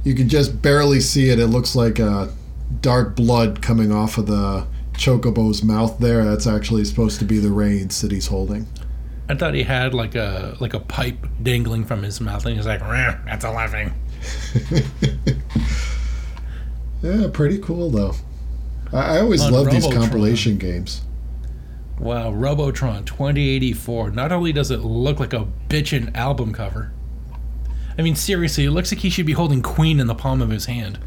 You 0.05 0.15
can 0.15 0.29
just 0.29 0.61
barely 0.63 1.01
see 1.01 1.31
it. 1.31 1.39
It 1.39 1.47
looks 1.47 1.75
like 1.75 1.99
a 1.99 2.33
dark 2.81 3.17
blood 3.17 3.63
coming 3.63 3.91
off 3.91 4.19
of 4.19 4.27
the 4.27 4.67
chocobo's 4.97 5.63
mouth. 5.63 5.99
There, 5.99 6.25
that's 6.25 6.47
actually 6.47 6.85
supposed 6.85 7.19
to 7.21 7.25
be 7.25 7.39
the 7.39 7.51
reins 7.51 8.01
that 8.03 8.13
he's 8.13 8.27
holding. 8.27 8.67
I 9.29 9.35
thought 9.35 9.55
he 9.55 9.65
had 9.65 9.93
like 9.95 10.15
a 10.15 10.57
like 10.61 10.75
a 10.75 10.81
pipe 10.81 11.27
dangling 11.43 11.85
from 11.85 12.03
his 12.03 12.21
mouth, 12.21 12.47
and 12.47 12.57
he's 12.57 12.67
like, 12.67 12.81
"That's 12.81 13.45
a 13.45 13.51
laughing." 13.51 13.93
Yeah, 17.03 17.29
pretty 17.33 17.59
cool 17.59 17.91
though. 17.91 18.15
I, 18.93 19.17
I 19.17 19.21
always 19.21 19.43
On 19.43 19.53
love 19.53 19.71
these 19.71 19.87
compilation 19.87 20.59
games. 20.59 21.03
Wow, 21.99 22.33
Robotron 22.33 23.05
2084. 23.05 24.11
Not 24.11 24.33
only 24.33 24.53
does 24.53 24.71
it 24.71 24.81
look 24.81 25.21
like 25.21 25.33
a 25.33 25.47
bitchin' 25.69 26.15
album 26.17 26.53
cover. 26.53 26.93
I 27.99 28.03
mean, 28.03 28.17
seriously, 28.17 28.65
it 28.65 28.71
looks 28.73 28.93
like 28.93 29.01
he 29.01 29.11
should 29.11 29.25
be 29.25 29.33
holding 29.33 29.63
Queen 29.63 30.01
in 30.01 30.07
the 30.07 30.15
palm 30.15 30.43
of 30.43 30.51
his 30.51 30.67
hand. 30.67 30.99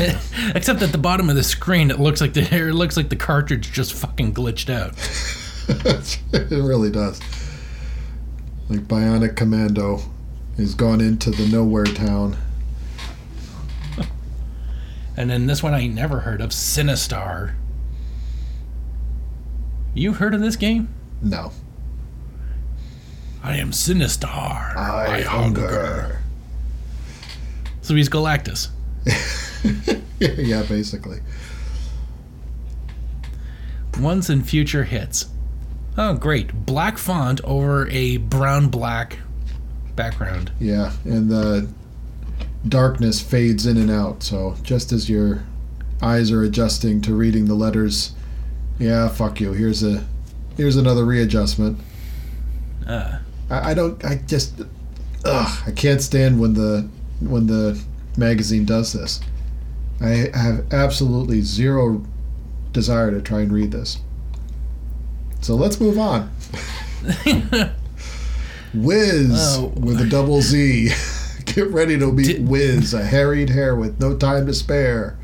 Except 0.54 0.82
at 0.82 0.92
the 0.92 0.98
bottom 0.98 1.28
of 1.28 1.36
the 1.36 1.42
screen, 1.42 1.90
it 1.90 2.00
looks 2.00 2.20
like 2.20 2.32
the 2.32 2.42
it 2.54 2.74
looks 2.74 2.96
like 2.96 3.08
the 3.08 3.16
cartridge 3.16 3.72
just 3.72 3.92
fucking 3.92 4.32
glitched 4.32 4.70
out. 4.70 4.94
it 6.32 6.50
really 6.50 6.90
does. 6.90 7.20
Like 8.68 8.80
Bionic 8.80 9.36
Commando 9.36 10.00
has 10.56 10.74
gone 10.74 11.00
into 11.00 11.30
the 11.30 11.46
nowhere 11.48 11.84
town. 11.84 12.36
And 15.16 15.28
then 15.28 15.46
this 15.46 15.62
one 15.62 15.74
I 15.74 15.86
never 15.86 16.20
heard 16.20 16.40
of, 16.40 16.50
Sinistar. 16.50 17.54
You 19.92 20.14
heard 20.14 20.34
of 20.34 20.40
this 20.40 20.56
game? 20.56 20.88
No. 21.20 21.52
I 23.42 23.56
am 23.56 23.72
Sinistar. 23.72 24.76
I 24.76 25.22
hunger. 25.22 26.22
So 27.82 27.94
he's 27.94 28.08
Galactus. 28.08 28.68
yeah, 30.18 30.62
basically. 30.62 31.20
Once 33.98 34.28
and 34.28 34.48
future 34.48 34.84
hits. 34.84 35.26
Oh, 35.96 36.14
great. 36.14 36.66
Black 36.66 36.98
font 36.98 37.40
over 37.44 37.88
a 37.88 38.18
brown 38.18 38.68
black 38.68 39.18
background. 39.96 40.52
Yeah, 40.60 40.92
and 41.04 41.30
the 41.30 41.68
darkness 42.66 43.20
fades 43.20 43.66
in 43.66 43.76
and 43.76 43.90
out. 43.90 44.22
So 44.22 44.54
just 44.62 44.92
as 44.92 45.10
your 45.10 45.42
eyes 46.00 46.30
are 46.30 46.42
adjusting 46.42 47.00
to 47.02 47.14
reading 47.14 47.46
the 47.46 47.54
letters, 47.54 48.14
yeah, 48.78 49.08
fuck 49.08 49.40
you. 49.40 49.52
Here's 49.52 49.82
a 49.82 50.04
here's 50.56 50.76
another 50.76 51.04
readjustment. 51.04 51.78
Uh, 52.86 53.18
I, 53.50 53.70
I 53.70 53.74
don't. 53.74 54.02
I 54.04 54.16
just. 54.26 54.60
Ugh. 55.24 55.62
I 55.66 55.70
can't 55.72 56.00
stand 56.00 56.40
when 56.40 56.54
the 56.54 56.88
when 57.20 57.46
the 57.46 57.80
magazine 58.16 58.64
does 58.64 58.92
this. 58.92 59.20
I 60.00 60.30
have 60.34 60.72
absolutely 60.72 61.40
zero 61.42 62.04
desire 62.72 63.10
to 63.10 63.20
try 63.20 63.40
and 63.40 63.52
read 63.52 63.70
this. 63.72 63.98
So 65.40 65.54
let's 65.54 65.80
move 65.80 65.98
on. 65.98 66.30
Whizz 68.74 69.56
Oh. 69.58 69.72
with 69.76 70.00
a 70.00 70.06
double 70.08 70.40
Z. 70.42 70.90
Get 71.46 71.68
ready 71.70 71.98
to 71.98 72.12
meet 72.12 72.26
Did- 72.26 72.46
Whizz, 72.48 72.94
a 72.94 73.04
harried 73.04 73.50
hare 73.50 73.74
with 73.74 73.98
no 74.00 74.16
time 74.16 74.46
to 74.46 74.54
spare. 74.54 75.18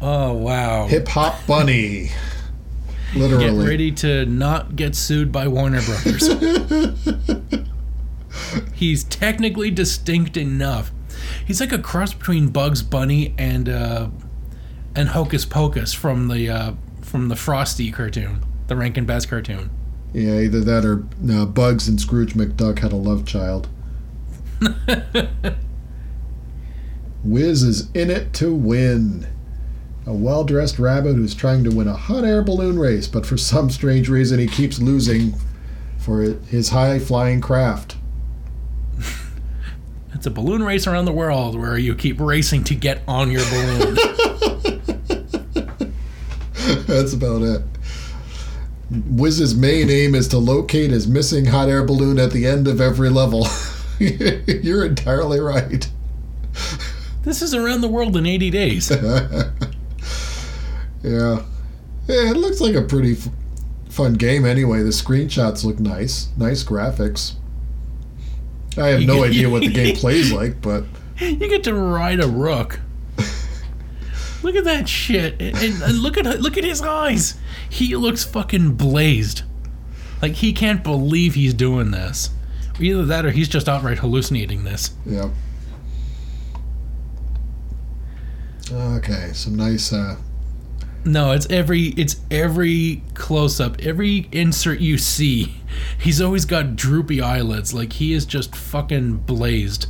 oh 0.00 0.32
wow. 0.32 0.86
Hip 0.86 1.08
hop 1.08 1.46
bunny. 1.46 2.10
Literally. 3.14 3.44
Get 3.64 3.68
ready 3.70 3.92
to 3.92 4.24
not 4.26 4.74
get 4.76 4.94
sued 4.94 5.30
by 5.32 5.46
Warner 5.48 5.82
Brothers. 5.82 6.28
He's 8.74 9.04
technically 9.04 9.70
distinct 9.70 10.36
enough. 10.38 10.90
He's 11.46 11.60
like 11.60 11.72
a 11.72 11.78
cross 11.78 12.12
between 12.14 12.48
Bugs 12.48 12.82
Bunny 12.82 13.34
and 13.38 13.68
uh, 13.68 14.08
and 14.94 15.08
Hocus 15.08 15.44
Pocus 15.44 15.92
from 15.92 16.28
the 16.28 16.48
uh, 16.48 16.72
from 17.00 17.28
the 17.28 17.36
Frosty 17.36 17.90
cartoon, 17.90 18.44
the 18.68 18.76
Rankin 18.76 19.04
Bass 19.04 19.26
cartoon. 19.26 19.70
Yeah, 20.12 20.40
either 20.40 20.60
that 20.60 20.84
or 20.84 21.06
uh, 21.30 21.46
Bugs 21.46 21.88
and 21.88 22.00
Scrooge 22.00 22.34
McDuck 22.34 22.80
had 22.80 22.92
a 22.92 22.96
love 22.96 23.24
child. 23.26 23.68
Whizz 27.24 27.62
is 27.62 27.90
in 27.92 28.10
it 28.10 28.32
to 28.34 28.54
win. 28.54 29.26
A 30.04 30.12
well 30.12 30.42
dressed 30.44 30.78
rabbit 30.78 31.14
who's 31.14 31.34
trying 31.34 31.62
to 31.64 31.70
win 31.70 31.86
a 31.86 31.94
hot 31.94 32.24
air 32.24 32.42
balloon 32.42 32.78
race, 32.78 33.06
but 33.06 33.24
for 33.24 33.36
some 33.36 33.70
strange 33.70 34.08
reason 34.08 34.38
he 34.40 34.48
keeps 34.48 34.80
losing 34.80 35.34
for 35.98 36.22
his 36.22 36.70
high 36.70 36.98
flying 36.98 37.40
craft. 37.40 37.96
It's 40.22 40.28
a 40.28 40.30
balloon 40.30 40.62
race 40.62 40.86
around 40.86 41.06
the 41.06 41.12
world 41.12 41.58
where 41.58 41.76
you 41.76 41.96
keep 41.96 42.20
racing 42.20 42.62
to 42.64 42.74
get 42.76 43.02
on 43.08 43.32
your 43.32 43.42
balloon. 43.50 43.96
That's 46.86 47.12
about 47.12 47.42
it. 47.42 47.62
Whizz's 48.88 49.56
main 49.56 49.90
aim 49.90 50.14
is 50.14 50.28
to 50.28 50.38
locate 50.38 50.92
his 50.92 51.08
missing 51.08 51.46
hot 51.46 51.68
air 51.68 51.84
balloon 51.84 52.20
at 52.20 52.30
the 52.30 52.46
end 52.46 52.68
of 52.68 52.80
every 52.80 53.10
level. 53.10 53.48
You're 53.98 54.86
entirely 54.86 55.40
right. 55.40 55.90
this 57.24 57.42
is 57.42 57.52
around 57.52 57.80
the 57.80 57.88
world 57.88 58.16
in 58.16 58.24
80 58.24 58.50
days. 58.50 58.90
yeah. 58.92 59.50
Yeah, 61.02 61.42
it 62.06 62.36
looks 62.36 62.60
like 62.60 62.76
a 62.76 62.82
pretty 62.82 63.14
f- 63.14 63.26
fun 63.90 64.14
game 64.14 64.46
anyway. 64.46 64.84
The 64.84 64.90
screenshots 64.90 65.64
look 65.64 65.80
nice. 65.80 66.28
Nice 66.36 66.62
graphics. 66.62 67.32
I 68.78 68.88
have 68.88 69.02
no 69.02 69.24
idea 69.28 69.48
what 69.50 69.60
the 69.62 69.68
game 69.72 69.96
plays 69.96 70.32
like, 70.32 70.60
but 70.60 70.84
You 71.20 71.36
get 71.36 71.64
to 71.64 71.74
ride 71.74 72.20
a 72.20 72.26
rook. 72.28 72.80
Look 74.42 74.56
at 74.56 74.64
that 74.64 74.88
shit, 74.88 75.40
and, 75.40 75.56
and- 75.82 75.98
look 76.00 76.18
at 76.18 76.24
look 76.40 76.56
at 76.58 76.64
his 76.64 76.82
eyes. 76.82 77.38
He 77.70 77.94
looks 77.96 78.24
fucking 78.24 78.72
blazed. 78.74 79.42
Like 80.20 80.32
he 80.34 80.52
can't 80.52 80.82
believe 80.82 81.34
he's 81.34 81.54
doing 81.54 81.90
this. 81.92 82.30
Either 82.80 83.04
that, 83.04 83.24
or 83.24 83.30
he's 83.30 83.48
just 83.48 83.68
outright 83.68 83.98
hallucinating 83.98 84.64
this. 84.64 84.90
yeah. 85.06 85.30
Okay, 88.70 89.30
some 89.34 89.54
nice. 89.56 89.92
Uh, 89.92 90.16
No, 91.04 91.32
it's 91.32 91.46
every 91.50 91.88
it's 91.96 92.20
every 92.30 93.02
close 93.14 93.58
up, 93.60 93.80
every 93.80 94.28
insert 94.30 94.78
you 94.80 94.98
see. 94.98 95.56
He's 95.98 96.20
always 96.20 96.44
got 96.44 96.76
droopy 96.76 97.20
eyelids, 97.20 97.74
like 97.74 97.94
he 97.94 98.12
is 98.12 98.24
just 98.24 98.54
fucking 98.54 99.18
blazed. 99.18 99.86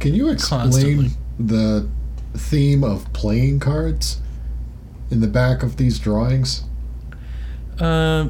can 0.00 0.14
you 0.14 0.28
explain 0.30 0.60
Constantly. 0.62 1.08
the 1.38 1.88
theme 2.34 2.82
of 2.82 3.12
playing 3.12 3.60
cards 3.60 4.20
in 5.10 5.20
the 5.20 5.26
back 5.28 5.62
of 5.62 5.76
these 5.76 5.98
drawings? 5.98 6.64
Uh, 7.78 8.28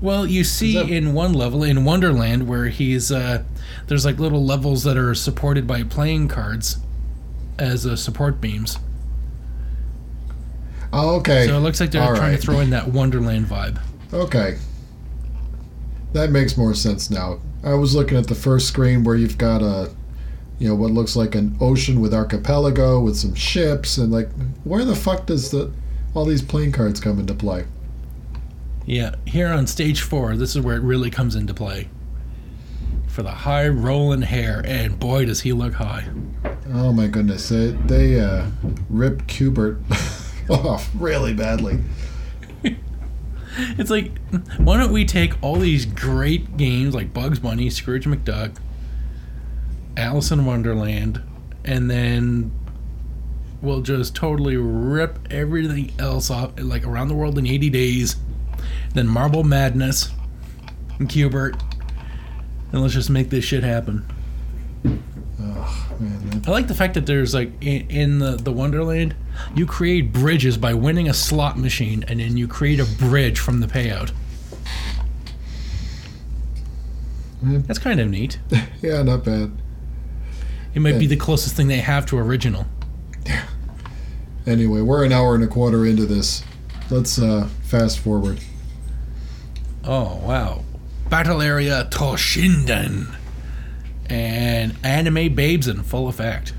well, 0.00 0.26
you 0.26 0.42
see 0.42 0.74
that- 0.74 0.88
in 0.90 1.12
one 1.14 1.32
level 1.32 1.62
in 1.62 1.84
Wonderland 1.84 2.48
where 2.48 2.66
he's 2.66 3.12
uh, 3.12 3.44
there's 3.86 4.04
like 4.04 4.18
little 4.18 4.44
levels 4.44 4.82
that 4.82 4.96
are 4.96 5.14
supported 5.14 5.66
by 5.68 5.84
playing 5.84 6.26
cards 6.26 6.78
as 7.58 7.86
uh, 7.86 7.94
support 7.94 8.40
beams. 8.40 8.78
Oh, 10.92 11.16
okay. 11.16 11.46
So 11.46 11.56
it 11.56 11.60
looks 11.60 11.80
like 11.80 11.90
they're 11.90 12.02
All 12.02 12.14
trying 12.14 12.32
right. 12.32 12.40
to 12.40 12.46
throw 12.46 12.60
in 12.60 12.70
that 12.70 12.88
Wonderland 12.88 13.46
vibe. 13.46 13.80
Okay. 14.12 14.58
That 16.12 16.30
makes 16.30 16.56
more 16.56 16.74
sense 16.74 17.10
now. 17.10 17.38
I 17.64 17.74
was 17.74 17.94
looking 17.94 18.18
at 18.18 18.26
the 18.26 18.34
first 18.34 18.68
screen 18.68 19.02
where 19.04 19.16
you've 19.16 19.38
got 19.38 19.62
a, 19.62 19.90
you 20.58 20.68
know, 20.68 20.74
what 20.74 20.90
looks 20.90 21.16
like 21.16 21.34
an 21.34 21.56
ocean 21.60 22.00
with 22.00 22.12
archipelago 22.12 23.00
with 23.00 23.16
some 23.16 23.34
ships 23.34 23.96
and 23.96 24.12
like, 24.12 24.28
where 24.64 24.84
the 24.84 24.94
fuck 24.96 25.26
does 25.26 25.50
the 25.50 25.72
all 26.14 26.26
these 26.26 26.42
playing 26.42 26.72
cards 26.72 27.00
come 27.00 27.18
into 27.18 27.32
play? 27.34 27.64
Yeah, 28.84 29.14
here 29.26 29.48
on 29.48 29.66
stage 29.66 30.02
four, 30.02 30.36
this 30.36 30.54
is 30.54 30.60
where 30.62 30.76
it 30.76 30.82
really 30.82 31.08
comes 31.08 31.36
into 31.36 31.54
play. 31.54 31.88
For 33.06 33.22
the 33.22 33.30
high 33.30 33.68
rolling 33.68 34.22
hare, 34.22 34.62
and 34.66 34.98
boy, 34.98 35.24
does 35.26 35.42
he 35.42 35.52
look 35.52 35.74
high. 35.74 36.08
Oh 36.72 36.92
my 36.92 37.06
goodness, 37.06 37.48
they 37.48 37.68
they 37.86 38.20
uh, 38.20 38.46
ripped 38.90 39.26
Q*bert 39.28 39.78
off 40.52 40.90
really 40.94 41.34
badly. 41.34 41.78
It's 43.54 43.90
like, 43.90 44.16
why 44.56 44.78
don't 44.78 44.92
we 44.92 45.04
take 45.04 45.34
all 45.42 45.56
these 45.56 45.84
great 45.84 46.56
games 46.56 46.94
like 46.94 47.12
Bugs 47.12 47.38
Bunny, 47.38 47.68
Scrooge 47.68 48.06
McDuck, 48.06 48.56
Alice 49.94 50.30
in 50.30 50.46
Wonderland, 50.46 51.20
and 51.62 51.90
then 51.90 52.50
we'll 53.60 53.82
just 53.82 54.16
totally 54.16 54.56
rip 54.56 55.18
everything 55.30 55.92
else 55.98 56.30
off, 56.30 56.52
like 56.58 56.86
Around 56.86 57.08
the 57.08 57.14
World 57.14 57.38
in 57.38 57.46
80 57.46 57.68
Days, 57.68 58.16
then 58.94 59.06
Marble 59.06 59.44
Madness, 59.44 60.08
and 60.98 61.08
Q*bert, 61.08 61.62
and 62.72 62.80
let's 62.80 62.94
just 62.94 63.10
make 63.10 63.28
this 63.28 63.44
shit 63.44 63.64
happen. 63.64 64.06
Oh 65.44 65.96
man, 65.98 66.42
I 66.46 66.50
like 66.50 66.68
the 66.68 66.74
fact 66.74 66.94
that 66.94 67.06
there's 67.06 67.34
like 67.34 67.50
in, 67.60 67.90
in 67.90 68.18
the 68.18 68.36
the 68.36 68.52
Wonderland, 68.52 69.14
you 69.54 69.66
create 69.66 70.12
bridges 70.12 70.56
by 70.56 70.74
winning 70.74 71.08
a 71.08 71.14
slot 71.14 71.58
machine, 71.58 72.04
and 72.06 72.20
then 72.20 72.36
you 72.36 72.46
create 72.46 72.78
a 72.78 72.84
bridge 72.84 73.38
from 73.38 73.60
the 73.60 73.66
payout. 73.66 74.12
Mm. 77.44 77.66
That's 77.66 77.78
kind 77.78 77.98
of 77.98 78.08
neat. 78.08 78.38
yeah, 78.82 79.02
not 79.02 79.24
bad. 79.24 79.50
It 80.74 80.80
might 80.80 80.98
be 80.98 81.06
the 81.06 81.16
closest 81.16 81.54
thing 81.54 81.68
they 81.68 81.78
have 81.78 82.06
to 82.06 82.18
original. 82.18 82.66
Yeah. 83.26 83.44
Anyway, 84.46 84.80
we're 84.80 85.04
an 85.04 85.12
hour 85.12 85.34
and 85.34 85.44
a 85.44 85.46
quarter 85.46 85.84
into 85.84 86.06
this. 86.06 86.44
Let's 86.90 87.18
uh, 87.18 87.48
fast 87.62 87.98
forward. 87.98 88.40
Oh 89.84 90.20
wow, 90.24 90.64
battle 91.10 91.42
arena 91.42 91.88
Toshinden, 91.90 93.14
and 94.08 94.74
anime 94.82 95.34
babes 95.34 95.68
in 95.68 95.82
full 95.82 96.08
effect. 96.08 96.52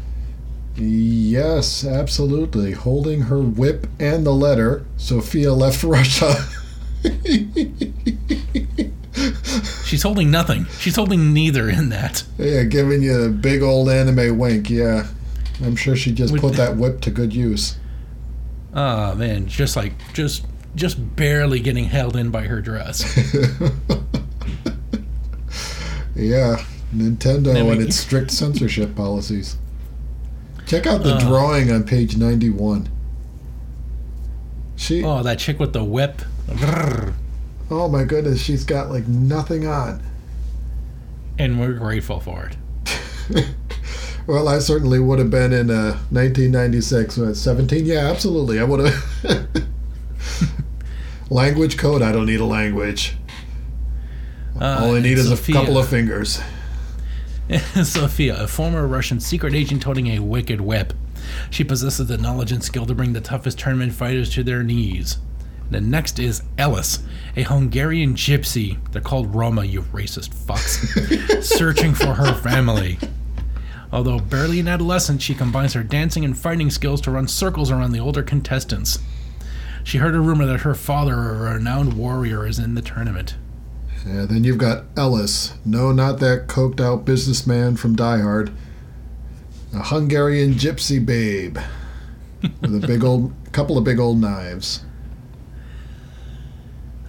Yes, 0.75 1.85
absolutely. 1.85 2.71
Holding 2.71 3.21
her 3.23 3.41
whip 3.41 3.87
and 3.99 4.25
the 4.25 4.33
letter, 4.33 4.85
Sophia 4.97 5.53
left 5.53 5.83
Russia. 5.83 6.33
She's 9.85 10.01
holding 10.01 10.31
nothing. 10.31 10.65
She's 10.79 10.95
holding 10.95 11.33
neither 11.33 11.69
in 11.69 11.89
that. 11.89 12.23
yeah, 12.39 12.63
giving 12.63 13.03
you 13.03 13.23
a 13.23 13.29
big 13.29 13.61
old 13.61 13.89
anime 13.89 14.37
wink. 14.39 14.69
Yeah, 14.69 15.05
I'm 15.63 15.75
sure 15.75 15.95
she 15.95 16.11
just 16.11 16.35
put 16.35 16.55
that 16.55 16.77
whip 16.77 17.01
to 17.01 17.11
good 17.11 17.33
use. 17.33 17.77
Ah 18.73 19.13
man, 19.15 19.45
just 19.45 19.75
like 19.75 19.93
just 20.13 20.45
just 20.75 21.15
barely 21.15 21.59
getting 21.59 21.85
held 21.85 22.15
in 22.15 22.31
by 22.31 22.43
her 22.43 22.61
dress. 22.61 23.03
yeah, 26.15 26.63
Nintendo 26.93 27.71
and 27.71 27.81
its 27.81 27.95
strict 27.95 28.31
censorship 28.39 28.95
policies. 28.95 29.57
Check 30.65 30.87
out 30.87 31.03
the 31.03 31.15
Uh. 31.15 31.19
drawing 31.19 31.71
on 31.71 31.83
page 31.83 32.15
91. 32.17 32.87
She, 34.75 35.03
Oh, 35.03 35.21
that 35.23 35.39
chick 35.39 35.59
with 35.59 35.73
the 35.73 35.83
whip. 35.83 36.21
Oh 37.71 37.87
my 37.89 38.03
goodness, 38.03 38.41
she's 38.41 38.63
got 38.63 38.89
like 38.89 39.07
nothing 39.07 39.65
on. 39.67 40.01
And 41.39 41.59
we're 41.59 41.73
grateful 41.73 42.19
for 42.19 42.49
it. 43.29 43.47
Well, 44.25 44.47
I 44.47 44.59
certainly 44.59 44.99
would 44.99 45.19
have 45.19 45.29
been 45.29 45.51
in 45.51 45.69
uh, 45.69 45.97
1996 46.09 47.17
when 47.17 47.29
I 47.31 47.33
17. 47.33 47.85
Yeah, 47.85 48.09
absolutely. 48.09 48.57
I 48.57 48.63
would 48.63 48.79
have. 48.87 49.47
language 51.29 51.77
code? 51.77 52.01
I 52.01 52.13
don't 52.13 52.25
need 52.27 52.39
a 52.39 52.45
language. 52.45 53.17
Uh, 54.59 54.77
All 54.81 54.95
I 54.95 55.01
need 55.01 55.17
is 55.17 55.27
Sophia, 55.27 55.57
a 55.57 55.59
couple 55.59 55.77
of 55.77 55.89
fingers. 55.89 56.39
Sophia, 57.83 58.41
a 58.41 58.47
former 58.47 58.87
Russian 58.87 59.19
secret 59.19 59.53
agent 59.53 59.83
holding 59.83 60.07
a 60.07 60.19
wicked 60.19 60.61
whip. 60.61 60.93
She 61.49 61.63
possesses 61.63 62.07
the 62.07 62.17
knowledge 62.17 62.51
and 62.51 62.63
skill 62.63 62.85
to 62.85 62.95
bring 62.95 63.13
the 63.13 63.21
toughest 63.21 63.59
tournament 63.59 63.93
fighters 63.93 64.29
to 64.31 64.43
their 64.43 64.63
knees. 64.63 65.17
The 65.69 65.81
next 65.81 66.19
is 66.19 66.43
Ellis, 66.57 66.99
a 67.35 67.43
Hungarian 67.43 68.13
gypsy. 68.13 68.77
They're 68.91 69.01
called 69.01 69.33
Roma, 69.33 69.65
you 69.65 69.81
racist 69.81 70.29
fucks. 70.29 71.43
searching 71.43 71.93
for 71.93 72.13
her 72.13 72.33
family. 72.33 72.99
Although 73.91 74.19
barely 74.19 74.59
an 74.59 74.67
adolescent, 74.67 75.21
she 75.21 75.35
combines 75.35 75.73
her 75.73 75.83
dancing 75.83 76.25
and 76.25 76.37
fighting 76.37 76.69
skills 76.69 77.01
to 77.01 77.11
run 77.11 77.27
circles 77.27 77.71
around 77.71 77.91
the 77.91 77.99
older 77.99 78.23
contestants. 78.23 78.99
She 79.83 79.97
heard 79.97 80.15
a 80.15 80.19
rumor 80.19 80.45
that 80.45 80.61
her 80.61 80.75
father, 80.75 81.13
a 81.13 81.53
renowned 81.53 81.93
warrior, 81.93 82.47
is 82.47 82.57
in 82.57 82.75
the 82.75 82.81
tournament. 82.81 83.35
Yeah, 84.05 84.25
then 84.25 84.43
you've 84.43 84.57
got 84.57 84.85
Ellis. 84.97 85.53
No, 85.63 85.91
not 85.91 86.19
that 86.19 86.47
coked 86.47 86.81
out 86.81 87.05
businessman 87.05 87.77
from 87.77 87.95
Die 87.95 88.19
Hard. 88.19 88.51
A 89.73 89.83
Hungarian 89.83 90.53
gypsy 90.53 91.03
babe 91.03 91.57
with 92.61 92.83
a 92.83 92.85
big 92.85 93.03
old 93.03 93.33
couple 93.53 93.77
of 93.77 93.83
big 93.83 93.99
old 93.99 94.19
knives. 94.19 94.83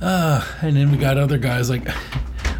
Uh, 0.01 0.45
and 0.61 0.77
then 0.77 0.91
we 0.91 0.97
got 0.97 1.19
other 1.19 1.39
guys 1.39 1.71
like 1.71 1.89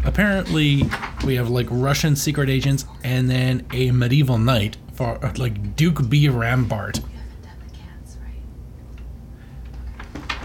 apparently 0.03 0.83
we 1.25 1.35
have 1.35 1.49
like 1.49 1.67
Russian 1.69 2.15
secret 2.15 2.49
agents 2.49 2.85
and 3.03 3.29
then 3.29 3.65
a 3.71 3.91
medieval 3.91 4.37
knight 4.37 4.77
for 4.93 5.19
like 5.37 5.75
Duke 5.75 6.09
B. 6.09 6.27
Rambert. 6.29 6.99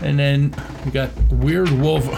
And 0.02 0.18
then 0.18 0.54
we 0.84 0.90
got 0.90 1.10
weird 1.30 1.70
wolf. 1.70 2.08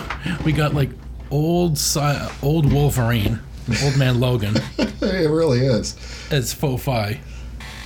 We 0.45 0.53
got 0.53 0.75
like 0.75 0.91
old 1.33 1.77
si- 1.79 2.19
old 2.43 2.73
Wolverine, 2.73 3.41
old 3.83 3.97
man 3.97 4.21
Logan 4.21 4.55
it 4.79 5.31
really 5.31 5.61
is. 5.61 5.97
as 6.31 6.53
faux 6.53 6.83
fi. 6.85 7.19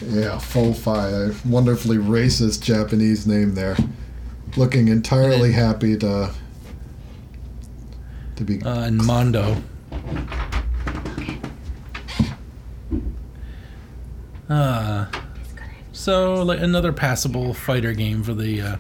Yeah, 0.05 0.39
Fo 0.39 0.75
Fai, 0.75 1.09
a 1.09 1.31
wonderfully 1.47 1.97
racist 1.97 2.61
Japanese 2.63 3.27
name 3.27 3.55
there. 3.55 3.79
Looking 4.55 4.89
entirely 4.89 5.53
happy 5.53 5.97
to 5.97 6.33
to 8.37 8.45
be 8.45 8.61
uh, 8.63 8.81
and 8.81 8.99
Mondo. 8.99 9.57
Uh, 14.49 15.07
so 15.93 16.43
like 16.43 16.61
another 16.61 16.93
passable 16.93 17.53
fighter 17.55 17.93
game 17.93 18.23
for 18.23 18.35
the 18.35 18.61
uh, 18.61 18.77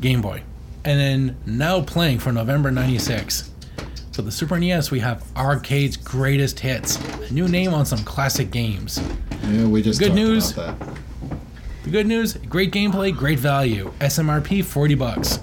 Game 0.00 0.20
Boy, 0.22 0.42
and 0.88 0.98
then 0.98 1.36
now 1.44 1.82
playing 1.82 2.18
for 2.18 2.32
November 2.32 2.70
'96. 2.70 3.50
For 4.12 4.22
the 4.22 4.32
Super 4.32 4.58
NES, 4.58 4.90
we 4.90 5.00
have 5.00 5.22
Arcade's 5.36 5.96
Greatest 5.98 6.58
Hits, 6.60 6.96
a 7.28 7.32
new 7.32 7.46
name 7.46 7.74
on 7.74 7.84
some 7.86 7.98
classic 8.04 8.50
games. 8.50 8.98
Yeah, 9.44 9.66
we 9.66 9.82
just 9.82 10.00
Good 10.00 10.08
talked 10.08 10.16
news. 10.16 10.52
about 10.52 10.78
that. 10.80 10.96
The 11.84 11.90
good 11.90 12.06
news, 12.06 12.34
great 12.34 12.72
gameplay, 12.72 13.14
great 13.14 13.38
value. 13.38 13.92
SMRP 14.00 14.64
40 14.64 14.94
bucks. 14.94 15.38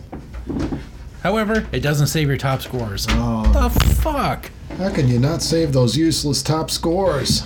However, 1.21 1.65
it 1.71 1.79
doesn't 1.81 2.07
save 2.07 2.27
your 2.27 2.37
top 2.37 2.61
scores. 2.61 3.05
Oh. 3.11 3.51
The 3.53 3.69
fuck? 3.95 4.49
How 4.77 4.91
can 4.93 5.07
you 5.07 5.19
not 5.19 5.41
save 5.41 5.71
those 5.71 5.95
useless 5.95 6.41
top 6.43 6.69
scores? 6.71 7.43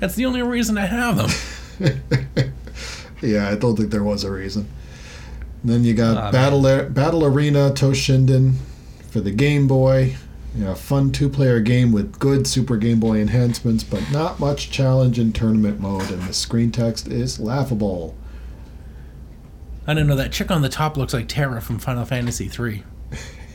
That's 0.00 0.14
the 0.14 0.24
only 0.26 0.42
reason 0.42 0.76
I 0.78 0.86
have 0.86 1.16
them. 1.78 2.00
Yeah, 3.22 3.48
I 3.48 3.54
don't 3.54 3.74
think 3.74 3.90
there 3.90 4.02
was 4.04 4.22
a 4.24 4.30
reason. 4.30 4.68
Then 5.64 5.84
you 5.84 5.94
got 5.94 6.16
Aw, 6.16 6.30
Battle 6.30 6.62
Battle 6.90 7.24
Arena 7.24 7.70
Toshinden 7.70 8.56
for 9.10 9.20
the 9.20 9.30
Game 9.30 9.66
Boy. 9.66 10.16
You 10.54 10.66
know, 10.66 10.70
a 10.70 10.76
fun 10.76 11.10
two-player 11.10 11.58
game 11.58 11.90
with 11.90 12.20
good 12.20 12.46
Super 12.46 12.76
Game 12.76 13.00
Boy 13.00 13.18
enhancements, 13.18 13.82
but 13.82 14.08
not 14.12 14.38
much 14.38 14.70
challenge 14.70 15.18
in 15.18 15.32
tournament 15.32 15.80
mode, 15.80 16.08
and 16.12 16.22
the 16.22 16.32
screen 16.32 16.70
text 16.70 17.08
is 17.08 17.40
laughable. 17.40 18.14
I 19.86 19.94
don't 19.94 20.06
know 20.06 20.14
that 20.14 20.30
chick 20.30 20.52
on 20.52 20.62
the 20.62 20.68
top 20.68 20.96
looks 20.96 21.12
like 21.12 21.26
Terra 21.28 21.60
from 21.60 21.78
Final 21.78 22.04
Fantasy 22.04 22.48
III. 22.48 22.84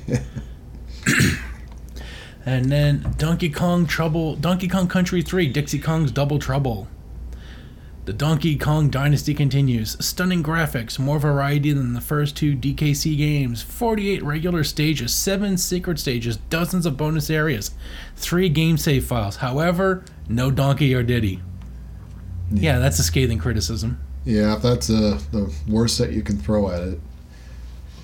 and 2.45 2.72
then 2.72 3.15
Donkey 3.18 3.49
Kong 3.49 3.86
Trouble, 3.86 4.36
Donkey 4.36 4.68
Kong 4.68 4.88
Country 4.88 5.22
3, 5.22 5.48
Dixie 5.48 5.80
Kong's 5.80 6.11
Double 6.11 6.38
Trouble. 6.38 6.88
The 8.10 8.14
Donkey 8.14 8.57
Kong 8.57 8.90
dynasty 8.90 9.36
continues. 9.36 9.95
Stunning 10.03 10.41
graphics, 10.41 10.98
more 10.98 11.19
variety 11.19 11.72
than 11.73 11.94
the 11.94 12.02
first 12.02 12.36
two 12.36 12.56
DKC 12.56 13.15
games. 13.15 13.61
48 13.61 14.23
regular 14.23 14.64
stages, 14.64 15.14
7 15.14 15.57
secret 15.60 15.99
stages, 15.99 16.38
dozens 16.49 16.88
of 16.88 16.98
bonus 16.98 17.30
areas, 17.30 17.69
3 18.15 18.49
game 18.49 18.77
save 18.77 19.06
files. 19.06 19.36
However, 19.36 20.03
no 20.27 20.49
Donkey 20.49 20.95
or 20.95 21.03
Diddy. 21.03 21.40
Yeah, 22.49 22.80
that's 22.80 22.98
a 22.98 23.03
scathing 23.03 23.38
criticism. 23.38 23.99
Yeah, 24.26 24.56
if 24.56 24.64
that's 24.64 24.90
uh, 24.90 25.22
the 25.31 25.53
worst 25.68 25.99
that 25.99 26.11
you 26.11 26.23
can 26.23 26.40
throw 26.40 26.72
at 26.72 26.81
it. 26.81 26.99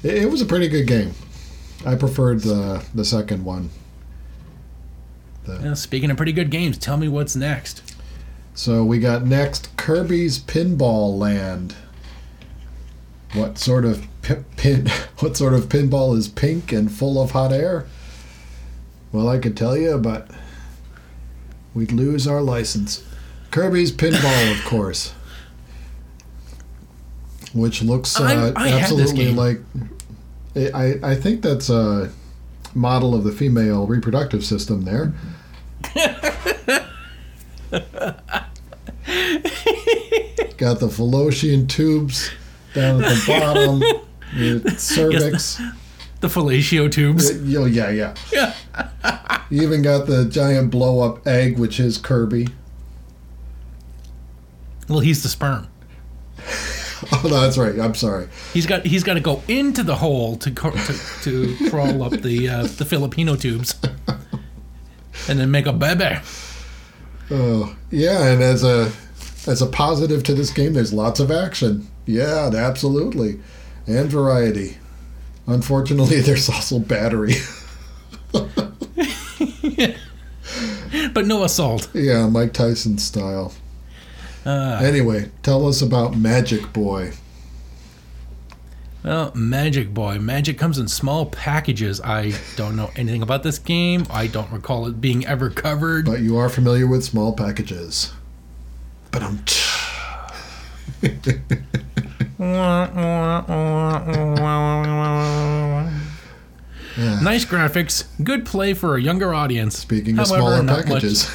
it. 0.04 0.14
It 0.22 0.30
was 0.30 0.40
a 0.40 0.46
pretty 0.46 0.68
good 0.68 0.86
game. 0.86 1.16
I 1.84 1.96
preferred 1.96 2.42
the 2.42 2.86
the 2.94 3.06
second 3.06 3.44
one. 3.44 3.72
Yeah, 5.48 5.74
speaking 5.74 6.12
of 6.12 6.18
pretty 6.18 6.34
good 6.34 6.52
games, 6.52 6.78
tell 6.78 6.98
me 6.98 7.08
what's 7.08 7.36
next. 7.36 7.82
So 8.54 8.86
we 8.86 9.00
got 9.00 9.26
next 9.26 9.75
Kirby's 9.86 10.40
Pinball 10.40 11.16
Land. 11.16 11.76
What 13.36 13.60
sort 13.60 13.86
of 13.86 14.08
pi- 14.24 14.44
pin? 14.58 14.88
What 15.20 15.38
sort 15.38 15.54
of 15.54 15.70
pinball 15.70 16.18
is 16.18 16.28
pink 16.28 16.72
and 16.72 16.92
full 16.92 17.22
of 17.22 17.30
hot 17.32 17.52
air? 17.54 17.86
Well, 19.12 19.30
I 19.30 19.38
could 19.38 19.56
tell 19.56 19.78
you, 19.78 20.00
but 20.00 20.32
we'd 21.76 21.92
lose 21.92 22.28
our 22.28 22.42
license. 22.42 23.04
Kirby's 23.52 23.92
Pinball, 23.92 24.52
of 24.58 24.66
course, 24.72 25.14
which 27.54 27.84
looks 27.84 28.20
uh, 28.20 28.52
I- 28.56 28.70
I 28.70 28.70
absolutely 28.72 29.32
like. 29.34 29.62
I 30.56 30.96
I 31.04 31.14
think 31.16 31.44
that's 31.44 31.70
a 31.70 32.12
model 32.74 33.14
of 33.14 33.24
the 33.24 33.32
female 33.32 33.86
reproductive 33.86 34.44
system 34.44 34.82
there. 34.84 35.14
Got 40.58 40.80
the 40.80 40.90
fallopian 40.90 41.68
tubes 41.68 42.32
down 42.74 43.04
at 43.04 43.10
the 43.10 43.24
bottom, 43.28 43.80
the 44.34 44.70
cervix. 44.78 45.62
The 46.22 46.28
fellatio 46.28 46.90
tubes. 46.92 47.30
Uh, 47.30 47.60
oh, 47.60 47.66
yeah, 47.66 47.90
yeah. 47.90 48.16
Yeah. 48.32 48.54
You 49.52 49.62
even 49.62 49.84
got 49.84 50.08
the 50.08 50.26
giant 50.26 50.72
blow 50.72 51.02
up 51.02 51.28
egg, 51.28 51.60
which 51.60 51.80
is 51.80 52.00
Kirby. 52.00 52.48
Well, 54.90 55.02
he's 55.02 55.22
the 55.22 55.30
sperm. 55.30 55.68
Oh, 57.12 57.22
no, 57.26 57.42
that's 57.42 57.58
right. 57.58 57.78
I'm 57.78 57.94
sorry. 57.94 58.28
He's 58.54 58.66
got 58.66 58.84
he's 58.86 59.04
got 59.04 59.14
to 59.14 59.20
go 59.20 59.44
into 59.48 59.84
the 59.84 59.96
hole 59.96 60.38
to 60.38 60.50
to, 60.50 60.98
to 61.22 61.70
crawl 61.70 62.02
up 62.02 62.14
the 62.14 62.50
uh, 62.50 62.64
the 62.64 62.86
Filipino 62.86 63.36
tubes, 63.36 63.76
and 65.28 65.38
then 65.38 65.52
make 65.52 65.68
a 65.68 65.74
baby. 65.74 66.18
Oh, 67.30 67.76
yeah, 67.92 68.26
and 68.28 68.42
as 68.42 68.64
a 68.64 68.92
as 69.48 69.62
a 69.62 69.68
positive 69.68 70.24
to 70.24 70.34
this 70.34 70.52
game, 70.52 70.74
there's 70.74 70.94
lots 70.94 71.20
of 71.20 71.32
action. 71.32 71.88
Yeah, 72.06 72.50
absolutely, 72.56 73.40
and 73.88 74.10
variety. 74.10 74.78
Unfortunately, 75.48 76.20
there's 76.22 76.50
also 76.50 76.80
battery. 76.80 77.36
But 81.14 81.26
no 81.28 81.44
assault. 81.44 81.90
yeah, 81.94 82.28
Mike 82.28 82.54
Tyson 82.54 82.98
style. 82.98 83.54
Uh, 84.46 84.80
Anyway, 84.84 85.32
tell 85.44 85.68
us 85.68 85.82
about 85.82 86.16
Magic 86.18 86.72
Boy. 86.74 87.14
well, 89.04 89.32
Magic 89.34 89.94
Boy. 89.94 90.20
Magic 90.20 90.58
comes 90.58 90.78
in 90.78 90.88
small 90.88 91.26
packages. 91.26 92.00
I 92.02 92.34
don't 92.56 92.76
know 92.76 92.92
anything 92.96 93.22
about 93.22 93.44
this 93.44 93.58
game. 93.60 94.06
I 94.10 94.28
don't 94.28 94.52
recall 94.52 94.88
it 94.88 95.00
being 95.02 95.26
ever 95.26 95.50
covered. 95.50 96.06
But 96.06 96.20
you 96.22 96.38
are 96.38 96.50
familiar 96.50 96.88
with 96.88 97.04
small 97.04 97.34
packages. 97.34 98.12
But 99.16 99.24
I'm. 99.24 99.40
Yeah. 106.98 107.20
Nice 107.22 107.44
graphics, 107.46 108.06
good 108.24 108.46
play 108.46 108.74
for 108.74 108.96
a 108.96 109.02
younger 109.02 109.34
audience. 109.34 109.78
Speaking 109.78 110.20
of 110.20 110.28
smaller 110.28 110.62
not 110.64 110.78
much- 110.78 110.86
packages, 110.86 111.30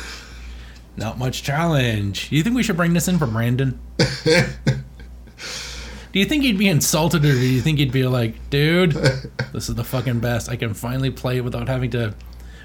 Not 0.97 1.19
much 1.19 1.43
challenge. 1.43 2.29
Do 2.29 2.37
you 2.37 2.43
think 2.43 2.55
we 2.57 2.63
should 2.63 2.77
bring 2.77 2.93
this 2.93 3.09
in 3.09 3.19
for 3.19 3.27
Brandon? 3.27 3.79
do 3.97 4.45
you 6.13 6.25
think 6.27 6.43
he'd 6.45 6.59
be 6.59 6.69
insulted, 6.69 7.25
or 7.25 7.33
do 7.33 7.39
you 7.39 7.63
think 7.63 7.79
he'd 7.79 7.93
be 7.93 8.07
like, 8.07 8.51
"Dude, 8.51 8.93
this 9.53 9.69
is 9.71 9.75
the 9.75 9.85
fucking 9.85 10.21
best. 10.21 10.51
I 10.51 10.57
can 10.57 10.75
finally 10.75 11.11
play 11.11 11.39
it 11.39 11.45
without 11.45 11.69
having 11.69 11.91
to, 11.93 12.15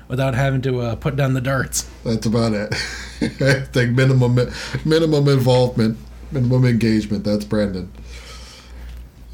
without 0.08 0.36
having 0.36 0.62
to 0.64 0.82
uh, 0.82 0.96
put 0.96 1.16
down 1.16 1.34
the 1.34 1.42
darts." 1.42 1.90
that's 2.04 2.26
about 2.26 2.54
it. 2.54 2.74
I 3.22 3.62
think 3.62 3.92
minimum 3.96 4.40
minimum 4.84 5.28
involvement, 5.28 5.98
minimum 6.32 6.66
engagement. 6.66 7.24
That's 7.24 7.46
Brandon. 7.46 7.92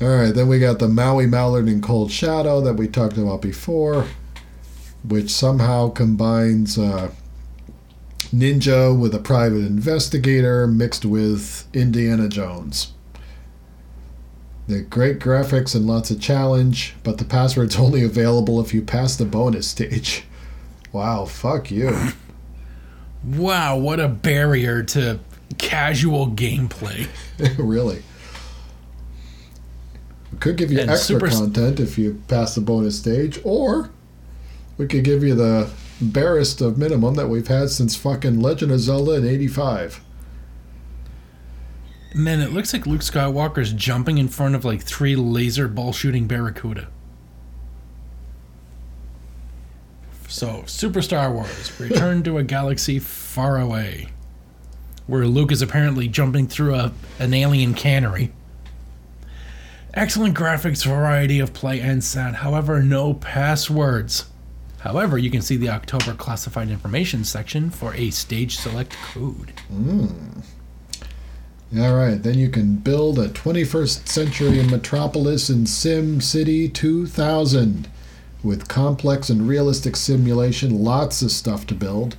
All 0.01 0.07
right, 0.07 0.33
then 0.33 0.47
we 0.47 0.59
got 0.59 0.79
the 0.79 0.87
Maui 0.87 1.27
Mallard 1.27 1.67
and 1.67 1.83
Cold 1.83 2.11
Shadow 2.11 2.59
that 2.61 2.73
we 2.73 2.87
talked 2.87 3.17
about 3.17 3.41
before. 3.41 4.07
which 5.07 5.29
somehow 5.31 5.89
combines 5.89 6.77
uh, 6.77 7.11
ninja 8.33 8.97
with 8.97 9.13
a 9.15 9.19
private 9.19 9.65
investigator 9.65 10.67
mixed 10.67 11.05
with 11.05 11.67
Indiana 11.73 12.27
Jones. 12.29 12.93
The 14.67 14.81
great 14.81 15.19
graphics 15.19 15.75
and 15.75 15.85
lots 15.87 16.11
of 16.11 16.21
challenge, 16.21 16.95
but 17.03 17.17
the 17.17 17.25
password's 17.25 17.75
only 17.79 18.03
available 18.03 18.61
if 18.61 18.73
you 18.73 18.81
pass 18.81 19.15
the 19.15 19.25
bonus 19.25 19.67
stage. 19.67 20.23
Wow, 20.91 21.25
fuck 21.25 21.71
you. 21.71 21.95
Wow, 23.23 23.77
what 23.77 23.99
a 23.99 24.07
barrier 24.07 24.81
to 24.81 25.19
casual 25.59 26.27
gameplay. 26.29 27.07
really. 27.59 28.01
We 30.31 30.37
could 30.39 30.57
give 30.57 30.71
you 30.71 30.79
And 30.79 30.89
extra 30.89 31.19
Super- 31.19 31.27
content 31.29 31.79
if 31.79 31.99
you 31.99 32.19
pass 32.27 32.55
the 32.55 32.61
bonus 32.61 32.97
stage, 32.97 33.39
or 33.43 33.91
we 34.79 34.87
could 34.87 35.03
give 35.03 35.23
you 35.23 35.35
the 35.35 35.69
barest 36.01 36.61
of 36.61 36.79
minimum 36.79 37.13
that 37.13 37.29
we've 37.29 37.47
had 37.47 37.69
since 37.69 37.95
fucking 37.95 38.39
Legend 38.39 38.71
of 38.71 38.79
Zelda 38.79 39.11
in 39.11 39.27
85. 39.27 40.01
Man, 42.15 42.41
it 42.41 42.51
looks 42.51 42.73
like 42.73 42.87
Luke 42.87 43.01
Skywalker's 43.01 43.71
jumping 43.71 44.17
in 44.17 44.27
front 44.27 44.55
of 44.55 44.65
like 44.65 44.81
three 44.81 45.15
laser 45.15 45.67
ball 45.67 45.93
shooting 45.93 46.25
Barracuda. 46.27 46.89
So, 50.31 50.63
Super 50.65 51.01
Star 51.01 51.29
Wars 51.29 51.77
Return 51.77 52.23
to 52.23 52.37
a 52.37 52.43
Galaxy 52.43 52.99
Far 52.99 53.59
Away, 53.59 54.07
where 55.05 55.27
Luke 55.27 55.51
is 55.51 55.61
apparently 55.61 56.07
jumping 56.07 56.47
through 56.47 56.73
a, 56.73 56.93
an 57.19 57.33
alien 57.33 57.73
cannery. 57.73 58.31
Excellent 59.93 60.37
graphics, 60.37 60.85
variety 60.85 61.41
of 61.41 61.51
play, 61.51 61.81
and 61.81 62.01
sound, 62.01 62.37
however, 62.37 62.81
no 62.81 63.13
passwords. 63.13 64.29
However, 64.79 65.17
you 65.17 65.29
can 65.29 65.41
see 65.41 65.57
the 65.57 65.69
October 65.69 66.13
classified 66.13 66.69
information 66.69 67.25
section 67.25 67.69
for 67.69 67.93
a 67.95 68.09
stage 68.09 68.55
select 68.55 68.95
code. 69.13 69.49
Hmm. 69.67 70.39
All 71.77 71.93
right, 71.93 72.23
then 72.23 72.39
you 72.39 72.47
can 72.47 72.77
build 72.77 73.19
a 73.19 73.27
21st 73.27 74.07
century 74.07 74.63
metropolis 74.63 75.49
in 75.49 75.65
Sim 75.65 76.21
City 76.21 76.69
2000 76.69 77.89
with 78.43 78.67
complex 78.67 79.29
and 79.29 79.47
realistic 79.47 79.95
simulation, 79.95 80.83
lots 80.83 81.21
of 81.21 81.31
stuff 81.31 81.65
to 81.67 81.75
build, 81.75 82.15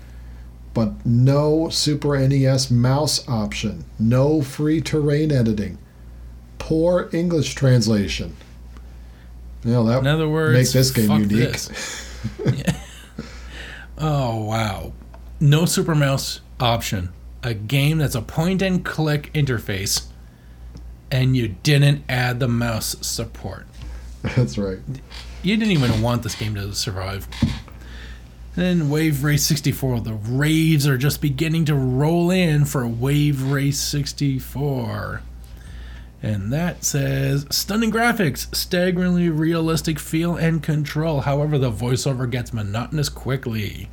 but 0.75 1.05
no 1.05 1.69
Super 1.69 2.17
NES 2.27 2.71
mouse 2.71 3.29
option, 3.29 3.85
no 3.99 4.41
free 4.43 4.81
terrain 4.81 5.33
editing, 5.33 5.79
poor 6.59 7.09
English 7.13 7.55
translation. 7.55 8.37
Well, 9.65 9.85
that 9.85 9.99
In 10.01 10.07
other 10.07 10.29
words, 10.29 10.55
make 10.59 10.73
this 10.73 10.91
game 10.91 11.11
unique. 11.11 11.53
this. 11.53 12.09
Yeah. 12.55 12.77
Oh 13.99 14.45
wow. 14.45 14.93
No 15.41 15.65
super 15.65 15.95
mouse 15.95 16.41
option. 16.61 17.09
A 17.43 17.53
game 17.55 17.99
that's 17.99 18.15
a 18.15 18.23
point 18.23 18.63
and 18.63 18.85
click 18.85 19.33
interface 19.33 20.07
and 21.11 21.37
you 21.37 21.49
didn't 21.49 22.05
add 22.09 22.39
the 22.41 22.49
mouse 22.49 22.97
support. 23.01 23.67
That's 24.23 24.57
right. 24.57 24.79
You 25.43 25.57
didn't 25.57 25.73
even 25.73 26.03
want 26.03 26.23
this 26.23 26.37
game 26.37 26.55
to 26.55 26.73
survive. 26.73 27.27
Then 28.55 28.91
Wave 28.91 29.25
Race 29.25 29.45
64. 29.45 30.01
The 30.01 30.13
raves 30.13 30.87
are 30.87 30.99
just 30.99 31.21
beginning 31.21 31.65
to 31.65 31.75
roll 31.75 32.31
in 32.31 32.65
for 32.65 32.87
Wave 32.87 33.43
Race 33.51 33.81
64. 33.81 35.23
And 36.23 36.53
that 36.53 36.85
says 36.85 37.47
stunning 37.51 37.91
graphics, 37.91 38.55
staggeringly 38.55 39.29
realistic 39.31 39.99
feel 39.99 40.37
and 40.37 40.63
control. 40.63 41.23
However, 41.23 41.59
the 41.59 41.73
voiceover 41.73 42.31
gets 42.31 42.53
monotonous 42.53 43.09
quickly. 43.09 43.89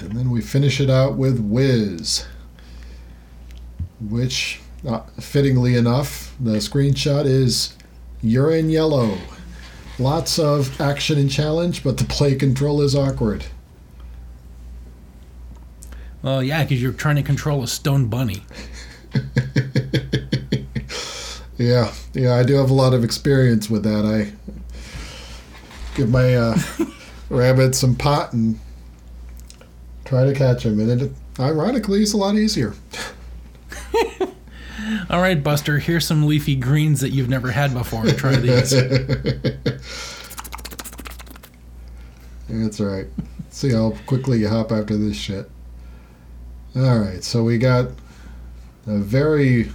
And 0.00 0.12
then 0.12 0.30
we 0.30 0.42
finish 0.42 0.80
it 0.80 0.90
out 0.90 1.16
with 1.16 1.38
Whizz, 1.38 2.26
which, 4.00 4.60
uh, 4.86 5.00
fittingly 5.18 5.76
enough, 5.76 6.34
the 6.38 6.56
screenshot 6.56 7.24
is 7.24 7.74
in 8.22 8.68
yellow. 8.68 9.16
Lots 10.00 10.38
of 10.38 10.80
action 10.80 11.18
and 11.18 11.30
challenge, 11.30 11.84
but 11.84 11.98
the 11.98 12.04
play 12.04 12.34
control 12.34 12.80
is 12.80 12.96
awkward. 12.96 13.44
Well, 16.22 16.42
yeah, 16.42 16.64
because 16.64 16.82
you're 16.82 16.92
trying 16.92 17.16
to 17.16 17.22
control 17.22 17.62
a 17.62 17.68
stone 17.68 18.06
bunny. 18.06 18.42
Yeah, 21.60 21.92
yeah, 22.14 22.36
I 22.36 22.42
do 22.42 22.54
have 22.54 22.70
a 22.70 22.74
lot 22.74 22.94
of 22.94 23.04
experience 23.04 23.68
with 23.68 23.82
that. 23.82 24.06
I 24.06 24.32
give 25.94 26.08
my 26.08 26.34
uh, 26.34 26.56
rabbit 27.28 27.74
some 27.74 27.96
pot 27.96 28.32
and 28.32 28.58
try 30.06 30.24
to 30.24 30.32
catch 30.32 30.64
him, 30.64 30.80
and 30.80 31.02
it 31.02 31.12
ironically 31.38 32.02
is 32.02 32.14
a 32.14 32.16
lot 32.16 32.36
easier. 32.36 32.72
All 35.10 35.20
right, 35.20 35.42
Buster, 35.42 35.78
here's 35.78 36.06
some 36.06 36.26
leafy 36.26 36.56
greens 36.56 37.00
that 37.00 37.10
you've 37.10 37.28
never 37.28 37.50
had 37.50 37.72
before. 37.74 38.04
Try 38.06 38.36
these. 38.36 38.70
That's 42.48 42.80
right. 42.80 43.06
See 43.50 43.72
how 43.72 43.94
quickly 44.06 44.38
you 44.40 44.48
hop 44.48 44.72
after 44.72 44.96
this 44.96 45.16
shit. 45.16 45.50
All 46.76 46.98
right, 46.98 47.22
so 47.22 47.42
we 47.42 47.58
got 47.58 47.90
a 48.86 48.98
very 48.98 49.70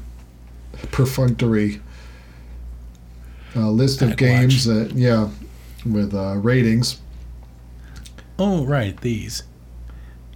perfunctory 0.91 1.81
uh, 3.55 3.69
list 3.69 4.01
of 4.01 4.17
games 4.17 4.65
that, 4.65 4.91
yeah, 4.93 5.29
with 5.85 6.13
uh, 6.13 6.35
ratings. 6.37 6.99
Oh, 8.39 8.65
right, 8.65 8.99
these. 9.01 9.43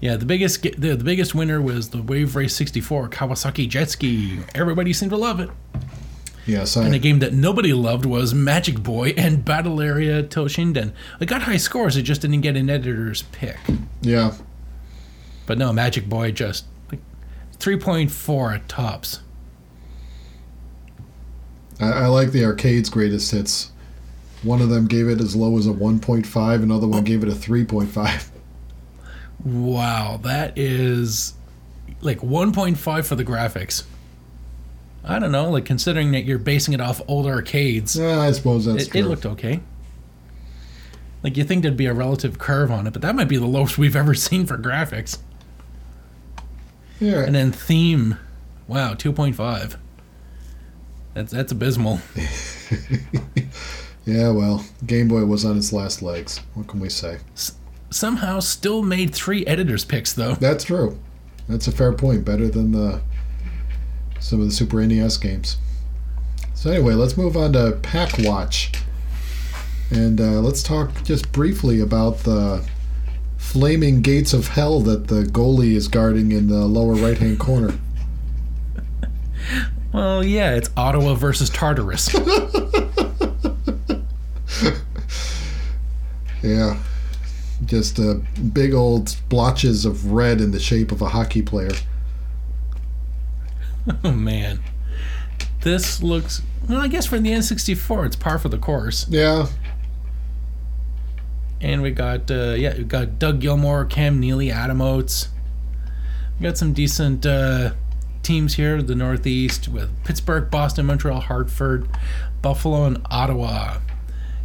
Yeah, 0.01 0.15
the 0.15 0.25
biggest 0.25 0.61
the, 0.61 0.95
the 0.95 1.03
biggest 1.03 1.35
winner 1.35 1.61
was 1.61 1.89
the 1.89 2.01
Wave 2.01 2.35
Race 2.35 2.55
64 2.55 3.09
Kawasaki 3.09 3.67
Jet 3.67 3.89
Ski. 3.89 4.39
Everybody 4.55 4.93
seemed 4.93 5.11
to 5.11 5.17
love 5.17 5.39
it. 5.39 5.49
Yes, 6.45 6.75
And 6.75 6.95
a 6.95 6.99
game 6.99 7.19
that 7.19 7.33
nobody 7.33 7.73
loved 7.73 8.05
was 8.05 8.33
Magic 8.33 8.81
Boy 8.81 9.09
and 9.15 9.45
Battle 9.45 9.79
Arena 9.79 10.23
Toshinden. 10.23 10.93
It 11.19 11.27
got 11.27 11.43
high 11.43 11.57
scores, 11.57 11.95
it 11.95 12.03
just 12.03 12.21
didn't 12.21 12.41
get 12.41 12.57
an 12.57 12.71
editor's 12.71 13.21
pick. 13.21 13.57
yeah, 14.01 14.33
But 15.45 15.59
no, 15.59 15.71
Magic 15.71 16.09
Boy 16.09 16.31
just 16.31 16.65
like 16.89 17.01
3.4 17.59 18.55
at 18.55 18.67
tops. 18.67 19.19
I, 21.79 21.91
I 21.91 22.05
like 22.07 22.31
the 22.31 22.43
arcade's 22.45 22.89
greatest 22.89 23.31
hits. 23.31 23.71
One 24.41 24.61
of 24.61 24.69
them 24.69 24.87
gave 24.87 25.07
it 25.07 25.21
as 25.21 25.35
low 25.35 25.55
as 25.57 25.67
a 25.67 25.71
1.5, 25.71 26.63
another 26.63 26.87
one 26.87 26.99
oh. 26.99 27.03
gave 27.03 27.21
it 27.21 27.29
a 27.29 27.33
3.5. 27.33 28.29
Wow, 29.43 30.19
that 30.23 30.57
is 30.57 31.33
like 32.01 32.19
1.5 32.19 33.05
for 33.05 33.15
the 33.15 33.23
graphics. 33.25 33.83
I 35.03 35.17
don't 35.17 35.31
know, 35.31 35.49
like 35.49 35.65
considering 35.65 36.11
that 36.11 36.25
you're 36.25 36.37
basing 36.37 36.73
it 36.73 36.81
off 36.81 37.01
old 37.07 37.25
arcades. 37.25 37.95
Yeah, 37.95 38.19
I 38.19 38.31
suppose 38.31 38.65
that's 38.65 38.83
it, 38.83 38.91
true. 38.91 39.01
it 39.01 39.03
looked 39.05 39.25
okay. 39.25 39.61
Like 41.23 41.37
you 41.37 41.43
think 41.43 41.63
there'd 41.63 41.77
be 41.77 41.85
a 41.85 41.93
relative 41.93 42.37
curve 42.37 42.71
on 42.71 42.85
it, 42.87 42.91
but 42.93 43.01
that 43.01 43.15
might 43.15 43.27
be 43.27 43.37
the 43.37 43.45
lowest 43.45 43.77
we've 43.77 43.95
ever 43.95 44.13
seen 44.15 44.45
for 44.45 44.57
graphics. 44.57 45.17
yeah, 46.99 47.23
And 47.23 47.33
then 47.33 47.51
theme, 47.51 48.17
wow, 48.67 48.93
two 48.93 49.11
point 49.13 49.35
five. 49.35 49.77
That's 51.13 51.31
that's 51.31 51.51
abysmal. 51.51 51.99
yeah. 54.05 54.29
Well, 54.29 54.63
Game 54.85 55.07
Boy 55.07 55.25
was 55.25 55.43
on 55.43 55.57
its 55.57 55.73
last 55.73 56.01
legs. 56.01 56.39
What 56.53 56.67
can 56.67 56.79
we 56.79 56.89
say? 56.89 57.17
Somehow, 57.89 58.39
still 58.39 58.83
made 58.83 59.13
three 59.13 59.45
editors 59.45 59.83
picks 59.85 60.13
though. 60.13 60.35
That's 60.35 60.63
true. 60.63 60.99
That's 61.47 61.67
a 61.67 61.71
fair 61.71 61.91
point. 61.93 62.23
Better 62.23 62.47
than 62.47 62.71
the 62.71 63.01
some 64.19 64.39
of 64.41 64.45
the 64.45 64.51
Super 64.51 64.85
NES 64.85 65.17
games. 65.17 65.57
So 66.53 66.69
anyway, 66.71 66.93
let's 66.93 67.17
move 67.17 67.37
on 67.37 67.53
to 67.53 67.79
Pak 67.81 68.15
Watch, 68.19 68.71
and 69.89 70.19
uh, 70.19 70.41
let's 70.41 70.61
talk 70.61 71.03
just 71.03 71.31
briefly 71.31 71.79
about 71.79 72.19
the 72.19 72.67
flaming 73.37 74.01
gates 74.01 74.33
of 74.33 74.49
hell 74.49 74.81
that 74.81 75.07
the 75.07 75.23
goalie 75.23 75.73
is 75.73 75.87
guarding 75.87 76.31
in 76.31 76.47
the 76.47 76.65
lower 76.65 76.93
right-hand 76.93 77.39
corner. 77.39 77.73
Well, 79.91 80.23
yeah, 80.23 80.53
it's 80.53 80.69
Ottawa 80.77 81.15
versus 81.15 81.49
Tartarus. 81.49 82.13
Yeah, 86.41 86.81
just 87.65 87.99
uh, 87.99 88.15
big 88.53 88.73
old 88.73 89.15
blotches 89.29 89.85
of 89.85 90.11
red 90.11 90.41
in 90.41 90.51
the 90.51 90.59
shape 90.59 90.91
of 90.91 91.01
a 91.01 91.09
hockey 91.09 91.41
player. 91.41 91.71
oh 94.03 94.11
man, 94.11 94.59
this 95.61 96.01
looks. 96.01 96.41
Well, 96.67 96.79
I 96.79 96.87
guess 96.87 97.05
for 97.05 97.19
the 97.19 97.31
N64, 97.31 98.05
it's 98.05 98.15
par 98.15 98.37
for 98.37 98.49
the 98.49 98.57
course. 98.57 99.07
Yeah, 99.09 99.47
And 101.61 101.81
we 101.81 101.91
got 101.91 102.29
uh, 102.29 102.55
yeah, 102.57 102.77
we 102.77 102.83
got 102.83 103.19
Doug 103.19 103.41
Gilmour, 103.41 103.89
Cam 103.89 104.19
Neely, 104.19 104.51
Adam 104.51 104.81
Oates. 104.81 105.29
We 106.39 106.43
got 106.43 106.57
some 106.57 106.73
decent 106.73 107.25
uh, 107.25 107.73
teams 108.23 108.55
here, 108.55 108.81
the 108.81 108.95
Northeast 108.95 109.67
with 109.67 109.89
Pittsburgh, 110.03 110.49
Boston, 110.49 110.85
Montreal, 110.85 111.19
Hartford, 111.19 111.89
Buffalo, 112.41 112.85
and 112.85 113.01
Ottawa. 113.09 113.79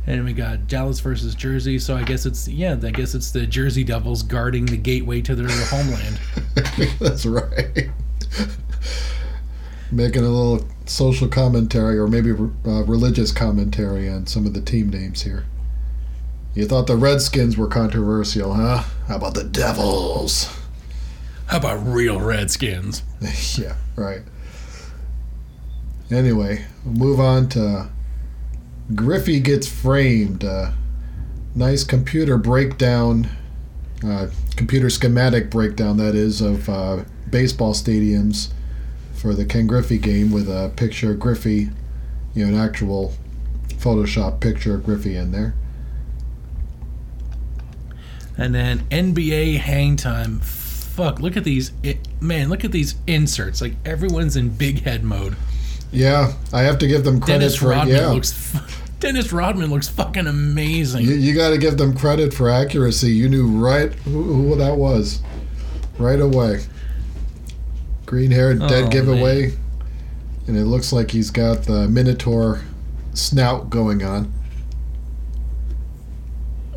And 0.07 0.25
we 0.25 0.35
got 0.35 0.67
Dallas 0.69 1.01
versus 1.01 1.35
Jersey, 1.35 1.79
so 1.79 1.97
I 1.97 2.03
guess 2.03 2.27
it's 2.27 2.47
yeah, 2.47 2.77
I 2.83 2.91
guess 2.91 3.15
it's 3.15 3.31
the 3.31 3.47
Jersey 3.47 3.85
Devils 3.85 4.23
guarding 4.23 4.67
the 4.67 4.77
gateway 4.77 5.23
to 5.23 5.35
their 5.35 5.49
homeland. 5.49 6.21
That's 7.01 7.25
right. 7.25 7.89
Making 9.91 10.25
a 10.25 10.29
little 10.29 10.67
social 10.85 11.29
commentary 11.29 11.99
or 11.99 12.07
maybe 12.07 12.33
uh, 12.33 12.85
religious 12.85 13.33
commentary 13.33 14.09
on 14.09 14.27
some 14.27 14.45
of 14.47 14.53
the 14.53 14.61
team 14.61 14.91
names 14.91 15.23
here. 15.23 15.45
You 16.55 16.67
thought 16.67 16.87
the 16.87 16.97
Redskins 16.97 17.57
were 17.57 17.67
controversial, 17.67 18.55
huh? 18.55 18.85
How 19.09 19.17
about 19.17 19.35
the 19.35 19.45
Devils? 19.45 20.55
How 21.47 21.57
about 21.59 21.85
real 21.87 22.21
Redskins? 22.21 23.03
yeah, 23.59 23.75
right. 23.97 24.23
Anyway, 26.11 26.65
move 26.85 27.19
on 27.19 27.49
to 27.51 27.89
Griffey 28.93 29.41
gets 29.41 29.67
framed. 29.67 30.45
Uh, 30.45 30.73
nice 31.55 31.85
computer 31.85 32.37
breakdown, 32.37 33.29
uh, 34.05 34.29
computer 34.57 34.91
schematic 34.91 35.51
breakdown, 35.51 35.97
that 35.99 36.15
is, 36.15 36.41
of 36.41 36.69
uh, 36.69 37.05
baseball 37.31 37.73
stadiums 37.73 38.53
for 39.15 39.35
the 39.35 39.45
Ken 39.45 39.67
Griffey 39.67 39.99
game 39.99 40.31
with 40.31 40.49
a 40.49 40.73
picture 40.77 41.13
of 41.13 41.21
Griffey, 41.21 41.71
you 42.35 42.45
know, 42.45 42.49
an 42.49 42.55
actual 42.55 43.15
Photoshop 43.69 44.41
picture 44.41 44.75
of 44.75 44.85
Griffey 44.85 45.17
in 45.17 45.33
there. 45.33 45.55
And 48.37 48.55
then 48.55 48.81
NBA 48.91 49.59
hang 49.59 49.97
time. 49.97 50.41
Fuck, 50.41 51.21
look 51.21 51.37
at 51.37 51.45
these. 51.45 51.73
It, 51.83 51.99
man, 52.21 52.49
look 52.49 52.65
at 52.65 52.73
these 52.73 52.97
inserts. 53.07 53.61
Like 53.61 53.75
everyone's 53.85 54.37
in 54.37 54.49
big 54.49 54.83
head 54.83 55.05
mode. 55.05 55.37
Yeah, 55.95 56.33
I 56.53 56.63
have 56.63 56.79
to 56.79 56.87
give 56.87 57.05
them 57.05 57.21
credit 57.21 57.41
Dennis 57.41 57.57
for 57.57 57.69
Rodman 57.69 57.97
yeah. 57.97 58.09
looks. 58.09 58.57
Dennis 59.01 59.33
Rodman 59.33 59.71
looks 59.71 59.89
fucking 59.89 60.27
amazing. 60.27 61.05
You, 61.05 61.15
you 61.15 61.35
got 61.35 61.51
to 61.51 61.59
give 61.59 61.77
them 61.77 61.97
credit 61.97 62.33
for 62.33 62.49
accuracy. 62.49 63.11
You 63.11 63.29
knew 63.29 63.47
right 63.47 63.93
who, 63.93 64.23
who 64.23 64.57
that 64.57 64.77
was, 64.77 65.23
right 65.99 66.21
away. 66.21 66.65
Green 68.07 68.31
hair, 68.31 68.55
dead 68.55 68.85
Oh, 68.85 68.89
giveaway, 68.89 69.53
and 70.47 70.57
it 70.57 70.65
looks 70.65 70.93
like 70.93 71.11
he's 71.11 71.31
got 71.31 71.65
the 71.65 71.89
Minotaur 71.89 72.63
snout 73.13 73.71
going 73.71 74.03
on. 74.03 74.33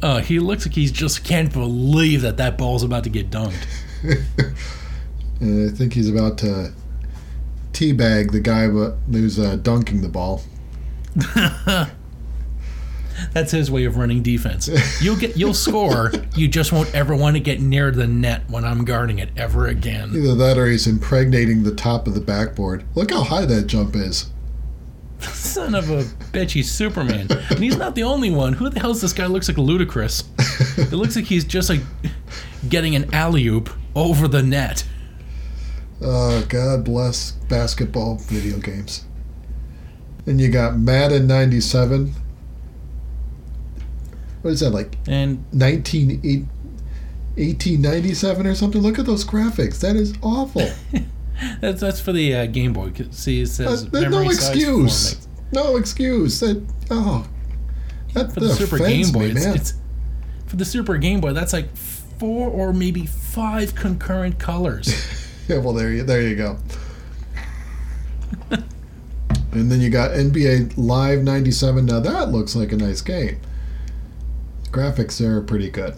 Uh, 0.02 0.20
he 0.20 0.40
looks 0.40 0.66
like 0.66 0.76
he's 0.76 0.92
just 0.92 1.24
can't 1.24 1.52
believe 1.52 2.22
that 2.22 2.38
that 2.38 2.58
ball's 2.58 2.84
about 2.84 3.04
to 3.04 3.10
get 3.10 3.30
dunked. 3.30 3.66
And 5.40 5.70
I 5.70 5.74
think 5.74 5.94
he's 5.94 6.10
about 6.10 6.38
to 6.40 6.72
teabag 7.78 8.32
the 8.32 8.40
guy 8.40 8.68
wh- 8.68 8.96
who's 9.12 9.40
uh, 9.40 9.58
dunking 9.58 10.02
the 10.02 10.10
ball. 10.10 10.42
That's 13.34 13.52
his 13.52 13.72
way 13.72 13.86
of 13.86 13.98
running 13.98 14.22
defense. 14.22 14.70
You'll 15.02 15.16
get, 15.16 15.36
you'll 15.36 15.56
score. 15.56 16.12
You 16.36 16.48
just 16.48 16.72
won't 16.72 16.94
ever 16.94 17.16
want 17.16 17.36
to 17.36 17.40
get 17.40 17.60
near 17.60 17.90
the 17.90 18.06
net 18.06 18.44
when 18.48 18.64
I'm 18.64 18.86
guarding 18.86 19.18
it 19.20 19.30
ever 19.36 19.68
again. 19.68 20.12
Either 20.16 20.36
that 20.36 20.58
or 20.58 20.68
he's 20.68 20.86
impregnating 20.86 21.64
the 21.64 21.74
top 21.74 22.06
of 22.08 22.14
the 22.14 22.22
backboard. 22.22 22.84
Look 22.96 23.10
how 23.12 23.24
high 23.24 23.46
that 23.46 23.66
jump 23.66 23.96
is. 23.96 24.30
Son 25.20 25.74
of 25.74 25.90
a 25.90 26.04
bitch, 26.32 26.52
he's 26.52 26.72
Superman, 26.72 27.28
and 27.50 27.58
he's 27.60 27.76
not 27.78 27.96
the 27.96 28.04
only 28.04 28.30
one. 28.30 28.54
Who 28.54 28.70
the 28.70 28.80
hell's 28.80 29.02
this 29.02 29.14
guy? 29.14 29.26
Looks 29.26 29.48
like 29.48 29.58
Ludacris. 29.58 30.24
It 30.78 30.94
looks 30.94 31.16
like 31.16 31.26
he's 31.26 31.44
just 31.44 31.70
like 31.70 31.82
getting 32.70 32.96
an 32.96 33.12
alley 33.14 33.48
oop 33.48 33.70
over 33.96 34.28
the 34.28 34.44
net. 34.44 34.86
Oh, 36.02 36.46
God 36.48 36.84
bless 36.84 37.32
basketball 37.32 38.16
video 38.16 38.60
games. 38.60 39.06
And 40.26 40.40
you 40.40 40.50
got 40.50 40.78
Madden 40.78 41.26
97. 41.28 42.14
What 44.42 44.52
is 44.52 44.60
that, 44.60 44.70
like 44.72 44.96
And 45.08 45.44
19, 45.54 46.22
1897 47.38 48.48
or 48.48 48.56
something? 48.56 48.82
Look 48.82 49.00
at 49.00 49.06
those 49.06 49.26
graphics. 49.26 49.80
That 49.80 49.96
is 49.96 50.14
awful. 50.22 50.70
that's 51.62 51.82
that's 51.82 52.00
for 52.00 52.12
the 52.12 52.36
uh, 52.36 52.46
Game 52.46 52.74
Boy. 52.74 52.92
See, 53.12 53.42
it 53.42 53.48
says 53.48 53.86
Uh, 53.94 54.10
no 54.10 54.30
excuse. 54.30 55.28
No 55.52 55.78
excuse. 55.78 56.40
That, 56.42 56.64
oh. 56.92 57.28
That, 58.14 58.34
For 58.34 58.40
the 58.40 58.54
Super 58.54 58.80
Game 58.80 59.12
Boy, 59.12 59.20
me, 59.20 59.32
it's, 59.32 59.46
man. 59.46 59.56
it's 59.56 59.74
for 60.46 60.56
the 60.56 60.66
Super 60.66 60.98
Game 60.98 61.22
Boy. 61.22 61.34
That's 61.34 61.54
like 61.54 61.76
four 61.76 62.50
or 62.50 62.74
maybe 62.74 63.06
five 63.06 63.76
concurrent 63.76 64.40
colors. 64.40 65.24
Yeah, 65.48 65.58
well, 65.64 65.74
there 65.74 65.92
you 65.92 66.04
there 66.04 66.22
you 66.22 66.36
go. 66.36 66.58
and 69.52 69.72
then 69.72 69.82
you 69.82 69.90
got 69.90 70.12
NBA 70.12 70.74
Live 70.78 71.24
97. 71.24 71.86
Now 71.86 72.00
that 72.00 72.30
looks 72.30 72.56
like 72.56 72.72
a 72.72 72.78
nice 72.78 73.02
game. 73.02 73.40
Graphics 74.72 75.18
there 75.18 75.38
are 75.38 75.42
pretty 75.42 75.70
good. 75.70 75.96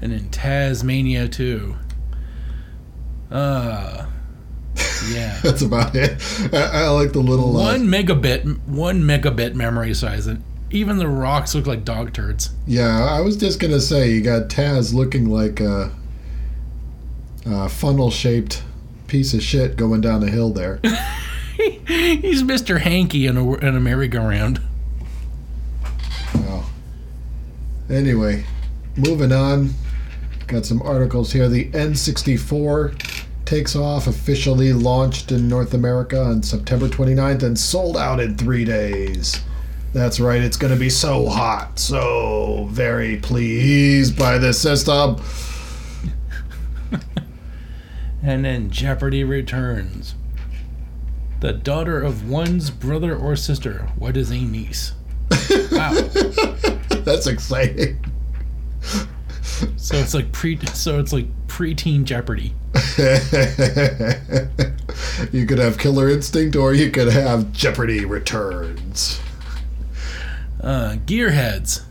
and 0.00 0.12
in 0.12 0.28
Taz-Mania 0.30 1.28
too. 1.28 1.76
Uh 3.30 4.06
yeah. 5.12 5.38
That's 5.42 5.62
about 5.62 5.94
it. 5.94 6.20
I, 6.52 6.84
I 6.84 6.88
like 6.88 7.12
the 7.12 7.20
little. 7.20 7.56
Uh, 7.56 7.72
one 7.72 7.82
megabit 7.86 8.60
one 8.66 9.02
megabit 9.02 9.54
memory 9.54 9.94
size 9.94 10.26
and 10.26 10.42
even 10.70 10.98
the 10.98 11.08
rocks 11.08 11.54
look 11.54 11.66
like 11.66 11.84
dog 11.84 12.12
turds. 12.12 12.50
yeah, 12.66 13.04
I 13.04 13.20
was 13.20 13.36
just 13.36 13.58
gonna 13.60 13.80
say 13.80 14.10
you 14.10 14.20
got 14.22 14.48
Taz 14.48 14.94
looking 14.94 15.28
like 15.28 15.58
a, 15.60 15.92
a 17.46 17.68
funnel-shaped 17.68 18.62
piece 19.06 19.34
of 19.34 19.42
shit 19.42 19.76
going 19.76 20.00
down 20.00 20.20
the 20.20 20.30
hill 20.30 20.50
there. 20.50 20.80
He's 21.56 22.42
Mr. 22.42 22.80
Hanky 22.80 23.26
in 23.26 23.36
a, 23.36 23.54
in 23.54 23.76
a 23.76 23.80
merry-go-round. 23.80 24.60
Oh. 26.34 26.70
Anyway, 27.88 28.44
moving 28.96 29.32
on. 29.32 29.70
Got 30.46 30.64
some 30.64 30.82
articles 30.82 31.32
here. 31.32 31.48
The 31.48 31.70
N64 31.70 33.26
takes 33.44 33.74
off, 33.74 34.06
officially 34.06 34.72
launched 34.72 35.32
in 35.32 35.48
North 35.48 35.74
America 35.74 36.22
on 36.22 36.42
September 36.42 36.88
29th 36.88 37.42
and 37.42 37.58
sold 37.58 37.96
out 37.96 38.20
in 38.20 38.36
three 38.36 38.64
days. 38.64 39.40
That's 39.92 40.20
right, 40.20 40.40
it's 40.40 40.56
going 40.56 40.72
to 40.72 40.78
be 40.78 40.88
so 40.88 41.28
hot. 41.28 41.80
So 41.80 42.68
very 42.70 43.16
pleased 43.16 44.16
by 44.16 44.38
this 44.38 44.60
system. 44.60 45.20
And 48.22 48.44
then 48.44 48.70
Jeopardy 48.70 49.24
returns. 49.24 50.14
The 51.40 51.52
daughter 51.52 52.02
of 52.02 52.28
one's 52.28 52.70
brother 52.70 53.16
or 53.16 53.34
sister. 53.34 53.88
What 53.96 54.16
is 54.16 54.30
a 54.30 54.38
niece? 54.38 54.92
Wow. 55.72 55.92
That's 57.04 57.26
exciting. 57.26 58.04
So 59.76 59.96
it's 59.96 60.14
like 60.14 60.32
pre 60.32 60.58
so 60.72 61.00
it's 61.00 61.12
like 61.12 61.26
preteen 61.46 62.04
Jeopardy. 62.04 62.54
you 65.32 65.46
could 65.46 65.58
have 65.58 65.78
Killer 65.78 66.08
Instinct 66.08 66.56
or 66.56 66.72
you 66.72 66.90
could 66.90 67.08
have 67.08 67.52
Jeopardy 67.52 68.04
Returns. 68.04 69.20
Uh, 70.62 70.96
Gearheads, 71.04 71.82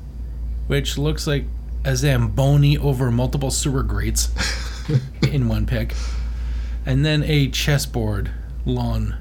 which 0.67 0.97
looks 0.97 1.27
like 1.27 1.45
a 1.85 1.95
Zamboni 1.95 2.77
over 2.77 3.11
multiple 3.11 3.51
sewer 3.51 3.83
grates 3.83 4.29
in 5.27 5.47
one 5.47 5.65
pick. 5.65 5.93
And 6.89 7.05
then 7.05 7.21
a 7.23 7.47
chessboard 7.49 8.31
lawn. 8.65 9.15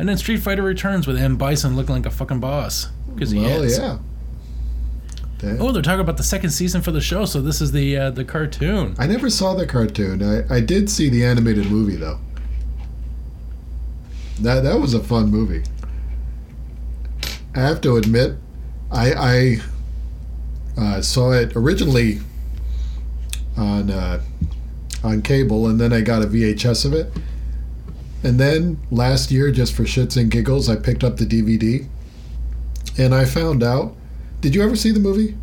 And 0.00 0.08
then 0.08 0.18
Street 0.18 0.38
Fighter 0.38 0.62
returns 0.62 1.06
with 1.06 1.16
M. 1.16 1.36
Bison 1.36 1.76
looking 1.76 1.94
like 1.94 2.06
a 2.06 2.10
fucking 2.10 2.40
boss. 2.40 2.88
Because 3.14 3.30
he 3.30 3.38
Well, 3.38 3.62
is. 3.62 3.78
yeah. 3.78 3.98
That- 5.38 5.60
Oh, 5.60 5.70
they're 5.70 5.80
talking 5.80 6.00
about 6.00 6.16
the 6.16 6.24
second 6.24 6.50
season 6.50 6.82
for 6.82 6.90
the 6.90 7.00
show, 7.00 7.24
so 7.24 7.40
this 7.40 7.60
is 7.60 7.70
the 7.70 7.96
uh, 7.96 8.10
the 8.10 8.24
cartoon. 8.24 8.96
I 8.98 9.06
never 9.06 9.30
saw 9.30 9.54
the 9.54 9.64
cartoon. 9.66 10.22
I, 10.24 10.56
I 10.56 10.60
did 10.60 10.90
see 10.90 11.08
the 11.08 11.24
animated 11.24 11.70
movie 11.70 11.94
though. 11.96 12.18
That 14.40 14.64
that 14.64 14.80
was 14.80 14.92
a 14.94 15.02
fun 15.04 15.28
movie. 15.30 15.62
I 17.54 17.60
have 17.60 17.80
to 17.82 17.96
admit, 17.96 18.34
I 18.90 19.12
I 19.12 20.80
uh, 20.80 21.00
saw 21.00 21.30
it 21.30 21.52
originally 21.54 22.18
on 23.56 23.90
uh, 23.90 24.20
on 25.04 25.22
cable, 25.22 25.66
and 25.66 25.80
then 25.80 25.92
I 25.92 26.00
got 26.00 26.22
a 26.22 26.26
VHS 26.26 26.84
of 26.84 26.92
it. 26.92 27.12
And 28.22 28.40
then 28.40 28.78
last 28.90 29.30
year, 29.30 29.50
just 29.50 29.74
for 29.74 29.82
shits 29.84 30.16
and 30.16 30.30
giggles, 30.30 30.68
I 30.68 30.76
picked 30.76 31.04
up 31.04 31.18
the 31.18 31.26
DVD, 31.26 31.86
and 32.98 33.14
I 33.14 33.24
found 33.24 33.62
out. 33.62 33.94
Did 34.40 34.54
you 34.54 34.62
ever 34.62 34.76
see 34.76 34.92
the 34.92 35.00
movie? 35.00 35.36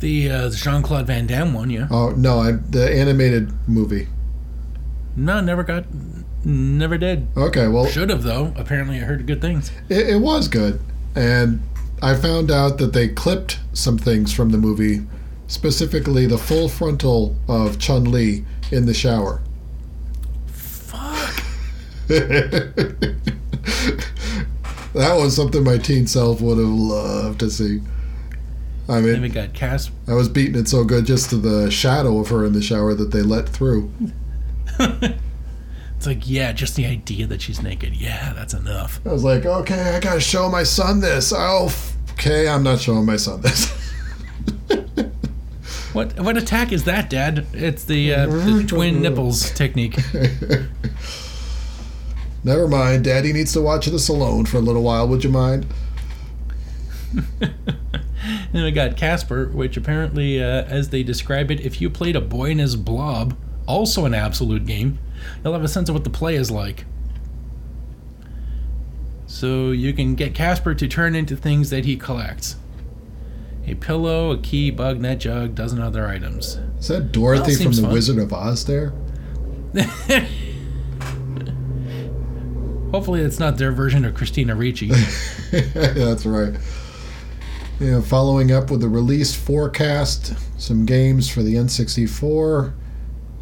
The 0.00 0.30
uh, 0.30 0.50
Jean 0.50 0.82
Claude 0.82 1.06
Van 1.06 1.26
Damme 1.26 1.54
one, 1.54 1.70
yeah. 1.70 1.88
Oh 1.90 2.10
no, 2.10 2.38
I 2.40 2.52
the 2.52 2.92
animated 2.92 3.52
movie. 3.68 4.08
No, 5.16 5.40
never 5.40 5.62
got, 5.62 5.84
never 6.44 6.98
did. 6.98 7.28
Okay, 7.36 7.68
well, 7.68 7.86
Should 7.86 8.10
have 8.10 8.22
though. 8.22 8.52
Apparently, 8.56 8.96
I 8.98 9.00
heard 9.00 9.26
good 9.26 9.40
things. 9.40 9.70
It, 9.88 10.08
it 10.08 10.16
was 10.20 10.48
good, 10.48 10.80
and 11.14 11.62
I 12.02 12.14
found 12.14 12.50
out 12.50 12.78
that 12.78 12.92
they 12.92 13.08
clipped 13.08 13.60
some 13.72 13.96
things 13.96 14.32
from 14.32 14.50
the 14.50 14.58
movie, 14.58 15.06
specifically 15.46 16.26
the 16.26 16.38
full 16.38 16.68
frontal 16.68 17.36
of 17.48 17.78
Chun 17.78 18.04
Li 18.10 18.44
in 18.72 18.86
the 18.86 18.94
shower. 18.94 19.42
Fuck. 20.46 21.42
that 22.08 23.14
was 24.94 25.36
something 25.36 25.64
my 25.64 25.78
teen 25.78 26.06
self 26.06 26.40
would 26.40 26.58
have 26.58 26.66
loved 26.68 27.40
to 27.40 27.50
see. 27.50 27.80
I 28.88 29.00
Then 29.00 29.14
we 29.14 29.28
mean, 29.28 29.32
got 29.32 29.54
Cas. 29.54 29.90
I 30.06 30.12
was 30.14 30.28
beating 30.28 30.56
it 30.60 30.68
so 30.68 30.84
good 30.84 31.06
just 31.06 31.30
to 31.30 31.36
the 31.36 31.70
shadow 31.70 32.18
of 32.18 32.28
her 32.28 32.44
in 32.44 32.52
the 32.52 32.60
shower 32.62 32.94
that 32.94 33.10
they 33.12 33.22
let 33.22 33.48
through. 33.48 33.90
It's 35.96 36.06
like, 36.08 36.28
yeah, 36.28 36.52
just 36.52 36.76
the 36.76 36.84
idea 36.84 37.26
that 37.28 37.40
she's 37.40 37.62
naked. 37.62 37.94
Yeah, 37.96 38.34
that's 38.34 38.52
enough. 38.52 39.00
I 39.06 39.12
was 39.12 39.24
like, 39.24 39.46
okay, 39.46 39.94
I 39.96 40.00
gotta 40.00 40.20
show 40.20 40.50
my 40.50 40.62
son 40.62 41.00
this. 41.00 41.32
Oh, 41.34 41.72
okay, 42.10 42.46
I'm 42.46 42.62
not 42.62 42.78
showing 42.78 43.06
my 43.06 43.16
son 43.16 43.40
this. 43.40 43.72
What 45.94 46.18
what 46.18 46.36
attack 46.36 46.72
is 46.72 46.84
that, 46.84 47.08
Dad? 47.08 47.46
It's 47.52 47.84
the, 47.84 48.12
uh, 48.12 48.26
the 48.26 48.64
twin 48.66 49.00
nipples 49.00 49.52
technique. 49.52 49.96
Never 52.44 52.68
mind. 52.68 53.04
Daddy 53.04 53.32
needs 53.32 53.52
to 53.54 53.62
watch 53.62 53.86
this 53.86 54.08
alone 54.08 54.44
for 54.44 54.56
a 54.56 54.60
little 54.60 54.82
while. 54.82 55.08
Would 55.08 55.24
you 55.24 55.30
mind? 55.30 55.66
Then 58.52 58.64
we 58.64 58.70
got 58.70 58.96
Casper, 58.96 59.48
which 59.48 59.76
apparently, 59.76 60.42
uh, 60.42 60.64
as 60.64 60.90
they 60.90 61.02
describe 61.02 61.50
it, 61.50 61.60
if 61.60 61.80
you 61.80 61.90
played 61.90 62.16
A 62.16 62.20
Boy 62.20 62.52
and 62.52 62.60
His 62.60 62.76
Blob, 62.76 63.36
also 63.66 64.04
an 64.04 64.14
absolute 64.14 64.64
game, 64.64 64.98
you'll 65.42 65.52
have 65.52 65.64
a 65.64 65.68
sense 65.68 65.88
of 65.88 65.94
what 65.94 66.04
the 66.04 66.10
play 66.10 66.36
is 66.36 66.50
like. 66.50 66.84
So 69.26 69.72
you 69.72 69.92
can 69.92 70.14
get 70.14 70.34
Casper 70.34 70.74
to 70.74 70.88
turn 70.88 71.14
into 71.14 71.36
things 71.36 71.70
that 71.70 71.84
he 71.84 71.96
collects. 71.96 72.56
A 73.66 73.74
pillow, 73.74 74.30
a 74.30 74.38
key, 74.38 74.70
bug 74.70 75.00
net 75.00 75.18
jug, 75.20 75.54
dozen 75.54 75.80
other 75.80 76.06
items. 76.06 76.58
Is 76.78 76.88
that 76.88 77.12
Dorothy 77.12 77.52
Well, 77.54 77.62
from 77.64 77.72
The 77.72 77.82
fun. 77.82 77.92
Wizard 77.92 78.18
of 78.18 78.32
Oz 78.32 78.64
there? 78.66 78.92
Hopefully 82.90 83.20
it's 83.22 83.40
not 83.40 83.56
their 83.58 83.72
version 83.72 84.04
of 84.04 84.14
Christina 84.14 84.54
Ricci. 84.54 84.88
That's 85.50 86.24
right. 86.24 86.54
Yeah, 87.80 88.00
following 88.00 88.52
up 88.52 88.70
with 88.70 88.80
the 88.82 88.88
release 88.88 89.34
forecast, 89.34 90.34
some 90.60 90.86
games 90.86 91.28
for 91.28 91.42
the 91.42 91.54
N64, 91.54 92.72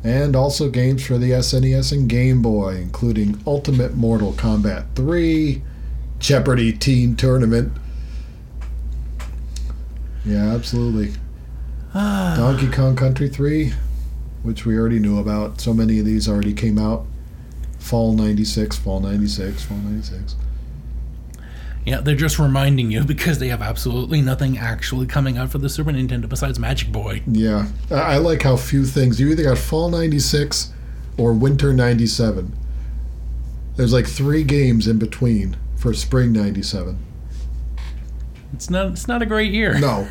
and 0.05 0.35
also 0.35 0.71
games 0.71 1.05
for 1.07 1.19
the 1.19 1.33
SNES 1.33 1.93
and 1.93 2.09
Game 2.09 2.41
Boy, 2.41 2.77
including 2.77 3.43
Ultimate 3.47 3.95
Mortal 3.95 4.33
Kombat 4.33 4.87
3, 4.95 5.63
Jeopardy 6.19 6.73
Teen 6.73 7.15
Tournament. 7.15 7.73
Yeah, 10.25 10.53
absolutely. 10.55 11.13
Ah. 11.95 12.35
Donkey 12.37 12.69
Kong 12.69 12.97
Country 12.97 13.29
3, 13.29 13.73
which 14.43 14.65
we 14.65 14.77
already 14.79 14.99
knew 14.99 15.19
about. 15.19 15.61
So 15.61 15.75
many 15.75 15.99
of 15.99 16.07
these 16.07 16.29
already 16.29 16.55
came 16.55 16.79
out. 16.79 17.05
Fall 17.79 18.13
96, 18.15 18.77
Fall 18.79 19.01
96, 19.01 19.65
Fall 19.65 19.77
96. 19.79 20.37
yeah, 21.85 22.01
they're 22.01 22.15
just 22.15 22.39
reminding 22.39 22.93
you 22.93 23.03
because 23.15 23.41
they 23.41 23.49
have 23.49 23.61
absolutely 23.61 24.23
nothing 24.23 24.57
actually 24.57 25.07
coming 25.07 25.37
out 25.37 25.51
for 25.51 25.59
the 25.59 25.69
Super 25.69 25.91
Nintendo 25.91 26.29
besides 26.29 26.59
Magic 26.61 26.93
Boy. 26.93 27.23
Yeah, 27.27 27.67
I 27.91 27.95
I 27.95 28.17
like 28.19 28.43
how 28.43 28.57
few 28.57 28.85
things. 28.87 29.21
You 29.21 29.29
either 29.31 29.43
got 29.43 29.59
fall 29.59 29.91
'96 29.91 30.73
or 31.19 31.33
winter 31.33 31.73
'97. 31.73 32.53
There's 33.77 33.93
like 33.93 34.07
three 34.07 34.45
games 34.45 34.87
in 34.87 34.99
between 34.99 35.57
for 35.75 35.93
spring 35.93 36.33
'97. 36.33 36.97
It's 38.53 38.71
not 38.71 38.93
it's 38.93 39.09
not 39.09 39.23
a 39.23 39.27
great 39.27 39.53
year. 39.53 39.79
No. 39.79 40.09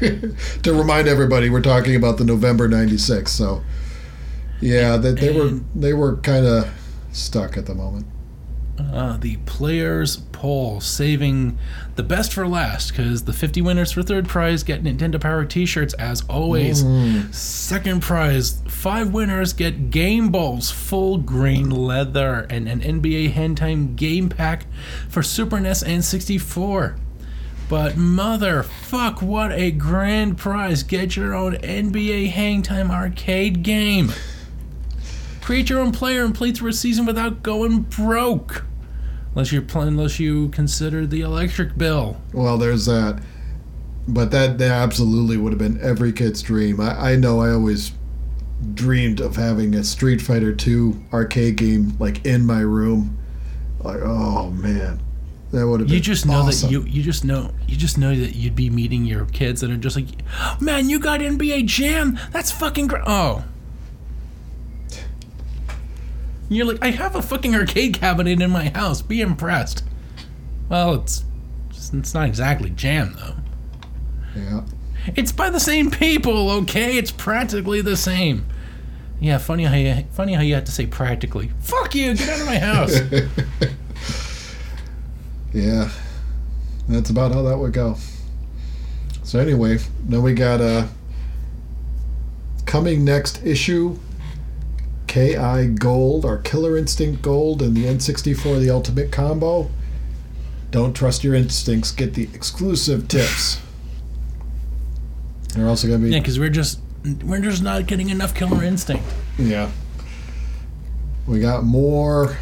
to 0.00 0.74
remind 0.74 1.08
everybody, 1.08 1.48
we're 1.48 1.62
talking 1.62 1.94
about 1.96 2.18
the 2.18 2.24
November 2.24 2.68
'96. 2.68 3.30
So, 3.30 3.62
yeah, 4.60 4.96
they, 4.96 5.12
they 5.12 5.38
were 5.38 5.60
they 5.74 5.92
were 5.94 6.16
kind 6.16 6.46
of 6.46 6.68
stuck 7.12 7.56
at 7.56 7.66
the 7.66 7.74
moment. 7.74 8.06
Uh, 8.78 9.16
the 9.18 9.36
players 9.46 10.16
poll 10.32 10.80
saving 10.80 11.56
the 11.94 12.02
best 12.02 12.32
for 12.32 12.46
last 12.46 12.90
because 12.90 13.22
the 13.22 13.32
50 13.32 13.62
winners 13.62 13.92
for 13.92 14.02
third 14.02 14.28
prize 14.28 14.64
get 14.64 14.82
Nintendo 14.82 15.20
Power 15.20 15.44
t-shirts 15.44 15.94
as 15.94 16.22
always. 16.22 16.84
Second 17.30 18.02
prize, 18.02 18.62
five 18.66 19.12
winners 19.12 19.52
get 19.52 19.90
Game 19.90 20.30
Balls 20.30 20.72
full 20.72 21.18
green 21.18 21.70
leather 21.70 22.48
and 22.50 22.68
an 22.68 22.80
NBA 22.80 23.32
Hang 23.32 23.54
Time 23.54 23.94
game 23.94 24.28
pack 24.28 24.66
for 25.08 25.22
Super 25.22 25.60
NES 25.60 25.84
and 25.84 26.04
64. 26.04 26.96
But 27.74 27.94
motherfuck, 27.94 29.20
what 29.20 29.50
a 29.50 29.72
grand 29.72 30.38
prize! 30.38 30.84
Get 30.84 31.16
your 31.16 31.34
own 31.34 31.56
NBA 31.56 32.30
Hang 32.30 32.62
Time 32.62 32.88
arcade 32.88 33.64
game. 33.64 34.12
Create 35.42 35.68
your 35.68 35.80
own 35.80 35.90
player 35.90 36.24
and 36.24 36.32
play 36.32 36.52
through 36.52 36.70
a 36.70 36.72
season 36.72 37.04
without 37.04 37.42
going 37.42 37.80
broke. 37.80 38.64
Unless 39.32 39.50
you're 39.50 39.60
playing, 39.60 39.88
unless 39.88 40.20
you 40.20 40.50
consider 40.50 41.04
the 41.04 41.22
electric 41.22 41.76
bill. 41.76 42.22
Well, 42.32 42.58
there's 42.58 42.86
that. 42.86 43.20
But 44.06 44.30
that, 44.30 44.58
that 44.58 44.70
absolutely 44.70 45.36
would 45.36 45.50
have 45.50 45.58
been 45.58 45.80
every 45.80 46.12
kid's 46.12 46.42
dream. 46.42 46.80
I, 46.80 47.14
I 47.14 47.16
know 47.16 47.40
I 47.40 47.50
always 47.50 47.90
dreamed 48.74 49.18
of 49.18 49.34
having 49.34 49.74
a 49.74 49.82
Street 49.82 50.22
Fighter 50.22 50.54
2 50.54 51.06
arcade 51.12 51.56
game 51.56 51.96
like 51.98 52.24
in 52.24 52.46
my 52.46 52.60
room. 52.60 53.18
Like, 53.80 53.98
oh 54.00 54.52
man. 54.52 55.03
That 55.54 55.68
would 55.68 55.78
have 55.80 55.88
been 55.88 55.94
You 55.94 56.00
just 56.00 56.26
know 56.26 56.32
awesome. 56.40 56.68
that 56.68 56.72
you 56.72 56.82
you 56.82 57.02
just 57.04 57.24
know 57.24 57.52
you 57.68 57.76
just 57.76 57.96
know 57.96 58.12
that 58.14 58.34
you'd 58.34 58.56
be 58.56 58.70
meeting 58.70 59.04
your 59.04 59.26
kids 59.26 59.60
that 59.60 59.70
are 59.70 59.76
just 59.76 59.94
like, 59.94 60.06
man, 60.60 60.90
you 60.90 60.98
got 60.98 61.20
NBA 61.20 61.66
Jam. 61.66 62.18
That's 62.32 62.50
fucking 62.50 62.88
great. 62.88 63.04
Oh. 63.06 63.44
You're 66.48 66.66
like, 66.66 66.82
I 66.82 66.90
have 66.90 67.14
a 67.14 67.22
fucking 67.22 67.54
arcade 67.54 67.94
cabinet 67.94 68.42
in 68.42 68.50
my 68.50 68.68
house. 68.70 69.00
Be 69.00 69.20
impressed. 69.20 69.84
Well, 70.68 70.94
it's 70.94 71.24
it's 71.70 72.14
not 72.14 72.26
exactly 72.26 72.70
jam 72.70 73.14
though. 73.16 73.36
Yeah. 74.34 74.62
It's 75.14 75.30
by 75.30 75.50
the 75.50 75.60
same 75.60 75.88
people, 75.92 76.50
okay? 76.50 76.98
It's 76.98 77.12
practically 77.12 77.80
the 77.80 77.96
same. 77.96 78.46
Yeah, 79.20 79.38
funny 79.38 79.64
how 79.64 79.76
you 79.76 80.04
funny 80.10 80.32
how 80.32 80.42
you 80.42 80.56
have 80.56 80.64
to 80.64 80.72
say 80.72 80.86
practically. 80.86 81.52
Fuck 81.60 81.94
you! 81.94 82.14
Get 82.16 82.28
out 82.28 82.40
of 82.40 82.46
my 82.46 82.58
house. 82.58 82.98
Yeah. 85.54 85.90
That's 86.88 87.08
about 87.08 87.32
how 87.32 87.42
that 87.42 87.56
would 87.56 87.72
go. 87.72 87.96
So 89.22 89.38
anyway, 89.38 89.78
then 90.00 90.22
we 90.22 90.34
got 90.34 90.60
uh 90.60 90.88
coming 92.66 93.04
next 93.04 93.44
issue 93.44 93.98
KI 95.06 95.68
Gold 95.68 96.24
or 96.24 96.38
Killer 96.38 96.76
Instinct 96.76 97.22
Gold 97.22 97.62
and 97.62 97.76
the 97.76 97.84
N64 97.84 98.60
the 98.60 98.68
Ultimate 98.68 99.12
Combo. 99.12 99.70
Don't 100.72 100.92
trust 100.92 101.22
your 101.22 101.34
instincts, 101.34 101.92
get 101.92 102.14
the 102.14 102.24
exclusive 102.34 103.06
tips. 103.06 103.60
They're 105.54 105.68
also 105.68 105.86
gonna 105.86 106.00
be 106.00 106.10
yeah, 106.10 106.18
because 106.18 106.40
we're 106.40 106.50
just 106.50 106.80
we're 107.22 107.40
just 107.40 107.62
not 107.62 107.86
getting 107.86 108.10
enough 108.10 108.34
Killer 108.34 108.64
Instinct. 108.64 109.04
Yeah. 109.38 109.70
We 111.26 111.40
got 111.40 111.62
more. 111.62 112.36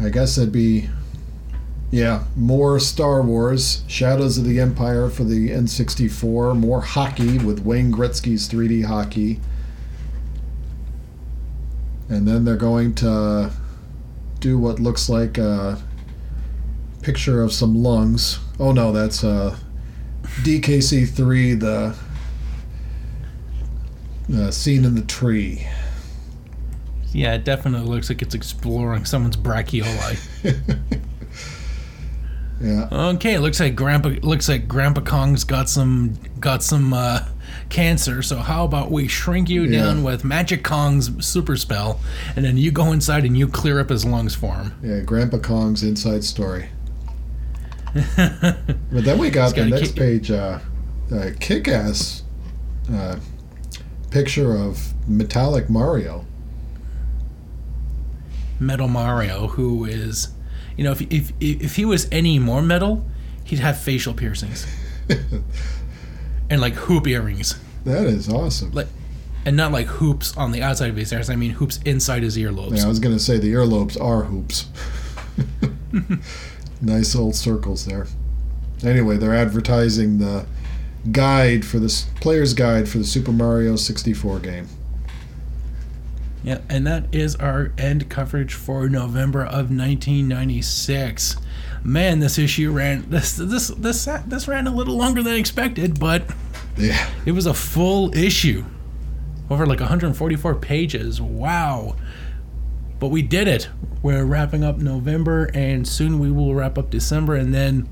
I 0.00 0.10
guess 0.10 0.36
that'd 0.36 0.52
be. 0.52 0.88
Yeah, 1.96 2.24
more 2.36 2.78
Star 2.78 3.22
Wars, 3.22 3.82
Shadows 3.86 4.36
of 4.36 4.44
the 4.44 4.60
Empire 4.60 5.08
for 5.08 5.24
the 5.24 5.48
N64, 5.48 6.54
more 6.54 6.82
hockey 6.82 7.38
with 7.38 7.60
Wayne 7.60 7.90
Gretzky's 7.90 8.46
3D 8.50 8.84
hockey. 8.84 9.40
And 12.10 12.28
then 12.28 12.44
they're 12.44 12.54
going 12.54 12.94
to 12.96 13.50
do 14.40 14.58
what 14.58 14.78
looks 14.78 15.08
like 15.08 15.38
a 15.38 15.82
picture 17.00 17.42
of 17.42 17.50
some 17.50 17.82
lungs. 17.82 18.40
Oh 18.60 18.72
no, 18.72 18.92
that's 18.92 19.24
uh, 19.24 19.56
DKC3, 20.42 21.58
the 21.58 21.96
uh, 24.38 24.50
scene 24.50 24.84
in 24.84 24.96
the 24.96 25.00
tree. 25.00 25.66
Yeah, 27.14 27.36
it 27.36 27.44
definitely 27.44 27.88
looks 27.88 28.10
like 28.10 28.20
it's 28.20 28.34
exploring 28.34 29.06
someone's 29.06 29.38
brachioli. 29.38 30.18
Yeah. 32.60 32.88
Okay, 32.90 33.36
looks 33.38 33.60
like 33.60 33.76
Grandpa 33.76 34.10
looks 34.22 34.48
like 34.48 34.66
Grandpa 34.66 35.02
Kong's 35.02 35.44
got 35.44 35.68
some 35.68 36.18
got 36.40 36.62
some 36.62 36.92
uh, 36.94 37.20
cancer. 37.68 38.22
So 38.22 38.38
how 38.38 38.64
about 38.64 38.90
we 38.90 39.08
shrink 39.08 39.50
you 39.50 39.64
Yeah. 39.64 39.82
down 39.82 40.02
with 40.02 40.24
Magic 40.24 40.64
Kong's 40.64 41.24
super 41.26 41.56
spell, 41.56 42.00
and 42.34 42.44
then 42.44 42.56
you 42.56 42.70
go 42.70 42.92
inside 42.92 43.24
and 43.26 43.36
you 43.36 43.46
clear 43.46 43.78
up 43.78 43.90
his 43.90 44.04
lungs 44.06 44.34
for 44.34 44.54
him. 44.54 44.72
Yeah, 44.82 45.00
Grandpa 45.00 45.38
Kong's 45.38 45.82
inside 45.82 46.24
story. 46.24 46.70
But 48.16 49.04
then 49.04 49.18
we 49.18 49.30
got 49.30 49.54
the 49.54 49.66
next 49.66 49.88
kick- 49.88 49.96
page, 49.96 50.30
uh, 50.30 50.58
uh, 51.12 51.30
kick-ass 51.40 52.22
uh, 52.92 53.16
picture 54.10 54.56
of 54.56 54.92
metallic 55.08 55.68
Mario. 55.70 56.24
Metal 58.58 58.88
Mario, 58.88 59.48
who 59.48 59.84
is, 59.84 60.28
you 60.76 60.84
know, 60.84 60.92
if 60.92 61.00
if 61.12 61.32
if 61.40 61.76
he 61.76 61.84
was 61.84 62.08
any 62.12 62.38
more 62.38 62.62
metal, 62.62 63.04
he'd 63.44 63.58
have 63.60 63.78
facial 63.80 64.12
piercings 64.14 64.66
and 66.50 66.60
like 66.60 66.74
hoop 66.74 67.06
earrings, 67.06 67.58
That 67.84 68.06
is 68.06 68.28
awesome. 68.28 68.72
like, 68.72 68.88
and 69.44 69.56
not 69.56 69.72
like 69.72 69.86
hoops 69.86 70.36
on 70.36 70.52
the 70.52 70.62
outside 70.62 70.90
of 70.90 70.96
his 70.96 71.12
ears. 71.12 71.30
I 71.30 71.36
mean 71.36 71.52
hoops 71.52 71.78
inside 71.84 72.22
his 72.22 72.36
earlobes. 72.36 72.76
Yeah, 72.78 72.84
I 72.84 72.88
was 72.88 72.98
gonna 72.98 73.18
say 73.18 73.38
the 73.38 73.52
earlobes 73.52 74.00
are 74.00 74.24
hoops. 74.24 74.66
Nice 76.82 77.14
little 77.14 77.32
circles 77.32 77.86
there. 77.86 78.06
Anyway, 78.84 79.16
they're 79.16 79.34
advertising 79.34 80.18
the 80.18 80.44
guide 81.10 81.64
for 81.64 81.78
this 81.78 82.02
player's 82.20 82.52
guide 82.52 82.86
for 82.88 82.98
the 82.98 83.04
Super 83.04 83.32
Mario 83.32 83.76
64 83.76 84.40
game. 84.40 84.68
Yeah, 86.46 86.60
and 86.68 86.86
that 86.86 87.12
is 87.12 87.34
our 87.36 87.72
end 87.76 88.08
coverage 88.08 88.54
for 88.54 88.88
November 88.88 89.42
of 89.44 89.68
1996. 89.70 91.36
Man, 91.82 92.20
this 92.20 92.38
issue 92.38 92.70
ran 92.70 93.10
this 93.10 93.34
this 93.36 93.66
this 93.68 94.08
this 94.26 94.46
ran 94.46 94.66
a 94.68 94.74
little 94.74 94.96
longer 94.96 95.22
than 95.24 95.34
expected, 95.34 95.98
but 95.98 96.22
Yeah. 96.76 97.04
it 97.24 97.32
was 97.32 97.46
a 97.46 97.52
full 97.54 98.16
issue. 98.16 98.64
Over 99.50 99.66
like 99.66 99.80
144 99.80 100.54
pages. 100.54 101.20
Wow. 101.20 101.96
But 103.00 103.08
we 103.08 103.22
did 103.22 103.48
it. 103.48 103.68
We're 104.00 104.24
wrapping 104.24 104.62
up 104.62 104.78
November 104.78 105.50
and 105.52 105.86
soon 105.86 106.20
we 106.20 106.30
will 106.30 106.54
wrap 106.54 106.78
up 106.78 106.90
December 106.90 107.34
and 107.34 107.52
then 107.52 107.88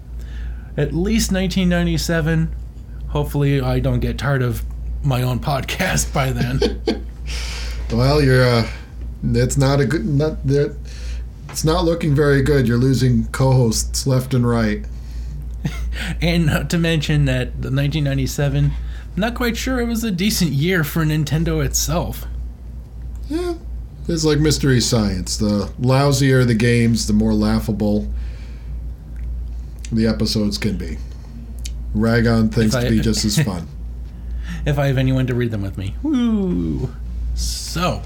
at 0.76 0.92
least 0.94 1.32
1997. 1.32 2.54
Hopefully 3.08 3.60
I 3.60 3.80
don't 3.80 4.00
get 4.00 4.16
tired 4.16 4.42
of 4.42 4.62
my 5.02 5.22
own 5.22 5.38
podcast 5.50 6.14
by 6.14 6.30
then. 6.30 6.82
Well, 7.92 8.22
you're. 8.22 8.44
Uh, 8.44 8.68
it's 9.22 9.56
not 9.56 9.80
a 9.80 9.86
good. 9.86 10.04
Not 10.04 10.46
that. 10.46 10.76
It's 11.48 11.64
not 11.64 11.84
looking 11.84 12.14
very 12.14 12.42
good. 12.42 12.66
You're 12.66 12.78
losing 12.78 13.26
co-hosts 13.28 14.06
left 14.06 14.34
and 14.34 14.46
right. 14.46 14.84
And 16.20 16.46
not 16.46 16.70
to 16.70 16.78
mention 16.78 17.26
that 17.26 17.52
the 17.52 17.70
1997, 17.70 18.72
not 19.14 19.36
quite 19.36 19.56
sure 19.56 19.80
it 19.80 19.86
was 19.86 20.02
a 20.02 20.10
decent 20.10 20.50
year 20.50 20.82
for 20.82 21.04
Nintendo 21.04 21.64
itself. 21.64 22.26
Yeah, 23.28 23.54
it's 24.08 24.24
like 24.24 24.40
mystery 24.40 24.80
science. 24.80 25.36
The 25.36 25.72
lousier 25.80 26.44
the 26.44 26.54
games, 26.54 27.06
the 27.06 27.12
more 27.12 27.32
laughable 27.32 28.12
the 29.92 30.06
episodes 30.06 30.58
can 30.58 30.76
be. 30.76 30.98
Rag 31.94 32.26
on 32.26 32.48
things 32.48 32.74
to 32.74 32.90
be 32.90 33.00
just 33.00 33.24
as 33.24 33.38
fun. 33.38 33.68
If 34.66 34.78
I 34.78 34.88
have 34.88 34.98
anyone 34.98 35.26
to 35.28 35.34
read 35.34 35.52
them 35.52 35.62
with 35.62 35.78
me. 35.78 35.94
Woo! 36.02 36.92
So, 37.34 38.02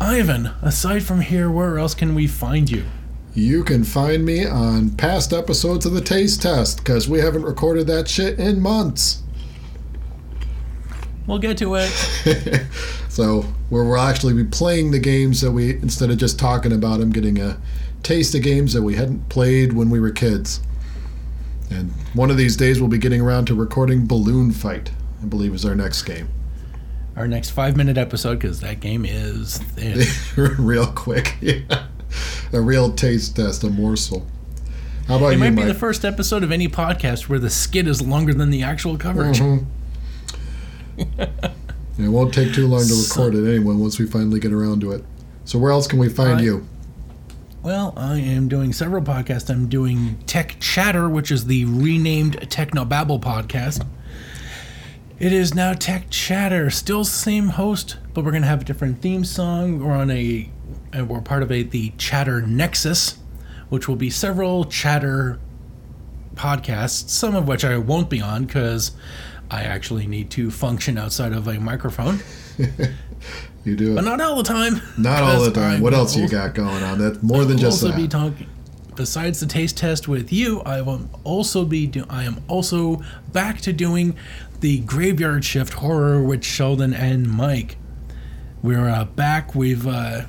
Ivan, 0.00 0.52
aside 0.62 1.02
from 1.02 1.20
here, 1.20 1.50
where 1.50 1.78
else 1.78 1.94
can 1.94 2.14
we 2.14 2.26
find 2.26 2.70
you? 2.70 2.84
You 3.34 3.62
can 3.62 3.84
find 3.84 4.24
me 4.24 4.46
on 4.46 4.90
past 4.90 5.32
episodes 5.32 5.86
of 5.86 5.92
the 5.92 6.00
Taste 6.00 6.42
Test 6.42 6.78
because 6.78 7.08
we 7.08 7.20
haven't 7.20 7.42
recorded 7.42 7.86
that 7.88 8.08
shit 8.08 8.38
in 8.38 8.60
months. 8.60 9.22
We'll 11.26 11.38
get 11.38 11.58
to 11.58 11.74
it. 11.74 11.88
so 13.08 13.42
where 13.68 13.84
we'll 13.84 14.00
actually 14.00 14.34
be 14.34 14.44
playing 14.44 14.92
the 14.92 14.98
games 14.98 15.40
that 15.42 15.52
we 15.52 15.74
instead 15.74 16.10
of 16.10 16.16
just 16.16 16.38
talking 16.38 16.72
about 16.72 17.00
them, 17.00 17.10
getting 17.10 17.38
a 17.38 17.60
taste 18.02 18.34
of 18.34 18.42
games 18.42 18.72
that 18.72 18.82
we 18.82 18.96
hadn't 18.96 19.28
played 19.28 19.72
when 19.72 19.90
we 19.90 20.00
were 20.00 20.10
kids. 20.10 20.60
And 21.70 21.92
one 22.14 22.30
of 22.30 22.38
these 22.38 22.56
days 22.56 22.80
we'll 22.80 22.88
be 22.88 22.98
getting 22.98 23.20
around 23.20 23.44
to 23.46 23.54
recording 23.54 24.06
Balloon 24.06 24.52
Fight. 24.52 24.90
I 25.22 25.26
believe 25.26 25.52
is 25.52 25.66
our 25.66 25.74
next 25.74 26.02
game. 26.04 26.28
Our 27.18 27.26
next 27.26 27.50
five 27.50 27.76
minute 27.76 27.98
episode, 27.98 28.38
because 28.38 28.60
that 28.60 28.78
game 28.78 29.04
is 29.04 29.60
real 30.36 30.86
quick, 30.86 31.34
yeah. 31.40 31.86
A 32.52 32.60
real 32.60 32.92
taste 32.92 33.34
test, 33.36 33.64
a 33.64 33.68
morsel. 33.68 34.24
How 35.08 35.16
about 35.16 35.30
It 35.30 35.32
you, 35.32 35.38
might 35.38 35.50
be 35.50 35.56
Mike? 35.56 35.66
the 35.66 35.74
first 35.74 36.04
episode 36.04 36.42
of 36.44 36.52
any 36.52 36.68
podcast 36.68 37.28
where 37.28 37.38
the 37.40 37.50
skit 37.50 37.86
is 37.88 38.00
longer 38.00 38.32
than 38.32 38.50
the 38.50 38.62
actual 38.62 38.96
coverage. 38.96 39.40
Mhm. 39.40 39.66
it 40.98 42.08
won't 42.08 42.32
take 42.32 42.54
too 42.54 42.66
long 42.68 42.86
to 42.86 42.94
record 42.94 43.34
it 43.34 43.46
anyway 43.52 43.74
once 43.74 43.98
we 43.98 44.06
finally 44.06 44.38
get 44.40 44.52
around 44.52 44.80
to 44.82 44.92
it. 44.92 45.04
So 45.44 45.58
where 45.58 45.72
else 45.72 45.86
can 45.88 45.98
we 45.98 46.08
find 46.08 46.36
Right. 46.36 46.44
you? 46.44 46.66
Well, 47.62 47.92
I 47.96 48.18
am 48.18 48.48
doing 48.48 48.72
several 48.72 49.02
podcasts. 49.02 49.50
I'm 49.50 49.68
doing 49.68 50.18
Tech 50.26 50.56
Chatter, 50.60 51.08
which 51.08 51.30
is 51.32 51.46
the 51.46 51.64
renamed 51.66 52.38
Technobabble 52.48 53.20
podcast. 53.20 53.84
It 55.18 55.32
is 55.32 55.52
now 55.52 55.72
Tech 55.72 56.10
Chatter, 56.10 56.70
still 56.70 57.04
same 57.04 57.48
host, 57.48 57.96
but 58.14 58.24
we're 58.24 58.30
gonna 58.30 58.46
have 58.46 58.60
a 58.60 58.64
different 58.64 59.02
theme 59.02 59.24
song. 59.24 59.80
We're 59.80 59.96
on 59.96 60.12
a, 60.12 60.48
uh, 60.96 61.04
we're 61.04 61.20
part 61.20 61.42
of 61.42 61.50
a 61.50 61.64
the 61.64 61.92
Chatter 61.98 62.40
Nexus, 62.40 63.18
which 63.68 63.88
will 63.88 63.96
be 63.96 64.10
several 64.10 64.64
Chatter 64.64 65.40
podcasts, 66.36 67.08
some 67.08 67.34
of 67.34 67.48
which 67.48 67.64
I 67.64 67.78
won't 67.78 68.08
be 68.08 68.20
on 68.20 68.44
because 68.44 68.92
I 69.50 69.64
actually 69.64 70.06
need 70.06 70.30
to 70.32 70.52
function 70.52 70.96
outside 70.96 71.32
of 71.32 71.48
a 71.48 71.58
microphone, 71.58 72.20
You 73.64 73.74
do 73.74 73.96
but 73.96 74.04
not 74.04 74.20
all 74.20 74.36
the 74.36 74.44
time. 74.44 74.80
Not 74.96 75.24
all 75.24 75.42
the 75.42 75.50
time. 75.50 75.80
What 75.80 75.92
will 75.92 76.00
else 76.00 76.16
you 76.16 76.28
got 76.28 76.54
going 76.54 76.82
on? 76.84 76.98
That's 76.98 77.20
more 77.24 77.44
than 77.44 77.58
just 77.58 77.82
also 77.82 77.88
that. 77.88 77.96
be 77.96 78.06
talking. 78.06 78.46
Besides 78.98 79.38
the 79.38 79.46
taste 79.46 79.76
test 79.76 80.08
with 80.08 80.32
you, 80.32 80.60
I 80.62 80.80
will 80.80 81.08
also 81.22 81.64
be. 81.64 81.86
Do, 81.86 82.04
I 82.10 82.24
am 82.24 82.42
also 82.48 83.00
back 83.32 83.60
to 83.60 83.72
doing 83.72 84.16
the 84.58 84.80
graveyard 84.80 85.44
shift 85.44 85.74
horror 85.74 86.20
with 86.20 86.42
Sheldon 86.42 86.92
and 86.92 87.30
Mike. 87.30 87.76
We're 88.60 88.88
uh, 88.88 89.04
back. 89.04 89.54
We've 89.54 89.86
uh, 89.86 90.22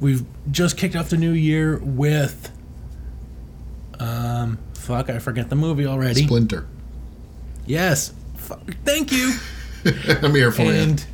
we've 0.00 0.24
just 0.50 0.76
kicked 0.76 0.96
off 0.96 1.08
the 1.08 1.16
new 1.16 1.30
year 1.30 1.78
with. 1.78 2.50
Um, 4.00 4.58
fuck, 4.74 5.08
I 5.08 5.20
forget 5.20 5.48
the 5.48 5.54
movie 5.54 5.86
already. 5.86 6.24
Splinter. 6.24 6.66
Yes, 7.64 8.12
fuck, 8.34 8.74
thank 8.84 9.12
you. 9.12 9.34
I'm 10.20 10.34
here 10.34 10.50
for 10.50 10.62
you. 10.62 10.72
and 10.72 11.06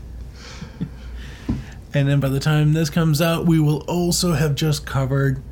and 1.93 2.09
then 2.09 2.21
by 2.21 2.31
the 2.31 2.41
time 2.41 2.73
this 2.73 2.89
comes 2.89 3.21
out, 3.21 3.45
we 3.45 3.61
will 3.61 3.83
also 3.83 4.33
have 4.33 4.55
just 4.55 4.87
covered 4.87 5.43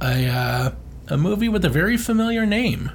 a 0.00 0.26
uh, 0.28 0.70
a 1.08 1.16
movie 1.16 1.48
with 1.48 1.64
a 1.64 1.68
very 1.68 1.96
familiar 1.96 2.44
name, 2.46 2.90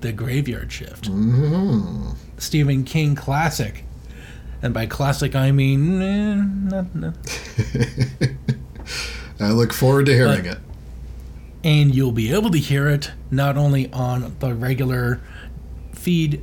The 0.00 0.12
Graveyard 0.12 0.72
Shift, 0.72 1.06
hmm 1.06 2.10
Stephen 2.38 2.84
King 2.84 3.14
classic. 3.14 3.84
And 4.62 4.72
by 4.74 4.86
classic, 4.86 5.34
I 5.36 5.52
mean 5.52 6.00
eh, 6.02 6.34
not, 6.34 6.94
not. 6.94 7.14
I 9.40 9.50
look 9.52 9.72
forward 9.72 10.06
to 10.06 10.14
hearing 10.14 10.44
But- 10.44 10.52
it. 10.52 10.58
and 11.62 11.94
you'll 11.94 12.12
be 12.12 12.32
able 12.32 12.50
to 12.50 12.58
hear 12.58 12.88
it 12.88 13.12
not 13.30 13.56
only 13.58 13.92
on 13.92 14.34
the 14.40 14.54
regular 14.54 15.20
feed, 15.92 16.42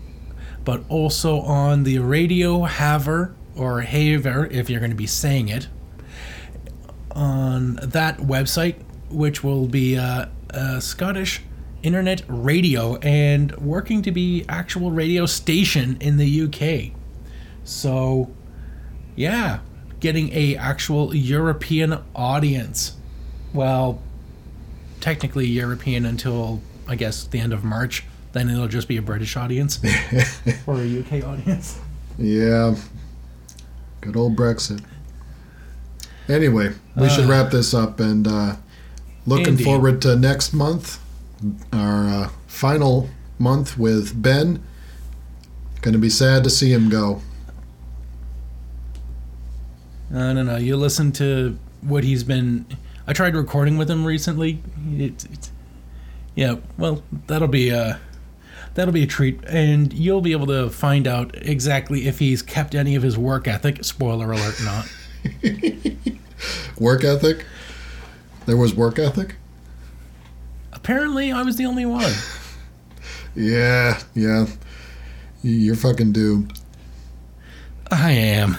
but 0.64 0.84
also 0.90 1.40
on 1.42 1.84
the 1.84 2.00
radio 2.00 2.64
haver 2.64 3.34
or 3.56 3.82
haver 3.82 4.46
if 4.48 4.70
you're 4.70 4.80
going 4.80 4.92
to 4.92 4.96
be 4.98 5.08
saying 5.08 5.50
it 5.50 5.68
on 7.12 7.76
that 7.82 8.18
website, 8.20 8.76
which 9.14 9.44
will 9.44 9.68
be 9.68 9.98
uh, 9.98 10.26
a 10.50 10.82
Scottish 10.82 11.42
internet 11.82 12.24
radio 12.28 12.96
and 12.98 13.52
working 13.58 14.02
to 14.02 14.12
be 14.12 14.46
actual 14.48 14.92
radio 14.92 15.26
station 15.26 15.98
in 16.00 16.18
the 16.18 16.42
UK. 16.44 16.98
So, 17.66 18.32
yeah, 19.16 19.60
getting 20.00 20.32
a 20.34 20.56
actual 20.56 21.16
European 21.16 21.98
audience. 22.16 22.96
Well, 23.54 24.02
technically 25.00 25.46
European 25.48 26.06
until 26.06 26.62
I 26.88 26.96
guess 26.96 27.26
the 27.26 27.40
end 27.40 27.54
of 27.54 27.64
March. 27.64 28.06
Then 28.32 28.50
it'll 28.50 28.68
just 28.68 28.88
be 28.88 28.98
a 28.98 29.02
British 29.02 29.38
audience 29.38 29.80
or 30.68 30.76
a 30.78 31.00
UK 31.00 31.24
audience. 31.24 31.80
Yeah. 32.18 32.76
Good 34.02 34.16
old 34.16 34.36
Brexit. 34.36 34.84
Anyway, 36.28 36.74
we 36.96 37.10
should 37.10 37.26
Uh, 37.26 37.30
wrap 37.30 37.52
this 37.52 37.74
up 37.74 38.00
and 38.00 38.28
uh, 38.28 38.56
looking 39.26 39.58
forward 39.58 40.02
to 40.04 40.16
next 40.16 40.54
month, 40.54 41.00
our 41.72 42.08
uh, 42.08 42.30
final 42.48 43.10
month 43.40 43.78
with 43.78 44.22
Ben. 44.22 44.64
Going 45.82 45.94
to 45.94 46.00
be 46.00 46.10
sad 46.10 46.44
to 46.46 46.50
see 46.50 46.72
him 46.72 46.90
go. 46.90 47.22
I 50.14 50.34
don't 50.34 50.46
know. 50.46 50.58
You 50.58 50.78
listen 50.78 51.12
to 51.14 51.58
what 51.82 52.04
he's 52.04 52.24
been. 52.24 52.66
I 53.08 53.14
tried 53.14 53.36
recording 53.36 53.78
with 53.78 53.90
him 53.90 54.06
recently. 54.06 54.62
It's, 54.92 55.26
it's 55.26 55.52
yeah. 56.36 56.56
Well, 56.78 57.04
that'll 57.28 57.48
be 57.48 57.70
a 57.70 58.00
that'll 58.76 58.94
be 58.94 59.04
a 59.04 59.08
treat, 59.08 59.40
and 59.46 59.92
you'll 59.92 60.22
be 60.22 60.32
able 60.32 60.48
to 60.48 60.70
find 60.70 61.08
out 61.08 61.36
exactly 61.36 62.08
if 62.08 62.20
he's 62.20 62.42
kept 62.42 62.76
any 62.76 62.96
of 62.96 63.04
his 63.04 63.18
work 63.18 63.48
ethic. 63.48 63.84
Spoiler 63.84 64.32
alert, 64.32 64.62
not. 64.64 64.88
Work 66.80 67.04
ethic? 67.04 67.46
There 68.46 68.58
was 68.58 68.74
work 68.76 69.00
ethic? 69.00 69.36
Apparently, 70.72 71.32
I 71.32 71.44
was 71.44 71.56
the 71.58 71.66
only 71.66 71.86
one. 71.86 72.14
Yeah, 73.36 74.00
yeah. 74.14 74.46
You're 75.42 75.76
fucking 75.76 76.12
doomed. 76.12 76.54
I 77.90 78.12
am. 78.12 78.58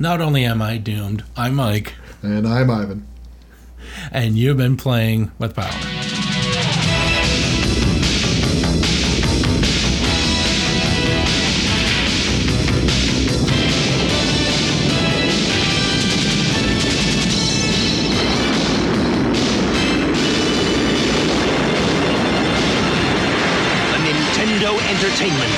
Not 0.00 0.20
only 0.20 0.44
am 0.44 0.60
I 0.60 0.76
doomed, 0.78 1.22
I'm 1.36 1.54
Mike, 1.54 1.94
And 2.24 2.44
I'm 2.44 2.68
Ivan. 2.68 3.06
and 4.10 4.36
you've 4.36 4.56
been 4.56 4.76
playing 4.76 5.30
with 5.38 5.54
power. 5.54 5.70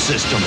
System. 0.01 0.41